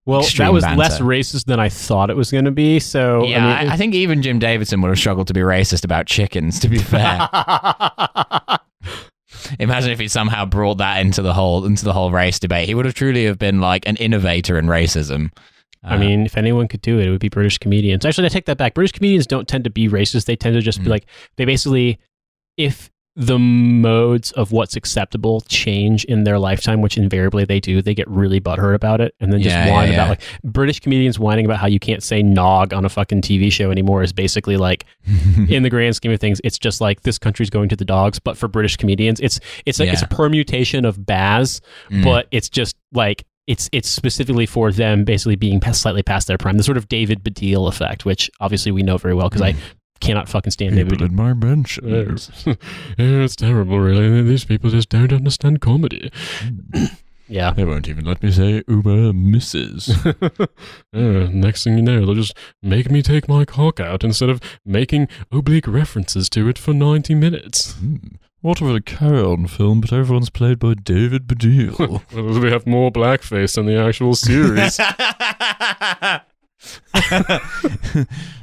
well 0.08 0.20
Extreme 0.22 0.46
that 0.46 0.52
was 0.52 0.64
banter. 0.64 0.78
less 0.80 1.00
racist 1.00 1.44
than 1.44 1.60
I 1.60 1.68
thought 1.68 2.08
it 2.10 2.16
was 2.16 2.30
going 2.32 2.46
to 2.46 2.50
be 2.50 2.80
so 2.80 3.24
yeah. 3.24 3.36
I 3.36 3.60
mean, 3.62 3.70
I, 3.70 3.74
I 3.74 3.76
think 3.76 3.94
even 3.94 4.22
Jim 4.22 4.38
Davidson 4.38 4.80
would 4.80 4.88
have 4.88 4.98
struggled 4.98 5.26
to 5.28 5.34
be 5.34 5.40
racist 5.40 5.84
about 5.84 6.06
chickens. 6.06 6.58
To 6.60 6.68
be 6.68 6.78
fair, 6.78 7.28
imagine 9.58 9.90
if 9.92 9.98
he 9.98 10.08
somehow 10.08 10.44
brought 10.44 10.78
that 10.78 11.00
into 11.00 11.22
the 11.22 11.34
whole 11.34 11.64
into 11.64 11.84
the 11.84 11.92
whole 11.92 12.10
race 12.10 12.38
debate. 12.38 12.66
He 12.68 12.74
would 12.74 12.84
have 12.86 12.94
truly 12.94 13.24
have 13.26 13.38
been 13.38 13.60
like 13.60 13.86
an 13.86 13.96
innovator 13.96 14.58
in 14.58 14.66
racism. 14.66 15.30
I 15.84 15.94
Uh, 15.94 15.98
mean, 15.98 16.26
if 16.26 16.36
anyone 16.36 16.66
could 16.68 16.82
do 16.82 16.98
it, 16.98 17.06
it 17.06 17.10
would 17.10 17.20
be 17.20 17.28
British 17.28 17.58
comedians. 17.58 18.04
Actually, 18.04 18.26
I 18.26 18.30
take 18.30 18.46
that 18.46 18.58
back. 18.58 18.74
British 18.74 18.92
comedians 18.92 19.26
don't 19.26 19.46
tend 19.46 19.64
to 19.64 19.70
be 19.70 19.88
racist. 19.88 20.24
They 20.24 20.34
tend 20.36 20.54
to 20.54 20.60
just 20.60 20.80
be 20.80 20.86
Mm. 20.86 20.90
like, 20.90 21.06
they 21.36 21.44
basically, 21.44 21.98
if 22.56 22.90
the 23.20 23.36
modes 23.36 24.30
of 24.32 24.52
what's 24.52 24.76
acceptable 24.76 25.40
change 25.48 26.04
in 26.04 26.22
their 26.22 26.38
lifetime, 26.38 26.80
which 26.80 26.96
invariably 26.96 27.44
they 27.44 27.58
do, 27.58 27.82
they 27.82 27.92
get 27.92 28.06
really 28.08 28.40
butthurt 28.40 28.76
about 28.76 29.00
it 29.00 29.12
and 29.18 29.32
then 29.32 29.40
just 29.42 29.54
Yeah, 29.56 29.66
yeah, 29.66 29.72
whine 29.72 29.88
yeah. 29.88 29.94
about 29.94 30.08
like 30.10 30.22
British 30.44 30.78
comedians 30.78 31.18
whining 31.18 31.44
about 31.44 31.58
how 31.58 31.66
you 31.66 31.80
can't 31.80 32.00
say 32.02 32.22
nog 32.22 32.72
on 32.72 32.84
a 32.84 32.88
fucking 32.88 33.22
TV 33.22 33.50
show 33.50 33.72
anymore 33.72 34.04
is 34.04 34.12
basically 34.12 34.56
like, 34.56 34.84
in 35.48 35.64
the 35.64 35.68
grand 35.70 35.96
scheme 35.96 36.12
of 36.12 36.20
things, 36.20 36.40
it's 36.44 36.58
just 36.60 36.80
like 36.80 37.02
this 37.02 37.18
country's 37.18 37.50
going 37.50 37.68
to 37.70 37.76
the 37.76 37.84
dogs. 37.84 38.20
But 38.20 38.36
for 38.38 38.46
British 38.46 38.76
comedians, 38.76 39.18
it's 39.18 39.40
it's 39.66 39.80
like 39.80 39.88
it's 39.88 40.02
a 40.02 40.06
permutation 40.08 40.84
of 40.84 41.04
Baz, 41.04 41.60
Mm. 41.90 42.04
but 42.04 42.28
it's 42.30 42.48
just 42.48 42.76
like 42.92 43.24
it's 43.48 43.68
it's 43.72 43.88
specifically 43.88 44.44
for 44.46 44.70
them 44.70 45.04
basically 45.04 45.34
being 45.34 45.58
past, 45.58 45.80
slightly 45.80 46.02
past 46.02 46.28
their 46.28 46.38
prime. 46.38 46.56
The 46.58 46.62
sort 46.62 46.76
of 46.76 46.86
David 46.88 47.24
Baddiel 47.24 47.66
effect, 47.68 48.04
which 48.04 48.30
obviously 48.40 48.70
we 48.70 48.82
know 48.82 48.96
very 48.98 49.14
well 49.14 49.28
because 49.28 49.42
I 49.42 49.54
cannot 50.00 50.28
fucking 50.28 50.50
stand 50.50 50.76
David. 50.76 50.90
People 50.90 51.08
Baddiel. 51.08 51.10
in 51.10 51.16
my 51.16 51.32
yeah, 52.98 53.14
it's 53.24 53.36
terrible, 53.36 53.78
really. 53.78 54.22
These 54.22 54.44
people 54.44 54.70
just 54.70 54.88
don't 54.88 55.12
understand 55.12 55.60
comedy. 55.60 56.10
yeah. 57.28 57.52
They 57.52 57.64
won't 57.64 57.88
even 57.88 58.04
let 58.04 58.22
me 58.22 58.30
say 58.30 58.62
Uber 58.68 59.12
Mrs. 59.12 60.48
Next 61.32 61.64
thing 61.64 61.76
you 61.76 61.82
know, 61.82 62.04
they'll 62.04 62.14
just 62.14 62.36
make 62.62 62.90
me 62.90 63.02
take 63.02 63.28
my 63.28 63.44
cock 63.44 63.80
out 63.80 64.04
instead 64.04 64.30
of 64.30 64.40
making 64.64 65.08
oblique 65.30 65.66
references 65.66 66.28
to 66.30 66.48
it 66.48 66.58
for 66.58 66.72
90 66.72 67.14
minutes. 67.14 67.72
Hmm. 67.74 67.96
What 68.40 68.60
of 68.60 68.72
a 68.72 68.80
carry-on 68.80 69.48
film, 69.48 69.80
but 69.80 69.92
everyone's 69.92 70.30
played 70.30 70.60
by 70.60 70.74
David 70.74 71.26
Baddiel. 71.26 71.76
Well, 72.12 72.40
we 72.40 72.52
have 72.52 72.68
more 72.68 72.92
blackface 72.92 73.58
in 73.58 73.66
the 73.66 73.76
actual 73.76 74.14
series. 74.14 74.78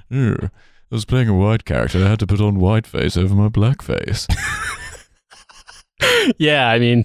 Yeah. 0.10 0.50
I 0.92 0.96
was 0.96 1.06
playing 1.06 1.30
a 1.30 1.34
white 1.34 1.66
character. 1.66 2.04
I 2.04 2.10
had 2.10 2.20
to 2.20 2.28
put 2.28 2.40
on 2.40 2.60
white 2.60 2.86
face 2.86 3.18
over 3.18 3.34
my 3.34 3.50
black 3.50 3.82
face. 3.82 4.28
yeah, 6.38 6.70
I 6.70 6.78
mean. 6.78 7.04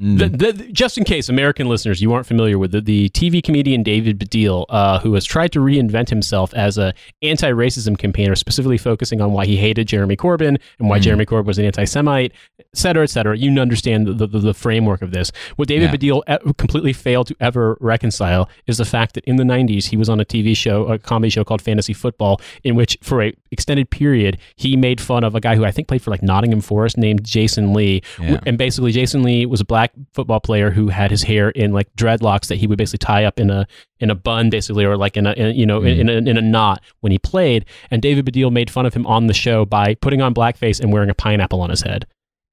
The, 0.00 0.28
the, 0.28 0.52
just 0.72 0.96
in 0.96 1.04
case 1.04 1.28
American 1.28 1.68
listeners 1.68 2.00
you 2.00 2.12
aren't 2.12 2.26
familiar 2.26 2.58
with 2.58 2.72
the, 2.72 2.80
the 2.80 3.10
TV 3.10 3.42
comedian 3.42 3.82
David 3.82 4.18
Baddiel, 4.18 4.64
uh, 4.70 4.98
who 5.00 5.12
has 5.14 5.24
tried 5.26 5.52
to 5.52 5.58
reinvent 5.60 6.08
himself 6.08 6.54
as 6.54 6.78
a 6.78 6.94
anti-racism 7.20 7.98
campaigner, 7.98 8.34
specifically 8.34 8.78
focusing 8.78 9.20
on 9.20 9.32
why 9.32 9.44
he 9.46 9.56
hated 9.56 9.88
Jeremy 9.88 10.16
Corbyn 10.16 10.58
and 10.78 10.88
why 10.88 10.98
Mm. 10.98 11.02
Jeremy 11.02 11.26
Corbyn 11.26 11.44
was 11.44 11.58
an 11.58 11.64
anti-Semite, 11.66 12.32
et 12.58 12.66
cetera, 12.74 13.02
et 13.02 13.10
cetera. 13.10 13.36
You 13.36 13.58
understand 13.60 14.06
the, 14.06 14.26
the, 14.26 14.38
the 14.38 14.54
framework 14.54 15.02
of 15.02 15.10
this. 15.12 15.30
What 15.56 15.68
David 15.68 15.90
Yeah. 15.90 15.96
Baddiel 15.96 16.22
e- 16.48 16.52
completely 16.56 16.92
failed 16.94 17.26
to 17.28 17.36
ever 17.40 17.76
reconcile 17.80 18.48
is 18.66 18.78
the 18.78 18.84
fact 18.84 19.14
that 19.14 19.24
in 19.24 19.36
the 19.36 19.44
90s 19.44 19.86
he 19.86 19.96
was 19.96 20.08
on 20.08 20.18
a 20.20 20.24
TV 20.24 20.56
show, 20.56 20.86
a 20.86 20.98
comedy 20.98 21.30
show 21.30 21.44
called 21.44 21.60
Fantasy 21.62 21.92
Football, 21.92 22.40
in 22.64 22.74
which 22.74 22.96
for 23.02 23.22
a 23.22 23.34
extended 23.52 23.90
period 23.90 24.38
he 24.56 24.76
made 24.76 25.00
fun 25.00 25.24
of 25.24 25.34
a 25.34 25.40
guy 25.40 25.56
who 25.56 25.64
I 25.64 25.70
think 25.70 25.88
played 25.88 26.02
for 26.02 26.10
like 26.10 26.22
Nottingham 26.22 26.60
Forest 26.60 26.96
named 26.96 27.24
Jason 27.24 27.72
Lee, 27.72 28.02
Yeah. 28.20 28.40
and 28.46 28.56
basically 28.58 28.92
Jason 28.92 29.22
Lee 29.22 29.46
was 29.46 29.60
a 29.60 29.64
black 29.64 29.92
football 30.12 30.40
player 30.40 30.70
who 30.70 30.88
had 30.88 31.10
his 31.10 31.22
hair 31.22 31.50
in 31.50 31.72
like 31.72 31.92
dreadlocks 31.96 32.46
that 32.48 32.56
he 32.56 32.66
would 32.66 32.78
basically 32.78 32.98
tie 32.98 33.24
up 33.24 33.40
in 33.40 33.50
a 33.50 33.66
in 33.98 34.10
a 34.10 34.14
bun 34.14 34.50
basically 34.50 34.84
or 34.84 34.96
like 34.96 35.16
in 35.16 35.26
a 35.26 35.32
in, 35.32 35.56
you 35.56 35.66
know 35.66 35.82
in, 35.82 35.96
mm. 35.96 36.00
in, 36.00 36.08
a, 36.08 36.30
in 36.30 36.36
a 36.36 36.42
knot 36.42 36.82
when 37.00 37.12
he 37.12 37.18
played. 37.18 37.64
And 37.90 38.00
David 38.00 38.26
Baddiel 38.26 38.52
made 38.52 38.70
fun 38.70 38.86
of 38.86 38.94
him 38.94 39.06
on 39.06 39.26
the 39.26 39.34
show 39.34 39.64
by 39.64 39.94
putting 39.96 40.22
on 40.22 40.34
blackface 40.34 40.80
and 40.80 40.92
wearing 40.92 41.10
a 41.10 41.14
pineapple 41.14 41.60
on 41.60 41.70
his 41.70 41.82
head 41.82 42.06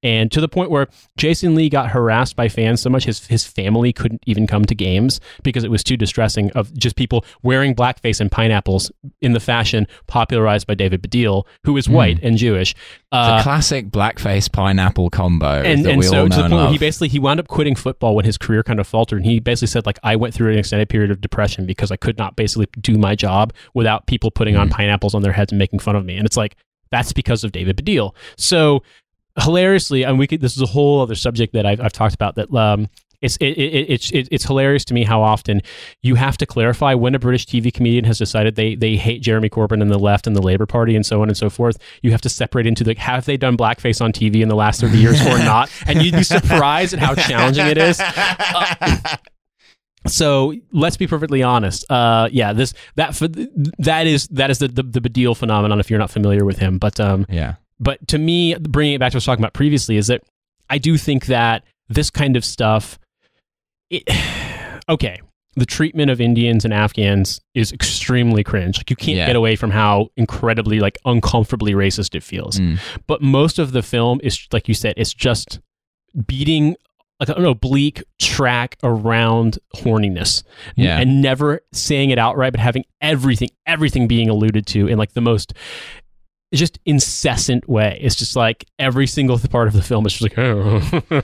and 0.04 0.32
to 0.32 0.40
the 0.40 0.48
point 0.48 0.70
where 0.70 0.88
Jason 1.18 1.56
Lee 1.56 1.70
got 1.70 1.90
harassed 1.90 2.36
by 2.36 2.50
fans 2.50 2.82
so 2.82 2.90
much 2.90 3.06
his 3.06 3.26
his 3.28 3.46
family 3.46 3.92
couldn't 3.92 4.22
even 4.28 4.46
come 4.46 4.64
to 4.66 4.76
games 4.76 5.20
because 5.44 5.64
it 5.64 5.72
was 5.72 5.84
too 5.84 5.98
distressing 5.98 6.52
of 6.52 6.72
just 6.78 6.96
people 6.96 7.26
wearing 7.42 7.74
blackface 7.74 8.20
and 8.22 8.32
pineapples 8.32 8.92
in 9.22 9.34
the 9.34 9.40
fashion 9.40 9.88
popularized 10.08 10.68
by 10.68 10.76
David 10.76 11.02
Baddiel 11.02 11.46
who 11.64 11.76
is 11.78 11.90
white 11.90 12.20
and 12.22 12.38
Jewish. 12.38 12.76
The 13.12 13.18
uh, 13.18 13.44
classic 13.44 13.88
blackface 13.90 14.52
pineapple 14.52 15.10
combo 15.10 15.64
and, 15.64 15.86
and 15.88 16.04
so 16.04 16.28
to 16.28 16.36
the 16.36 16.42
point 16.42 16.54
where 16.54 16.70
he 16.70 16.78
basically 16.78 17.08
he 17.08 17.20
wound 17.20 17.40
up 17.40 17.48
quitting 17.48 17.76
football 17.76 18.16
when 18.16 18.26
his 18.26 18.38
career 18.38 18.64
kind 18.64 18.80
of 18.80 18.86
faltered. 18.88 19.18
And 19.20 19.26
he 19.26 19.40
basically 19.40 19.68
said 19.68 19.86
like 19.86 19.98
i 20.04 20.16
went 20.16 20.34
through 20.34 20.52
an 20.52 20.60
extended 20.60 20.90
period 20.90 21.10
of 21.10 21.22
depression 21.22 21.66
because 21.66 21.92
i 21.92 21.96
could 21.96 22.18
not 22.18 22.36
basically 22.36 22.68
do 22.80 22.98
my 22.98 23.16
job 23.16 23.54
without 23.74 24.06
people 24.08 24.30
putting 24.30 24.56
on 24.56 24.68
Mm. 24.68 24.72
pineapples 24.72 25.16
on 25.16 25.22
their 25.22 25.32
heads 25.32 25.52
and 25.52 25.58
making 25.60 25.80
fun 25.80 25.96
of 25.96 26.04
me. 26.06 26.18
And 26.18 26.26
it's 26.26 26.36
like 26.38 26.56
that's 26.92 27.12
because 27.14 27.44
of 27.44 27.52
david 27.52 27.76
baddiel 27.78 28.14
so 28.38 28.82
hilariously 29.40 30.04
and 30.04 30.18
we 30.20 30.28
could 30.28 30.42
this 30.42 30.56
is 30.56 30.62
a 30.62 30.68
whole 30.68 31.02
other 31.02 31.16
subject 31.16 31.54
that 31.54 31.66
i've, 31.66 31.80
I've 31.80 31.94
talked 31.94 32.16
about 32.16 32.36
that 32.36 32.54
um 32.54 32.90
it's 33.22 33.36
it, 33.38 33.58
it, 33.58 33.90
it's 33.90 34.12
it, 34.12 34.28
it's 34.32 34.46
hilarious 34.46 34.86
to 34.86 34.94
me 34.94 35.04
how 35.04 35.22
often 35.22 35.62
you 36.02 36.16
have 36.16 36.38
to 36.38 36.46
clarify 36.46 36.94
when 36.94 37.16
a 37.16 37.20
British 37.20 37.48
TV 37.48 37.74
comedian 37.74 38.06
has 38.06 38.18
decided 38.18 38.56
they 38.56 38.76
they 38.76 38.96
hate 38.96 39.22
Jeremy 39.24 39.50
Corbyn 39.50 39.82
and 39.82 39.90
the 39.90 39.98
left 39.98 40.28
and 40.28 40.36
the 40.36 40.42
Labour 40.42 40.68
Party 40.68 40.96
and 40.96 41.06
so 41.06 41.22
on 41.22 41.28
and 41.28 41.36
so 41.36 41.50
forth. 41.50 41.78
You 42.04 42.12
have 42.12 42.22
to 42.22 42.30
separate 42.30 42.68
into 42.68 42.84
the 42.84 42.94
have 42.96 43.26
they 43.26 43.36
done 43.36 43.58
blackface 43.58 44.02
on 44.02 44.12
TV 44.12 44.42
in 44.42 44.50
the 44.50 44.56
last 44.56 44.82
thirty 44.82 45.00
years 45.00 45.20
or 45.22 45.38
not, 45.40 45.72
and 45.88 46.04
you'd 46.04 46.14
be 46.14 46.24
surprised 46.24 46.94
at 46.94 47.00
how 47.00 47.16
challenging 47.16 47.66
it 47.66 47.78
is. 47.80 48.00
So 50.06 50.54
let's 50.72 50.96
be 50.96 51.08
perfectly 51.08 51.44
honest. 51.44 51.90
Uh, 51.92 52.30
yeah, 52.32 52.54
this 52.54 52.74
that 52.96 53.14
that 53.80 54.08
is 54.08 54.28
that 54.28 54.50
is 54.50 54.60
the 54.60 54.68
the, 54.68 54.84
the 54.84 55.02
Baddiel 55.02 55.36
phenomenon. 55.36 55.80
If 55.80 55.90
you're 55.90 56.00
not 56.00 56.12
familiar 56.12 56.46
with 56.46 56.60
him, 56.60 56.78
but 56.78 57.00
um, 57.00 57.26
yeah. 57.30 57.56
But 57.80 58.08
to 58.10 58.18
me, 58.18 58.56
bringing 58.56 58.96
it 58.96 59.00
back 59.00 59.12
to 59.12 59.16
what 59.16 59.18
I 59.18 59.20
was 59.20 59.26
talking 59.26 59.44
about 59.44 59.54
previously, 59.54 59.98
is 59.98 60.08
that 60.08 60.22
I 60.70 60.78
do 60.78 60.98
think 60.98 61.28
that 61.28 61.64
this 61.90 62.10
kind 62.10 62.36
of 62.36 62.44
stuff, 62.44 63.00
it, 63.90 64.04
okay, 64.90 65.20
the 65.56 65.66
treatment 65.66 66.12
of 66.12 66.22
Indians 66.22 66.66
and 66.66 66.74
Afghans 66.74 67.42
is 67.56 67.72
extremely 67.72 68.44
cringe. 68.44 68.78
Like 68.78 68.90
you 68.90 68.96
can't 68.96 69.18
Yeah. 69.18 69.26
get 69.28 69.36
away 69.36 69.56
from 69.56 69.72
how 69.72 70.10
incredibly, 70.16 70.80
like, 70.80 71.00
uncomfortably 71.06 71.74
racist 71.74 72.14
it 72.14 72.22
feels. 72.24 72.60
Mm. 72.60 72.80
But 73.08 73.22
most 73.24 73.58
of 73.58 73.72
the 73.72 73.82
film 73.82 74.20
is, 74.24 74.48
like 74.54 74.68
you 74.68 74.74
said, 74.76 74.94
it's 74.98 75.14
just 75.14 75.60
beating 76.28 76.76
like 77.20 77.30
an 77.30 77.46
oblique 77.46 78.04
track 78.22 78.78
around 78.84 79.58
horniness 79.76 80.44
Yeah. 80.76 81.00
and 81.00 81.20
never 81.24 81.62
saying 81.74 82.12
it 82.12 82.20
outright, 82.20 82.54
but 82.54 82.60
having 82.60 82.86
everything, 83.02 83.50
everything 83.66 84.08
being 84.08 84.30
alluded 84.30 84.68
to 84.68 84.88
in 84.88 85.00
like 85.00 85.14
the 85.14 85.22
most 85.22 85.54
just 86.54 86.80
incessant 86.86 87.68
way. 87.68 88.00
It's 88.02 88.16
just 88.16 88.36
like 88.36 88.66
every 88.80 89.08
single 89.08 89.38
part 89.40 89.68
of 89.68 89.74
the 89.74 89.82
film 89.82 90.06
is 90.06 90.14
just 90.14 90.22
like, 90.24 90.38
oh, 90.38 90.80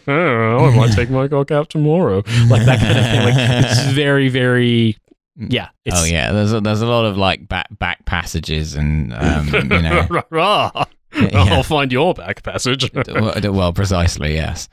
I 0.07 0.75
might 0.75 0.93
take 0.93 1.09
my 1.09 1.27
cock 1.27 1.51
out 1.51 1.69
tomorrow, 1.69 2.23
like 2.49 2.65
that 2.65 2.79
kind 2.79 2.97
of 2.97 3.05
thing. 3.05 3.23
Like 3.23 3.35
it's 3.37 3.91
very, 3.93 4.27
very, 4.29 4.97
yeah. 5.37 5.69
It's, 5.85 6.01
oh 6.01 6.05
yeah, 6.05 6.31
there's 6.31 6.53
a, 6.53 6.61
there's 6.61 6.81
a 6.81 6.87
lot 6.87 7.05
of 7.05 7.17
like 7.17 7.47
back 7.47 7.67
back 7.79 8.05
passages 8.05 8.75
and 8.75 9.13
um, 9.13 9.47
you 9.47 9.81
know, 9.81 10.07
yeah. 10.33 10.85
I'll 11.33 11.63
find 11.63 11.91
your 11.91 12.13
back 12.13 12.43
passage. 12.43 12.91
well, 12.93 13.33
well, 13.53 13.73
precisely, 13.73 14.33
yes. 14.33 14.67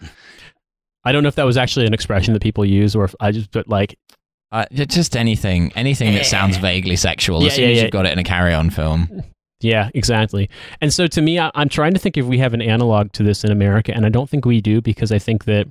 I 1.05 1.13
don't 1.13 1.23
know 1.23 1.29
if 1.29 1.37
that 1.37 1.45
was 1.45 1.57
actually 1.57 1.87
an 1.87 1.95
expression 1.95 2.35
that 2.35 2.43
people 2.43 2.65
use 2.65 2.95
or 2.97 3.05
if 3.05 3.15
I 3.21 3.31
just, 3.31 3.51
but 3.53 3.69
like, 3.69 3.97
Uh, 4.53 4.65
just 4.73 5.17
anything, 5.17 5.73
anything 5.77 6.13
that 6.15 6.27
sounds 6.27 6.57
vaguely 6.57 6.97
sexual. 6.97 7.41
Yeah, 7.41 7.47
as 7.47 7.55
soon 7.55 7.65
yeah, 7.65 7.71
as 7.71 7.77
yeah. 7.77 7.83
you've 7.85 7.93
got 7.93 8.05
it 8.07 8.13
in 8.13 8.19
a 8.19 8.25
carry-on 8.25 8.71
film, 8.71 9.23
Yeah, 9.61 9.91
exactly. 9.95 10.49
And 10.81 10.93
so 10.93 11.07
to 11.09 11.21
me, 11.21 11.39
I, 11.39 11.51
I'm 11.55 11.69
trying 11.69 11.93
to 11.95 11.99
think 12.01 12.17
if 12.17 12.25
we 12.27 12.39
have 12.39 12.55
an 12.55 12.63
analog 12.63 13.13
to 13.13 13.23
this 13.23 13.45
in 13.45 13.51
America, 13.51 13.93
and 13.95 14.07
I 14.07 14.09
don't 14.09 14.29
think 14.29 14.45
we 14.47 14.61
do 14.61 14.81
because 14.81 15.13
I 15.13 15.19
think 15.19 15.45
that 15.45 15.67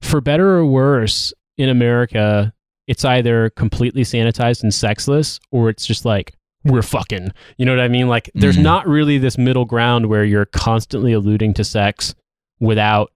for 0.00 0.20
better 0.20 0.56
or 0.58 0.66
worse, 0.66 1.32
in 1.56 1.68
America, 1.68 2.52
it's 2.86 3.04
either 3.04 3.50
completely 3.50 4.02
sanitized 4.02 4.62
and 4.62 4.72
sexless, 4.74 5.38
or 5.52 5.68
it's 5.68 5.86
just 5.86 6.04
like 6.04 6.34
we're 6.64 6.82
fucking. 6.82 7.30
You 7.58 7.66
know 7.66 7.72
what 7.72 7.80
I 7.84 7.88
mean? 7.88 8.08
Like 8.08 8.30
there's 8.34 8.56
Mhm. 8.56 8.62
not 8.62 8.88
really 8.88 9.18
this 9.18 9.38
middle 9.38 9.64
ground 9.66 10.06
where 10.06 10.24
you're 10.24 10.46
constantly 10.46 11.12
alluding 11.12 11.54
to 11.54 11.64
sex 11.64 12.14
without 12.60 13.12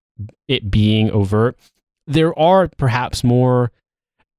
it 0.47 0.71
being 0.71 1.11
overt. 1.11 1.59
There 2.07 2.39
are 2.39 2.69
perhaps 2.69 3.25
more. 3.25 3.73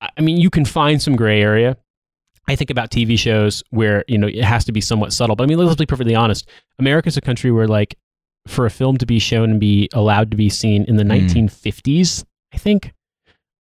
I 0.01 0.21
mean, 0.21 0.37
you 0.37 0.49
can 0.49 0.65
find 0.65 1.01
some 1.01 1.15
gray 1.15 1.41
area. 1.41 1.77
I 2.47 2.55
think 2.55 2.69
about 2.69 2.91
TV 2.91 3.17
shows 3.17 3.63
where 3.71 4.03
you 4.07 4.17
know 4.17 4.27
it 4.27 4.43
has 4.43 4.65
to 4.65 4.71
be 4.71 4.81
somewhat 4.81 5.13
subtle. 5.13 5.35
But 5.35 5.43
I 5.43 5.47
mean, 5.47 5.57
let's 5.57 5.75
be 5.75 5.85
perfectly 5.85 6.15
honest. 6.15 6.47
America's 6.79 7.17
a 7.17 7.21
country 7.21 7.51
where, 7.51 7.67
like, 7.67 7.95
for 8.47 8.65
a 8.65 8.69
film 8.69 8.97
to 8.97 9.05
be 9.05 9.19
shown 9.19 9.51
and 9.51 9.59
be 9.59 9.89
allowed 9.93 10.31
to 10.31 10.37
be 10.37 10.49
seen 10.49 10.83
in 10.85 10.97
the 10.97 11.03
Mm. 11.03 11.27
1950s, 11.27 12.23
I 12.53 12.57
think, 12.57 12.93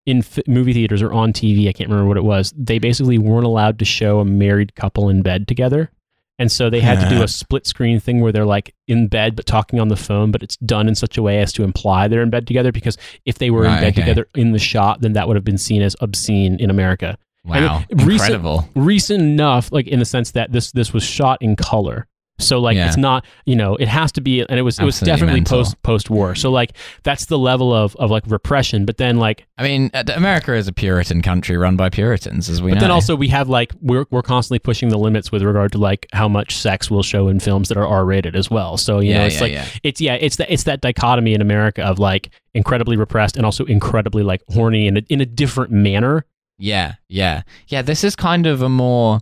in 0.05 0.19
f- 0.19 0.47
movie 0.47 0.73
theaters 0.73 1.01
or 1.01 1.11
on 1.11 1.33
TV, 1.33 1.67
I 1.67 1.73
can't 1.73 1.89
remember 1.89 2.07
what 2.07 2.17
it 2.17 2.23
was. 2.23 2.53
They 2.55 2.77
basically 2.77 3.17
weren't 3.17 3.45
allowed 3.47 3.79
to 3.79 3.85
show 3.85 4.19
a 4.19 4.25
married 4.25 4.75
couple 4.75 5.09
in 5.09 5.23
bed 5.23 5.47
together. 5.47 5.89
And 6.37 6.51
so 6.51 6.69
they 6.69 6.81
had 6.81 6.99
to 6.99 7.07
do 7.09 7.23
a 7.23 7.29
split 7.29 7.65
screen 7.65 7.99
thing 8.01 8.19
where 8.19 8.33
they're 8.33 8.45
like 8.45 8.75
in 8.89 9.07
bed 9.07 9.37
but 9.37 9.45
talking 9.45 9.79
on 9.79 9.87
the 9.87 9.95
phone, 9.95 10.31
but 10.31 10.43
it's 10.43 10.57
done 10.57 10.89
in 10.89 10.93
such 10.93 11.17
a 11.17 11.21
way 11.23 11.39
as 11.39 11.53
to 11.53 11.63
imply 11.63 12.09
they're 12.09 12.21
in 12.21 12.29
bed 12.29 12.45
together 12.45 12.73
because 12.73 12.97
if 13.23 13.37
they 13.39 13.49
were 13.49 13.63
in 13.63 13.71
bed 13.75 13.93
okay. 13.93 14.01
together 14.01 14.27
in 14.35 14.51
the 14.51 14.59
shot, 14.59 14.99
then 14.99 15.13
that 15.13 15.27
would 15.29 15.37
have 15.37 15.45
been 15.45 15.57
seen 15.57 15.81
as 15.81 15.95
obscene 16.01 16.59
in 16.59 16.69
America 16.69 17.17
wow, 17.45 17.83
recent- 17.91 18.11
incredible. 18.11 18.69
recent 18.75 19.21
enough, 19.21 19.71
like 19.71 19.87
in 19.87 19.99
the 19.99 20.05
sense 20.05 20.31
that 20.31 20.51
this 20.51 20.71
this 20.71 20.93
was 20.93 21.03
shot 21.03 21.37
in 21.41 21.55
color. 21.55 22.07
So 22.37 22.59
like 22.59 22.75
Yeah. 22.75 22.87
it's 22.87 22.97
not 22.97 23.23
you 23.45 23.55
know 23.55 23.77
it 23.77 23.87
has 23.87 24.11
to 24.11 24.19
be 24.21 24.41
and 24.41 24.59
it 24.59 24.61
was 24.61 24.77
it 24.77 24.83
was 24.83 24.99
definitely 24.99 25.35
mental. 25.39 25.59
post 25.59 25.81
post 25.83 26.09
war. 26.09 26.35
So 26.35 26.51
like 26.51 26.73
that's 27.03 27.27
the 27.27 27.37
level 27.37 27.73
of 27.73 27.95
of 27.95 28.11
like 28.11 28.23
repression. 28.27 28.83
But 28.83 28.97
then 28.97 29.19
like 29.19 29.47
I 29.57 29.63
mean, 29.63 29.89
uh, 29.93 30.03
America 30.13 30.53
is 30.53 30.67
a 30.67 30.73
Puritan 30.73 31.21
country 31.21 31.55
run 31.55 31.77
by 31.77 31.87
Puritans, 31.89 32.49
as 32.49 32.61
we 32.61 32.71
but 32.71 32.75
know. 32.75 32.81
then 32.81 32.91
also 32.91 33.15
we 33.15 33.29
have 33.29 33.47
like 33.47 33.71
we're 33.79 34.05
we're 34.11 34.21
constantly 34.21 34.59
pushing 34.59 34.89
the 34.89 34.97
limits 34.97 35.31
with 35.31 35.43
regard 35.43 35.71
to 35.71 35.77
like 35.77 36.07
how 36.11 36.27
much 36.27 36.57
sex 36.57 36.91
we'll 36.91 37.03
show 37.03 37.29
in 37.29 37.39
films 37.39 37.69
that 37.69 37.77
are 37.77 37.87
R 37.87 38.03
rated 38.03 38.35
as 38.35 38.51
well. 38.51 38.75
So 38.75 38.99
you 38.99 39.11
yeah, 39.11 39.19
know 39.19 39.25
it's 39.27 39.35
yeah, 39.35 39.41
like 39.61 39.79
it's 39.83 40.01
yeah 40.01 40.15
it's 40.15 40.35
that 40.35 40.51
it's 40.51 40.63
that 40.63 40.81
dichotomy 40.81 41.35
in 41.35 41.41
America 41.41 41.83
of 41.85 41.99
like 41.99 42.31
incredibly 42.53 42.97
repressed 42.97 43.37
and 43.37 43.45
also 43.45 43.63
incredibly 43.63 44.23
like 44.23 44.41
horny 44.49 44.87
in 44.87 44.97
a, 44.97 45.01
in 45.07 45.21
a 45.21 45.25
different 45.25 45.71
manner. 45.71 46.25
Yeah, 46.57 46.95
yeah, 47.09 47.43
yeah. 47.67 47.81
This 47.81 48.03
is 48.03 48.15
kind 48.15 48.45
of 48.47 48.61
a 48.61 48.69
more 48.69 49.19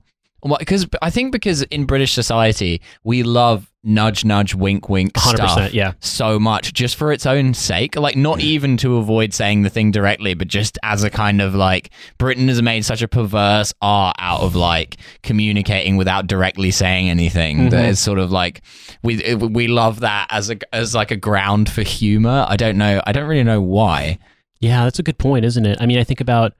because 0.59 0.85
I 1.01 1.09
think 1.09 1.31
because 1.31 1.61
in 1.63 1.85
British 1.85 2.11
society 2.11 2.81
we 3.05 3.23
love 3.23 3.71
nudge, 3.81 4.25
nudge, 4.25 4.53
wink, 4.53 4.89
wink 4.89 5.13
100%, 5.13 5.33
stuff 5.35 5.73
yeah. 5.73 5.93
so 6.01 6.37
much 6.37 6.73
just 6.73 6.97
for 6.97 7.13
its 7.13 7.25
own 7.25 7.53
sake. 7.53 7.95
Like 7.95 8.17
not 8.17 8.41
even 8.41 8.75
to 8.77 8.97
avoid 8.97 9.33
saying 9.33 9.61
the 9.61 9.69
thing 9.69 9.91
directly, 9.91 10.33
but 10.33 10.49
just 10.49 10.77
as 10.83 11.01
a 11.03 11.09
kind 11.09 11.41
of 11.41 11.55
like 11.55 11.91
Britain 12.17 12.49
has 12.49 12.61
made 12.61 12.83
such 12.83 13.01
a 13.01 13.07
perverse 13.07 13.73
art 13.81 14.17
out 14.19 14.41
of 14.41 14.53
like 14.53 14.97
communicating 15.21 15.95
without 15.95 16.27
directly 16.27 16.71
saying 16.71 17.09
anything. 17.09 17.69
That 17.69 17.85
Mhm. 17.85 17.89
is 17.89 17.99
sort 18.01 18.19
of 18.19 18.29
like 18.31 18.61
we 19.01 19.35
we 19.35 19.67
love 19.67 20.01
that 20.01 20.27
as 20.29 20.49
a 20.49 20.57
as 20.75 20.93
like 20.93 21.11
a 21.11 21.17
ground 21.17 21.69
for 21.69 21.83
humor. 21.83 22.45
I 22.49 22.57
don't 22.57 22.77
know. 22.77 23.01
I 23.07 23.13
don't 23.13 23.27
really 23.29 23.43
know 23.43 23.61
why. 23.61 24.17
Yeah, 24.59 24.83
that's 24.83 24.99
a 24.99 25.03
good 25.03 25.17
point, 25.17 25.45
isn't 25.45 25.65
it? 25.65 25.77
I 25.81 25.85
mean, 25.85 25.99
I 25.99 26.03
think 26.05 26.19
about 26.21 26.53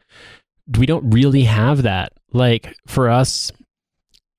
we 0.78 0.86
don't 0.86 1.10
really 1.12 1.44
have 1.44 1.84
that. 1.84 2.14
Like 2.32 2.76
for 2.88 3.10
us, 3.10 3.52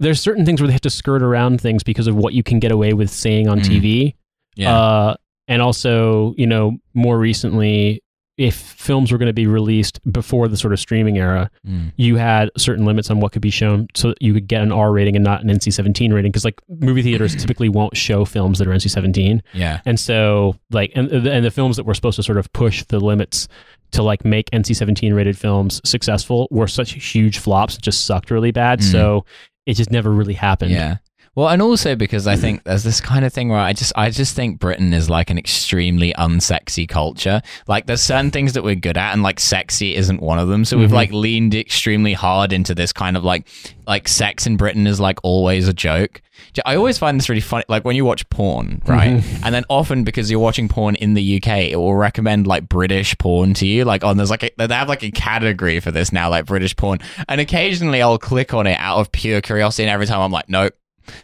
there's 0.01 0.20
certain 0.20 0.45
things 0.45 0.61
where 0.61 0.66
they 0.66 0.72
have 0.72 0.81
to 0.83 0.91
skirt 0.91 1.22
around 1.22 1.61
things 1.61 1.83
because 1.83 2.07
of 2.07 2.16
what 2.16 2.35
you 2.35 2.43
can 2.43 2.59
get 2.59 2.72
away 2.72 2.93
with 2.93 3.11
saying 3.11 3.49
on 3.49 3.61
Mm. 3.61 3.64
TV. 3.64 4.14
Yeah. 4.57 4.77
Uh, 4.77 5.14
and 5.49 5.62
also, 5.62 6.35
you 6.37 6.47
know, 6.47 6.79
more 6.95 7.18
recently, 7.18 8.01
if 8.37 8.57
films 8.57 9.12
were 9.12 9.18
going 9.18 9.29
to 9.29 9.33
be 9.33 9.47
released 9.47 10.01
before 10.11 10.49
the 10.49 10.57
sort 10.57 10.72
of 10.72 10.81
streaming 10.81 11.16
era, 11.18 11.49
Mm. 11.68 11.93
you 11.97 12.16
had 12.16 12.51
certain 12.57 12.85
limits 12.85 13.09
on 13.09 13.20
what 13.20 13.31
could 13.31 13.43
be 13.43 13.51
shown 13.51 13.87
so 13.95 14.09
that 14.09 14.20
you 14.20 14.35
could 14.35 14.49
get 14.49 14.61
an 14.62 14.72
R 14.72 14.91
rating 14.91 15.14
and 15.14 15.25
not 15.25 15.45
an 15.45 15.51
NC 15.51 15.72
17 15.72 16.12
rating. 16.12 16.33
Because 16.33 16.45
like 16.45 16.61
movie 16.68 17.03
theaters 17.03 17.37
typically 17.41 17.68
won't 17.68 17.97
show 17.97 18.25
films 18.25 18.59
that 18.59 18.66
are 18.66 18.72
NC 18.72 18.91
17. 18.91 19.41
Yeah. 19.53 19.81
And 19.85 20.01
so, 20.01 20.57
like, 20.72 20.91
and, 20.97 21.09
and 21.12 21.45
the 21.45 21.51
films 21.53 21.77
that 21.77 21.85
were 21.87 21.95
supposed 21.95 22.16
to 22.16 22.25
sort 22.25 22.39
of 22.39 22.53
push 22.53 22.83
the 22.85 22.99
limits 22.99 23.47
to 23.93 24.03
like 24.03 24.24
make 24.24 24.51
NC 24.51 24.76
17 24.76 25.14
rated 25.14 25.39
films 25.39 25.80
successful 25.85 26.49
were 26.51 26.66
such 26.66 26.93
huge 26.93 27.39
flops, 27.39 27.76
just 27.76 28.07
sucked 28.07 28.30
really 28.30 28.51
bad. 28.51 28.80
Mm. 28.80 28.93
So 28.93 29.24
it 29.66 29.74
just 29.74 29.91
never 29.91 30.11
really 30.11 30.35
happened. 30.35 30.72
Yeah. 30.72 30.97
Well, 31.37 31.49
and 31.49 31.61
also 31.61 31.97
because 31.97 32.26
I 32.28 32.37
think 32.37 32.62
there's 32.62 32.85
this 32.85 33.01
kind 33.01 33.24
of 33.24 33.32
thing 33.32 33.49
where 33.49 33.59
I 33.59 33.72
just 33.72 33.93
I 33.97 34.11
just 34.11 34.37
think 34.37 34.61
Britain 34.61 34.93
is 34.95 35.11
like 35.11 35.30
an 35.30 35.39
extremely 35.39 36.12
unsexy 36.14 36.89
culture. 36.89 37.43
Like 37.66 37.87
there's 37.87 38.03
certain 38.03 38.30
things 38.30 38.53
that 38.53 38.62
we're 38.62 38.76
good 38.76 38.97
at 38.97 39.12
and 39.12 39.22
like 39.24 39.41
sexy 39.41 39.97
isn't 39.97 40.22
one 40.22 40.39
of 40.39 40.47
them. 40.49 40.64
So 40.64 40.78
we've 40.78 40.91
Mhm. 40.91 40.95
like 40.95 41.12
leaned 41.12 41.55
extremely 41.57 42.12
hard 42.12 42.53
into 42.53 42.74
this 42.74 42.93
kind 42.93 43.16
of 43.16 43.24
like 43.24 43.49
like 43.87 44.07
sex 44.07 44.47
in 44.47 44.57
Britain 44.57 44.87
is 44.87 45.01
like 45.01 45.18
always 45.24 45.66
a 45.66 45.72
joke. 45.72 46.20
I 46.64 46.76
always 46.76 46.99
find 46.99 47.18
this 47.18 47.28
really 47.28 47.41
funny 47.41 47.64
like 47.68 47.85
when 47.85 47.97
you 47.97 48.05
watch 48.05 48.28
porn, 48.30 48.80
right? 48.87 49.22
And 49.43 49.53
then 49.55 49.64
often 49.68 50.05
because 50.05 50.30
you're 50.30 50.39
watching 50.41 50.68
porn 50.68 50.95
in 50.97 51.14
the 51.14 51.37
UK, 51.37 51.70
it 51.72 51.76
will 51.76 51.95
recommend 51.97 52.47
like 52.47 52.68
British 52.68 53.16
porn 53.18 53.55
to 53.55 53.66
you. 53.66 53.85
Like 53.85 54.05
on 54.05 54.16
there's 54.18 54.30
like 54.30 54.45
a, 54.45 54.51
they 54.57 54.72
have 54.72 54.89
like 54.89 55.03
a 55.03 55.11
category 55.11 55.80
for 55.80 55.91
this 55.91 56.12
now 56.12 56.30
like 56.30 56.47
British 56.47 56.76
porn. 56.76 57.01
And 57.28 57.41
occasionally 57.41 58.01
I'll 58.03 58.18
click 58.18 58.55
on 58.55 58.68
it 58.68 58.78
out 58.78 58.99
of 58.99 59.11
pure 59.11 59.41
curiosity 59.41 59.82
and 59.82 59.91
every 59.91 60.07
time 60.07 60.20
I'm 60.20 60.30
like 60.30 60.49
nope 60.49 60.74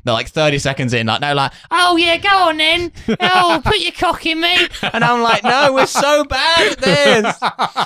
they're 0.04 0.14
like 0.14 0.28
30 0.28 0.58
seconds 0.58 0.94
in, 0.94 1.06
like, 1.06 1.20
no, 1.20 1.34
like, 1.34 1.52
oh, 1.70 1.96
yeah, 1.96 2.16
go 2.16 2.28
on 2.48 2.56
then. 2.58 2.92
Oh, 3.20 3.60
put 3.64 3.78
your 3.80 3.92
cock 3.92 4.24
in 4.26 4.40
me. 4.40 4.56
And 4.92 5.04
I'm 5.04 5.22
like, 5.22 5.42
no, 5.44 5.72
we're 5.72 5.86
so 5.86 6.24
bad 6.24 6.72
at 6.72 6.78
this. 6.78 7.42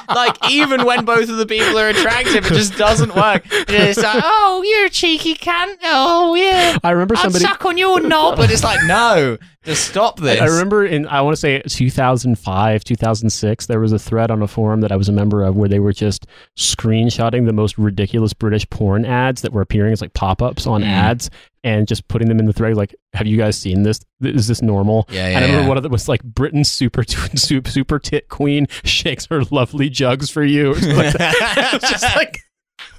Like, 0.09 0.51
even 0.51 0.85
when 0.85 1.05
both 1.05 1.29
of 1.29 1.37
the 1.37 1.47
people 1.47 1.79
are 1.79 1.89
attractive, 1.89 2.47
it 2.47 2.53
just 2.55 2.77
doesn't 2.77 3.15
work. 3.15 3.43
It's 3.51 4.03
like, 4.03 4.23
oh, 4.25 4.63
you're 4.67 4.87
a 4.87 4.91
cheeky 4.91 5.35
cunt. 5.35 5.77
Oh, 5.83 6.35
yeah. 6.35 6.79
I 6.83 6.91
remember 6.91 7.17
somebody. 7.17 7.45
I'd 7.45 7.49
somebody. 7.49 7.53
suck 7.55 7.65
on 7.67 7.79
your 7.79 8.01
knob. 8.01 8.37
But 8.37 8.51
it's 8.51 8.65
like, 8.65 8.81
no, 8.87 9.39
just 9.65 9.89
stop 9.89 10.21
this. 10.21 10.41
I 10.41 10.47
remember 10.47 10.85
in 10.85 11.07
I 11.07 11.21
want 11.23 11.35
to 11.37 11.41
say 11.41 11.61
2005, 11.63 12.85
2006, 12.85 13.67
there 13.67 13.81
was 13.81 13.93
a 13.93 13.99
thread 13.99 14.31
on 14.31 14.43
a 14.43 14.47
forum 14.49 14.81
that 14.83 14.93
I 14.93 14.97
was 14.97 15.09
a 15.09 15.13
member 15.13 15.43
of 15.43 15.57
where 15.57 15.69
they 15.69 15.79
were 15.79 15.93
just 15.93 16.27
screenshotting 16.57 17.47
the 17.47 17.53
most 17.53 17.79
ridiculous 17.79 18.33
British 18.33 18.69
porn 18.71 19.05
ads 19.05 19.43
that 19.43 19.53
were 19.53 19.63
appearing 19.63 19.93
as 19.93 20.01
like 20.01 20.13
pop-ups 20.15 20.67
on 20.67 20.83
Mm. 20.83 20.87
ads 20.89 21.31
and 21.65 21.89
just 21.89 22.07
putting 22.09 22.29
them 22.29 22.39
in 22.39 22.45
the 22.45 22.53
thread 22.53 22.77
like, 22.77 22.95
have 23.15 23.27
you 23.27 23.37
guys 23.37 23.57
seen 23.59 23.83
this? 23.83 24.01
Is 24.21 24.47
this 24.47 24.63
normal? 24.63 25.09
Yeah, 25.11 25.25
And 25.25 25.33
yeah, 25.33 25.39
I 25.39 25.41
remember 25.43 25.63
yeah. 25.63 25.69
one 25.69 25.77
of 25.79 25.83
them 25.83 25.91
was 25.91 26.09
like 26.09 26.23
Britain's 26.23 26.71
super 26.71 27.03
super 27.35 27.71
super 27.71 27.99
tit 27.99 28.29
queen 28.29 28.69
shakes 28.85 29.27
her 29.27 29.43
lovely 29.45 29.89
jugs 29.91 30.31
for 30.31 30.45
you. 30.45 30.73
Or 30.73 30.75
something 30.77 30.97
like 30.97 31.15
that. 31.15 31.73
it 31.75 31.83
was 31.83 31.91
just 31.91 32.15
like 32.17 32.39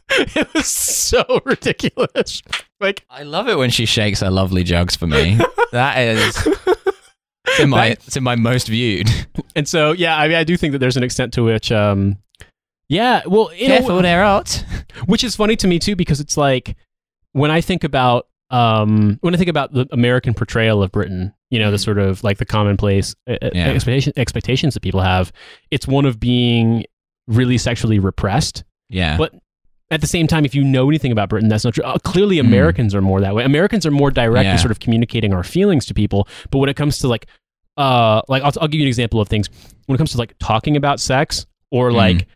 it 0.10 0.54
was 0.54 0.68
so 0.68 1.24
ridiculous. 1.46 2.42
Like 2.80 3.06
I 3.10 3.24
love 3.24 3.48
it 3.48 3.58
when 3.58 3.70
she 3.70 3.86
shakes 3.86 4.20
her 4.20 4.30
lovely 4.30 4.64
jugs 4.64 4.96
for 4.96 5.08
me. 5.08 5.40
that 5.72 5.98
is. 5.98 6.48
It's 7.48 7.60
in 7.60 7.70
my, 7.70 7.88
it's 7.88 8.18
in 8.18 8.24
my 8.24 8.36
most 8.36 8.68
viewed. 8.68 9.08
and 9.56 9.68
so 9.68 9.92
yeah, 9.94 10.18
I 10.18 10.28
mean 10.28 10.38
I 10.38 10.44
do 10.44 10.58
think 10.58 10.72
that 10.74 10.80
there's 10.80 10.98
an 10.98 11.04
extent 11.04 11.34
to 11.34 11.44
which 11.44 11.72
um 11.72 12.18
yeah, 12.88 13.24
well, 13.26 13.52
you 13.54 13.68
know, 13.68 13.78
Careful, 13.80 14.02
they're 14.04 14.24
hot. 14.24 14.64
which 15.08 15.24
is 15.24 15.36
funny 15.36 15.56
to 15.56 15.68
me 15.68 15.80
too 15.80 15.96
because 15.96 16.20
it's 16.20 16.38
like 16.38 16.76
when 17.32 17.50
I 17.50 17.62
think 17.62 17.84
about 17.84 18.28
um 18.52 19.18
when 19.22 19.34
I 19.34 19.38
think 19.38 19.50
about 19.50 19.74
the 19.74 19.88
American 19.92 20.34
portrayal 20.34 20.84
of 20.84 20.92
Britain, 20.92 21.34
you 21.50 21.60
know, 21.60 21.72
the 21.72 21.78
Mhm. 21.78 21.84
sort 21.84 21.98
of 21.98 22.24
like 22.24 22.38
the 22.38 22.46
commonplace 22.46 23.16
uh, 23.28 23.34
uh, 23.42 23.50
Yeah. 23.54 23.68
expectation, 23.70 24.14
expectations 24.18 24.74
that 24.76 24.82
people 24.82 25.02
have, 25.02 25.32
it's 25.72 25.88
one 25.88 26.06
of 26.06 26.20
being 26.20 26.86
really 27.28 27.58
sexually 27.58 27.98
repressed. 28.00 28.64
Yeah. 28.90 29.18
But 29.18 29.34
at 29.92 30.02
the 30.02 30.08
same 30.08 30.28
time, 30.28 30.46
if 30.46 30.54
you 30.54 30.64
know 30.64 30.88
anything 30.90 31.12
about 31.12 31.30
Britain, 31.30 31.50
that's 31.50 31.64
not 31.66 31.74
true. 31.74 31.84
Uh, 31.84 31.98
clearly, 32.00 32.38
Mm. 32.38 32.42
Americans 32.48 32.94
are 32.94 33.02
more 33.02 33.20
that 33.22 33.34
way. 33.36 33.44
Americans 33.44 33.86
are 33.86 33.92
more 33.92 34.12
direct 34.12 34.46
Yeah. 34.46 34.54
in 34.54 34.58
sort 34.60 34.72
of 34.72 34.80
communicating 34.80 35.34
our 35.34 35.44
feelings 35.44 35.86
to 35.88 35.94
people. 35.96 36.28
But 36.52 36.60
when 36.60 36.70
it 36.70 36.76
comes 36.76 37.00
to 37.00 37.08
like, 37.08 37.26
uh, 37.78 38.22
like 38.28 38.44
I'll, 38.44 38.52
I'll 38.62 38.68
give 38.68 38.80
you 38.80 38.86
an 38.86 38.90
example 38.90 39.20
of 39.20 39.28
things. 39.28 39.50
When 39.88 39.96
it 39.96 39.98
comes 39.98 40.12
to 40.12 40.18
like 40.18 40.36
talking 40.40 40.78
about 40.78 41.00
sex 41.00 41.46
or 41.72 41.90
Mm. 41.90 41.94
like 41.96 42.28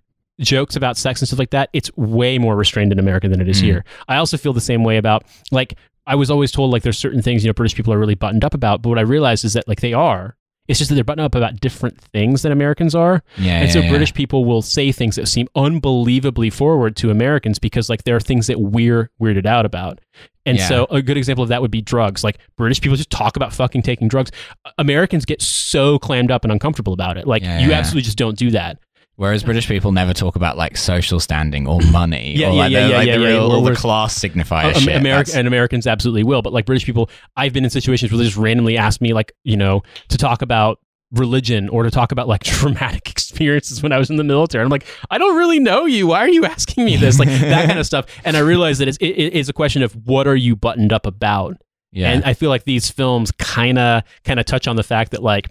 jokes 0.42 0.76
about 0.76 0.98
sex 0.98 1.22
and 1.22 1.28
stuff 1.28 1.40
like 1.40 1.50
that, 1.52 1.70
it's 1.74 1.92
way 1.98 2.38
more 2.40 2.56
restrained 2.56 2.92
in 2.92 3.00
America 3.00 3.28
than 3.30 3.42
it 3.42 3.48
is 3.50 3.60
Mm. 3.62 3.66
here. 3.66 3.86
I 4.08 4.18
also 4.18 4.38
feel 4.38 4.54
the 4.54 4.62
same 4.62 4.84
way 4.84 4.98
about 4.98 5.24
like 5.52 5.76
I 6.10 6.16
was 6.16 6.30
always 6.32 6.52
told 6.52 6.72
like 6.72 6.84
there's 6.84 6.98
certain 6.98 7.22
things 7.22 7.44
you 7.44 7.50
know 7.50 7.54
British 7.54 7.76
people 7.76 7.94
are 7.94 8.00
really 8.00 8.16
buttoned 8.16 8.44
up 8.44 8.54
about, 8.54 8.82
but 8.82 8.90
what 8.90 8.98
I 8.98 9.04
realized 9.04 9.46
is 9.46 9.54
that 9.54 9.68
like 9.68 9.80
they 9.82 9.94
are. 9.94 10.36
It's 10.68 10.78
just 10.78 10.90
that 10.90 10.96
they're 10.96 11.04
buttoned 11.04 11.26
up 11.26 11.34
about 11.34 11.60
different 11.62 12.00
things 12.00 12.44
than 12.44 12.52
Americans 12.52 12.94
are. 12.94 13.24
yeah. 13.38 13.62
And 13.62 13.72
so 13.72 13.80
yeah, 13.80 13.86
yeah. 13.86 13.92
British 13.92 14.14
people 14.14 14.46
will 14.46 14.62
say 14.62 14.92
things 14.92 15.16
that 15.16 15.28
seem 15.28 15.48
unbelievably 15.56 16.52
forward 16.52 16.96
to 16.98 17.10
Americans 17.10 17.58
because 17.58 17.90
like 17.90 18.04
there 18.04 18.16
are 18.16 18.20
things 18.20 18.46
that 18.48 18.60
we're 18.60 19.10
weirded 19.20 19.46
out 19.48 19.66
about. 19.66 20.00
And 20.46 20.58
Yeah. 20.60 20.68
so 20.68 20.88
a 20.92 21.02
good 21.02 21.18
example 21.18 21.42
of 21.44 21.50
that 21.50 21.62
would 21.64 21.72
be 21.72 21.82
drugs. 21.82 22.24
Like 22.24 22.38
British 22.56 22.82
people 22.82 22.96
just 22.98 23.10
talk 23.10 23.36
about 23.36 23.52
fucking 23.54 23.82
taking 23.82 24.08
drugs. 24.08 24.30
Americans 24.78 25.26
get 25.26 25.42
so 25.42 25.98
clammed 25.98 26.30
up 26.32 26.44
and 26.44 26.52
uncomfortable 26.52 26.94
about 26.94 27.18
it. 27.18 27.26
Like 27.28 27.42
Yeah, 27.44 27.60
you 27.62 27.70
yeah. 27.70 27.78
absolutely 27.80 28.04
just 28.04 28.18
don't 28.18 28.38
do 28.38 28.52
that. 28.52 28.78
Whereas 29.20 29.44
British 29.44 29.68
people 29.68 29.92
never 29.92 30.14
talk 30.14 30.38
about 30.38 30.56
like 30.56 30.78
social 30.78 31.20
standing 31.20 31.68
or 31.68 31.82
money 31.92 32.38
Yeah, 32.38 32.48
or 32.48 32.52
yeah, 32.54 32.58
like, 32.62 32.72
yeah, 32.72 32.84
the, 32.84 32.90
yeah, 32.90 32.98
like 32.98 33.08
yeah, 33.08 33.18
the 33.18 33.22
yeah. 33.24 33.28
real 33.28 33.52
all 33.52 33.62
the 33.62 33.76
class 33.76 34.18
signifier 34.18 34.64
Uh, 34.64 34.74
shit. 34.80 35.02
Ameri- 35.04 35.36
and 35.36 35.46
Americans 35.46 35.86
absolutely 35.88 36.24
will. 36.24 36.42
But 36.42 36.54
like 36.54 36.66
British 36.66 36.86
people, 36.86 37.10
I've 37.36 37.52
been 37.52 37.66
in 37.66 37.70
situations 37.70 38.14
where 38.14 38.18
they 38.20 38.24
just 38.24 38.38
randomly 38.38 38.78
ask 38.78 39.02
me 39.02 39.12
like, 39.14 39.34
you 39.44 39.58
know, 39.58 39.82
to 40.08 40.18
talk 40.18 40.42
about 40.42 40.80
religion 41.12 41.68
or 41.68 41.84
to 41.84 41.92
talk 41.92 42.14
about 42.14 42.30
like 42.30 42.44
traumatic 42.46 43.10
experiences 43.10 43.84
when 43.84 43.92
I 43.92 43.98
was 43.98 44.10
in 44.10 44.16
the 44.16 44.24
military. 44.24 44.64
I'm 44.64 44.70
like, 44.70 44.86
I 45.12 45.18
don't 45.18 45.36
really 45.36 45.60
know 45.60 45.86
you. 45.86 46.08
Why 46.08 46.20
are 46.20 46.30
you 46.30 46.46
asking 46.46 46.86
me 46.86 46.96
this? 46.96 47.20
Like 47.20 47.28
that 47.28 47.68
kind 47.68 47.78
of 47.78 47.86
stuff. 47.86 48.06
And 48.24 48.38
I 48.38 48.40
realized 48.40 48.80
that 48.80 48.88
it's, 48.88 48.98
it, 49.00 49.06
it's 49.08 49.50
a 49.50 49.54
question 49.54 49.82
of 49.84 49.92
what 50.08 50.28
are 50.28 50.36
you 50.36 50.56
buttoned 50.56 50.94
up 50.94 51.06
about? 51.06 51.58
yeah. 51.92 52.10
And 52.12 52.24
I 52.24 52.36
feel 52.36 52.50
like 52.50 52.64
these 52.64 52.90
films 52.90 53.32
kind 53.32 53.78
of 53.78 54.04
kind 54.24 54.40
of 54.40 54.46
touch 54.46 54.66
on 54.66 54.78
the 54.78 54.84
fact 54.84 55.12
that 55.12 55.22
like 55.22 55.50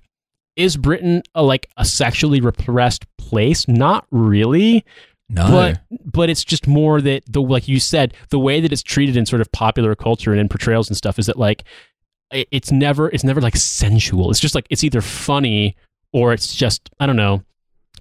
is 0.59 0.77
Britain 0.77 1.23
a, 1.35 1.43
like 1.43 1.71
a 1.79 1.85
sexually 1.85 2.41
repressed 2.41 3.07
place? 3.17 3.67
Not 3.69 4.07
really, 4.11 4.85
no. 5.31 5.49
but 5.49 5.81
but 6.05 6.29
it's 6.29 6.45
just 6.45 6.67
more 6.67 7.01
that 7.01 7.23
the 7.27 7.41
like 7.41 7.69
you 7.69 7.81
said 7.81 8.13
the 8.31 8.39
way 8.39 8.61
that 8.61 8.73
it's 8.73 8.83
treated 8.83 9.17
in 9.17 9.25
sort 9.25 9.41
of 9.41 9.51
popular 9.53 9.95
culture 9.95 10.33
and 10.33 10.41
in 10.41 10.49
portrayals 10.49 10.89
and 10.89 10.97
stuff 10.97 11.19
is 11.19 11.27
that 11.27 11.39
like 11.39 11.65
it, 12.33 12.49
it's 12.51 12.71
never 12.73 13.09
it's 13.11 13.25
never 13.25 13.41
like 13.41 13.57
sensual. 13.57 14.31
It's 14.31 14.41
just 14.41 14.55
like 14.55 14.67
it's 14.69 14.85
either 14.85 15.01
funny 15.01 15.77
or 16.13 16.33
it's 16.33 16.55
just 16.55 16.91
I 17.01 17.07
don't 17.07 17.17
know 17.17 17.43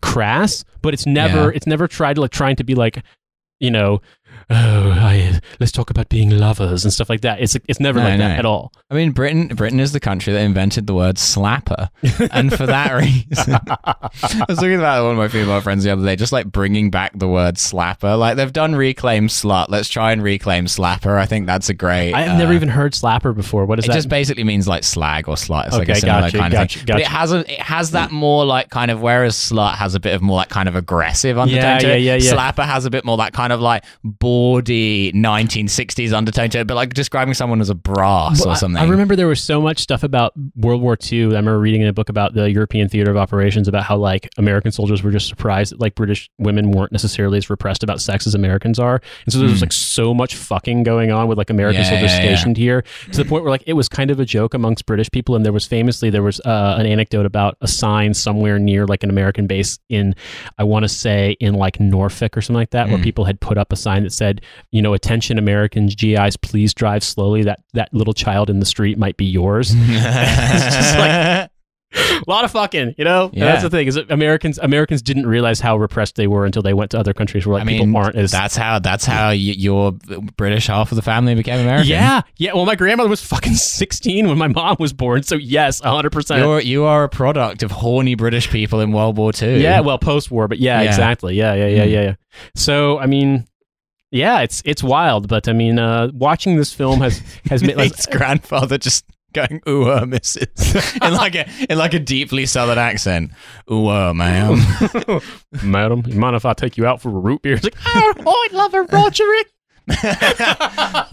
crass, 0.02 0.66
but 0.82 0.94
it's 0.94 1.06
never 1.06 1.50
Yeah. 1.50 1.56
it's 1.56 1.68
never 1.68 1.88
tried 1.88 2.16
to 2.16 2.22
like 2.22 2.32
trying 2.32 2.56
to 2.58 2.64
be 2.64 2.76
like 2.76 3.04
you 3.60 3.72
know 3.72 4.02
oh 4.50 4.92
I, 4.92 5.40
let's 5.60 5.72
talk 5.72 5.90
about 5.90 6.10
being 6.10 6.30
lovers 6.30 6.84
and 6.84 6.94
stuff 6.94 7.10
like 7.10 7.22
that. 7.22 7.42
It's 7.42 7.56
it's 7.68 7.80
never 7.80 8.00
No, 8.00 8.06
like 8.10 8.18
that 8.20 8.40
at 8.40 8.46
all. 8.46 8.74
I 8.90 8.96
mean, 8.96 9.12
Britain 9.12 9.48
Britain 9.48 9.80
is 9.80 9.92
the 9.92 10.00
country 10.00 10.34
that 10.34 10.42
invented 10.42 10.88
the 10.88 10.94
word 10.94 11.16
slapper, 11.18 11.90
and 12.32 12.54
for 12.54 12.66
that 12.66 12.92
reason, 12.96 13.58
I 13.68 14.46
was 14.48 14.58
talking 14.58 14.76
about 14.76 15.04
one 15.04 15.12
of 15.14 15.18
my 15.18 15.28
female 15.28 15.62
friends 15.62 15.84
the 15.84 15.92
other 15.92 16.06
day, 16.06 16.16
just 16.16 16.32
like 16.32 16.48
bringing 16.52 16.90
back 16.90 17.12
the 17.18 17.28
word 17.28 17.56
slapper. 17.56 18.18
Like 18.18 18.38
they've 18.38 18.52
done 18.54 18.76
reclaim 18.76 19.28
slut. 19.28 19.68
Let's 19.70 19.90
try 19.90 20.12
and 20.12 20.24
reclaim 20.24 20.66
slapper. 20.66 21.18
I 21.18 21.26
think 21.26 21.46
that's 21.48 21.70
a 21.70 21.74
great. 21.74 22.14
I 22.14 22.22
have 22.22 22.36
uh, 22.36 22.38
never 22.38 22.54
even 22.54 22.70
heard 22.70 22.94
slapper 22.94 23.36
before. 23.36 23.66
What 23.66 23.80
is 23.80 23.86
It 23.86 23.90
that? 23.90 23.94
It 23.94 23.98
just 23.98 24.10
basically 24.10 24.44
means 24.44 24.68
like 24.68 24.84
slag 24.84 25.28
or 25.28 25.36
slut. 25.36 25.68
It's 25.68 25.78
like 25.78 25.90
a 25.90 25.96
similar 25.96 26.22
gotcha, 26.22 26.38
kind 26.38 26.54
of 26.54 26.60
gotcha, 26.60 26.80
thing. 26.80 26.86
But 26.88 27.02
it 27.02 27.08
has 27.08 27.32
a, 27.34 27.40
it 27.52 27.60
has 27.60 27.92
that 27.92 28.12
more 28.12 28.46
like 28.46 28.70
kind 28.70 28.92
of 28.92 29.02
whereas 29.02 29.36
slut 29.36 29.76
has 29.76 29.96
a 29.96 30.00
bit 30.00 30.16
of 30.16 30.22
more 30.22 30.38
like 30.38 30.50
kind 30.50 30.70
of 30.70 30.76
aggressive 30.76 31.38
undertone 31.38 31.64
Yeah, 31.64 31.80
to 31.80 31.88
yeah, 31.88 31.94
it. 31.94 32.02
yeah, 32.02 32.16
yeah. 32.16 32.34
Slapper 32.34 32.66
has 32.66 32.86
a 32.86 32.90
bit 32.90 33.04
more 33.06 33.18
that 33.18 33.34
kind 33.34 33.52
of 33.54 33.60
like 33.62 33.84
bawdy 34.28 35.14
1960s 35.14 36.12
undertone 36.12 36.50
to 36.50 36.60
it, 36.60 36.68
but 36.68 36.76
like 36.76 36.94
describing 36.94 37.34
someone 37.34 37.62
as 37.62 37.70
a 37.70 37.76
brass 37.76 38.42
Well, 38.44 38.54
or 38.54 38.56
something. 38.58 38.82
I, 38.82 38.86
remember 38.86 39.16
there 39.16 39.28
was 39.28 39.42
so 39.42 39.62
much 39.62 39.80
stuff 39.80 40.04
about 40.04 40.34
World 40.58 40.82
War 40.82 40.98
II. 41.12 41.24
I 41.24 41.26
remember 41.28 41.60
reading 41.60 41.82
in 41.82 41.88
a 41.88 41.94
book 41.94 42.10
about 42.10 42.34
the 42.34 42.52
European 42.52 42.90
theater 42.90 43.10
of 43.10 43.16
operations 43.16 43.70
about 43.70 43.84
how 43.84 43.96
like 43.96 44.28
American 44.38 44.74
soldiers 44.74 45.02
were 45.02 45.12
just 45.12 45.30
surprised 45.30 45.72
that 45.72 45.80
like 45.80 45.96
British 45.96 46.30
women 46.40 46.72
weren't 46.72 46.92
necessarily 46.92 47.38
as 47.38 47.50
repressed 47.50 47.84
about 47.84 48.02
sex 48.02 48.28
as 48.28 48.36
Americans 48.36 48.80
are, 48.80 49.02
and 49.26 49.32
so 49.34 49.40
there 49.40 49.48
was 49.48 49.60
Mm. 49.60 49.62
like 49.62 49.72
so 49.72 50.14
much 50.14 50.36
fucking 50.36 50.84
going 50.84 51.10
on 51.10 51.30
with 51.30 51.38
like 51.38 51.50
American 51.50 51.82
Yeah, 51.84 51.90
soldiers 51.90 52.12
yeah, 52.12 52.18
yeah. 52.24 52.36
stationed 52.36 52.58
here 52.58 52.84
to 53.14 53.24
the 53.24 53.26
point 53.30 53.44
where 53.46 53.52
like 53.52 53.64
it 53.66 53.74
was 53.74 53.88
kind 53.88 54.12
of 54.12 54.20
a 54.20 54.26
joke 54.26 54.54
amongst 54.54 54.86
British 54.86 55.10
people. 55.10 55.36
And 55.38 55.46
there 55.46 55.54
was 55.54 55.66
famously 55.66 56.10
there 56.10 56.22
was 56.24 56.42
uh, 56.42 56.76
an 56.78 56.86
anecdote 56.86 57.26
about 57.26 57.56
a 57.62 57.68
sign 57.68 58.14
somewhere 58.14 58.60
near 58.60 58.86
like 58.86 59.04
an 59.04 59.10
American 59.10 59.48
base 59.48 59.80
in 59.88 60.16
I 60.58 60.66
want 60.66 60.84
to 60.84 60.90
say 60.90 61.38
in 61.40 61.54
like 61.54 61.80
Norfolk 61.80 62.36
or 62.38 62.42
something 62.42 62.60
like 62.60 62.72
that, 62.72 62.90
where 62.90 62.98
Mm. 62.98 63.04
people 63.04 63.26
had 63.26 63.40
put 63.40 63.58
up 63.58 63.72
a 63.72 63.76
sign 63.78 64.04
that 64.04 64.12
said, 64.18 64.42
you 64.72 64.82
know, 64.82 64.94
attention 64.94 65.38
Americans, 65.38 65.96
GIs, 65.96 66.36
please 66.38 66.74
drive 66.74 67.04
slowly. 67.04 67.44
That 67.44 67.60
that 67.74 67.94
little 67.94 68.14
child 68.14 68.50
in 68.50 68.60
the 68.60 68.66
street 68.66 68.98
might 68.98 69.18
be 69.18 69.26
yours. 69.26 69.72
it's 69.76 70.76
just 70.76 70.98
like- 70.98 71.50
a 71.96 72.22
lot 72.28 72.44
of 72.44 72.52
fucking, 72.52 72.96
you 72.98 73.06
know. 73.06 73.30
Yeah. 73.32 73.46
that's 73.46 73.64
the 73.64 73.70
thing 73.70 73.88
is 73.88 73.96
Americans 73.96 74.58
Americans 74.60 75.02
didn't 75.02 75.26
realize 75.26 75.62
how 75.62 75.78
repressed 75.78 76.16
they 76.18 76.28
were 76.28 76.46
until 76.46 76.62
they 76.62 76.74
went 76.74 76.92
to 76.92 77.00
other 77.00 77.14
countries 77.14 77.48
where 77.48 77.54
like 77.54 77.62
I 77.62 77.64
mean, 77.66 77.80
people 77.86 77.98
aren't 78.02 78.18
as 78.18 78.30
that's 78.30 78.58
how 78.58 78.80
that's 78.80 79.06
how 79.06 79.30
y- 79.30 79.36
your 79.36 79.94
British 80.36 80.68
half 80.68 80.92
of 80.92 80.98
the 80.98 81.02
family 81.02 81.34
became 81.34 81.62
American. 81.62 81.88
Yeah, 81.88 82.22
yeah. 82.36 82.52
Well, 82.54 82.66
my 82.66 82.76
grandmother 82.76 83.10
was 83.10 83.24
fucking 83.24 83.54
sixteen 83.56 84.28
when 84.28 84.38
my 84.38 84.50
mom 84.50 84.76
was 84.80 84.92
born, 84.92 85.24
so 85.24 85.36
yes, 85.36 85.80
hundred 85.80 86.12
percent. 86.12 86.44
You're 86.44 86.60
you 86.60 86.84
are 86.84 87.06
a 87.06 87.10
product 87.10 87.64
of 87.64 87.72
horny 87.72 88.16
British 88.16 88.50
people 88.50 88.82
in 88.82 88.92
World 88.92 89.18
War 89.18 89.32
II. 89.42 89.64
Yeah, 89.64 89.80
well, 89.80 89.98
post 89.98 90.30
war, 90.30 90.50
but 90.50 90.60
yeah, 90.60 90.82
Yeah. 90.82 90.90
exactly. 90.90 91.36
Yeah, 91.36 91.54
yeah, 91.54 91.68
yeah, 91.68 91.86
Mm. 91.86 91.92
yeah, 91.92 92.02
yeah. 92.02 92.16
So, 92.54 93.00
I 93.00 93.06
mean, 93.06 93.48
yeah, 94.12 94.42
it's 94.42 94.62
it's 94.66 94.84
wild, 94.84 95.28
but 95.28 95.48
I 95.48 95.54
mean, 95.54 95.80
uh, 95.80 96.10
watching 96.14 96.56
this 96.56 96.74
film 96.74 97.02
has 97.02 97.22
has 97.50 97.64
made 97.64 97.78
like, 97.78 97.94
grandfather 98.12 98.78
just 98.78 99.06
going 99.34 99.62
ooh 99.68 99.90
uh, 99.90 100.06
missus 100.06 100.96
in 101.02 101.14
like 101.14 101.36
a 101.36 101.48
in 101.70 101.78
like 101.78 101.94
a 101.94 102.00
deeply 102.00 102.46
southern 102.46 102.78
accent. 102.78 103.32
Ooh 103.72 103.88
uh, 103.88 104.14
ma'am. 104.14 104.60
madam, 105.64 106.04
you 106.08 106.20
mind 106.20 106.36
if 106.36 106.46
I 106.46 106.54
take 106.54 106.78
you 106.78 106.86
out 106.86 107.02
for 107.02 107.10
a 107.10 107.20
root 107.20 107.42
beer? 107.42 107.56
It's 107.56 107.64
like, 107.64 107.76
oh, 107.86 108.48
I'd 108.48 108.54
love 108.54 108.74
a 108.74 108.84
Roderick. 108.84 109.52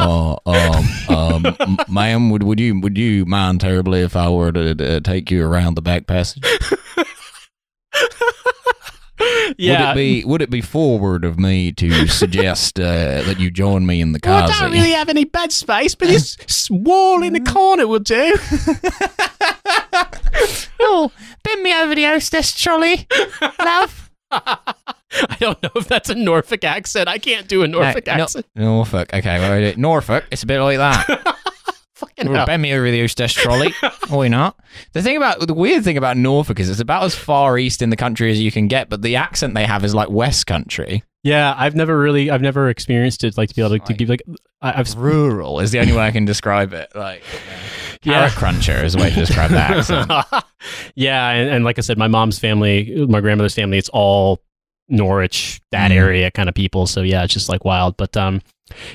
oh, 0.01 0.39
um, 0.47 1.17
um, 1.17 1.79
ma'am, 1.89 2.31
would 2.31 2.43
would 2.43 2.61
you 2.61 2.81
would 2.81 2.99
you 2.99 3.25
mind 3.25 3.61
terribly 3.61 4.03
if 4.03 4.17
I 4.17 4.29
were 4.29 4.53
to 4.53 4.97
uh, 4.97 5.01
take 5.01 5.31
you 5.31 5.45
around 5.45 5.75
the 5.75 5.83
back 5.83 6.07
passage? 6.07 6.45
Yeah. 9.59 9.89
Would 9.89 9.91
it 9.91 9.95
be 9.97 10.25
would 10.25 10.43
it 10.43 10.51
be 10.51 10.61
forward 10.61 11.25
of 11.25 11.39
me 11.39 11.73
to 11.73 12.07
suggest 12.09 12.79
uh, 12.81 13.23
that 13.23 13.39
you 13.39 13.51
join 13.51 13.87
me 13.87 14.01
in 14.01 14.13
the 14.13 14.21
well, 14.25 14.49
car 14.49 14.57
I 14.57 14.61
don't 14.61 14.73
really 14.73 14.93
have 14.93 15.09
any 15.09 15.25
bed 15.25 15.53
space, 15.53 15.95
but 15.95 16.09
this 16.09 16.69
wall 16.71 17.23
in 17.23 17.33
the 17.33 17.41
corner 17.41 17.87
will 17.87 17.99
do. 18.01 18.37
Oh, 20.87 21.11
bend 21.43 21.63
me 21.63 21.75
over 21.75 21.95
the 21.95 22.05
hostess 22.05 22.53
trolley, 22.53 23.07
love. 23.61 24.11
I 24.31 25.37
don't 25.39 25.63
know 25.63 25.71
if 25.77 25.89
that's 25.89 26.11
a 26.11 26.15
Norfolk 26.15 26.65
accent. 26.65 27.09
I 27.09 27.19
can't 27.19 27.49
do 27.49 27.63
a 27.63 27.69
Norfolk 27.69 28.07
No, 28.07 28.17
no- 28.17 28.23
accent. 28.25 28.47
Norfolk. 28.55 29.15
Okay, 29.15 29.39
well, 29.39 29.75
Norfolk. 29.77 30.25
It's 30.31 30.43
a 30.43 30.47
bit 30.47 30.61
like 30.61 30.79
that. 30.79 31.37
Fucking 32.09 32.27
Well, 32.29 32.37
hell. 32.39 32.47
bend 32.47 32.63
me 32.63 32.73
over 32.73 32.91
the 32.91 33.01
hostess 33.01 33.33
trolley. 33.33 33.73
Why 34.09 34.29
not? 34.29 34.57
The 34.93 35.03
thing 35.03 35.17
about 35.17 35.47
the 35.47 35.55
weird 35.55 35.85
thing 35.85 35.97
about 35.97 36.17
Norfolk 36.17 36.61
is 36.61 36.69
it's 36.71 36.81
about 36.81 37.03
as 37.05 37.15
far 37.15 37.59
east 37.59 37.83
in 37.83 37.91
the 37.91 37.97
country 37.97 38.31
as 38.31 38.41
you 38.41 38.51
can 38.53 38.69
get, 38.69 38.89
but 38.89 39.03
the 39.03 39.17
accent 39.17 39.55
they 39.55 39.67
have 39.67 39.85
is 39.85 39.95
like 39.95 40.11
West 40.11 40.47
Country. 40.47 41.03
Yeah, 41.23 41.55
I've 41.57 41.75
never 41.75 41.99
really, 41.99 42.31
I've 42.31 42.43
never 42.43 42.69
experienced 42.69 43.25
it. 43.25 43.39
Like 43.39 43.49
to 43.49 43.55
be 43.55 43.63
able 43.63 43.79
to, 43.79 43.85
to 43.87 43.95
be 43.95 44.05
like, 44.05 44.23
I, 44.61 44.79
I've 44.81 44.95
Rural 44.97 45.61
is 45.61 45.71
the 45.73 45.81
only 45.81 45.93
way 45.95 46.03
I 46.07 46.11
can 46.11 46.25
describe 46.27 46.73
it. 46.75 46.91
Like 46.95 47.23
Yeah. 48.03 48.29
carrot 48.29 48.33
cruncher 48.33 48.85
is 48.85 48.95
a 48.95 48.99
way 48.99 49.09
to 49.09 49.17
describe 49.17 49.51
that 49.53 49.71
accent. 49.71 50.45
yeah, 50.95 51.31
and, 51.31 51.49
and 51.51 51.65
like 51.65 51.79
I 51.79 51.81
said, 51.81 51.97
my 51.97 52.09
mom's 52.09 52.39
family, 52.39 53.07
my 53.09 53.21
grandmother's 53.23 53.55
family, 53.55 53.79
it's 53.79 53.89
all 53.89 54.43
Norwich, 54.91 55.61
that 55.71 55.91
Mm. 55.91 55.95
area 55.97 56.31
kind 56.31 56.49
of 56.51 56.55
people. 56.55 56.87
So 56.87 57.01
yeah, 57.01 57.25
it's 57.25 57.33
just 57.33 57.49
like 57.49 57.65
wild. 57.65 57.97
But 57.97 58.15
um, 58.19 58.43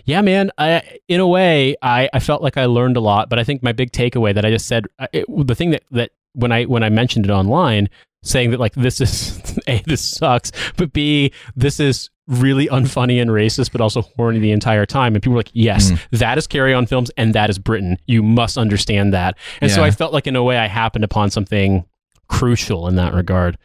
yeah, 0.05 0.21
man, 0.21 0.51
I 0.57 0.81
in 1.07 1.19
a 1.19 1.27
way, 1.27 1.75
I, 1.81 2.09
I 2.13 2.19
felt 2.19 2.41
like 2.41 2.57
I 2.57 2.65
learned 2.65 2.97
a 2.97 3.01
lot. 3.01 3.29
But 3.29 3.39
I 3.39 3.43
think 3.43 3.63
my 3.63 3.71
big 3.71 3.91
takeaway 3.91 4.33
that 4.33 4.45
I 4.45 4.51
just 4.51 4.67
said, 4.67 4.85
it, 5.13 5.25
the 5.27 5.55
thing 5.55 5.71
that 5.71 5.83
that 5.91 6.11
when 6.33 6.51
I 6.51 6.63
when 6.65 6.83
I 6.83 6.89
mentioned 6.89 7.25
it 7.25 7.31
online, 7.31 7.89
saying 8.23 8.51
that 8.51 8.59
like 8.59 8.73
this 8.75 9.01
is 9.01 9.57
a 9.67 9.81
this 9.85 10.01
sucks, 10.03 10.51
but 10.77 10.93
b 10.93 11.31
this 11.55 11.79
is 11.79 12.09
really 12.27 12.67
unfunny 12.67 13.19
and 13.19 13.31
racist, 13.31 13.71
but 13.71 13.81
also 13.81 14.03
horny 14.03 14.37
the 14.37 14.51
entire 14.51 14.85
time. 14.85 15.15
And 15.15 15.23
people 15.23 15.33
were 15.33 15.39
like, 15.39 15.49
yes, 15.53 15.89
Mm. 15.91 15.99
that 16.19 16.37
is 16.37 16.45
Carry 16.45 16.75
On 16.75 16.85
Films, 16.85 17.09
and 17.17 17.33
that 17.33 17.49
is 17.49 17.57
Britain. 17.57 17.97
You 18.05 18.21
must 18.21 18.55
understand 18.55 19.13
that. 19.15 19.35
And 19.61 19.71
so 19.71 19.83
I 19.83 19.89
felt 19.89 20.13
like 20.13 20.27
in 20.27 20.35
a 20.35 20.43
way 20.43 20.55
I 20.57 20.67
happened 20.67 21.03
upon 21.03 21.31
something 21.31 21.85
crucial 22.27 22.87
in 22.87 22.95
that 22.97 23.13
regard. 23.15 23.57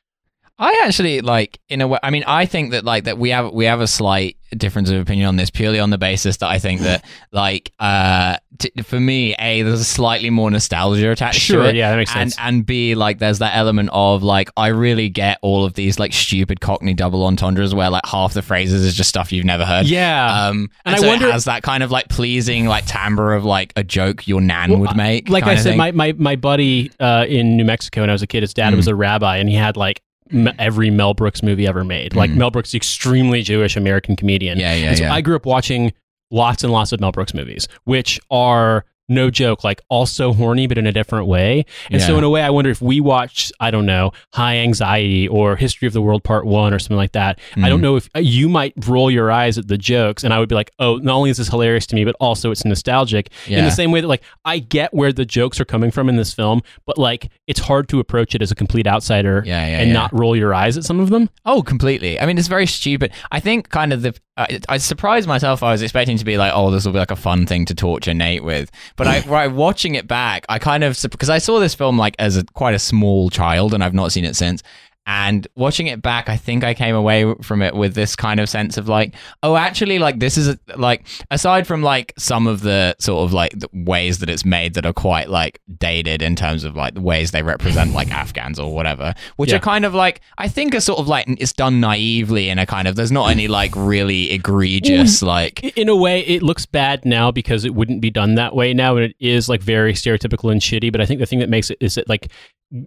I 0.59 0.83
actually 0.85 1.21
like 1.21 1.59
in 1.69 1.81
a 1.81 1.89
way. 1.89 1.99
I 2.03 2.11
mean, 2.11 2.25
I 2.27 2.47
think 2.47 2.71
that 2.71 2.85
like 2.85 3.05
that 3.05 3.19
we 3.19 3.31
have 3.31 3.53
we 3.53 3.65
have 3.67 3.81
a 3.81 3.87
slight 3.89 4.37
difference 4.55 4.91
of 4.91 5.01
opinion 5.01 5.27
on 5.29 5.37
this 5.37 5.51
purely 5.51 5.79
on 5.81 5.91
the 5.91 5.99
basis 5.99 6.37
that 6.39 6.49
I 6.49 6.59
think 6.59 6.81
that 6.83 7.05
like 7.33 7.73
uh 7.81 8.37
t- 8.59 8.71
for 8.83 8.99
me, 9.01 9.35
a 9.39 9.63
there's 9.63 9.81
a 9.81 9.85
slightly 9.85 10.31
more 10.31 10.51
nostalgia 10.51 11.11
attached 11.11 11.41
Sure, 11.41 11.63
to 11.65 11.69
it. 11.71 11.75
yeah, 11.75 11.91
that 11.91 11.97
makes 11.97 12.15
and 12.15 12.33
sense. 12.33 12.37
and 12.47 12.65
b 12.67 12.95
like 12.95 13.19
there's 13.19 13.39
that 13.41 13.57
element 13.57 13.91
of 13.93 14.23
like 14.23 14.51
I 14.57 14.69
really 14.69 15.09
get 15.09 15.39
all 15.43 15.65
of 15.65 15.75
these 15.75 15.99
like 15.99 16.13
stupid 16.13 16.61
Cockney 16.61 16.95
double 16.95 17.25
entendres 17.25 17.75
where 17.75 17.91
like 17.91 18.07
half 18.07 18.35
the 18.35 18.43
phrases 18.43 18.85
is 18.85 18.95
just 18.95 19.09
stuff 19.09 19.33
you've 19.33 19.45
never 19.45 19.65
heard. 19.65 19.87
Yeah. 19.87 20.47
Um, 20.49 20.71
And 20.85 20.95
and, 20.95 20.97
I 20.97 20.99
so 20.99 21.09
wonder- 21.09 21.29
it 21.29 21.33
has 21.33 21.45
that 21.47 21.63
kind 21.63 21.83
of 21.83 21.91
like 21.91 22.09
pleasing 22.09 22.67
like 22.67 22.87
timbre 22.87 23.35
of 23.35 23.45
like 23.45 23.73
a 23.77 23.85
joke 23.85 24.27
your 24.27 24.41
nan 24.41 24.79
would 24.81 24.97
make. 24.97 25.29
like 25.29 25.45
I 25.45 25.57
said, 25.57 25.77
my, 25.77 25.93
my, 25.93 26.13
my 26.13 26.37
buddy 26.37 26.91
uh, 27.01 27.27
in 27.29 27.57
New 27.57 27.65
Mexico 27.65 28.01
when 28.03 28.11
I 28.11 28.13
was 28.13 28.23
a 28.23 28.27
kid, 28.27 28.43
his 28.43 28.55
dad 28.55 28.73
Mm. 28.73 28.77
was 28.77 28.89
a 28.89 28.95
rabbi, 28.95 29.37
and 29.37 29.49
he 29.49 29.55
had 29.55 29.77
like 29.77 30.01
every 30.59 30.91
Mel 30.91 31.15
Brooks 31.15 31.43
movie 31.43 31.67
ever 31.67 31.85
made. 31.85 32.15
Like 32.17 32.31
Mm. 32.31 32.37
Mel 32.37 32.51
Brooks, 32.51 32.75
extremely 32.75 33.43
Jewish 33.43 33.77
American 33.77 34.17
comedian. 34.17 34.59
yeah, 34.59 34.75
yeah, 34.75 34.89
and 34.89 34.99
so 34.99 35.05
yeah. 35.05 35.13
I 35.15 35.21
grew 35.21 35.37
up 35.37 35.47
watching 35.47 35.93
lots 36.31 36.65
and 36.65 36.73
lots 36.73 36.93
of 36.93 37.01
Mel 37.01 37.13
Brooks 37.13 37.35
movies, 37.35 37.69
which 37.85 38.19
are 38.31 38.85
no 39.09 39.31
joke, 39.31 39.65
like 39.65 39.81
also 39.89 40.33
horny, 40.33 40.67
but 40.67 40.79
in 40.79 40.87
a 40.87 40.93
different 40.93 41.27
way. 41.27 41.65
And 41.91 42.01
so, 42.01 42.17
in 42.19 42.25
a 42.25 42.31
way, 42.31 42.43
I 42.43 42.51
wonder 42.51 42.71
if 42.71 42.81
we 42.81 43.01
watch, 43.01 43.53
I 43.61 43.71
don't 43.71 43.87
know, 43.87 44.13
High 44.33 44.57
Anxiety 44.59 45.29
or 45.29 45.57
History 45.57 45.87
of 45.87 45.93
the 45.93 46.01
World 46.03 46.25
Part 46.25 46.47
One 46.47 46.73
or 46.73 46.79
something 46.79 46.97
like 46.97 47.13
that. 47.13 47.39
I 47.57 47.69
don't 47.69 47.81
Mm. 47.81 47.83
know 47.83 47.97
if 47.97 48.09
uh, 48.17 48.21
you 48.21 48.49
might 48.49 48.73
roll 48.87 49.11
your 49.11 49.31
eyes 49.31 49.59
at 49.59 49.69
the 49.69 49.77
jokes, 49.79 50.25
and 50.25 50.33
I 50.33 50.39
would 50.39 50.49
be 50.49 50.55
like, 50.55 50.71
oh, 50.79 50.97
not 50.97 51.15
only 51.17 51.31
is 51.31 51.37
this 51.37 51.49
hilarious 51.49 51.87
to 51.89 51.95
me, 51.95 52.05
but 52.05 52.17
also 52.21 52.51
it's 52.51 52.65
nostalgic. 52.65 53.31
In 53.47 53.65
the 53.65 53.71
same 53.71 53.91
way 53.93 54.01
that, 54.01 54.09
like, 54.09 54.23
I 54.45 54.59
get 54.59 54.95
where 54.95 55.13
the 55.13 55.25
jokes 55.25 55.61
are 55.61 55.65
coming 55.65 55.91
from 55.91 56.09
in 56.09 56.17
this 56.17 56.33
film, 56.33 56.63
but 56.87 56.99
like, 56.99 57.31
it's 57.47 57.61
hard 57.61 57.89
to 57.91 58.01
approach 58.01 58.35
it 58.35 58.43
as 58.43 58.51
a 58.51 58.55
complete 58.55 58.87
outsider 58.87 59.43
Yeah, 59.47 59.67
yeah, 59.67 59.79
and 59.81 59.89
yeah. 59.89 59.95
not 59.95 60.13
roll 60.19 60.35
your 60.37 60.55
eyes 60.55 60.77
at 60.79 60.85
some 60.85 61.01
of 61.01 61.11
them. 61.11 61.29
Oh, 61.45 61.63
completely. 61.63 62.19
I 62.21 62.27
mean, 62.27 62.39
it's 62.39 62.49
very 62.49 62.67
stupid. 62.67 63.13
I 63.31 63.41
think 63.41 63.69
kind 63.71 63.93
of 63.93 64.03
the. 64.03 64.15
Uh, 64.37 64.47
I 64.69 64.79
surprised 64.79 65.29
myself. 65.29 65.63
I 65.63 65.71
was 65.71 65.81
expecting 65.83 66.19
to 66.19 66.25
be 66.25 66.37
like, 66.37 66.51
oh, 66.55 66.71
this 66.73 66.85
will 66.85 66.93
be 66.93 66.99
like 66.99 67.13
a 67.13 67.17
fun 67.17 67.47
thing 67.47 67.65
to 67.67 67.75
torture 67.75 68.13
Nate 68.15 68.43
with. 68.43 68.71
But 68.97 69.09
I, 69.09 69.21
right, 69.21 69.51
watching 69.51 69.97
it 69.97 70.07
back, 70.07 70.47
I 70.49 70.59
kind 70.59 70.85
of 70.85 70.99
because 71.03 71.31
I 71.31 71.39
saw 71.39 71.59
this 71.59 71.75
film 71.75 71.99
like 71.99 72.15
as 72.19 72.37
a 72.37 72.45
quite 72.45 72.75
a 72.75 72.79
small 72.79 73.29
child, 73.31 73.75
and 73.75 73.83
I've 73.83 73.95
not 73.95 74.13
seen 74.13 74.25
it 74.25 74.37
since. 74.37 74.63
And 75.07 75.47
watching 75.55 75.87
it 75.87 76.01
back, 76.01 76.31
I 76.31 76.37
think 76.39 76.65
I 76.65 76.73
came 76.73 76.95
away 76.95 77.35
from 77.43 77.61
it 77.61 77.75
with 77.75 77.95
this 77.95 78.17
kind 78.17 78.41
of 78.41 78.49
sense 78.49 78.79
of 78.79 78.89
like, 78.89 79.15
oh, 79.43 79.55
actually, 79.57 79.99
like 79.99 80.19
this 80.19 80.39
is 80.39 80.49
a, 80.49 80.59
like 80.77 81.07
aside 81.31 81.67
from 81.67 81.83
like 81.83 82.15
some 82.17 82.47
of 82.47 82.63
the 82.63 82.97
sort 82.99 83.23
of 83.25 83.33
like 83.35 83.53
the 83.59 83.69
ways 83.73 84.21
that 84.21 84.31
it's 84.31 84.47
made 84.47 84.73
that 84.75 84.87
are 84.87 84.95
quite 84.95 85.29
like 85.29 85.61
dated 85.79 86.23
in 86.23 86.37
terms 86.37 86.65
of 86.65 86.75
like 86.75 86.95
the 86.95 87.03
ways 87.03 87.33
they 87.33 87.43
represent 87.43 87.93
like 87.93 88.11
Afghans 88.13 88.59
or 88.59 88.75
whatever, 88.75 89.13
which 89.37 89.51
Yeah. 89.51 89.57
are 89.57 89.61
kind 89.61 89.85
of 89.85 89.93
like 89.95 90.23
I 90.39 90.49
think 90.49 90.75
are 90.75 90.81
sort 90.81 90.99
of 90.99 91.07
like 91.07 91.27
it's 91.29 91.53
done 91.53 91.81
naively 91.81 92.49
in 92.49 92.59
a 92.59 92.65
kind 92.65 92.89
of 92.89 92.97
there's 92.97 93.13
not 93.13 93.31
any 93.31 93.47
like 93.47 93.73
really 93.77 94.31
egregious 94.39 95.21
like 95.21 95.77
In 95.77 95.89
a 95.91 95.97
way, 95.97 96.21
it 96.21 96.43
looks 96.43 96.65
bad 96.65 97.05
now 97.05 97.31
because 97.31 97.67
it 97.67 97.75
wouldn't 97.75 98.01
be 98.01 98.11
done 98.11 98.37
that 98.37 98.55
way 98.55 98.73
now, 98.73 98.97
and 98.97 99.05
it 99.07 99.17
is 99.21 99.49
like 99.51 99.61
very 99.61 99.93
stereotypical 99.93 100.51
and 100.51 100.63
shitty. 100.63 100.91
But 100.91 101.01
I 101.03 101.07
think 101.07 101.21
the 101.21 101.27
thing 101.27 101.41
that 101.41 101.51
makes 101.51 101.69
it 101.71 101.77
is 101.81 101.97
that 101.97 102.09
like 102.09 102.31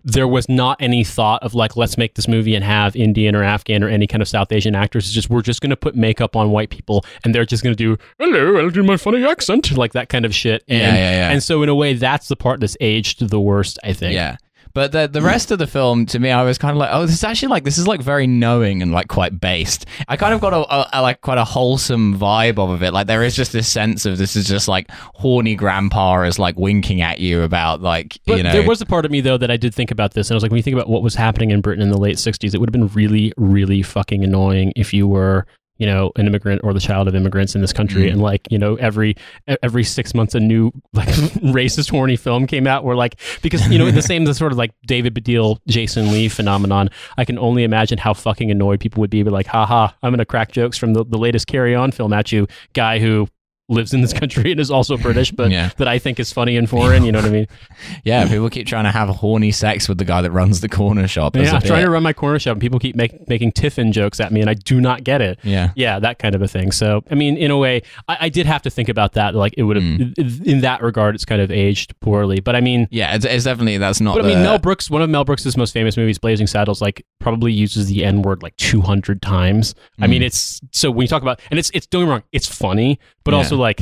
there 0.03 0.27
was 0.27 0.49
not 0.49 0.75
any 0.81 1.03
thought 1.03 1.41
of 1.43 1.53
like 1.53 1.77
let's 1.77 1.97
make 1.97 2.06
this 2.15 2.27
movie 2.27 2.55
and 2.55 2.63
have 2.63 2.95
Indian 2.95 3.35
or 3.35 3.43
Afghan 3.43 3.83
or 3.83 3.89
any 3.89 4.07
kind 4.07 4.21
of 4.21 4.27
South 4.27 4.51
Asian 4.51 4.75
actors. 4.75 5.05
It's 5.05 5.13
just 5.13 5.29
we're 5.29 5.41
just 5.41 5.61
going 5.61 5.69
to 5.69 5.77
put 5.77 5.95
makeup 5.95 6.35
on 6.35 6.51
white 6.51 6.69
people 6.69 7.05
and 7.23 7.33
they're 7.33 7.45
just 7.45 7.63
going 7.63 7.75
to 7.75 7.77
do 7.77 7.97
hello, 8.19 8.57
I'll 8.59 8.69
do 8.69 8.83
my 8.83 8.97
funny 8.97 9.25
accent 9.25 9.75
like 9.77 9.93
that 9.93 10.09
kind 10.09 10.25
of 10.25 10.33
shit. 10.33 10.63
And, 10.67 10.79
Yeah, 10.79 10.93
yeah, 10.95 11.11
yeah. 11.11 11.31
And 11.31 11.43
so 11.43 11.63
in 11.63 11.69
a 11.69 11.75
way, 11.75 11.93
that's 11.93 12.27
the 12.27 12.35
part 12.35 12.59
that's 12.59 12.77
aged 12.79 13.29
the 13.29 13.39
worst. 13.39 13.79
I 13.83 13.93
think. 13.93 14.13
yeah. 14.13 14.37
But 14.77 14.91
the 14.91 15.07
the 15.07 15.23
rest 15.23 15.49
of 15.49 15.57
the 15.57 15.65
film, 15.65 16.05
to 16.05 16.19
me, 16.19 16.29
I 16.29 16.43
was 16.43 16.59
kind 16.59 16.69
of 16.69 16.77
like, 16.77 16.91
oh, 16.93 17.07
this 17.07 17.15
is 17.15 17.23
actually 17.23 17.47
like 17.47 17.63
this 17.63 17.79
is 17.79 17.87
like 17.87 17.99
very 17.99 18.27
knowing 18.27 18.83
and 18.83 18.91
like 18.91 19.07
quite 19.07 19.41
based. 19.41 19.87
I 20.07 20.17
kind 20.17 20.35
of 20.35 20.39
got 20.39 20.53
a, 20.53 20.57
a, 20.71 20.89
a 20.93 21.01
like 21.01 21.21
quite 21.21 21.39
a 21.39 21.43
wholesome 21.43 22.15
vibe 22.15 22.59
of 22.59 22.83
it. 22.83 22.93
Like 22.93 23.07
there 23.07 23.23
is 23.23 23.35
just 23.35 23.53
this 23.53 23.67
sense 23.67 24.05
of 24.05 24.19
this 24.19 24.35
is 24.35 24.47
just 24.47 24.67
like 24.67 24.91
horny 24.91 25.55
grandpa 25.55 26.21
is 26.21 26.37
like 26.37 26.59
winking 26.59 27.01
at 27.01 27.17
you 27.17 27.41
about 27.41 27.81
like 27.81 28.19
But 28.27 28.37
you 28.37 28.43
know 28.43 28.51
there 28.51 28.67
was 28.67 28.79
a 28.79 28.85
part 28.85 29.03
of 29.03 29.09
me 29.09 29.19
though 29.19 29.39
that 29.39 29.49
I 29.49 29.57
did 29.57 29.73
think 29.73 29.89
about 29.89 30.13
this, 30.13 30.29
and 30.29 30.35
I 30.35 30.37
was 30.37 30.43
like, 30.43 30.51
when 30.51 30.57
you 30.57 30.63
think 30.63 30.75
about 30.75 30.89
what 30.89 31.01
was 31.01 31.15
happening 31.15 31.49
in 31.49 31.61
Britain 31.61 31.81
in 31.81 31.89
the 31.89 31.97
late 31.97 32.17
'60s, 32.17 32.53
it 32.53 32.59
would 32.59 32.69
have 32.69 32.73
been 32.73 32.89
really, 32.89 33.33
really 33.35 33.81
fucking 33.81 34.23
annoying 34.23 34.73
if 34.75 34.93
you 34.93 35.07
were, 35.07 35.47
you 35.77 35.85
know, 35.85 36.11
an 36.15 36.27
immigrant 36.27 36.61
or 36.63 36.73
the 36.73 36.79
child 36.79 37.07
of 37.07 37.15
immigrants 37.15 37.55
in 37.55 37.61
this 37.61 37.73
country, 37.73 38.03
Mhm. 38.03 38.11
and 38.13 38.21
like, 38.21 38.47
you 38.49 38.57
know, 38.57 38.75
every 38.75 39.15
every 39.63 39.83
six 39.83 40.13
months 40.13 40.35
a 40.35 40.39
new 40.39 40.71
like 40.93 41.07
racist, 41.09 41.89
horny 41.91 42.15
film 42.15 42.47
came 42.47 42.67
out, 42.67 42.83
where 42.83 42.95
like 42.95 43.19
because 43.41 43.67
you 43.69 43.77
know 43.79 43.89
the 43.91 44.01
same 44.01 44.25
the 44.25 44.33
sort 44.33 44.51
of 44.51 44.57
like 44.57 44.71
David 44.85 45.13
Baddiel, 45.13 45.59
Jason 45.67 46.11
Lee 46.11 46.29
phenomenon. 46.29 46.89
I 47.17 47.25
can 47.25 47.37
only 47.39 47.63
imagine 47.63 47.97
how 47.97 48.13
fucking 48.13 48.49
annoyed 48.51 48.79
people 48.79 49.01
would 49.01 49.09
be, 49.09 49.23
but 49.23 49.33
like, 49.33 49.47
haha, 49.47 49.89
I'm 50.03 50.11
gonna 50.11 50.25
crack 50.25 50.51
jokes 50.51 50.77
from 50.77 50.93
the, 50.93 51.05
the 51.05 51.17
latest 51.17 51.47
Carry 51.47 51.75
On 51.75 51.91
film 51.91 52.13
at 52.13 52.31
you, 52.31 52.47
guy 52.73 52.99
who 52.99 53.27
lives 53.69 53.93
in 53.93 54.01
this 54.01 54.13
country 54.13 54.51
and 54.51 54.59
is 54.59 54.71
also 54.71 54.95
British, 54.97 55.31
but 55.31 55.51
Yeah. 55.51 55.71
that 55.77 55.87
I 55.87 55.99
think 55.99 56.19
is 56.19 56.31
funny 56.31 56.55
and 56.55 56.69
foreign. 56.69 57.03
You 57.03 57.11
know 57.11 57.19
what 57.19 57.27
I 57.27 57.31
mean? 57.31 57.47
Yeah, 58.03 58.27
people 58.27 58.49
keep 58.49 58.67
trying 58.67 58.85
to 58.85 58.91
have 58.91 59.09
horny 59.09 59.51
sex 59.51 59.87
with 59.89 59.97
the 59.97 60.05
guy 60.05 60.21
that 60.21 60.31
runs 60.31 60.61
the 60.61 60.69
corner 60.69 61.07
shop. 61.07 61.35
yeah, 61.35 61.51
I'm 61.55 61.61
trying 61.61 61.83
to 61.83 61.89
run 61.91 62.03
my 62.03 62.13
corner 62.13 62.39
shop, 62.39 62.53
and 62.53 62.61
people 62.61 62.79
keep 62.79 62.95
make, 62.95 63.27
making 63.27 63.51
Tiffin 63.51 63.91
jokes 63.91 64.19
at 64.19 64.31
me, 64.31 64.39
and 64.41 64.49
I 64.49 64.53
do 64.53 64.79
not 64.79 65.03
get 65.03 65.21
it. 65.21 65.39
Yeah. 65.43 65.71
Yeah, 65.75 65.99
that 65.99 66.19
kind 66.19 66.33
of 66.35 66.41
a 66.41 66.47
thing. 66.47 66.71
So, 66.71 67.03
I 67.11 67.15
mean, 67.15 67.35
in 67.37 67.51
a 67.51 67.57
way, 67.57 67.81
I, 68.07 68.17
I 68.21 68.29
did 68.29 68.45
have 68.45 68.61
to 68.63 68.69
think 68.69 68.87
about 68.89 69.13
that. 69.13 69.35
Like, 69.35 69.53
it 69.57 69.63
would 69.63 69.75
have, 69.75 69.83
Mm. 69.85 70.45
in 70.45 70.61
that 70.61 70.81
regard, 70.81 71.15
it's 71.15 71.25
kind 71.25 71.41
of 71.41 71.51
aged 71.51 71.99
poorly. 71.99 72.39
But 72.39 72.55
I 72.55 72.61
mean, 72.61 72.87
Yeah, 72.91 73.15
it's, 73.15 73.25
it's 73.25 73.43
definitely 73.43 73.77
that's 73.77 73.99
not. 74.01 74.15
but 74.15 74.25
I 74.25 74.29
mean, 74.29 74.43
Mel 74.43 74.57
Brooks, 74.59 74.89
one 74.89 75.01
of 75.01 75.09
Mel 75.09 75.23
Brooks' 75.25 75.55
most 75.57 75.71
famous 75.73 75.97
movies, 75.97 76.17
Blazing 76.17 76.47
Saddles, 76.47 76.81
like 76.81 77.05
probably 77.19 77.51
uses 77.51 77.87
the 77.87 78.03
N 78.05 78.21
word 78.21 78.41
like 78.43 78.55
200 78.57 79.21
times. 79.21 79.75
I 79.99 80.05
Mm. 80.07 80.09
mean, 80.09 80.23
it's 80.23 80.61
so 80.71 80.89
when 80.91 81.01
you 81.03 81.07
talk 81.07 81.21
about, 81.21 81.41
and 81.51 81.59
it's, 81.59 81.69
it's, 81.73 81.85
don't 81.87 82.01
get 82.01 82.05
me 82.05 82.11
wrong, 82.11 82.23
it's 82.31 82.47
funny, 82.47 82.99
but 83.23 83.31
Yeah. 83.33 83.37
also 83.39 83.56
like, 83.57 83.81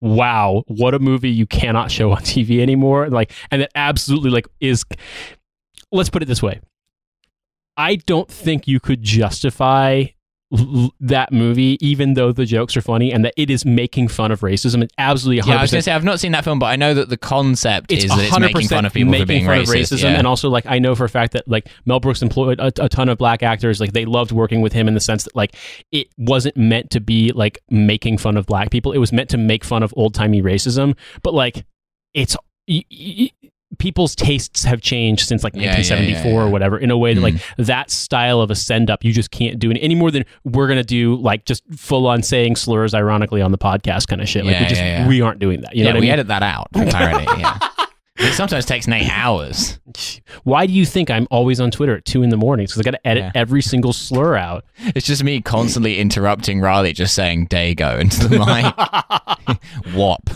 wow, 0.00 0.62
what 0.66 0.94
a 0.94 0.98
movie 0.98 1.30
you 1.30 1.46
cannot 1.46 1.90
show 1.90 2.12
on 2.12 2.18
TV 2.22 2.60
anymore. 2.60 3.08
Like, 3.08 3.32
and 3.50 3.62
that 3.62 3.70
absolutely 3.74 4.30
like 4.30 4.46
is, 4.60 4.84
let's 5.92 6.10
put 6.10 6.22
it 6.22 6.26
this 6.26 6.42
way. 6.42 6.60
I 7.76 7.96
don't 7.96 8.28
think 8.28 8.66
you 8.66 8.80
could 8.80 9.02
justify 9.02 10.06
l- 10.52 10.94
that 11.00 11.32
movie, 11.32 11.78
even 11.80 12.14
though 12.14 12.32
the 12.32 12.44
jokes 12.44 12.76
are 12.76 12.80
funny 12.80 13.12
and 13.12 13.24
that 13.24 13.34
it 13.36 13.50
is 13.50 13.64
making 13.64 14.08
fun 14.08 14.30
of 14.30 14.40
racism. 14.40 14.82
It's 14.82 14.94
absolutely 14.98 15.42
100%. 15.42 15.46
Yeah, 15.46 15.58
I 15.58 15.62
was 15.62 15.70
gonna 15.70 15.82
say 15.82 15.92
I've 15.92 16.04
not 16.04 16.20
seen 16.20 16.32
that 16.32 16.44
film, 16.44 16.58
but 16.58 16.66
I 16.66 16.76
know 16.76 16.94
that 16.94 17.08
the 17.08 17.16
concept 17.16 17.92
it's 17.92 18.04
is 18.04 18.10
that 18.10 18.18
it's 18.20 18.38
making 18.38 18.68
fun 18.68 18.84
of 18.84 18.92
people 18.92 19.12
for 19.12 19.18
making 19.18 19.26
being 19.26 19.46
fun 19.46 19.58
racist. 19.58 19.92
of 19.92 19.98
racism, 19.98 20.02
yeah. 20.02 20.18
and 20.18 20.26
also 20.26 20.48
like 20.48 20.66
I 20.66 20.78
know 20.78 20.94
for 20.94 21.04
a 21.04 21.08
fact 21.08 21.32
that 21.32 21.46
like 21.48 21.68
Mel 21.86 22.00
Brooks 22.00 22.22
employed 22.22 22.60
a, 22.60 22.72
a 22.82 22.88
ton 22.88 23.08
of 23.08 23.18
black 23.18 23.42
actors. 23.42 23.80
Like 23.80 23.92
they 23.92 24.04
loved 24.04 24.32
working 24.32 24.60
with 24.60 24.72
him 24.72 24.88
in 24.88 24.94
the 24.94 25.00
sense 25.00 25.24
that 25.24 25.34
like 25.36 25.54
it 25.92 26.08
wasn't 26.16 26.56
meant 26.56 26.90
to 26.90 27.00
be 27.00 27.32
like 27.32 27.58
making 27.70 28.18
fun 28.18 28.36
of 28.36 28.46
black 28.46 28.70
people. 28.70 28.92
It 28.92 28.98
was 28.98 29.12
meant 29.12 29.30
to 29.30 29.38
make 29.38 29.64
fun 29.64 29.82
of 29.82 29.92
old 29.96 30.14
timey 30.14 30.42
racism. 30.42 30.96
But 31.22 31.34
like 31.34 31.64
it's. 32.14 32.36
People's 33.78 34.14
tastes 34.14 34.64
have 34.64 34.80
changed 34.80 35.26
since 35.28 35.44
like 35.44 35.54
Yeah, 35.54 35.60
yeah, 35.62 35.66
yeah, 35.70 35.76
1974 35.76 36.32
yeah. 36.32 36.46
or 36.46 36.50
whatever 36.50 36.78
in 36.78 36.90
a 36.90 36.98
way 36.98 37.14
that 37.14 37.20
like 37.20 37.34
Mm. 37.34 37.66
that 37.66 37.90
style 37.90 38.40
of 38.40 38.50
a 38.50 38.54
send 38.54 38.90
up 38.90 39.04
you 39.04 39.12
just 39.12 39.30
can't 39.30 39.58
do 39.58 39.70
it 39.70 39.78
any 39.80 39.94
more 39.94 40.10
than 40.10 40.24
we're 40.44 40.68
gonna 40.68 40.82
do 40.84 41.14
like 41.16 41.44
just 41.44 41.62
full 41.76 42.06
on 42.06 42.22
saying 42.22 42.56
slurs 42.56 42.94
ironically 42.94 43.40
on 43.40 43.52
the 43.52 43.58
podcast 43.58 44.08
kind 44.08 44.20
of 44.20 44.28
shit 44.28 44.44
like 44.44 44.58
we 44.58 44.66
just 44.66 44.80
yeah, 44.80 45.00
yeah. 45.02 45.08
we 45.08 45.20
aren't 45.20 45.38
doing 45.38 45.60
that 45.62 45.74
you 45.76 45.84
yeah, 45.84 45.90
know 45.92 45.94
we 45.94 45.98
I 45.98 46.10
mean? 46.10 46.10
edit 46.10 46.26
that 46.28 46.42
out 46.42 46.68
yeah. 46.74 47.58
It 48.20 48.32
sometimes 48.34 48.66
takes 48.66 48.88
Nate 48.88 49.08
hours. 49.16 49.78
Why 50.42 50.66
do 50.66 50.72
you 50.72 50.84
think 50.84 51.08
I'm 51.08 51.28
always 51.30 51.60
on 51.60 51.70
Twitter 51.70 51.94
at 51.98 52.04
two 52.04 52.24
in 52.24 52.30
the 52.30 52.36
morning? 52.36 52.66
Because 52.66 52.80
I 52.80 52.82
got 52.82 52.90
to 52.90 53.06
edit 53.06 53.22
Yeah. 53.22 53.30
every 53.36 53.62
single 53.62 53.92
slur 53.92 54.34
out. 54.36 54.64
It's 54.96 55.06
just 55.06 55.22
me 55.22 55.40
constantly 55.40 55.98
interrupting 55.98 56.58
Riley, 56.60 56.92
just 56.92 57.14
saying 57.14 57.46
"Dago" 57.46 58.00
into 58.00 58.26
the 58.26 58.38
mic. 59.86 59.94
Wop. 59.94 60.28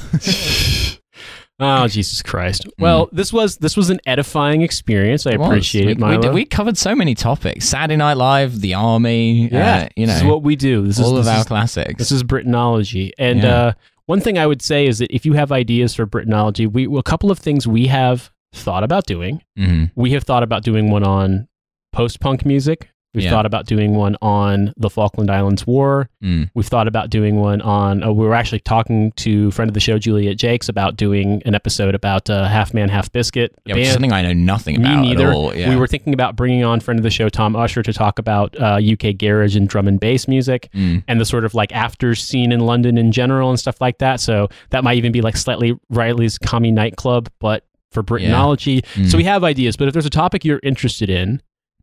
Oh 1.64 1.86
Jesus 1.88 2.22
Christ! 2.22 2.66
Well, 2.78 3.08
this 3.12 3.32
was 3.32 3.56
this 3.58 3.76
was 3.76 3.90
an 3.90 4.00
edifying 4.06 4.62
experience. 4.62 5.26
I 5.26 5.32
It 5.32 5.38
was. 5.40 5.48
appreciate 5.48 5.86
we, 5.86 5.92
it, 5.92 5.96
we, 5.98 6.00
Milo. 6.00 6.20
did- 6.22 6.32
we 6.34 6.44
covered 6.44 6.76
so 6.76 6.94
many 6.94 7.14
topics: 7.14 7.68
Saturday 7.68 7.96
Night 7.96 8.16
Live, 8.16 8.60
the 8.60 8.74
army. 8.74 9.48
yeah, 9.48 9.84
uh, 9.84 9.88
you 9.96 10.06
know, 10.06 10.12
this 10.12 10.22
is 10.22 10.28
what 10.28 10.42
we 10.42 10.56
do. 10.56 10.86
This 10.86 10.98
all 11.00 11.12
is 11.14 11.20
of 11.20 11.24
this 11.26 11.34
our 11.34 11.40
is, 11.40 11.46
classics. 11.46 11.94
this 11.98 12.10
is 12.12 12.22
Britanology. 12.22 13.10
And 13.18 13.42
Yeah. 13.42 13.54
uh, 13.54 13.72
one 14.06 14.20
thing 14.20 14.38
I 14.38 14.46
would 14.46 14.62
say 14.62 14.86
is 14.86 14.98
that 14.98 15.14
if 15.14 15.24
you 15.24 15.34
have 15.34 15.52
ideas 15.52 15.94
for 15.94 16.06
Britanology, 16.06 16.70
we 16.70 16.86
a 16.98 17.02
couple 17.02 17.30
of 17.30 17.38
things 17.38 17.66
we 17.66 17.86
have 17.86 18.30
thought 18.54 18.82
about 18.84 19.06
doing. 19.06 19.42
Mhm. 19.58 19.90
We 19.94 20.10
have 20.12 20.24
thought 20.24 20.42
about 20.42 20.62
doing 20.64 20.90
one 20.90 21.04
on 21.04 21.48
post 21.92 22.20
punk 22.20 22.44
music. 22.44 22.88
We've 23.14 23.24
Yeah. 23.24 23.30
thought 23.30 23.44
about 23.44 23.66
doing 23.66 23.94
one 23.94 24.16
on 24.22 24.72
the 24.78 24.88
Falkland 24.88 25.30
Islands 25.30 25.66
War. 25.66 26.08
Mm. 26.24 26.48
We've 26.54 26.66
thought 26.66 26.88
about 26.88 27.10
doing 27.10 27.36
one 27.36 27.60
on. 27.60 28.02
Uh, 28.02 28.10
we 28.12 28.26
were 28.26 28.34
actually 28.34 28.60
talking 28.60 29.12
to 29.16 29.50
friend 29.50 29.68
of 29.68 29.74
the 29.74 29.80
show 29.80 29.98
Juliet 29.98 30.38
Jacques 30.40 30.68
about 30.70 30.96
doing 30.96 31.42
an 31.44 31.54
episode 31.54 31.94
about 31.94 32.30
uh, 32.30 32.46
Half 32.48 32.72
Man 32.72 32.88
Half 32.88 33.12
Biscuit. 33.12 33.54
Yeah, 33.66 33.74
which 33.74 33.84
is 33.86 33.92
something 33.92 34.12
I 34.12 34.22
know 34.22 34.32
nothing 34.32 34.80
Me 34.80 34.88
about 34.88 35.02
neither. 35.02 35.28
at 35.28 35.34
all. 35.34 35.54
Yeah. 35.54 35.68
We 35.68 35.76
were 35.76 35.86
thinking 35.86 36.14
about 36.14 36.36
bringing 36.36 36.64
on 36.64 36.80
friend 36.80 36.98
of 36.98 37.04
the 37.04 37.10
show 37.10 37.28
Tom 37.28 37.54
Usher 37.54 37.82
to 37.82 37.92
talk 37.92 38.18
about 38.18 38.56
uh, 38.58 38.80
UK 38.82 39.12
garage 39.18 39.56
and 39.56 39.68
drum 39.68 39.86
and 39.88 40.00
bass 40.00 40.26
music 40.26 40.70
Mm. 40.74 41.04
and 41.06 41.20
the 41.20 41.24
sort 41.26 41.44
of 41.44 41.52
like 41.54 41.70
after 41.72 42.14
scene 42.14 42.50
in 42.52 42.60
London 42.60 42.96
in 42.96 43.12
general 43.12 43.50
and 43.50 43.58
stuff 43.58 43.80
like 43.80 43.98
that. 43.98 44.20
So 44.20 44.48
that 44.70 44.84
might 44.84 44.96
even 44.96 45.12
be 45.12 45.20
like 45.20 45.36
slightly 45.36 45.74
Riley's 45.90 46.38
commie 46.38 46.70
nightclub, 46.72 47.28
but 47.40 47.64
for 47.90 48.02
Britanology. 48.02 48.80
Mm. 48.94 49.10
So 49.10 49.18
we 49.18 49.24
have 49.24 49.44
ideas, 49.44 49.76
but 49.76 49.86
if 49.86 49.92
there's 49.92 50.06
a 50.06 50.10
topic 50.10 50.44
you're 50.46 50.60
interested 50.62 51.10
in, 51.10 51.42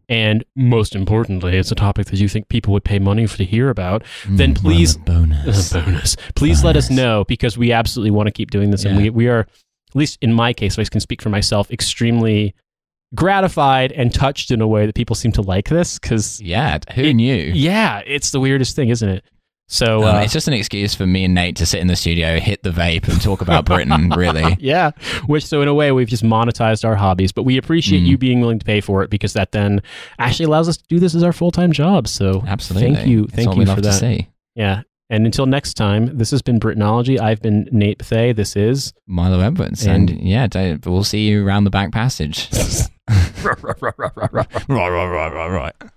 and 0.10 0.44
most 0.56 0.96
importantly, 0.96 1.56
it's 1.58 1.72
a 1.72 1.76
topic 1.76 2.08
that 2.08 2.20
you 2.20 2.28
think 2.28 2.50
people 2.50 2.74
would 2.74 2.84
pay 2.84 3.00
money 3.00 3.26
for 3.28 3.38
to 3.38 3.46
hear 3.46 3.70
about, 3.70 4.04
then 4.28 4.54
Mm, 4.56 4.62
please 4.62 4.98
well, 4.98 5.04
a 5.04 5.20
bonus. 5.22 5.72
a 5.72 5.80
bonus. 5.84 6.16
Please 6.36 6.64
let 6.64 6.76
us 6.76 6.90
know 6.90 7.24
because 7.28 7.58
we 7.58 7.72
absolutely 7.72 8.12
want 8.12 8.28
to 8.28 8.32
keep 8.32 8.52
doing 8.52 8.72
this, 8.72 8.84
and 8.86 8.98
we 8.98 9.10
we 9.10 9.28
are, 9.28 9.42
at 9.42 9.96
least 9.96 10.18
in 10.22 10.34
my 10.34 10.52
case, 10.54 10.78
if 10.78 10.86
I 10.86 10.90
can 10.90 11.00
speak 11.02 11.22
for 11.22 11.30
myself, 11.30 11.72
extremely 11.72 12.54
gratified 13.16 13.92
and 13.94 14.14
touched 14.14 14.52
in 14.52 14.62
a 14.62 14.68
way 14.68 14.86
that 14.86 14.94
people 14.96 15.16
seem 15.16 15.32
to 15.34 15.42
like 15.42 15.70
this 15.70 15.98
because 15.98 16.40
Yeah, 16.42 16.78
who 16.94 17.02
It- 17.04 17.14
knew? 17.16 17.52
yeah, 17.56 18.02
it's 18.06 18.32
the 18.32 18.40
weirdest 18.40 18.76
thing, 18.76 18.90
isn't 18.90 19.10
it? 19.10 19.24
So 19.72 20.04
Um, 20.04 20.16
uh, 20.16 20.20
it's 20.22 20.34
just 20.34 20.48
an 20.48 20.56
excuse 20.56 20.96
for 20.96 21.06
me 21.06 21.26
and 21.26 21.36
Nate 21.36 21.56
to 21.58 21.66
sit 21.66 21.80
in 21.80 21.86
the 21.88 21.96
studio, 21.96 22.40
hit 22.40 22.64
the 22.64 22.72
vape, 22.72 23.08
and 23.08 23.22
talk 23.22 23.40
about 23.42 23.66
Britain. 23.66 24.10
really, 24.18 24.58
yeah, 24.60 24.92
which 25.28 25.46
so 25.46 25.62
in 25.62 25.68
a 25.68 25.74
way 25.76 25.92
we've 25.92 26.08
just 26.08 26.24
monetized 26.24 26.84
our 26.84 26.96
hobbies, 26.96 27.32
but 27.32 27.44
we 27.44 27.56
appreciate 27.58 28.02
Mm. 28.04 28.08
you 28.08 28.18
being 28.18 28.42
willing 28.42 28.58
to 28.60 28.66
pay 28.66 28.82
for 28.82 29.04
it 29.04 29.12
because 29.12 29.34
that 29.34 29.52
then 29.52 29.82
actually 30.18 30.46
allows 30.46 30.68
us 30.68 30.78
to 30.78 30.84
do 30.90 31.00
this 31.00 31.14
as 31.14 31.22
our 31.24 31.32
full 31.32 31.52
time 31.52 31.72
job. 31.72 32.08
So 32.08 32.44
absolutely. 32.48 32.96
thank 32.96 33.08
you, 33.08 33.28
thank 33.28 33.56
you 33.56 33.66
for 33.68 33.80
that. 33.82 34.26
Yeah. 34.56 34.82
And 35.12 35.26
until 35.26 35.46
next 35.46 35.74
time, 35.76 36.18
this 36.18 36.30
has 36.32 36.42
been 36.42 36.60
Britanology. 36.60 37.20
I've 37.20 37.42
been 37.42 37.68
Nate 37.72 37.98
Bethea. 38.00 38.34
This 38.34 38.56
is 38.56 38.94
Milo 39.08 39.40
Edwards, 39.40 39.86
And- 39.86 40.10
and, 40.10 40.22
yeah, 40.22 40.48
we'll 40.86 41.04
see 41.04 41.28
you 41.28 41.46
around 41.46 41.64
the 41.64 41.72
back 41.72 41.92
passage. 41.92 42.48
right, 43.44 43.64
right, 43.64 43.82
right, 43.82 43.94
right, 43.98 44.12
right. 44.16 44.34
right, 44.34 44.48
right, 44.68 44.90
right, 44.90 45.34
right, 45.34 45.50
right. 45.50 45.92